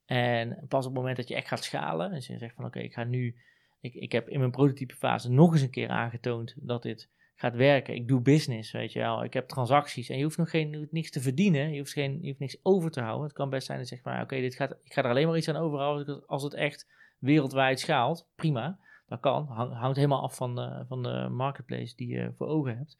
En 0.05 0.65
pas 0.67 0.79
op 0.85 0.91
het 0.91 0.99
moment 0.99 1.17
dat 1.17 1.27
je 1.27 1.35
echt 1.35 1.47
gaat 1.47 1.63
schalen, 1.63 2.11
dus 2.11 2.27
je 2.27 2.37
zegt 2.37 2.55
van 2.55 2.65
oké, 2.65 2.79
ik 2.79 2.93
ga 2.93 3.03
nu, 3.03 3.35
ik, 3.81 3.93
ik 3.93 4.11
heb 4.11 4.29
in 4.29 4.39
mijn 4.39 4.51
prototype 4.51 4.95
fase 4.95 5.29
nog 5.31 5.51
eens 5.53 5.61
een 5.61 5.69
keer 5.69 5.89
aangetoond 5.89 6.53
dat 6.57 6.81
dit 6.83 7.09
gaat 7.39 7.55
werken. 7.55 7.95
Ik 7.95 8.07
doe 8.07 8.21
business, 8.21 8.71
weet 8.71 8.91
je 8.91 8.99
wel. 8.99 9.23
Ik 9.23 9.33
heb 9.33 9.47
transacties 9.47 10.09
en 10.09 10.17
je 10.17 10.23
hoeft 10.23 10.37
nog 10.37 10.49
geen, 10.49 10.89
te 10.91 11.21
verdienen. 11.21 11.71
Je 11.71 11.77
hoeft, 11.77 11.91
geen, 11.91 12.17
je 12.21 12.27
hoeft 12.27 12.39
niks 12.39 12.59
over 12.63 12.91
te 12.91 13.01
houden. 13.01 13.23
Het 13.23 13.33
kan 13.33 13.49
best 13.49 13.65
zijn 13.65 13.79
dat 13.79 13.89
je 13.89 13.95
zegt 13.95 14.07
van, 14.07 14.21
oké, 14.21 14.39
dit 14.39 14.55
gaat, 14.55 14.71
ik 14.83 14.93
ga 14.93 15.03
er 15.03 15.09
alleen 15.09 15.27
maar 15.27 15.37
iets 15.37 15.47
aan 15.47 15.55
overhouden 15.55 16.25
als, 16.25 16.43
het 16.43 16.53
echt 16.53 16.87
wereldwijd 17.19 17.79
schaalt. 17.79 18.27
Prima, 18.35 18.79
dat 19.07 19.19
kan. 19.19 19.45
Hang- 19.47 19.73
hangt 19.73 19.95
helemaal 19.95 20.21
af 20.21 20.35
van 20.35 20.55
de, 20.55 20.85
van 20.87 21.03
de 21.03 21.27
marketplace 21.31 21.95
die 21.95 22.07
je 22.07 22.31
voor 22.35 22.47
ogen 22.47 22.77
hebt. 22.77 22.97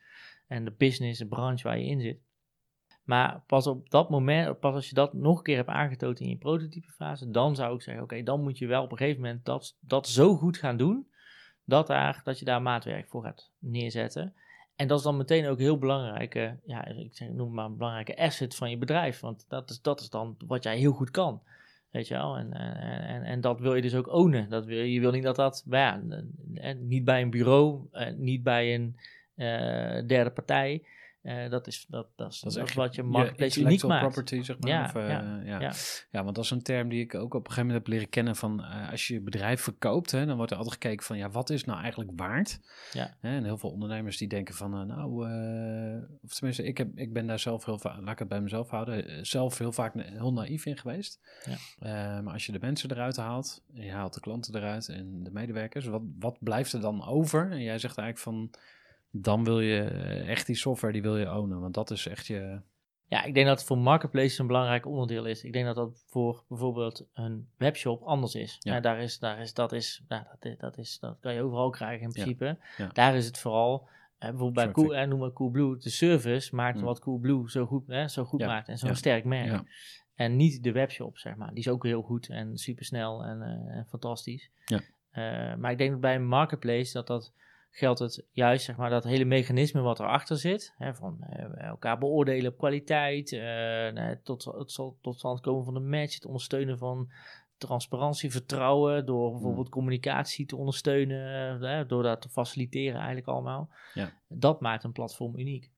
En 0.47 0.65
de 0.65 0.73
business, 0.77 1.19
de 1.19 1.27
branche 1.27 1.67
waar 1.67 1.79
je 1.79 1.85
in 1.85 2.01
zit. 2.01 2.19
Maar 3.03 3.43
pas 3.47 3.67
op 3.67 3.89
dat 3.89 4.09
moment, 4.09 4.59
pas 4.59 4.73
als 4.73 4.89
je 4.89 4.95
dat 4.95 5.13
nog 5.13 5.37
een 5.37 5.43
keer 5.43 5.55
hebt 5.55 5.69
aangetoond 5.69 6.19
in 6.19 6.29
je 6.29 6.37
prototypefase, 6.37 7.29
dan 7.29 7.55
zou 7.55 7.75
ik 7.75 7.81
zeggen, 7.81 8.03
oké, 8.03 8.23
dan 8.23 8.43
moet 8.43 8.57
je 8.57 8.67
wel 8.67 8.83
op 8.83 8.91
een 8.91 8.97
gegeven 8.97 9.21
moment 9.21 9.45
dat, 9.45 9.77
dat 9.79 10.07
zo 10.07 10.35
goed 10.35 10.57
gaan 10.57 10.77
doen, 10.77 11.07
dat, 11.69 11.87
daar, 11.87 12.21
dat 12.23 12.39
je 12.39 12.45
daar 12.45 12.61
maatwerk 12.61 13.07
voor 13.07 13.23
gaat 13.23 13.49
neerzetten. 13.59 14.33
En 14.75 14.87
dat 14.87 14.97
is 14.97 15.03
dan 15.03 15.17
meteen 15.17 15.47
ook 15.47 15.59
heel 15.59 15.77
belangrijke, 15.77 16.57
ja, 16.65 16.85
ik 16.85 17.29
noem 17.31 17.53
maar 17.53 17.65
een 17.65 17.77
belangrijke 17.77 18.17
asset 18.17 18.55
van 18.55 18.69
je 18.69 18.77
bedrijf. 18.77 19.19
Want 19.19 19.45
dat 19.47 19.69
is, 19.69 19.81
dat 19.81 19.99
is 19.99 20.09
dan 20.09 20.35
wat 20.47 20.63
jij 20.63 20.77
heel 20.77 20.91
goed 20.91 21.11
kan. 21.11 21.41
Weet 21.91 22.07
je 22.07 22.13
wel? 22.13 22.37
En, 22.37 22.53
en, 22.53 23.01
en, 23.01 23.23
en 23.23 23.41
dat 23.41 23.59
wil 23.59 23.75
je 23.75 23.81
dus 23.81 23.95
ook 23.95 24.07
ownen. 24.07 24.49
Dat 24.49 24.65
wil, 24.65 24.83
je 24.83 24.99
wil 24.99 25.11
niet 25.11 25.23
dat 25.23 25.35
dat, 25.35 25.63
nou 25.65 26.01
ja, 26.53 26.73
niet 26.73 27.03
bij 27.03 27.21
een 27.21 27.29
bureau, 27.29 27.87
eh, 27.91 28.13
niet 28.13 28.43
bij 28.43 28.75
een 28.75 28.95
eh, 29.35 30.07
derde 30.07 30.29
partij. 30.29 30.83
Eh, 31.21 31.49
dat, 31.49 31.67
is, 31.67 31.85
dat, 31.89 32.07
dat, 32.15 32.31
is, 32.33 32.39
Dat 32.39 32.55
is 32.67 32.73
wat 32.73 32.95
je 32.95 33.03
marketplace 33.03 33.59
uniek 33.61 33.83
maakt. 33.83 34.01
property, 34.01 34.41
zeg 34.41 34.59
maar. 34.59 34.69
Ja, 34.71 34.83
of, 34.85 34.95
eh, 34.95 35.09
ja, 35.09 35.41
ja, 35.43 35.59
ja. 35.59 35.73
Ja, 36.11 36.23
want 36.23 36.35
dat 36.35 36.43
is 36.43 36.51
een 36.51 36.61
term 36.61 36.89
die 36.89 37.01
ik 37.01 37.15
ook 37.15 37.33
op 37.33 37.33
een 37.33 37.39
gegeven 37.51 37.65
moment 37.65 37.85
heb 37.85 37.93
leren 37.93 38.09
kennen 38.09 38.35
van 38.35 38.63
eh, 38.63 38.91
als 38.91 39.07
je 39.07 39.13
je 39.13 39.21
bedrijf 39.21 39.61
verkoopt, 39.61 40.11
hè, 40.11 40.25
dan 40.25 40.35
wordt 40.35 40.51
er 40.51 40.57
altijd 40.57 40.75
gekeken 40.81 41.05
van 41.05 41.17
ja, 41.17 41.29
wat 41.29 41.49
is 41.49 41.63
nou 41.63 41.79
eigenlijk 41.81 42.11
waard? 42.15 42.59
Ja. 42.91 43.15
Hè, 43.19 43.35
en 43.35 43.43
heel 43.43 43.57
veel 43.57 43.69
ondernemers 43.71 44.17
die 44.17 44.27
denken 44.27 44.55
van 44.55 44.87
nou, 44.87 45.07
of 46.23 46.33
tenminste, 46.33 46.63
ik, 46.63 46.77
heb, 46.77 46.87
ik 46.95 47.13
ben 47.13 47.27
daar 47.27 47.39
zelf 47.39 47.65
heel 47.65 47.79
vaak, 47.79 48.01
laat 48.01 48.11
ik 48.11 48.19
het 48.19 48.27
bij 48.27 48.41
mezelf 48.41 48.69
houden, 48.69 49.25
zelf 49.25 49.57
heel 49.57 49.71
vaak 49.71 49.93
na- 49.95 50.03
heel 50.03 50.33
naïef 50.33 50.65
in 50.65 50.77
geweest. 50.77 51.19
Ja. 51.79 52.21
Maar 52.21 52.33
als 52.33 52.45
je 52.45 52.51
de 52.51 52.59
mensen 52.61 52.91
eruit 52.91 53.17
haalt, 53.17 53.63
je 53.73 53.91
haalt 53.91 54.13
de 54.13 54.19
klanten 54.19 54.55
eruit 54.55 54.87
en 54.87 55.23
de 55.23 55.31
medewerkers, 55.31 55.85
wat, 55.85 56.01
wat 56.19 56.37
blijft 56.39 56.73
er 56.73 56.81
dan 56.81 57.05
over? 57.05 57.51
En 57.51 57.61
jij 57.61 57.77
zegt 57.79 57.97
eigenlijk 57.97 58.37
van, 58.37 58.49
dan 59.11 59.43
wil 59.43 59.59
je 59.59 59.81
eh, 59.81 60.29
echt 60.29 60.45
die 60.45 60.55
software, 60.55 60.93
die 60.93 61.01
wil 61.01 61.17
je 61.17 61.33
ownen, 61.33 61.59
want 61.59 61.73
dat 61.73 61.91
is 61.91 62.07
echt 62.07 62.27
je... 62.27 62.61
Ja, 63.05 63.23
ik 63.23 63.33
denk 63.33 63.47
dat 63.47 63.57
het 63.57 63.67
voor 63.67 63.77
marketplaces 63.77 64.37
een 64.37 64.47
belangrijk 64.47 64.85
onderdeel 64.85 65.25
is. 65.25 65.43
Ik 65.43 65.53
denk 65.53 65.65
dat 65.65 65.75
dat 65.75 66.03
voor 66.07 66.43
bijvoorbeeld 66.47 67.07
een 67.13 67.47
webshop 67.57 68.01
anders 68.01 68.35
is. 68.35 68.57
Ja. 68.59 68.73
Ja. 68.73 68.79
daar 68.79 68.99
is, 68.99 69.19
daar 69.19 69.39
is, 69.39 69.53
dat, 69.53 69.71
is, 69.71 70.03
nou, 70.07 70.23
dat, 70.29 70.45
is, 70.51 70.57
dat, 70.57 70.77
is, 70.77 70.99
dat 70.99 71.17
kan 71.19 71.33
je 71.33 71.41
overal 71.41 71.69
krijgen 71.69 72.05
in 72.05 72.11
principe. 72.11 72.57
Ja. 72.77 72.87
Daar 72.93 73.15
is 73.15 73.25
het 73.25 73.39
vooral, 73.39 73.87
eh, 74.17 74.29
bijvoorbeeld 74.29 74.53
bij 74.53 74.71
cool, 74.71 74.95
eh, 74.95 75.07
noem 75.07 75.19
maar 75.19 75.33
Coolblue, 75.33 75.77
de 75.77 75.89
service 75.89 76.55
maakt 76.55 76.77
Mm. 76.77 76.83
wat 76.83 76.99
Coolblue 76.99 77.49
zo 77.49 77.65
goed, 77.65 77.89
eh, 77.89 78.07
zo 78.07 78.23
goed 78.23 78.39
maakt 78.39 78.67
en 78.67 78.77
zo'n 78.77 78.95
sterk 78.95 79.23
merk. 79.25 79.51
Ja. 79.51 79.63
En 80.15 80.35
niet 80.35 80.63
de 80.63 80.71
webshop, 80.71 81.17
zeg 81.17 81.35
maar. 81.35 81.49
Die 81.49 81.59
is 81.59 81.69
ook 81.69 81.83
heel 81.83 82.01
goed 82.01 82.29
en 82.29 82.57
supersnel 82.57 83.23
en, 83.23 83.41
eh, 83.41 83.77
en 83.77 83.85
fantastisch. 83.87 84.49
Ja. 84.65 84.81
Maar 85.55 85.71
ik 85.71 85.77
denk 85.77 85.91
dat 85.91 86.01
bij 86.01 86.15
een 86.15 86.27
marketplace 86.27 86.93
dat 86.93 87.07
dat 87.07 87.33
geldt 87.69 87.99
het 87.99 88.25
juist, 88.31 88.65
zeg 88.65 88.77
maar, 88.77 88.89
dat 88.89 89.03
hele 89.03 89.25
mechanisme 89.25 89.81
wat 89.81 89.99
erachter 89.99 90.37
zit. 90.37 90.73
Hè, 90.77 90.95
van 90.95 91.21
eh, 91.21 91.63
elkaar 91.63 91.97
beoordelen 91.97 92.51
op 92.51 92.57
kwaliteit, 92.57 93.31
eh, 93.31 93.39
nou, 93.93 94.19
tot, 94.23 94.43
het 94.45 94.71
zal 94.71 94.97
tot 95.01 95.17
stand 95.17 95.39
komen 95.39 95.63
van 95.63 95.73
de 95.73 95.79
match, 95.79 96.13
het 96.13 96.25
ondersteunen 96.25 96.77
van 96.77 97.11
transparantie, 97.57 98.31
vertrouwen, 98.31 99.05
door 99.05 99.31
bijvoorbeeld 99.31 99.69
communicatie 99.69 100.45
te 100.45 100.55
ondersteunen, 100.55 101.61
eh, 101.61 101.87
door 101.87 102.03
dat 102.03 102.21
te 102.21 102.29
faciliteren 102.29 102.97
eigenlijk 102.97 103.27
allemaal. 103.27 103.69
Ja. 103.93 104.11
Dat 104.27 104.61
maakt 104.61 104.83
een 104.83 104.91
platform 104.91 105.37
uniek. 105.37 105.71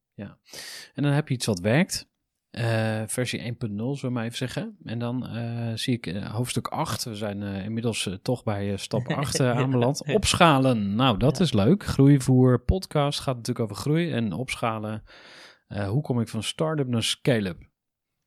En 0.93 1.03
dan 1.03 1.11
heb 1.11 1.27
je 1.27 1.33
iets 1.33 1.45
wat 1.45 1.59
werkt. 1.59 2.10
Eh, 2.51 3.01
versie 3.07 3.39
1.0, 3.39 3.59
zullen 3.75 3.99
we 4.01 4.09
maar 4.09 4.23
even 4.23 4.37
zeggen. 4.37 4.77
En 4.83 4.99
dan 4.99 5.27
eh, 5.27 5.71
zie 5.75 5.93
ik 5.93 6.07
eh, 6.07 6.33
hoofdstuk 6.33 6.67
8. 6.67 7.03
We 7.03 7.15
zijn 7.15 7.41
inmiddels 7.43 8.09
toch 8.21 8.43
bij 8.43 8.77
stap 8.77 9.07
8 9.13 9.39
eh, 9.39 9.45
Ja. 9.45 9.53
aanbeland. 9.53 10.03
Opschalen. 10.13 10.95
Nou, 10.95 11.17
dat 11.17 11.37
Ja. 11.37 11.43
is 11.43 11.53
leuk. 11.53 11.83
Groeivoer 11.83 12.59
podcast 12.59 13.19
gaat 13.19 13.35
natuurlijk 13.35 13.69
over 13.71 13.81
groei 13.81 14.11
en 14.11 14.33
opschalen. 14.33 15.03
Hoe 15.87 16.01
kom 16.01 16.21
ik 16.21 16.27
van 16.27 16.43
start-up 16.43 16.87
naar 16.87 17.03
scale-up? 17.03 17.69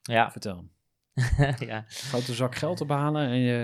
Ja, 0.02 0.30
Vertel. 0.30 0.64
ja. 1.68 1.84
Grote 1.88 2.34
zak 2.34 2.54
geld 2.54 2.80
ophalen 2.80 3.26
en 3.28 3.38
je, 3.38 3.56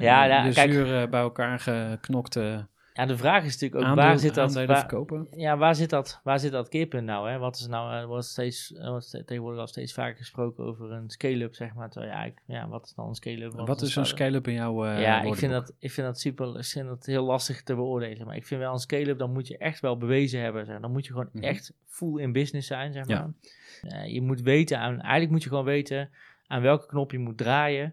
Ja, 0.00 0.24
ja, 0.24 0.44
je 0.44 0.52
kijk. 0.52 0.72
zuur 0.72 1.08
bij 1.08 1.20
elkaar 1.20 1.58
geknokte 1.60 2.68
ja, 2.96 3.06
de 3.06 3.16
vraag 3.16 3.44
is 3.44 3.52
natuurlijk 3.52 3.80
ook, 3.80 3.86
aandeel- 3.88 4.04
waar 4.04 4.18
zit 4.18 4.34
dat... 4.34 4.52
waar- 4.54 4.78
verkopen. 4.78 5.26
Ja, 5.30 5.56
waar 5.56 5.74
zit 5.74 5.90
dat, 5.90 6.20
waar 6.24 6.38
zit 6.38 6.52
dat 6.52 6.68
keerpunt 6.68 7.04
nou? 7.06 7.30
Hè? 7.30 7.38
Wat 7.38 7.56
is 7.56 7.66
nou, 7.66 7.94
er 7.94 8.06
wordt 8.06 8.24
steeds, 8.24 8.72
wordt 8.76 9.22
tegenwoordig 9.26 9.60
al 9.60 9.66
steeds 9.66 9.92
vaker 9.92 10.16
gesproken 10.16 10.64
over 10.64 10.92
een 10.92 11.10
scale-up, 11.10 11.54
zeg 11.54 11.74
maar. 11.74 11.90
Terwijl, 11.90 12.12
ja, 12.12 12.24
ik- 12.24 12.42
ja, 12.46 12.68
wat 12.68 12.84
is 12.86 12.94
dan 12.94 13.08
een 13.08 13.14
scale-up? 13.14 13.52
Wat 13.52 13.82
is 13.82 13.96
een 13.96 14.06
scale-up 14.06 14.46
in 14.48 14.54
jouw 14.54 14.84
eh 14.84 15.00
ja, 15.00 15.22
ik 15.22 15.34
vind, 15.34 15.52
dat, 15.52 15.72
ik 15.78 15.90
vind 15.90 16.06
dat 16.06 16.20
super, 16.20 16.58
ik 16.58 16.64
vind 16.64 16.88
dat 16.88 17.06
heel 17.06 17.24
lastig 17.24 17.62
te 17.62 17.74
beoordelen. 17.74 18.26
Maar 18.26 18.36
ik 18.36 18.46
vind 18.46 18.60
wel 18.60 18.72
een 18.72 18.78
scale-up, 18.78 19.18
dan 19.18 19.32
moet 19.32 19.46
je 19.48 19.58
echt 19.58 19.80
wel 19.80 19.96
bewezen 19.98 20.40
hebben. 20.40 20.66
Zeg. 20.66 20.80
Dan 20.80 20.92
moet 20.92 21.06
je 21.06 21.12
gewoon 21.12 21.28
Mhm. 21.32 21.44
echt 21.44 21.72
full 21.86 22.20
in 22.20 22.32
business 22.32 22.66
zijn, 22.66 22.92
zeg 22.92 23.06
Ja. 23.08 23.18
maar. 23.20 23.32
Eh, 24.02 24.12
je 24.12 24.22
moet 24.22 24.40
weten, 24.40 24.78
aan, 24.78 25.00
eigenlijk 25.00 25.30
moet 25.30 25.42
je 25.42 25.48
gewoon 25.48 25.64
weten 25.64 26.10
aan 26.46 26.62
welke 26.62 26.86
knop 26.86 27.10
je 27.12 27.18
moet 27.18 27.38
draaien 27.38 27.84
eh, 27.84 27.92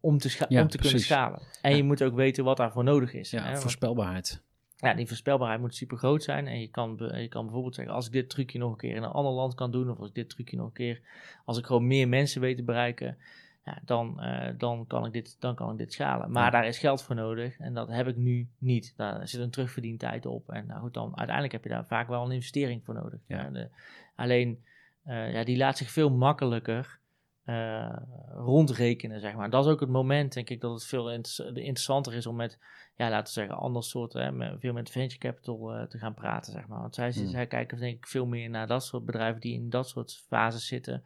om 0.00 0.18
te, 0.18 0.44
Ja, 0.48 0.62
om 0.62 0.68
te 0.68 0.78
kunnen 0.78 1.00
schalen. 1.00 1.40
En 1.62 1.70
Ja. 1.70 1.76
je 1.76 1.82
moet 1.82 2.02
ook 2.02 2.14
weten 2.14 2.44
wat 2.44 2.56
daarvoor 2.56 2.84
nodig 2.84 3.12
is. 3.12 3.30
Ja, 3.30 3.42
hè, 3.42 3.56
voorspelbaarheid. 3.56 4.42
ja, 4.76 4.94
die 4.94 5.06
voorspelbaarheid 5.06 5.60
moet 5.60 5.74
super 5.74 5.96
groot 5.96 6.22
zijn. 6.22 6.46
En 6.46 6.60
je 6.60 6.68
kan, 6.68 6.96
je 7.14 7.28
kan 7.28 7.44
bijvoorbeeld 7.44 7.74
zeggen, 7.74 7.94
als 7.94 8.06
ik 8.06 8.12
dit 8.12 8.30
trucje 8.30 8.58
nog 8.58 8.70
een 8.70 8.76
keer 8.76 8.94
in 8.96 9.02
een 9.02 9.10
ander 9.10 9.32
land 9.32 9.54
kan 9.54 9.70
doen, 9.70 9.90
of 9.90 9.98
als 9.98 10.08
ik 10.08 10.14
dit 10.14 10.28
trucje 10.30 10.56
nog 10.56 10.66
een 10.66 10.72
keer, 10.72 11.00
als 11.44 11.58
ik 11.58 11.66
gewoon 11.66 11.86
meer 11.86 12.08
mensen 12.08 12.40
weet 12.40 12.56
te 12.56 12.62
bereiken, 12.62 13.16
ja, 13.64 13.78
dan, 13.84 14.20
eh, 14.20 14.54
dan, 14.58 14.86
kan 14.86 15.06
ik 15.06 15.12
dit, 15.12 15.36
dan 15.40 15.54
kan 15.54 15.70
ik 15.72 15.78
dit 15.78 15.92
schalen. 15.92 16.30
Maar 16.30 16.44
Ja. 16.44 16.50
daar 16.50 16.66
is 16.66 16.78
geld 16.78 17.02
voor 17.02 17.14
nodig 17.14 17.58
en 17.58 17.74
dat 17.74 17.88
heb 17.88 18.06
ik 18.08 18.16
nu 18.16 18.48
niet. 18.58 18.92
Daar 18.96 19.28
zit 19.28 19.40
een 19.40 19.50
terugverdientijd 19.50 20.26
op. 20.26 20.50
En 20.50 20.66
nou 20.66 20.80
goed, 20.80 20.94
dan 20.94 21.06
uiteindelijk 21.16 21.52
heb 21.52 21.62
je 21.64 21.68
daar 21.68 21.86
vaak 21.86 22.08
wel 22.08 22.24
een 22.24 22.30
investering 22.32 22.84
voor 22.84 22.94
nodig. 22.94 23.20
Ja. 23.26 23.48
De- 23.50 23.68
alleen, 24.16 24.64
eh, 25.04 25.32
ja, 25.32 25.44
die 25.44 25.56
laat 25.56 25.76
zich 25.78 25.90
veel 25.90 26.10
makkelijker 26.10 26.98
eh, 27.46 27.96
rondrekenen, 28.28 29.20
zeg 29.20 29.34
maar. 29.34 29.50
Dat 29.50 29.64
is 29.66 29.70
ook 29.72 29.80
het 29.80 29.88
moment, 29.88 30.32
denk 30.34 30.50
ik, 30.50 30.60
dat 30.60 30.72
het 30.72 30.84
veel 30.84 31.12
inter- 31.12 31.46
interessanter 31.56 32.14
is 32.14 32.26
om 32.26 32.36
met 32.36 32.58
ja, 32.96 33.08
laten 33.10 33.24
we 33.34 33.40
zeggen, 33.40 33.56
ander 33.56 33.82
soort, 33.84 34.12
hè, 34.12 34.32
met, 34.32 34.60
veel 34.60 34.72
met 34.72 34.90
venture 34.90 35.18
capital 35.20 35.72
eh, 35.74 35.82
te 35.86 35.98
gaan 35.98 36.14
praten, 36.14 36.52
zeg 36.52 36.66
maar. 36.66 36.80
Want 36.80 36.94
zij, 36.94 37.10
Hmm. 37.10 37.28
zij 37.28 37.46
kijken 37.46 37.78
denk 37.78 37.96
ik 37.96 38.06
veel 38.06 38.26
meer 38.26 38.50
naar 38.50 38.66
dat 38.66 38.84
soort 38.84 39.04
bedrijven 39.04 39.40
die 39.40 39.54
in 39.54 39.70
dat 39.70 39.88
soort 39.88 40.22
fases 40.28 40.66
zitten. 40.66 41.02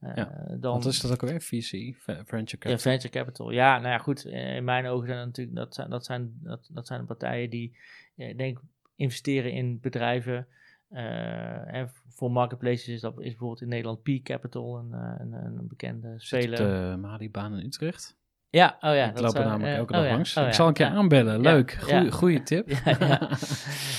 eh, 0.00 0.12
Ja, 0.16 0.46
dan, 0.60 0.72
Wat 0.74 0.84
is 0.86 1.00
dat 1.00 1.12
ook 1.12 1.22
alweer? 1.22 1.40
VC, 1.40 1.70
Ve- 1.96 2.22
Venture 2.24 2.28
ja, 2.34 2.58
Capital. 2.58 2.78
venture 2.78 3.08
capital. 3.08 3.50
Ja, 3.50 3.78
nou 3.78 3.88
ja, 3.88 3.98
goed. 3.98 4.24
In 4.24 4.64
mijn 4.64 4.86
ogen 4.86 5.06
zijn 5.06 5.18
dat 5.18 5.26
natuurlijk 5.26 5.56
dat 5.56 5.74
zijn, 5.74 5.90
dat 5.90 6.04
zijn, 6.04 6.38
dat, 6.42 6.68
dat 6.72 6.86
zijn 6.86 7.00
de 7.00 7.06
partijen 7.06 7.50
die, 7.50 7.76
ik 8.16 8.38
denk, 8.38 8.60
investeren 8.96 9.52
in 9.52 9.78
bedrijven. 9.80 10.46
Eh, 10.90 11.74
en 11.74 11.90
voor 12.08 12.30
marketplaces 12.30 12.88
is 12.88 13.00
dat 13.00 13.18
is 13.18 13.28
bijvoorbeeld 13.28 13.60
in 13.60 13.68
Nederland 13.68 14.02
P 14.02 14.22
Capital, 14.22 14.78
een, 14.78 14.92
eh, 14.92 15.14
een, 15.18 15.32
een 15.32 15.68
bekende 15.68 16.14
speler. 16.16 16.56
de 16.56 16.96
Mahdi-baan 16.96 17.58
in 17.58 17.66
Utrecht. 17.66 18.18
Ja, 18.50 18.76
oh 18.80 18.94
ja. 18.94 19.08
ik 19.08 19.14
dat 19.14 19.22
loop 19.22 19.34
er 19.34 19.44
namelijk 19.44 19.72
eh, 19.72 19.76
elke 19.76 19.92
oh 19.92 19.98
dag 19.98 20.08
ja, 20.08 20.12
langs. 20.12 20.36
oh 20.36 20.46
ik 20.46 20.54
zal 20.54 20.68
een 20.68 20.72
keer 20.72 20.86
ja. 20.86 20.92
aanbellen. 20.92 21.40
Leuk. 21.40 21.72
Goeie, 21.72 22.12
goeie 22.12 22.42
tip. 22.50 22.68
Ja, 22.68 22.96
ja. 22.98 23.30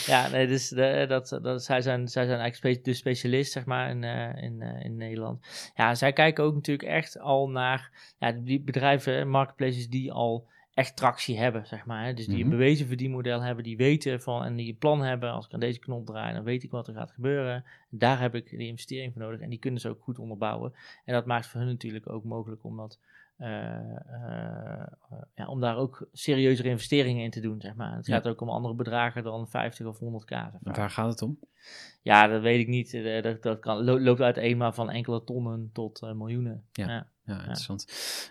ja 0.06 0.28
nee, 0.28 0.48
dus 0.48 0.70
de, 0.70 1.06
dat, 1.08 1.40
dat, 1.42 1.64
zij, 1.64 1.82
zijn, 1.82 2.08
zij 2.08 2.26
zijn 2.26 2.40
eigenlijk 2.40 2.84
de 2.84 2.94
specialist, 2.94 3.52
zeg 3.52 3.66
maar, 3.66 3.90
in, 3.90 4.04
eh, 4.04 4.44
in, 4.44 4.62
eh, 4.62 4.86
in 4.86 4.98
Nederland. 4.98 5.72
Ja, 5.76 5.96
zij 5.96 6.14
kijken 6.14 6.44
ook 6.44 6.54
natuurlijk 6.54 6.90
echt 6.90 7.20
al 7.20 7.50
naar 7.50 8.14
ja, 8.20 8.32
die 8.32 8.62
bedrijven, 8.62 9.30
marketplaces 9.30 9.90
die 9.90 10.12
al 10.12 10.50
echt 10.74 10.96
tractie 10.96 11.38
hebben, 11.38 11.66
zeg 11.68 11.86
maar. 11.86 12.06
Hè? 12.06 12.14
Dus 12.14 12.26
die 12.26 12.36
Mhm. 12.36 12.44
een 12.44 12.50
bewezen 12.50 12.88
verdienmodel 12.88 13.42
hebben, 13.42 13.64
die 13.64 13.78
weten 13.78 14.22
van 14.22 14.44
en 14.44 14.56
die 14.56 14.70
een 14.72 14.78
plan 14.78 15.02
hebben. 15.02 15.32
Als 15.32 15.46
ik 15.46 15.54
aan 15.54 15.60
deze 15.60 15.80
knop 15.80 16.06
draai, 16.06 16.34
dan 16.34 16.44
weet 16.44 16.64
ik 16.64 16.72
wat 16.72 16.88
er 16.88 16.94
gaat 16.94 17.12
gebeuren. 17.12 17.64
Daar 17.90 18.20
heb 18.20 18.36
ik 18.36 18.50
die 18.50 18.68
investering 18.68 19.14
voor 19.14 19.22
nodig 19.22 19.40
en 19.40 19.50
die 19.50 19.60
kunnen 19.60 19.82
ze 19.82 19.90
ook 19.90 20.02
goed 20.02 20.20
onderbouwen. 20.20 20.74
En 21.06 21.14
dat 21.14 21.26
maakt 21.26 21.48
voor 21.48 21.60
hun 21.60 21.70
natuurlijk 21.70 22.10
ook 22.10 22.24
mogelijk 22.24 22.64
om 22.64 22.78
dat 22.78 23.00
eh, 23.38 23.96
eh, 23.96 24.88
ja, 25.36 25.48
om 25.48 25.60
daar 25.60 25.78
ook 25.78 26.08
serieuzere 26.14 26.70
investeringen 26.70 27.24
in 27.24 27.32
te 27.32 27.40
doen, 27.40 27.62
zeg 27.62 27.76
maar. 27.76 27.96
Het 27.96 28.06
Ja. 28.08 28.16
gaat 28.16 28.28
ook 28.28 28.42
om 28.42 28.50
andere 28.50 28.74
bedragen 28.74 29.24
dan 29.24 29.48
50 29.50 29.86
of 29.86 30.00
100k. 30.00 30.30
zeg 30.30 30.62
maar. 30.62 30.76
Waar 30.76 30.90
gaat 30.90 31.10
het 31.12 31.22
om? 31.22 31.40
Ja, 32.02 32.28
dat 32.28 32.42
weet 32.42 32.60
ik 32.60 32.68
niet. 32.68 32.94
Eh, 32.94 33.22
Dat, 33.24 33.42
dat 33.42 33.60
kan, 33.60 33.84
lo- 33.84 34.00
loopt 34.00 34.22
uiteen 34.22 34.58
maar 34.58 34.74
van 34.74 34.90
enkele 34.90 35.24
tonnen 35.24 35.70
tot 35.74 36.02
eh, 36.02 36.12
miljoenen. 36.14 36.64
Ja. 36.72 37.08
Ja. 37.26 37.38
Interessant. 37.38 37.86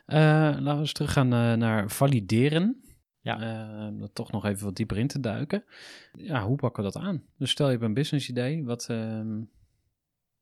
Eh, 0.06 0.18
laten 0.18 0.74
we 0.74 0.78
eens 0.80 0.92
teruggaan 0.92 1.32
eh, 1.32 1.52
naar 1.52 1.90
valideren. 1.90 2.82
Ja. 3.20 3.36
Om 3.88 4.02
er 4.02 4.12
toch 4.12 4.32
nog 4.32 4.44
even 4.44 4.64
wat 4.64 4.76
dieper 4.76 4.98
in 4.98 5.06
te 5.06 5.20
duiken. 5.20 5.64
Ja, 6.12 6.46
hoe 6.46 6.56
pakken 6.56 6.84
we 6.84 6.90
dat 6.92 7.02
aan? 7.02 7.22
Dus 7.38 7.50
stel 7.50 7.66
je 7.66 7.72
hebt 7.72 7.84
een 7.84 7.94
business 7.94 8.28
idee. 8.28 8.64
Wat, 8.64 8.86
ehm, 8.88 9.40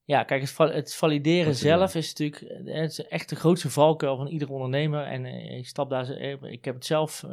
Ja, 0.09 0.23
kijk, 0.23 0.41
het, 0.41 0.59
het 0.59 0.95
valideren 0.95 1.55
zelf 1.55 1.95
is 1.95 2.09
natuurlijk 2.15 2.43
eh, 2.43 2.81
het 2.81 2.91
is 2.91 3.07
echt 3.07 3.29
de 3.29 3.37
grootste 3.37 3.71
valkuil 3.71 4.17
van 4.17 4.27
ieder 4.27 4.51
ondernemer. 4.51 5.05
En 5.05 5.25
eh, 5.25 5.59
ik 5.59 5.67
stap 5.67 5.91
daar, 5.91 6.11
eh, 6.11 6.43
ik 6.43 6.65
heb 6.65 6.75
het 6.75 6.85
zelf 6.87 7.25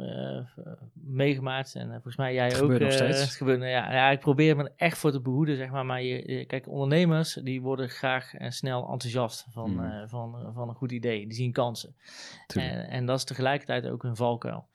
meegemaakt 0.92 1.74
en 1.74 1.90
volgens 1.90 2.16
mij 2.16 2.34
jij 2.34 2.44
Het 2.44 2.54
ook. 2.54 2.60
gebeurt 2.60 2.80
nog 2.80 2.92
steeds. 2.92 3.20
het 3.20 3.30
gebeurt, 3.30 3.58
nou 3.58 3.70
ja, 3.70 3.92
ja, 3.92 4.10
ik 4.10 4.20
probeer 4.20 4.56
me 4.56 4.70
echt 4.76 4.98
voor 4.98 5.10
te 5.10 5.20
behoeden, 5.20 5.56
zeg 5.56 5.70
maar. 5.70 5.86
Maar 5.86 6.02
je, 6.02 6.44
kijk, 6.46 6.68
ondernemers 6.68 7.34
die 7.42 7.60
worden 7.60 7.88
graag 7.88 8.34
en 8.34 8.52
snel 8.52 8.88
enthousiast 8.90 9.46
van, 9.50 9.70
Hmm. 9.70 10.08
van, 10.08 10.52
van 10.54 10.68
een 10.68 10.74
goed 10.74 10.92
idee. 10.92 11.26
Die 11.26 11.36
zien 11.36 11.52
kansen. 11.52 11.96
En, 12.54 12.88
en 12.88 13.06
dat 13.06 13.18
is 13.18 13.24
tegelijkertijd 13.24 13.86
ook 13.88 14.02
een 14.04 14.16
valkuil. 14.16 14.66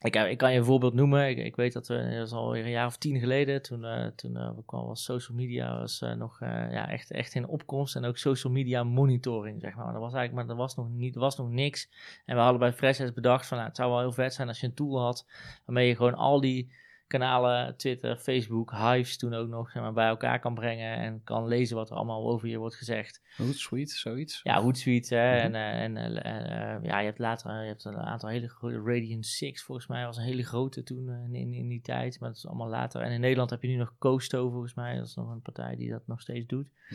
Ik, 0.00 0.16
eh, 0.16 0.30
ik 0.30 0.38
kan 0.38 0.52
je 0.52 0.58
een 0.58 0.64
voorbeeld 0.64 0.94
noemen. 0.94 1.28
Ik, 1.28 1.38
ik 1.38 1.56
weet 1.56 1.72
dat 1.72 1.88
we, 1.88 2.14
dat 2.18 2.26
is 2.26 2.32
alweer 2.32 2.64
een 2.64 2.70
jaar 2.70 2.86
of 2.86 2.96
tien 2.96 3.18
geleden, 3.18 3.62
toen, 3.62 3.84
eh, 3.84 4.06
toen 4.06 4.36
eh, 4.36 4.50
kwam 4.66 4.86
was 4.86 5.04
social 5.04 5.36
media 5.36 5.78
was, 5.78 6.04
nog 6.16 6.40
ja, 6.40 6.88
echt, 6.88 7.10
echt 7.10 7.34
in 7.34 7.46
opkomst. 7.46 7.96
En 7.96 8.04
ook 8.04 8.16
social 8.16 8.52
media 8.52 8.84
monitoring, 8.84 9.60
zeg 9.60 9.76
maar. 9.76 9.92
Dat 9.92 10.00
was 10.00 10.14
eigenlijk, 10.14 10.46
maar 10.46 10.56
er 10.56 10.62
was 10.62 10.76
nog, 10.76 10.88
niet, 10.88 11.14
was 11.14 11.36
nog 11.36 11.50
niks. 11.50 11.90
En 12.24 12.34
we 12.34 12.42
hadden 12.42 12.60
bij 12.60 12.72
Freshheads 12.72 13.12
bedacht 13.12 13.46
van, 13.46 13.56
nou, 13.56 13.68
het 13.68 13.76
zou 13.76 13.90
wel 13.90 14.00
heel 14.00 14.12
vet 14.12 14.34
zijn 14.34 14.48
als 14.48 14.60
je 14.60 14.66
een 14.66 14.74
tool 14.74 15.00
had, 15.00 15.26
waarmee 15.64 15.88
je 15.88 15.96
gewoon 15.96 16.14
al 16.14 16.40
die 16.40 16.72
kanalen, 17.08 17.76
Twitter, 17.76 18.16
Facebook, 18.16 18.70
Hives 18.70 19.16
toen 19.16 19.34
ook 19.34 19.48
nog 19.48 19.70
zeg 19.70 19.82
maar, 19.82 19.92
bij 19.92 20.08
elkaar 20.08 20.40
kan 20.40 20.54
brengen 20.54 20.96
en 20.96 21.20
kan 21.24 21.46
lezen 21.48 21.76
wat 21.76 21.90
er 21.90 21.96
allemaal 21.96 22.28
over 22.28 22.48
je 22.48 22.58
wordt 22.58 22.76
gezegd. 22.76 23.22
Hootsuite, 23.36 23.94
zoiets? 23.94 24.40
Ja, 24.42 24.60
Hootsuite. 24.60 25.14
Hè, 25.14 25.36
Mhm. 25.36 25.54
En, 25.54 25.54
eh, 25.54 25.82
en 25.82 25.96
eh, 25.96 26.74
eh, 26.74 26.82
ja, 26.82 26.98
je 26.98 27.04
hebt 27.04 27.18
later 27.18 27.62
je 27.62 27.66
hebt 27.66 27.84
een 27.84 27.96
aantal 27.96 28.28
hele 28.28 28.48
grote. 28.48 28.82
Radiant 28.84 29.26
6 29.26 29.62
volgens 29.62 29.86
mij 29.86 30.04
was 30.04 30.16
een 30.16 30.22
hele 30.22 30.44
grote 30.44 30.82
toen 30.82 31.08
in, 31.32 31.52
in, 31.52 31.68
die 31.68 31.80
tijd. 31.80 32.20
Maar 32.20 32.28
dat 32.28 32.38
is 32.38 32.46
allemaal 32.46 32.68
later. 32.68 33.00
En 33.00 33.12
in 33.12 33.20
Nederland 33.20 33.50
heb 33.50 33.62
je 33.62 33.68
nu 33.68 33.76
nog 33.76 33.94
Coasto 33.98 34.50
volgens 34.50 34.74
mij. 34.74 34.96
Dat 34.96 35.06
is 35.06 35.14
nog 35.14 35.30
een 35.30 35.42
partij 35.42 35.76
die 35.76 35.90
dat 35.90 36.06
nog 36.06 36.20
steeds 36.20 36.46
doet. 36.46 36.68
Hm. 36.88 36.94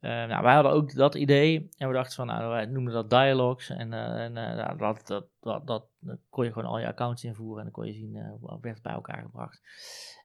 Eh, 0.00 0.10
nou, 0.10 0.42
wij 0.42 0.54
hadden 0.54 0.72
ook 0.72 0.94
dat 0.94 1.14
idee. 1.14 1.68
En 1.76 1.88
we 1.88 1.94
dachten 1.94 2.14
van, 2.14 2.26
nou, 2.26 2.48
wij 2.48 2.66
noemden 2.66 2.94
dat 2.94 3.10
dialogues. 3.10 3.70
En, 3.70 3.88
nou, 3.88 4.76
dat, 4.76 5.06
dat, 5.06 5.26
dat, 5.40 5.66
dat, 5.66 5.86
kon 6.30 6.44
je 6.44 6.52
gewoon 6.52 6.70
al 6.70 6.78
je 6.78 6.86
accounts 6.86 7.24
invoeren. 7.24 7.58
En 7.58 7.64
dan 7.64 7.72
kon 7.72 7.86
je 7.86 7.92
zien 7.92 8.38
wat 8.40 8.58
werd 8.60 8.82
bij 8.82 8.92
elkaar 8.92 9.22
gebracht. 9.22 9.60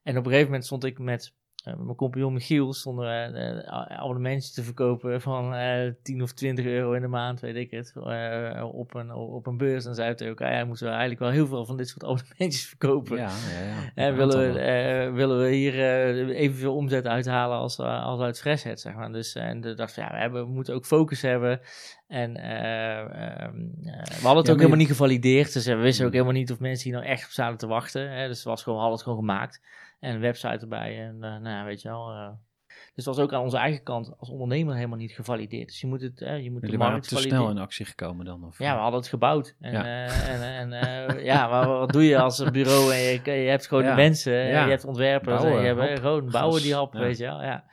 En 0.04 0.18
op 0.18 0.24
een 0.24 0.30
gegeven 0.30 0.46
moment 0.46 0.66
stond 0.66 0.84
ik 0.84 1.00
met 1.00 1.34
mijn 1.66 1.96
compagnon 1.96 2.34
Michiel 2.34 2.74
stonden 2.74 3.06
we 3.06 3.40
eh, 3.40 3.98
abonnementjes 3.98 4.54
te 4.54 4.64
verkopen 4.64 5.22
van 5.22 5.54
eh 5.54 5.92
10 6.04 6.22
of 6.22 6.32
20 6.34 6.66
euro 6.66 6.94
in 6.94 7.02
de 7.02 7.08
maand, 7.08 7.40
weet 7.40 7.56
ik 7.56 7.72
het, 7.72 7.94
eh, 8.06 8.70
op, 8.74 8.94
een, 8.94 9.14
op 9.14 9.48
een 9.48 9.58
beurs. 9.58 9.86
We 9.86 9.94
tegen 9.94 10.28
elkaar, 10.28 10.54
ja, 10.54 10.66
moeten 10.66 10.84
we 10.86 10.92
eigenlijk 10.92 11.20
wel 11.22 11.30
heel 11.32 11.48
veel 11.48 11.66
van 11.66 11.78
dit 11.78 11.90
soort 11.90 12.04
abonnementjes 12.04 12.66
verkopen. 12.78 13.18
Ja, 13.18 13.30
ja, 13.60 13.66
ja. 13.68 13.74
En 13.96 14.16
willen, 14.16 14.54
we, 14.54 14.60
eh, 14.60 15.14
willen 15.14 15.40
we 15.42 15.50
hier 15.50 15.74
eh, 15.74 16.40
evenveel 16.40 16.76
omzet 16.76 17.06
uithalen 17.06 17.58
als, 17.58 17.80
eh, 17.80 18.04
als 18.06 18.22
uit 18.22 18.40
Freshhead, 18.40 18.80
zeg 18.80 18.94
maar. 18.96 19.12
Dus 19.12 19.36
en 19.36 19.62
de 19.62 19.74
dacht 19.74 19.96
ja, 19.96 20.12
we, 20.12 20.18
hebben, 20.18 20.46
we 20.46 20.52
moeten 20.52 20.74
ook 20.74 20.86
focus 20.86 21.22
hebben. 21.22 21.60
En 22.08 22.36
eh, 22.38 23.00
ehm, 23.00 23.10
eh, 23.10 24.04
we 24.04 24.22
hadden 24.22 24.22
het 24.22 24.24
Ja, 24.24 24.34
ook 24.36 24.46
helemaal 24.46 24.70
je- 24.70 24.76
niet 24.76 24.88
gevalideerd. 24.88 25.54
Dus 25.54 25.66
eh, 25.66 25.76
we 25.76 25.82
wisten 25.82 26.06
ook 26.06 26.12
Hmm. 26.12 26.20
helemaal 26.22 26.42
niet 26.42 26.52
of 26.52 26.60
mensen 26.60 26.90
hier 26.90 27.00
nou 27.00 27.12
echt 27.12 27.26
op 27.26 27.30
zaten 27.32 27.58
te 27.58 27.68
wachten. 27.68 28.12
Hè. 28.12 28.28
Dus 28.28 28.38
het 28.38 28.46
was 28.46 28.64
gewoon, 28.64 28.78
hadden 28.80 28.96
het 28.96 29.04
gewoon 29.08 29.20
gemaakt. 29.20 29.62
En 30.06 30.14
een 30.16 30.22
website 30.22 30.58
erbij. 30.60 31.00
En 31.08 31.14
eh, 31.24 31.30
nou 31.30 31.50
ja, 31.50 31.64
weet 31.64 31.82
je 31.82 31.90
wel. 31.90 32.12
eh. 32.12 32.30
dus 32.68 33.06
het 33.06 33.16
was 33.16 33.20
ook 33.20 33.34
aan 33.34 33.42
onze 33.42 33.58
eigen 33.58 33.84
kant 33.84 34.14
als 34.18 34.30
ondernemer 34.30 34.76
helemaal 34.76 34.98
niet 34.98 35.12
gevalideerd. 35.12 35.68
Dus 35.68 35.82
je 35.82 35.88
moet 35.88 36.02
het, 36.02 36.22
eh, 36.22 36.44
je 36.44 36.52
moet 36.52 36.60
de 36.62 36.66
Jullie 36.66 36.78
waren 36.82 36.94
markt 36.94 37.08
te 37.10 37.18
snel 37.18 37.50
in 37.50 37.58
actie 37.58 37.86
gekomen 37.86 38.26
dan? 38.26 38.44
Of? 38.46 38.60
Ja, 38.60 38.74
we 38.76 38.80
hadden 38.82 39.00
het 39.00 39.10
gebouwd. 39.10 39.56
En, 39.60 39.72
Ja. 39.72 40.06
en, 40.06 40.72
en 40.74 41.24
ja, 41.24 41.48
maar 41.48 41.68
wat 41.68 41.92
doe 41.92 42.04
je 42.04 42.20
als 42.20 42.40
een 42.40 42.52
bureau 42.52 42.94
en 42.94 43.00
je, 43.00 43.22
je 43.24 43.50
hebt 43.50 43.68
gewoon 43.68 43.84
Ja. 43.84 43.90
de 43.90 43.96
mensen, 43.96 44.34
Ja. 44.34 44.64
je 44.64 44.70
hebt 44.70 44.86
ontwerpers 44.86 45.42
Bouwen, 45.42 45.58
en 45.66 45.76
je 45.76 45.82
hebt 45.82 46.00
gewoon 46.00 46.30
bouwen 46.30 46.62
die 46.62 46.74
hap, 46.74 46.94
weet 46.94 47.18
je 47.18 47.24
wel. 47.26 47.42
Ja. 47.44 47.64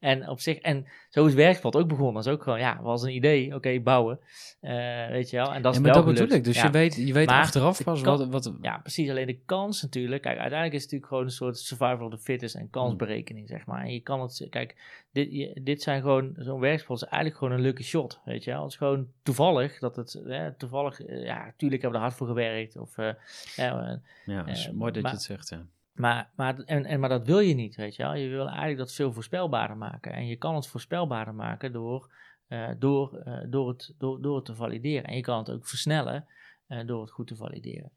En 0.00 0.28
op 0.28 0.40
zich, 0.40 0.58
en 0.58 0.86
zo 1.08 1.26
is 1.26 1.34
Werkspot 1.34 1.76
ook 1.76 1.88
begonnen. 1.88 2.14
Dat 2.14 2.26
is 2.26 2.32
ook 2.32 2.42
gewoon, 2.42 2.58
ja, 2.58 2.82
was 2.82 3.02
een 3.02 3.14
idee, 3.14 3.54
oké, 3.54 3.80
bouwen, 3.80 4.18
Eh, 4.60 5.08
weet 5.08 5.30
je 5.30 5.36
wel. 5.36 5.54
En 5.54 5.62
dat 5.62 5.72
is 5.72 5.78
Ja, 5.78 5.84
maar 5.84 5.94
wel 5.94 6.04
dat 6.04 6.14
bedoel 6.14 6.36
ik. 6.36 6.44
Dus 6.44 6.56
Ja. 6.56 6.64
je 6.64 6.70
weet, 6.70 6.94
je 6.94 7.12
weet 7.12 7.26
Maar 7.26 7.40
achteraf 7.40 7.82
pas 7.84 8.02
wat... 8.02 8.26
wat 8.28 8.52
Ja, 8.60 8.78
precies. 8.78 9.10
Alleen 9.10 9.26
de 9.26 9.38
kans 9.46 9.82
natuurlijk. 9.82 10.22
Kijk, 10.22 10.38
uiteindelijk 10.38 10.74
is 10.76 10.82
het 10.82 10.92
natuurlijk 10.92 11.08
gewoon 11.10 11.24
een 11.24 11.54
soort 11.54 11.58
survival 11.58 12.06
of 12.06 12.10
the 12.12 12.18
fittest 12.18 12.54
en 12.54 12.70
kansberekening, 12.70 13.48
zeg 13.48 13.66
maar. 13.66 13.82
En 13.82 13.92
je 13.92 14.00
kan 14.00 14.20
het, 14.20 14.46
kijk, 14.50 14.76
dit, 15.12 15.32
je- 15.32 15.60
dit 15.62 15.82
zijn 15.82 16.00
gewoon, 16.00 16.32
zo'n 16.36 16.60
werkspot 16.60 16.96
is 16.96 17.02
eigenlijk 17.08 17.36
gewoon 17.36 17.54
een 17.54 17.60
lucky 17.60 17.82
shot, 17.82 18.20
weet 18.24 18.44
je 18.44 18.50
wel. 18.50 18.62
Het 18.62 18.70
is 18.70 18.76
gewoon 18.78 19.08
toevallig 19.22 19.78
dat 19.78 19.96
het, 19.96 20.20
hè, 20.24 20.54
toevallig, 20.54 21.00
eh, 21.02 21.24
ja, 21.24 21.44
natuurlijk 21.44 21.82
hebben 21.82 21.90
we 21.90 21.96
er 21.96 22.02
hard 22.10 22.14
voor 22.14 22.26
gewerkt. 22.26 22.76
Of, 22.76 22.98
eh, 22.98 23.10
ja, 23.56 24.00
ja, 24.24 24.46
is 24.46 24.66
eh, 24.66 24.72
mooi 24.72 24.92
dat 24.92 25.02
maar- 25.02 25.10
je 25.10 25.16
het 25.16 25.26
zegt, 25.26 25.48
ja. 25.48 25.62
Maar, 26.00 26.30
maar, 26.36 26.58
en, 26.58 26.84
en, 26.84 27.00
maar 27.00 27.08
dat 27.08 27.26
wil 27.26 27.38
je 27.38 27.54
niet, 27.54 27.76
weet 27.76 27.96
je 27.96 28.02
wel. 28.02 28.14
Je 28.14 28.28
wil 28.28 28.46
eigenlijk 28.46 28.78
dat 28.78 28.92
veel 28.92 29.12
voorspelbaarder 29.12 29.76
maken. 29.76 30.12
En 30.12 30.26
je 30.26 30.36
kan 30.36 30.54
het 30.54 30.66
voorspelbaarder 30.66 31.34
maken 31.34 31.72
door, 31.72 32.12
eh, 32.48 32.70
door, 32.78 33.16
eh, 33.16 33.44
door, 33.48 33.68
het, 33.68 33.94
door, 33.98 34.22
door 34.22 34.36
het 34.36 34.44
te 34.44 34.54
valideren. 34.54 35.04
En 35.04 35.16
je 35.16 35.22
kan 35.22 35.38
het 35.38 35.50
ook 35.50 35.66
versnellen 35.66 36.26
eh, 36.66 36.86
door 36.86 37.00
het 37.00 37.10
goed 37.10 37.26
te 37.26 37.36
valideren. 37.36 37.92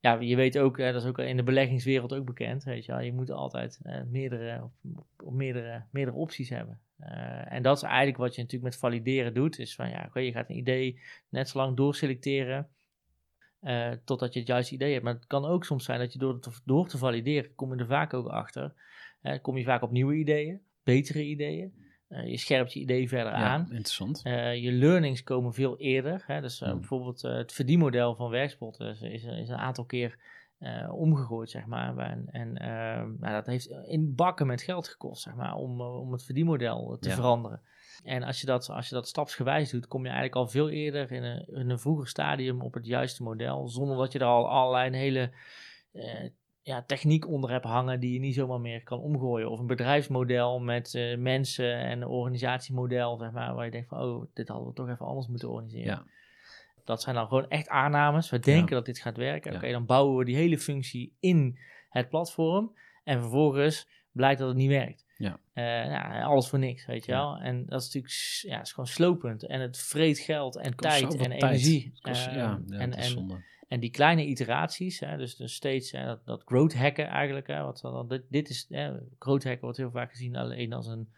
Ja, 0.00 0.14
je 0.20 0.36
weet 0.36 0.58
ook, 0.58 0.76
dat 0.76 0.94
is 0.94 1.04
ook 1.04 1.18
in 1.18 1.36
de 1.36 1.42
beleggingswereld 1.42 2.14
ook 2.14 2.24
bekend, 2.24 2.64
weet 2.64 2.84
je 2.84 2.92
wel. 2.92 3.00
Je 3.00 3.12
moet 3.12 3.30
altijd 3.30 3.80
meerdere, 4.06 4.70
meerdere, 5.16 5.84
meerdere 5.90 6.16
opties 6.16 6.48
hebben. 6.48 6.80
En 7.48 7.62
dat 7.62 7.76
is 7.76 7.82
eigenlijk 7.82 8.16
wat 8.16 8.34
je 8.34 8.42
natuurlijk 8.42 8.70
met 8.70 8.80
valideren 8.80 9.34
doet. 9.34 9.58
Is 9.58 9.74
van, 9.74 9.90
ja, 9.90 10.04
oké, 10.08 10.18
je 10.18 10.32
gaat 10.32 10.50
een 10.50 10.56
idee 10.56 11.00
net 11.28 11.48
zo 11.48 11.58
lang 11.58 11.76
doorselecteren 11.76 12.68
eh, 13.60 13.90
totdat 14.04 14.32
je 14.32 14.38
het 14.38 14.48
juiste 14.48 14.74
idee 14.74 14.92
hebt. 14.92 15.04
Maar 15.04 15.14
het 15.14 15.26
kan 15.26 15.44
ook 15.44 15.64
soms 15.64 15.84
zijn 15.84 15.98
dat 15.98 16.12
je 16.12 16.18
door, 16.18 16.32
het, 16.32 16.42
te- 16.42 16.60
door 16.64 16.88
te 16.88 16.98
valideren, 16.98 17.54
kom 17.54 17.74
je 17.74 17.80
er 17.80 17.86
vaak 17.86 18.14
ook 18.14 18.26
achter. 18.28 18.72
Eh, 19.22 19.38
kom 19.42 19.56
je 19.56 19.64
vaak 19.64 19.82
op 19.82 19.90
nieuwe 19.90 20.14
ideeën, 20.14 20.60
betere 20.82 21.24
ideeën. 21.24 21.72
Eh, 22.08 22.26
je 22.30 22.36
scherpt 22.36 22.72
je 22.72 22.80
idee 22.80 23.08
verder 23.08 23.32
ja, 23.32 23.38
aan. 23.38 23.60
interessant. 23.62 24.20
Je 24.60 24.72
learnings 24.72 25.22
komen 25.22 25.52
veel 25.54 25.78
eerder. 25.78 26.22
Hè? 26.26 26.40
Dus 26.40 26.60
Hmm. 26.60 26.78
bijvoorbeeld 26.78 27.22
het 27.22 27.52
verdienmodel 27.52 28.14
van 28.16 28.30
Werkspot 28.30 28.80
is, 28.80 29.00
is, 29.02 29.24
is 29.24 29.48
een 29.48 29.56
aantal 29.56 29.84
keer 29.84 30.18
eh, 30.58 30.92
omgegooid, 30.94 31.50
zeg 31.50 31.66
maar. 31.66 31.96
En, 31.96 32.26
en 32.30 32.56
eh, 32.56 33.04
nou, 33.18 33.32
dat 33.32 33.46
heeft 33.46 33.66
in 33.86 34.14
bakken 34.14 34.46
met 34.46 34.62
geld 34.62 34.88
gekost, 34.88 35.22
zeg 35.22 35.34
maar, 35.34 35.54
om, 35.54 35.80
eh, 35.80 36.00
om 36.00 36.12
het 36.12 36.24
verdienmodel 36.24 36.96
te 37.00 37.08
Ja. 37.08 37.14
veranderen. 37.14 37.60
En 38.04 38.22
als 38.22 38.40
je, 38.40 38.46
dat, 38.46 38.70
als 38.70 38.88
je 38.88 38.94
dat 38.94 39.08
stapsgewijs 39.08 39.70
doet, 39.70 39.86
kom 39.86 40.00
je 40.00 40.06
eigenlijk 40.06 40.36
al 40.36 40.48
veel 40.48 40.68
eerder 40.70 41.12
in 41.12 41.22
een, 41.22 41.46
in 41.46 41.70
een 41.70 41.78
vroeger 41.78 42.08
stadium 42.08 42.60
op 42.60 42.74
het 42.74 42.86
juiste 42.86 43.22
model, 43.22 43.68
zonder 43.68 43.96
dat 43.96 44.12
je 44.12 44.18
er 44.18 44.24
al 44.24 44.48
allerlei 44.50 44.96
hele 44.96 45.30
eh, 45.92 46.30
ja, 46.62 46.82
techniek 46.82 47.28
onder 47.28 47.50
hebt 47.50 47.64
hangen 47.64 48.00
die 48.00 48.12
je 48.12 48.18
niet 48.20 48.34
zomaar 48.34 48.60
meer 48.60 48.82
kan 48.82 48.98
omgooien. 49.00 49.50
Of 49.50 49.58
een 49.60 49.66
bedrijfsmodel 49.66 50.60
met 50.60 50.94
eh, 50.94 51.18
mensen 51.18 51.74
en 51.74 52.00
een 52.02 52.08
organisatiemodel, 52.08 53.16
zeg 53.18 53.30
maar, 53.30 53.54
waar 53.54 53.64
je 53.64 53.70
denkt 53.70 53.88
van, 53.88 54.00
oh, 54.00 54.24
dit 54.34 54.48
hadden 54.48 54.68
we 54.68 54.74
toch 54.74 54.88
even 54.88 55.06
anders 55.06 55.26
moeten 55.26 55.48
organiseren. 55.48 55.86
Ja. 55.86 56.04
Dat 56.88 57.02
zijn 57.02 57.14
dan 57.14 57.28
gewoon 57.28 57.48
echt 57.48 57.68
aannames. 57.68 58.30
We 58.30 58.38
denken 58.38 58.68
Ja. 58.68 58.74
dat 58.74 58.84
dit 58.86 58.98
gaat 59.00 59.16
werken. 59.16 59.54
Oké, 59.54 59.70
dan 59.70 59.86
bouwen 59.86 60.16
we 60.18 60.24
die 60.24 60.36
hele 60.36 60.58
functie 60.58 61.16
in 61.20 61.58
het 61.88 62.08
platform. 62.08 62.72
En 63.04 63.20
vervolgens 63.20 63.88
blijkt 64.12 64.38
dat 64.38 64.48
het 64.48 64.56
niet 64.56 64.68
werkt. 64.68 65.06
Ja. 65.16 65.38
Eh, 65.52 65.64
nou, 65.64 66.22
alles 66.22 66.48
voor 66.48 66.58
niks, 66.58 66.86
weet 66.86 67.04
je 67.04 67.12
Ja. 67.12 67.18
wel. 67.18 67.36
En 67.36 67.66
dat 67.66 67.80
is 67.80 67.86
natuurlijk 67.86 68.14
ja, 68.54 68.60
is 68.60 68.70
gewoon 68.72 68.86
slopend. 68.86 69.46
En 69.46 69.60
het 69.60 69.78
vreet 69.78 70.18
geld 70.18 70.56
en 70.56 70.76
tijd 70.76 71.02
en 71.16 71.18
tijd. 71.28 71.42
energie. 71.42 71.92
Kost- 72.00 72.26
Eh, 72.26 72.34
ja, 72.34 72.60
ja, 72.66 72.78
en, 72.78 72.92
en 73.68 73.80
die 73.80 73.90
kleine 73.90 74.24
iteraties, 74.26 75.00
hè, 75.00 75.16
dus, 75.16 75.36
dus 75.36 75.54
steeds 75.54 75.90
hè, 75.92 76.04
dat, 76.04 76.24
dat 76.26 76.42
growth 76.44 76.74
hacken 76.74 77.06
eigenlijk. 77.06 77.46
Hè, 77.46 77.62
wat, 77.62 77.78
dan, 77.82 78.08
dit, 78.08 78.22
dit 78.28 78.48
is, 78.48 78.66
hè, 78.68 78.92
growth 79.18 79.44
hacken 79.44 79.60
wordt 79.62 79.76
heel 79.78 79.90
vaak 79.90 80.10
gezien 80.10 80.36
alleen 80.36 80.72
als, 80.72 80.86
een, 80.86 81.08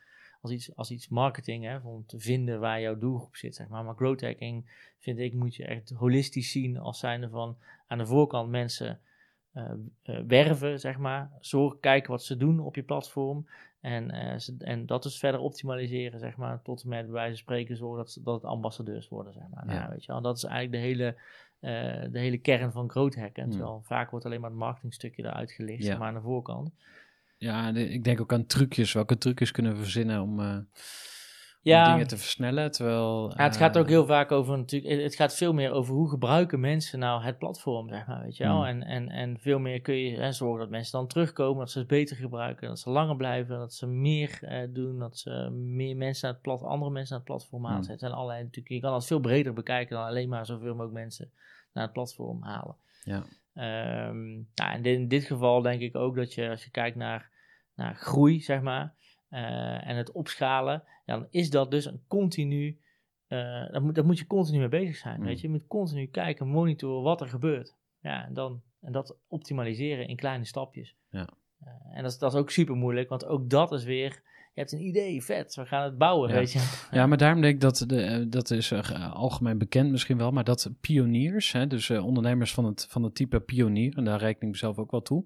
als, 0.41 0.53
iets, 0.53 0.77
als 0.77 0.91
iets 0.91 1.09
marketing, 1.09 1.65
hè, 1.65 1.79
om 1.79 2.07
te 2.07 2.19
vinden 2.21 2.61
waar 2.61 2.81
jouw 2.81 2.99
doelgroep 2.99 3.37
zit. 3.37 3.55
Zeg 3.55 3.69
maar. 3.69 3.85
maar 3.85 3.95
growth 3.95 4.21
hacking, 4.21 4.71
vind 4.99 5.19
ik, 5.19 5.35
moet 5.35 5.55
je 5.55 5.65
echt 5.65 5.91
holistisch 5.91 6.51
zien 6.51 6.79
als 6.79 6.99
zijnde 6.99 7.29
van 7.29 7.57
aan 7.87 7.99
de 7.99 8.07
voorkant 8.07 8.51
mensen 8.51 9.01
eh, 9.53 9.71
eh, 10.03 10.21
werven, 10.27 10.81
zeg 10.81 10.99
maar. 10.99 11.31
Zorg, 11.41 11.81
kijken 11.81 12.11
wat 12.11 12.23
ze 12.23 12.37
doen 12.37 12.61
op 12.61 12.75
je 12.75 12.83
platform. 12.83 13.49
En, 13.81 14.11
eh, 14.11 14.39
ze- 14.39 14.57
en 14.59 14.87
dat 14.87 15.03
dus 15.03 15.19
verder 15.19 15.41
optimaliseren, 15.41 16.19
zeg 16.21 16.37
maar. 16.37 16.63
Tot 16.63 16.83
en 16.83 16.89
met 16.89 17.03
bij 17.05 17.13
wijze 17.13 17.29
van 17.29 17.39
spreken 17.39 17.77
zorgen 17.77 17.99
dat, 17.99 18.11
ze- 18.11 18.23
dat 18.23 18.35
het 18.35 18.45
ambassadeurs 18.45 19.09
worden, 19.09 19.33
zeg 19.33 19.43
maar. 19.55 19.67
Ja. 19.67 19.73
Nou, 19.79 19.91
weet 19.91 20.05
je 20.05 20.13
wel, 20.13 20.21
dat 20.21 20.37
is 20.37 20.45
eigenlijk 20.45 20.83
de 20.83 20.89
hele, 20.89 21.17
de 22.11 22.19
hele 22.19 22.39
kern 22.39 22.73
van 22.73 22.91
growth 22.91 23.17
hacken. 23.17 23.43
Hmm. 23.43 23.53
Terwijl 23.53 23.81
vaak 23.83 24.11
wordt 24.11 24.25
alleen 24.27 24.41
maar 24.41 24.51
het 24.51 24.59
marketingstukje 24.59 25.23
eruit 25.25 25.53
gelicht, 25.53 25.79
Ja. 25.83 25.87
zeg 25.87 25.99
maar 25.99 26.09
aan 26.09 26.15
de 26.15 26.21
voorkant. 26.21 26.71
Ja, 27.41 27.73
de- 27.73 27.89
ik 27.89 28.05
denk 28.05 28.21
ook 28.21 28.33
aan 28.33 28.47
trucjes. 28.47 28.93
Welke 28.93 29.19
trucjes 29.19 29.51
kunnen 29.51 29.73
we 29.73 29.79
verzinnen 29.83 30.23
om, 30.23 30.41
eh, 30.41 30.47
om 31.87 31.93
dingen 31.93 32.07
te 32.07 32.17
versnellen? 32.17 32.71
Terwijl, 32.71 33.33
Ja, 33.37 33.43
het 33.45 33.57
gaat 33.57 33.75
eh, 33.77 33.83
ook 33.83 33.89
heel 33.89 34.07
vaak 34.07 34.33
over 34.33 34.59
natuurlijk. 34.59 35.03
Het 35.03 35.15
gaat 35.15 35.35
veel 35.37 35.53
meer 35.53 35.71
over 35.73 35.95
hoe 35.95 36.09
gebruiken 36.09 36.61
mensen 36.61 36.99
nou 36.99 37.23
het 37.23 37.39
platform, 37.39 37.89
zeg 37.89 38.07
maar, 38.07 38.23
weet 38.23 38.37
je 38.37 38.45
wel. 38.45 38.57
Hmm. 38.57 38.65
En, 38.65 38.83
en, 38.83 39.09
en 39.09 39.39
veel 39.39 39.59
meer 39.59 39.81
kun 39.81 39.95
je 39.95 40.17
hè, 40.21 40.33
zorgen 40.33 40.59
dat 40.61 40.71
mensen 40.71 40.93
dan 40.93 41.07
terugkomen, 41.07 41.59
dat 41.59 41.71
ze 41.71 41.79
het 41.79 41.89
beter 41.89 42.17
gebruiken, 42.17 42.69
dat 42.69 42.79
ze 42.79 42.91
langer 42.91 43.17
blijven, 43.17 43.59
dat 43.59 43.75
ze 43.75 43.87
meer 43.87 44.39
eh, 44.43 44.69
doen, 44.71 44.99
dat 44.99 45.19
ze 45.19 45.51
meer 45.51 45.97
mensen 45.97 46.25
naar 46.27 46.33
het 46.35 46.43
plat, 46.43 46.63
andere 46.63 46.91
mensen 46.91 47.11
naar 47.17 47.25
het 47.27 47.37
platform 47.37 47.65
Hmm. 47.65 47.75
aanzetten. 47.75 48.09
En 48.09 48.15
allerlei 48.15 48.43
natuurlijk. 48.43 48.75
Je 48.75 48.81
kan 48.81 48.95
het 48.95 49.07
veel 49.07 49.21
breder 49.21 49.53
bekijken 49.53 49.97
dan 49.97 50.07
alleen 50.07 50.29
maar 50.29 50.47
zoveel 50.47 50.71
mogelijk 50.73 50.95
mensen 50.95 51.31
naar 51.73 51.85
het 51.85 51.93
platform 51.93 52.43
halen. 52.43 52.77
Ja. 53.05 53.23
Ehm, 53.55 54.33
nou, 54.33 54.73
en 54.73 54.85
in 54.85 55.09
dit 55.09 55.25
geval 55.25 55.63
denk 55.63 55.81
ik 55.81 55.97
ook 55.97 56.17
dat 56.17 56.35
je, 56.35 56.49
als 56.49 56.65
je 56.65 56.71
kijkt 56.71 56.97
naar, 56.97 57.31
naar 57.75 57.95
groei, 57.95 58.41
zeg 58.41 58.61
maar, 58.61 58.95
eh, 59.29 59.89
en 59.89 59.97
het 59.97 60.13
opschalen, 60.13 60.83
ja, 61.05 61.17
dan 61.17 61.27
is 61.31 61.51
dat 61.51 61.71
dus 61.71 61.85
een 61.85 62.03
continu, 62.09 62.81
eh 63.27 63.39
daar, 63.71 63.83
moet, 63.83 63.95
daar 63.95 64.05
moet 64.05 64.19
je 64.19 64.27
continu 64.27 64.59
mee 64.59 64.69
bezig 64.69 64.97
zijn. 64.97 65.21
Mm. 65.21 65.27
Weet 65.27 65.41
je? 65.41 65.47
je 65.47 65.53
moet 65.53 65.67
continu 65.67 66.07
kijken, 66.07 66.49
monitoren 66.49 67.03
wat 67.03 67.21
er 67.21 67.29
gebeurt. 67.29 67.77
Ja, 68.01 68.25
en, 68.27 68.35
dan, 68.35 68.63
en 68.81 68.93
dat 68.93 69.17
optimaliseren 69.29 70.09
in 70.09 70.17
kleine 70.17 70.45
stapjes. 70.45 70.97
Ja. 71.11 71.29
Eh, 71.61 71.97
en 71.97 72.03
dat 72.03 72.13
is, 72.13 72.19
dat 72.19 72.33
is 72.33 72.39
ook 72.39 72.51
super 72.51 72.75
moeilijk, 72.75 73.09
want 73.09 73.25
ook 73.25 73.51
dat 73.51 73.73
is 73.73 73.85
weer, 73.85 74.23
hebt 74.61 74.73
een 74.73 74.87
idee, 74.87 75.23
vet, 75.25 75.55
we 75.55 75.67
gaan 75.67 75.83
het 75.85 75.99
bouwen, 75.99 76.29
Ja. 76.29 76.35
weet 76.35 76.53
je. 76.53 76.79
Ja, 76.91 77.07
maar 77.07 77.19
daarom 77.19 77.41
denk 77.41 77.55
ik 77.55 77.61
dat, 77.61 77.85
de, 77.87 78.03
eh, 78.03 78.25
dat 78.29 78.51
is 78.51 78.71
eh, 78.71 79.13
algemeen 79.15 79.59
bekend 79.59 79.91
misschien 79.91 80.19
wel, 80.19 80.31
maar 80.31 80.45
dat 80.45 80.71
pioniers, 80.81 81.53
hè, 81.53 81.67
dus 81.67 81.91
eh, 81.91 82.07
ondernemers 82.07 82.53
van 82.55 82.65
het, 82.65 82.87
van 82.89 83.03
het 83.03 83.15
type 83.15 83.41
pionier, 83.41 83.97
en 83.97 84.05
daar 84.05 84.19
reken 84.19 84.43
ik 84.43 84.49
mezelf 84.49 84.79
ook 84.79 84.91
wel 84.91 85.03
toe, 85.03 85.25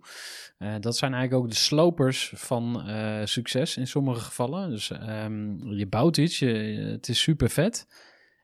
dat 0.80 0.96
zijn 0.96 1.12
eigenlijk 1.14 1.44
ook 1.44 1.50
de 1.50 1.56
slopers 1.56 2.32
van 2.34 2.82
succes 3.24 3.76
in 3.76 3.86
sommige 3.86 4.20
gevallen. 4.20 4.70
Dus 4.70 4.90
ehm, 4.90 5.68
je 5.72 5.86
bouwt 5.86 6.16
iets, 6.16 6.38
je, 6.38 6.46
het 6.90 7.08
is 7.08 7.20
super 7.22 7.50
vet. 7.50 7.86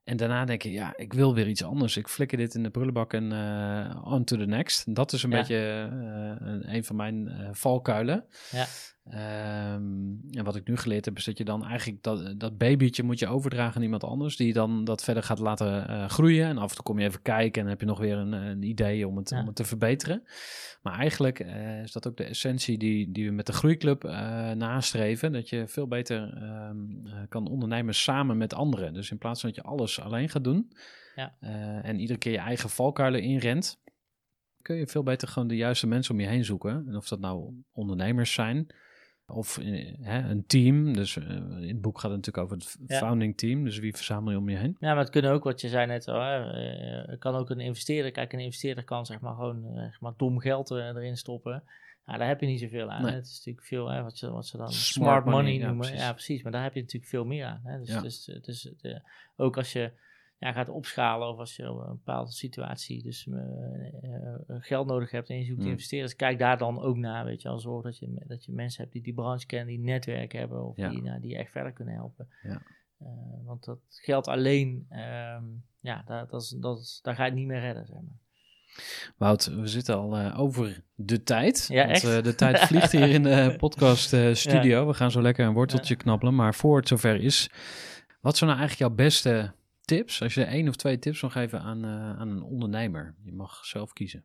En 0.05 0.17
daarna 0.17 0.45
denk 0.45 0.63
je, 0.63 0.71
ja, 0.73 0.93
ik 0.97 1.13
wil 1.13 1.35
weer 1.35 1.49
iets 1.49 1.65
anders. 1.65 1.97
Ik 1.97 2.09
flikker 2.09 2.39
dit 2.39 2.55
in 2.55 2.63
de 2.63 2.71
prullenbak 2.71 3.13
en 3.13 3.33
on 4.05 4.25
to 4.25 4.37
the 4.37 4.45
next. 4.47 4.95
Dat 4.95 5.13
is 5.13 5.23
een 5.23 5.31
Ja. 5.31 5.37
beetje 5.39 5.57
een, 6.41 6.75
een 6.75 6.85
van 6.85 6.97
mijn 6.97 7.49
valkuilen. 7.53 8.25
Ja. 8.51 8.67
Ehm, 9.05 10.13
en 10.31 10.45
wat 10.45 10.57
ik 10.57 10.69
nu 10.69 10.77
geleerd 10.77 11.05
heb, 11.05 11.17
is 11.17 11.25
dat 11.25 11.39
je 11.39 11.45
dan 11.45 11.65
eigenlijk 11.65 12.03
dat, 12.03 12.41
dat 12.41 12.59
babytje 12.59 13.03
moet 13.03 13.19
je 13.19 13.27
overdragen 13.29 13.77
aan 13.77 13.83
iemand 13.83 14.05
anders, 14.05 14.37
die 14.37 14.53
dan 14.53 14.85
dat 14.85 15.05
verder 15.05 15.23
gaat 15.23 15.39
laten 15.39 15.89
eh, 15.89 16.09
groeien. 16.09 16.47
En 16.47 16.59
af 16.59 16.69
en 16.71 16.75
toe 16.75 16.85
kom 16.85 16.99
je 16.99 17.07
even 17.07 17.23
kijken 17.23 17.63
en 17.63 17.69
heb 17.69 17.81
je 17.81 17.87
nog 17.87 17.99
weer 17.99 18.17
een, 18.17 18.33
een 18.33 18.63
idee 18.63 19.09
om 19.09 19.17
het, 19.17 19.31
Ja. 19.31 19.41
om 19.41 19.47
het 19.47 19.57
te 19.57 19.65
verbeteren. 19.65 20.23
Maar 20.83 20.99
eigenlijk 20.99 21.41
eh, 21.41 21.83
is 21.83 21.93
dat 21.93 22.07
ook 22.09 22.17
de 22.17 22.25
essentie 22.25 22.79
die, 22.79 23.13
die 23.13 23.27
we 23.27 23.33
met 23.33 23.47
de 23.47 23.53
Groeiclub 23.53 24.05
eh, 24.05 24.51
nastreven. 24.51 25.33
Dat 25.33 25.49
je 25.49 25.69
veel 25.69 25.87
beter 25.89 26.33
ehm, 26.35 27.07
eh, 27.07 27.13
kan 27.29 27.49
ondernemen 27.49 27.95
samen 27.95 28.37
met 28.37 28.55
anderen. 28.55 28.93
Dus 28.95 29.11
in 29.11 29.19
plaats 29.19 29.41
van 29.41 29.51
dat 29.51 29.59
je 29.59 29.71
alles 29.71 30.01
alleen 30.01 30.29
gaat 30.29 30.45
doen 30.45 30.73
Ja. 31.15 31.35
en 31.83 31.99
iedere 32.01 32.19
keer 32.19 32.33
je 32.33 32.39
eigen 32.39 32.71
valkuilen 32.71 33.23
inrent, 33.23 33.81
kun 34.63 34.77
je 34.77 34.87
veel 34.87 35.03
beter 35.03 35.29
gewoon 35.29 35.49
de 35.49 35.57
juiste 35.57 35.87
mensen 35.87 36.15
om 36.15 36.21
je 36.21 36.27
heen 36.27 36.45
zoeken. 36.45 36.85
En 36.89 36.97
of 36.97 37.09
dat 37.09 37.21
nou 37.21 37.53
ondernemers 37.73 38.33
zijn 38.33 38.67
of 39.33 39.59
eh, 39.59 39.95
hè, 40.01 40.29
een 40.31 40.47
team. 40.47 40.93
Dus 40.95 41.17
eh, 41.17 41.27
in 41.61 41.69
het 41.69 41.81
boek 41.81 41.99
gaat 42.01 42.11
het 42.11 42.27
natuurlijk 42.27 42.45
over 42.45 42.57
het 42.57 42.77
Ja. 42.87 42.99
founding 42.99 43.37
team. 43.37 43.65
Dus 43.65 43.79
wie 43.79 43.95
verzamel 43.97 44.31
je 44.33 44.39
om 44.39 44.49
je 44.49 44.57
heen? 44.57 44.77
Ja, 44.81 44.89
maar 44.95 45.03
het 45.03 45.11
kunnen 45.11 45.31
ook, 45.31 45.45
wat 45.45 45.61
je 45.61 45.69
zei 45.69 45.87
net 45.87 46.09
al, 46.09 46.21
hè, 46.21 46.51
eh, 47.03 47.19
kan 47.19 47.35
ook 47.35 47.51
een 47.51 47.61
investeerder. 47.61 48.11
Kijk, 48.11 48.33
een 48.33 48.39
investeerder 48.41 48.85
kan 48.85 49.07
zeg 49.07 49.21
maar 49.21 49.35
gewoon 49.35 49.63
zeg 49.75 50.01
maar 50.01 50.13
dom 50.17 50.39
geld 50.39 50.71
erin 50.71 51.17
stoppen. 51.17 51.63
Nou, 52.07 52.19
daar 52.19 52.29
heb 52.29 52.41
je 52.41 52.47
niet 52.47 52.61
zoveel 52.61 52.91
aan. 52.91 53.03
Nee. 53.03 53.13
Het 53.15 53.27
is 53.27 53.37
natuurlijk 53.37 53.67
veel, 53.67 53.89
hè, 53.91 54.03
wat, 54.03 54.17
ze, 54.17 54.31
wat 54.31 54.47
ze 54.47 54.57
dan 54.57 54.73
Smart 54.73 54.85
smart, 54.85 55.25
money, 55.25 55.41
money, 55.41 55.59
ja, 55.59 55.67
noemen. 55.67 55.87
precies. 55.87 56.03
Ja, 56.05 56.13
precies. 56.13 56.43
Maar 56.43 56.53
daar 56.53 56.63
heb 56.63 56.75
je 56.75 56.81
natuurlijk 56.81 57.11
veel 57.11 57.25
meer 57.25 57.45
aan. 57.45 57.61
Hè. 57.65 57.79
Dus, 57.79 57.89
Ja. 57.89 58.01
dus, 58.01 58.25
dus 58.43 58.63
de, 58.81 59.01
ook 59.37 59.57
als 59.57 59.73
je 59.73 59.93
ja, 60.41 60.53
gaat 60.53 60.69
opschalen 60.69 61.29
of 61.29 61.39
als 61.39 61.57
je 61.57 61.63
een 61.63 61.77
bepaalde 61.89 62.31
situatie 62.33 63.03
dus 63.03 63.27
eh, 63.27 64.15
eh, 64.15 64.35
geld 64.47 64.87
nodig 64.87 65.11
hebt 65.11 65.29
en 65.31 65.39
je 65.39 65.45
zoekt 65.45 65.61
Mm. 65.63 65.67
investeerders, 65.71 66.17
kijk 66.17 66.39
daar 66.39 66.59
dan 66.59 66.81
ook 66.81 66.97
naar. 66.97 67.25
Weet 67.25 67.43
je, 67.43 67.49
al 67.49 67.59
zorg 67.59 67.85
dat 67.85 67.99
je, 67.99 68.23
dat 68.27 68.45
je 68.45 68.53
mensen 68.53 68.81
hebt 68.81 68.93
die 68.93 69.03
die 69.03 69.15
branche 69.15 69.47
kennen, 69.47 69.67
die 69.69 69.79
netwerk 69.85 70.33
hebben 70.33 70.65
of 70.67 70.77
Ja. 70.77 70.89
die, 70.89 71.03
nou, 71.03 71.21
die 71.21 71.31
je 71.31 71.37
echt 71.37 71.51
verder 71.53 71.73
kunnen 71.73 71.95
helpen. 71.95 72.29
Ja. 72.43 72.63
Eh, 72.99 73.07
want 73.45 73.65
dat 73.65 73.79
geld 73.89 74.29
alleen, 74.29 74.87
ehm, 74.89 75.45
ja, 75.81 76.03
daar, 76.07 76.27
dat 76.29 76.43
is, 76.43 76.49
dat 76.49 76.79
is, 76.79 76.99
daar 77.03 77.15
ga 77.15 77.23
je 77.25 77.31
het 77.31 77.39
niet 77.39 77.49
meer 77.49 77.61
redden, 77.61 77.87
zeg 77.87 77.97
maar. 77.97 78.19
Wout, 79.17 79.45
we 79.47 79.67
zitten 79.67 79.97
al 79.97 80.17
eh, 80.17 80.41
over 80.41 80.83
de 80.95 81.23
tijd. 81.23 81.67
Ja, 81.69 81.83
want, 81.87 81.91
echt? 81.91 82.05
eh, 82.17 82.23
de 82.23 82.35
tijd 82.35 82.59
vliegt 82.59 82.93
hier 82.93 83.09
in 83.09 83.23
de 83.23 83.55
podcast 83.59 84.13
eh, 84.13 84.35
studio. 84.35 84.87
We 84.87 84.95
gaan 84.95 85.11
zo 85.11 85.23
lekker 85.23 85.47
een 85.47 85.53
worteltje 85.55 85.97
knabbelen. 85.97 86.35
Maar 86.35 86.55
voor 86.55 86.77
het 86.77 86.89
zover 86.89 87.21
is, 87.21 87.51
wat 88.21 88.37
zijn 88.37 88.51
nou 88.51 88.63
eigenlijk 88.63 88.79
jouw 88.91 89.07
beste 89.07 89.53
tips? 89.97 90.23
Als 90.23 90.35
je 90.35 90.45
één 90.45 90.69
of 90.69 90.77
twee 90.77 90.99
tips 90.99 91.23
mag 91.23 91.33
geven 91.33 91.61
aan, 91.61 91.85
eh, 91.85 92.19
aan 92.19 92.29
een 92.29 92.43
ondernemer. 92.43 93.15
Je 93.23 93.33
mag 93.33 93.65
zelf 93.65 93.93
kiezen. 93.93 94.25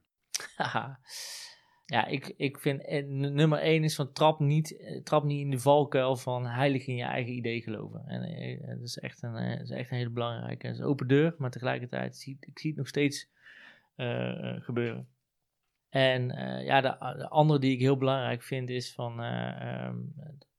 Ja, 1.85 2.05
ik, 2.05 2.33
ik 2.37 2.59
vind 2.59 2.85
eh, 2.85 3.05
nummer 3.05 3.59
één 3.59 3.83
is 3.83 3.95
van 3.95 4.11
trap 4.11 4.39
niet, 4.39 4.77
eh, 4.77 5.01
trap 5.03 5.23
niet 5.23 5.39
in 5.39 5.49
de 5.49 5.59
valkuil 5.59 6.15
van 6.15 6.45
heilig 6.45 6.87
in 6.87 6.95
je 6.95 7.03
eigen 7.03 7.33
idee 7.33 7.61
geloven. 7.61 8.03
En 8.07 8.23
eh, 8.23 8.67
dat 8.67 8.81
is 8.81 8.97
echt 8.97 9.23
een, 9.23 9.33
dat 9.33 9.61
is 9.61 9.69
echt 9.69 9.91
een 9.91 9.97
hele 9.97 10.09
belangrijke. 10.09 10.67
Het 10.67 10.75
is 10.75 10.81
open 10.81 11.07
deur, 11.07 11.35
maar 11.37 11.51
tegelijkertijd 11.51 12.17
zie 12.17 12.37
ik 12.39 12.59
zie 12.59 12.69
het 12.69 12.79
nog 12.79 12.87
steeds 12.87 13.33
gebeuren. 14.59 15.07
En 15.89 16.27
ja, 16.63 16.81
de, 16.81 17.15
de 17.17 17.29
andere 17.29 17.59
die 17.59 17.73
ik 17.73 17.79
heel 17.79 17.97
belangrijk 17.97 18.43
vind 18.43 18.69
is 18.69 18.93
van, 18.93 19.21
eh, 19.21 19.83
ehm, 19.85 19.97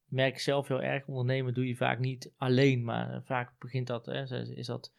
merk 0.08 0.38
zelf 0.38 0.68
heel 0.68 0.82
erg, 0.82 1.06
ondernemen 1.06 1.54
doe 1.54 1.68
je 1.68 1.76
vaak 1.76 1.98
niet 1.98 2.32
alleen, 2.36 2.84
maar 2.84 3.22
vaak 3.24 3.52
begint 3.58 3.86
dat, 3.86 4.06
hè, 4.06 4.40
is 4.56 4.66
dat 4.66 4.92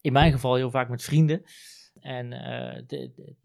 in 0.00 0.12
mijn 0.12 0.32
geval 0.32 0.54
heel 0.54 0.70
vaak 0.70 0.88
met 0.88 1.02
vrienden. 1.02 1.42
En 2.00 2.32
eh, 2.32 2.74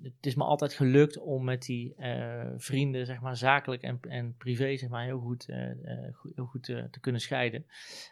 het 0.01 0.25
is 0.25 0.35
me 0.35 0.43
altijd 0.43 0.73
gelukt 0.73 1.17
om 1.19 1.43
met 1.43 1.61
die 1.61 1.95
eh, 1.95 2.45
vrienden, 2.57 3.05
zeg 3.05 3.21
maar, 3.21 3.35
zakelijk 3.37 3.81
en, 3.81 3.99
en 4.01 4.35
privé, 4.37 4.77
zeg 4.77 4.89
maar, 4.89 5.03
heel 5.03 5.19
goed, 5.19 5.49
eh, 5.49 5.69
goed- 6.13 6.35
heel 6.35 6.45
goed 6.45 6.63
te 6.63 6.97
kunnen 7.01 7.21
scheiden. 7.21 7.65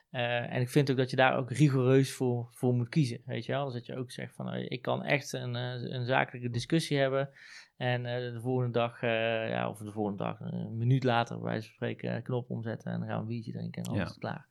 En 0.09 0.61
ik 0.61 0.69
vind 0.69 0.91
ook 0.91 0.97
dat 0.97 1.09
je 1.09 1.15
daar 1.15 1.37
ook 1.37 1.51
rigoureus 1.51 2.11
voor, 2.13 2.47
voor 2.51 2.73
moet 2.73 2.89
kiezen, 2.89 3.21
weet 3.25 3.45
je 3.45 3.51
wel. 3.51 3.65
Dus 3.65 3.73
dat 3.73 3.85
je 3.85 3.95
ook 3.95 4.11
zegt 4.11 4.35
van, 4.35 4.53
ik 4.55 4.81
kan 4.81 5.03
echt 5.03 5.33
een, 5.33 5.53
een 5.53 6.05
zakelijke 6.05 6.49
discussie 6.49 6.97
hebben. 6.97 7.29
En 7.77 8.03
de 8.03 8.39
volgende 8.41 8.71
dag, 8.71 9.01
ja, 9.01 9.69
of 9.69 9.77
de 9.77 9.91
volgende 9.91 10.23
dag, 10.23 10.39
een 10.39 10.77
minuut 10.77 11.03
later, 11.03 11.35
bij 11.35 11.45
wijze 11.45 11.65
van 11.65 11.73
spreken, 11.75 12.23
knop 12.23 12.49
omzetten 12.49 12.91
en 12.91 12.99
dan 12.99 13.07
gaan 13.07 13.15
we 13.17 13.21
een 13.21 13.27
biertje 13.27 13.51
drinken 13.51 13.83
en 13.83 13.89
dan 13.89 13.97
Ja. 13.97 14.05
is 14.05 14.17
klaar. 14.17 14.47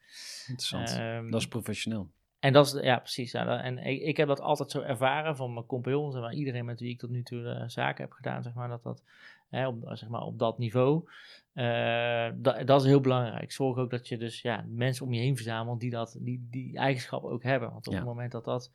Interessant. 0.48 0.90
Ehm, 0.90 1.30
dat 1.30 1.40
is 1.40 1.48
professioneel. 1.48 2.10
En 2.44 2.52
dat 2.52 2.66
is, 2.66 2.72
ja, 2.82 2.98
precies. 2.98 3.32
Ja, 3.32 3.44
dat- 3.44 3.60
en 3.60 3.78
ik, 3.78 4.00
ik 4.02 4.16
heb 4.16 4.28
dat 4.28 4.40
altijd 4.40 4.70
zo 4.70 4.80
ervaren 4.80 5.36
van 5.36 5.52
mijn 5.52 5.66
compagnons 5.66 6.14
en 6.14 6.20
van 6.20 6.32
iedereen 6.32 6.64
met 6.64 6.80
wie 6.80 6.90
ik 6.90 6.98
tot 6.98 7.10
nu 7.10 7.22
toe 7.22 7.48
eh, 7.48 7.68
zaken 7.68 8.04
heb 8.04 8.12
gedaan, 8.12 8.42
zeg 8.42 8.54
maar, 8.54 8.68
dat 8.68 8.82
dat 8.82 9.02
hè, 9.48 9.66
op, 9.66 9.90
zeg 9.92 10.08
maar, 10.08 10.22
op 10.22 10.38
dat 10.38 10.58
niveau, 10.58 11.08
eh, 11.52 12.28
dat, 12.34 12.66
dat 12.66 12.80
is 12.80 12.86
heel 12.86 13.00
belangrijk. 13.00 13.52
Zorg 13.52 13.76
ook 13.78 13.90
dat 13.90 14.08
je 14.08 14.16
dus 14.18 14.40
ja, 14.42 14.64
mensen 14.68 15.06
om 15.06 15.12
je 15.12 15.20
heen 15.20 15.36
verzamelt 15.36 15.80
die 15.80 15.90
dat, 15.90 16.16
die, 16.20 16.46
die 16.50 16.76
eigenschappen 16.76 17.30
ook 17.30 17.42
hebben. 17.42 17.70
Want 17.72 17.86
op 17.86 17.92
Ja. 17.92 17.98
het 17.98 18.08
moment 18.08 18.32
dat 18.32 18.44
dat 18.44 18.72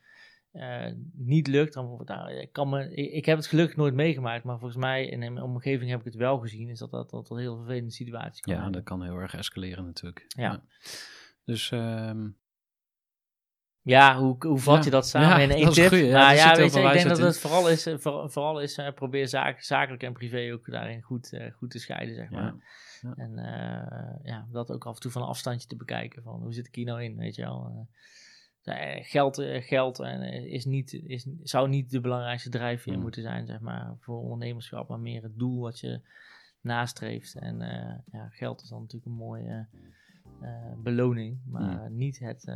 eh, 0.51 0.91
niet 1.13 1.47
lukt, 1.47 1.73
dan 1.73 2.01
nou, 2.05 2.31
ik, 2.31 2.51
kan 2.51 2.69
me, 2.69 2.93
ik, 2.95 3.11
ik 3.11 3.25
heb 3.25 3.37
het 3.37 3.47
gelukkig 3.47 3.75
nooit 3.77 3.93
meegemaakt, 3.93 4.43
maar 4.43 4.59
volgens 4.59 4.79
mij 4.79 5.05
in 5.07 5.19
mijn 5.19 5.41
omgeving 5.41 5.89
heb 5.89 5.99
ik 5.99 6.05
het 6.05 6.15
wel 6.15 6.37
gezien, 6.39 6.69
is 6.69 6.79
dat 6.79 6.91
dat, 6.91 7.09
dat 7.09 7.29
een 7.29 7.37
heel 7.37 7.55
vervelende 7.57 7.91
situatie 7.91 8.41
kan 8.41 8.53
Ja, 8.53 8.69
dat 8.69 8.83
kan 8.83 9.03
heel 9.03 9.15
erg 9.15 9.35
escaleren 9.35 9.85
natuurlijk. 9.85 10.25
Ja. 10.27 10.61
Dus 11.45 11.71
ehm, 11.71 12.27
Ja, 13.81 14.17
hoe, 14.17 14.35
hoe 14.47 14.59
vat 14.59 14.77
Ja, 14.77 14.83
je 14.83 14.89
dat 14.89 15.07
samen 15.07 15.27
ja, 15.29 15.37
in 15.37 15.49
één 15.61 15.69
tip? 15.71 15.87
goeie. 15.87 16.05
Ja, 16.05 16.17
nou 16.19 16.35
ja, 16.35 16.55
weet 16.55 16.73
je, 16.73 16.79
ik 16.81 16.91
denk 16.93 17.07
dat 17.07 17.19
in. 17.19 17.25
het 17.25 17.39
vooral 17.39 17.69
is, 17.69 17.85
eh, 17.85 17.97
voor- 17.97 18.31
vooral 18.31 18.61
is 18.61 18.77
eh, 18.77 18.93
probeer 18.93 19.27
zaak, 19.27 19.61
zakelijk 19.61 20.03
en 20.03 20.13
privé 20.13 20.53
ook 20.53 20.71
daarin 20.71 21.01
goed, 21.01 21.33
eh, 21.33 21.51
goed 21.53 21.71
te 21.71 21.79
scheiden, 21.79 22.15
zeg 22.15 22.29
maar. 22.29 22.53
En 23.15 23.31
ja, 24.23 24.47
dat 24.51 24.71
ook 24.71 24.85
af 24.85 24.95
en 24.95 25.01
toe 25.01 25.11
van 25.11 25.21
een 25.21 25.27
afstandje 25.27 25.67
te 25.67 25.75
bekijken, 25.75 26.23
van 26.23 26.41
hoe 26.41 26.53
zit 26.53 26.69
hier 26.71 26.85
nou 26.85 27.03
in, 27.03 27.17
weet 27.17 27.35
je 27.35 27.41
wel. 27.41 27.87
Geld 29.01 29.41
geld 29.59 29.99
en, 29.99 30.21
is 30.49 30.65
niet, 30.65 30.93
is, 30.93 31.27
zou 31.43 31.69
niet 31.69 31.89
de 31.89 31.99
belangrijkste 32.01 32.49
drijfveer 32.49 32.95
Mm. 32.95 33.01
moeten 33.01 33.21
zijn, 33.21 33.45
zeg 33.47 33.59
maar, 33.59 33.95
voor 33.99 34.19
ondernemerschap, 34.19 34.89
maar 34.89 34.99
meer 34.99 35.23
het 35.23 35.37
doel 35.39 35.59
wat 35.61 35.79
je 35.79 36.01
nastreeft. 36.61 37.35
En 37.35 37.57
ja, 38.11 38.27
geld 38.29 38.61
is 38.61 38.69
dan 38.69 38.79
natuurlijk 38.81 39.11
een 39.11 39.17
mooie 39.17 39.67
eh, 40.41 40.49
beloning, 40.83 41.37
maar 41.45 41.87
niet 41.91 42.19
het, 42.19 42.45
eh, 42.45 42.55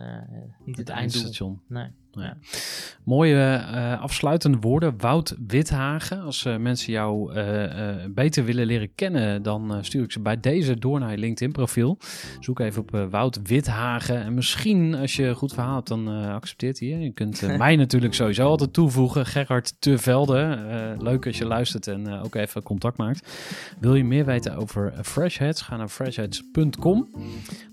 niet 0.66 0.78
het, 0.78 0.90
eindstation. 0.90 1.62
Nee. 1.68 1.88
Nee. 2.12 2.26
Ja. 2.26 2.38
Mooie 3.04 3.36
eh, 3.36 4.02
afsluitende 4.02 4.58
woorden. 4.58 4.98
Wout 4.98 5.36
Withagen. 5.48 6.22
Als 6.22 6.44
mensen 6.44 6.94
jou 6.94 7.34
beter 8.10 8.46
willen 8.46 8.66
leren 8.66 8.96
kennen, 8.96 9.44
dan 9.44 9.78
stuur 9.82 10.04
ik 10.04 10.12
ze 10.12 10.20
bij 10.20 10.40
deze 10.40 10.80
door 10.80 11.00
naar 11.00 11.12
je 11.12 11.18
LinkedIn 11.18 11.52
profiel. 11.52 11.98
Zoek 12.40 12.60
even 12.60 12.82
op 12.82 13.08
Wout 13.10 13.40
Withagen. 13.44 14.24
En 14.24 14.34
misschien, 14.34 14.96
als 14.96 15.16
je 15.16 15.24
een 15.24 15.36
goed 15.36 15.54
verhaal 15.54 15.76
hebt, 15.76 15.88
dan 15.88 16.08
accepteert 16.08 16.80
hij 16.80 16.88
je. 16.88 17.00
Je 17.00 17.12
kunt 17.12 17.42
mij 17.58 17.76
natuurlijk 17.76 18.14
sowieso 18.14 18.48
altijd 18.48 18.74
toevoegen. 18.74 19.26
Gerard 19.26 19.82
Tevelde. 19.82 20.96
Leuk 21.00 21.26
als 21.26 21.38
je 21.38 21.46
luistert 21.46 21.88
en 21.88 22.08
ook 22.08 22.36
even 22.36 22.64
contact 22.64 22.98
maakt. 22.98 23.34
Wil 23.80 23.96
je 23.96 24.04
meer 24.04 24.26
weten 24.26 24.56
over 24.56 24.94
Freshheads? 25.02 25.62
Ga 25.62 25.78
naar 25.78 25.90
freshheads.com. 25.90 27.08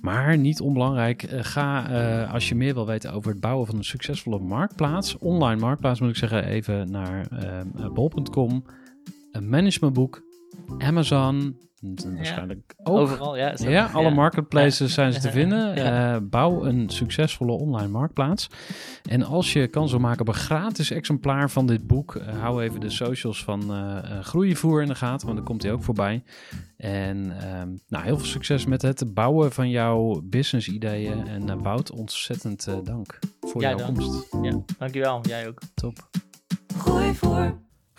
Maar 0.00 0.38
niet 0.38 0.60
onbelangrijk, 0.60 1.22
eh, 1.22 1.38
ga 1.42 1.90
eh, 1.90 2.32
als 2.32 2.48
je 2.48 2.54
meer 2.54 2.74
wil 2.74 2.86
weten 2.86 3.12
over 3.12 3.30
het 3.30 3.40
bouwen 3.40 3.66
van 3.66 3.76
een 3.76 3.84
succesvolle 3.84 4.38
marktplaats, 4.38 5.18
online 5.18 5.60
marktplaats 5.60 6.00
moet 6.00 6.10
ik 6.10 6.16
zeggen, 6.16 6.44
even 6.44 6.90
naar 6.90 7.26
eh, 7.30 7.92
bol.com, 7.92 8.64
een 9.32 9.48
managementboek, 9.48 10.22
Amazon, 10.78 11.56
en 11.80 12.14
waarschijnlijk 12.16 12.74
ook. 12.82 12.96
Overal, 12.98 13.36
ja. 13.36 13.56
zo. 13.56 13.70
Ja, 13.70 13.86
alle 13.92 14.08
Ja. 14.08 14.14
marketplaces 14.14 14.94
zijn 14.94 15.12
ze 15.12 15.20
te 15.20 15.30
vinden. 15.40 15.74
Ja. 15.74 16.14
Eh, 16.14 16.20
bouw 16.22 16.64
een 16.64 16.88
succesvolle 16.88 17.52
online 17.52 17.88
marktplaats. 17.88 18.48
En 19.08 19.22
als 19.22 19.52
je 19.52 19.66
kans 19.68 19.90
wil 19.90 20.00
maken 20.00 20.20
op 20.20 20.28
een 20.28 20.34
gratis 20.34 20.90
exemplaar 20.90 21.50
van 21.50 21.66
dit 21.66 21.86
boek, 21.86 22.14
eh, 22.14 22.40
hou 22.40 22.62
even 22.62 22.80
de 22.80 22.90
socials 22.90 23.44
van 23.44 23.72
eh 23.72 23.98
eh, 23.98 24.24
Groeivoer 24.24 24.82
in 24.82 24.88
de 24.88 24.94
gaten, 24.94 25.26
want 25.26 25.38
dan 25.38 25.46
komt 25.46 25.62
hij 25.62 25.72
ook 25.72 25.82
voorbij. 25.82 26.22
En 26.76 27.36
ehm, 27.40 27.68
nou, 27.88 28.04
heel 28.04 28.16
veel 28.16 28.26
succes 28.26 28.66
met 28.66 28.82
het 28.82 29.14
bouwen 29.14 29.52
van 29.52 29.70
jouw 29.70 30.20
business 30.24 30.68
ideeën. 30.68 31.26
En 31.26 31.62
Wout, 31.62 31.90
ontzettend 31.90 32.66
eh, 32.66 32.74
dank 32.84 33.18
voor 33.40 33.60
Jij 33.60 33.74
jouw 33.76 33.86
komst. 33.86 34.28
Ja, 34.42 34.58
dankjewel. 34.78 35.20
Jij 35.22 35.48
ook. 35.48 35.58
Top. 35.74 36.10
Gooi 36.76 37.14
voor. 37.14 37.68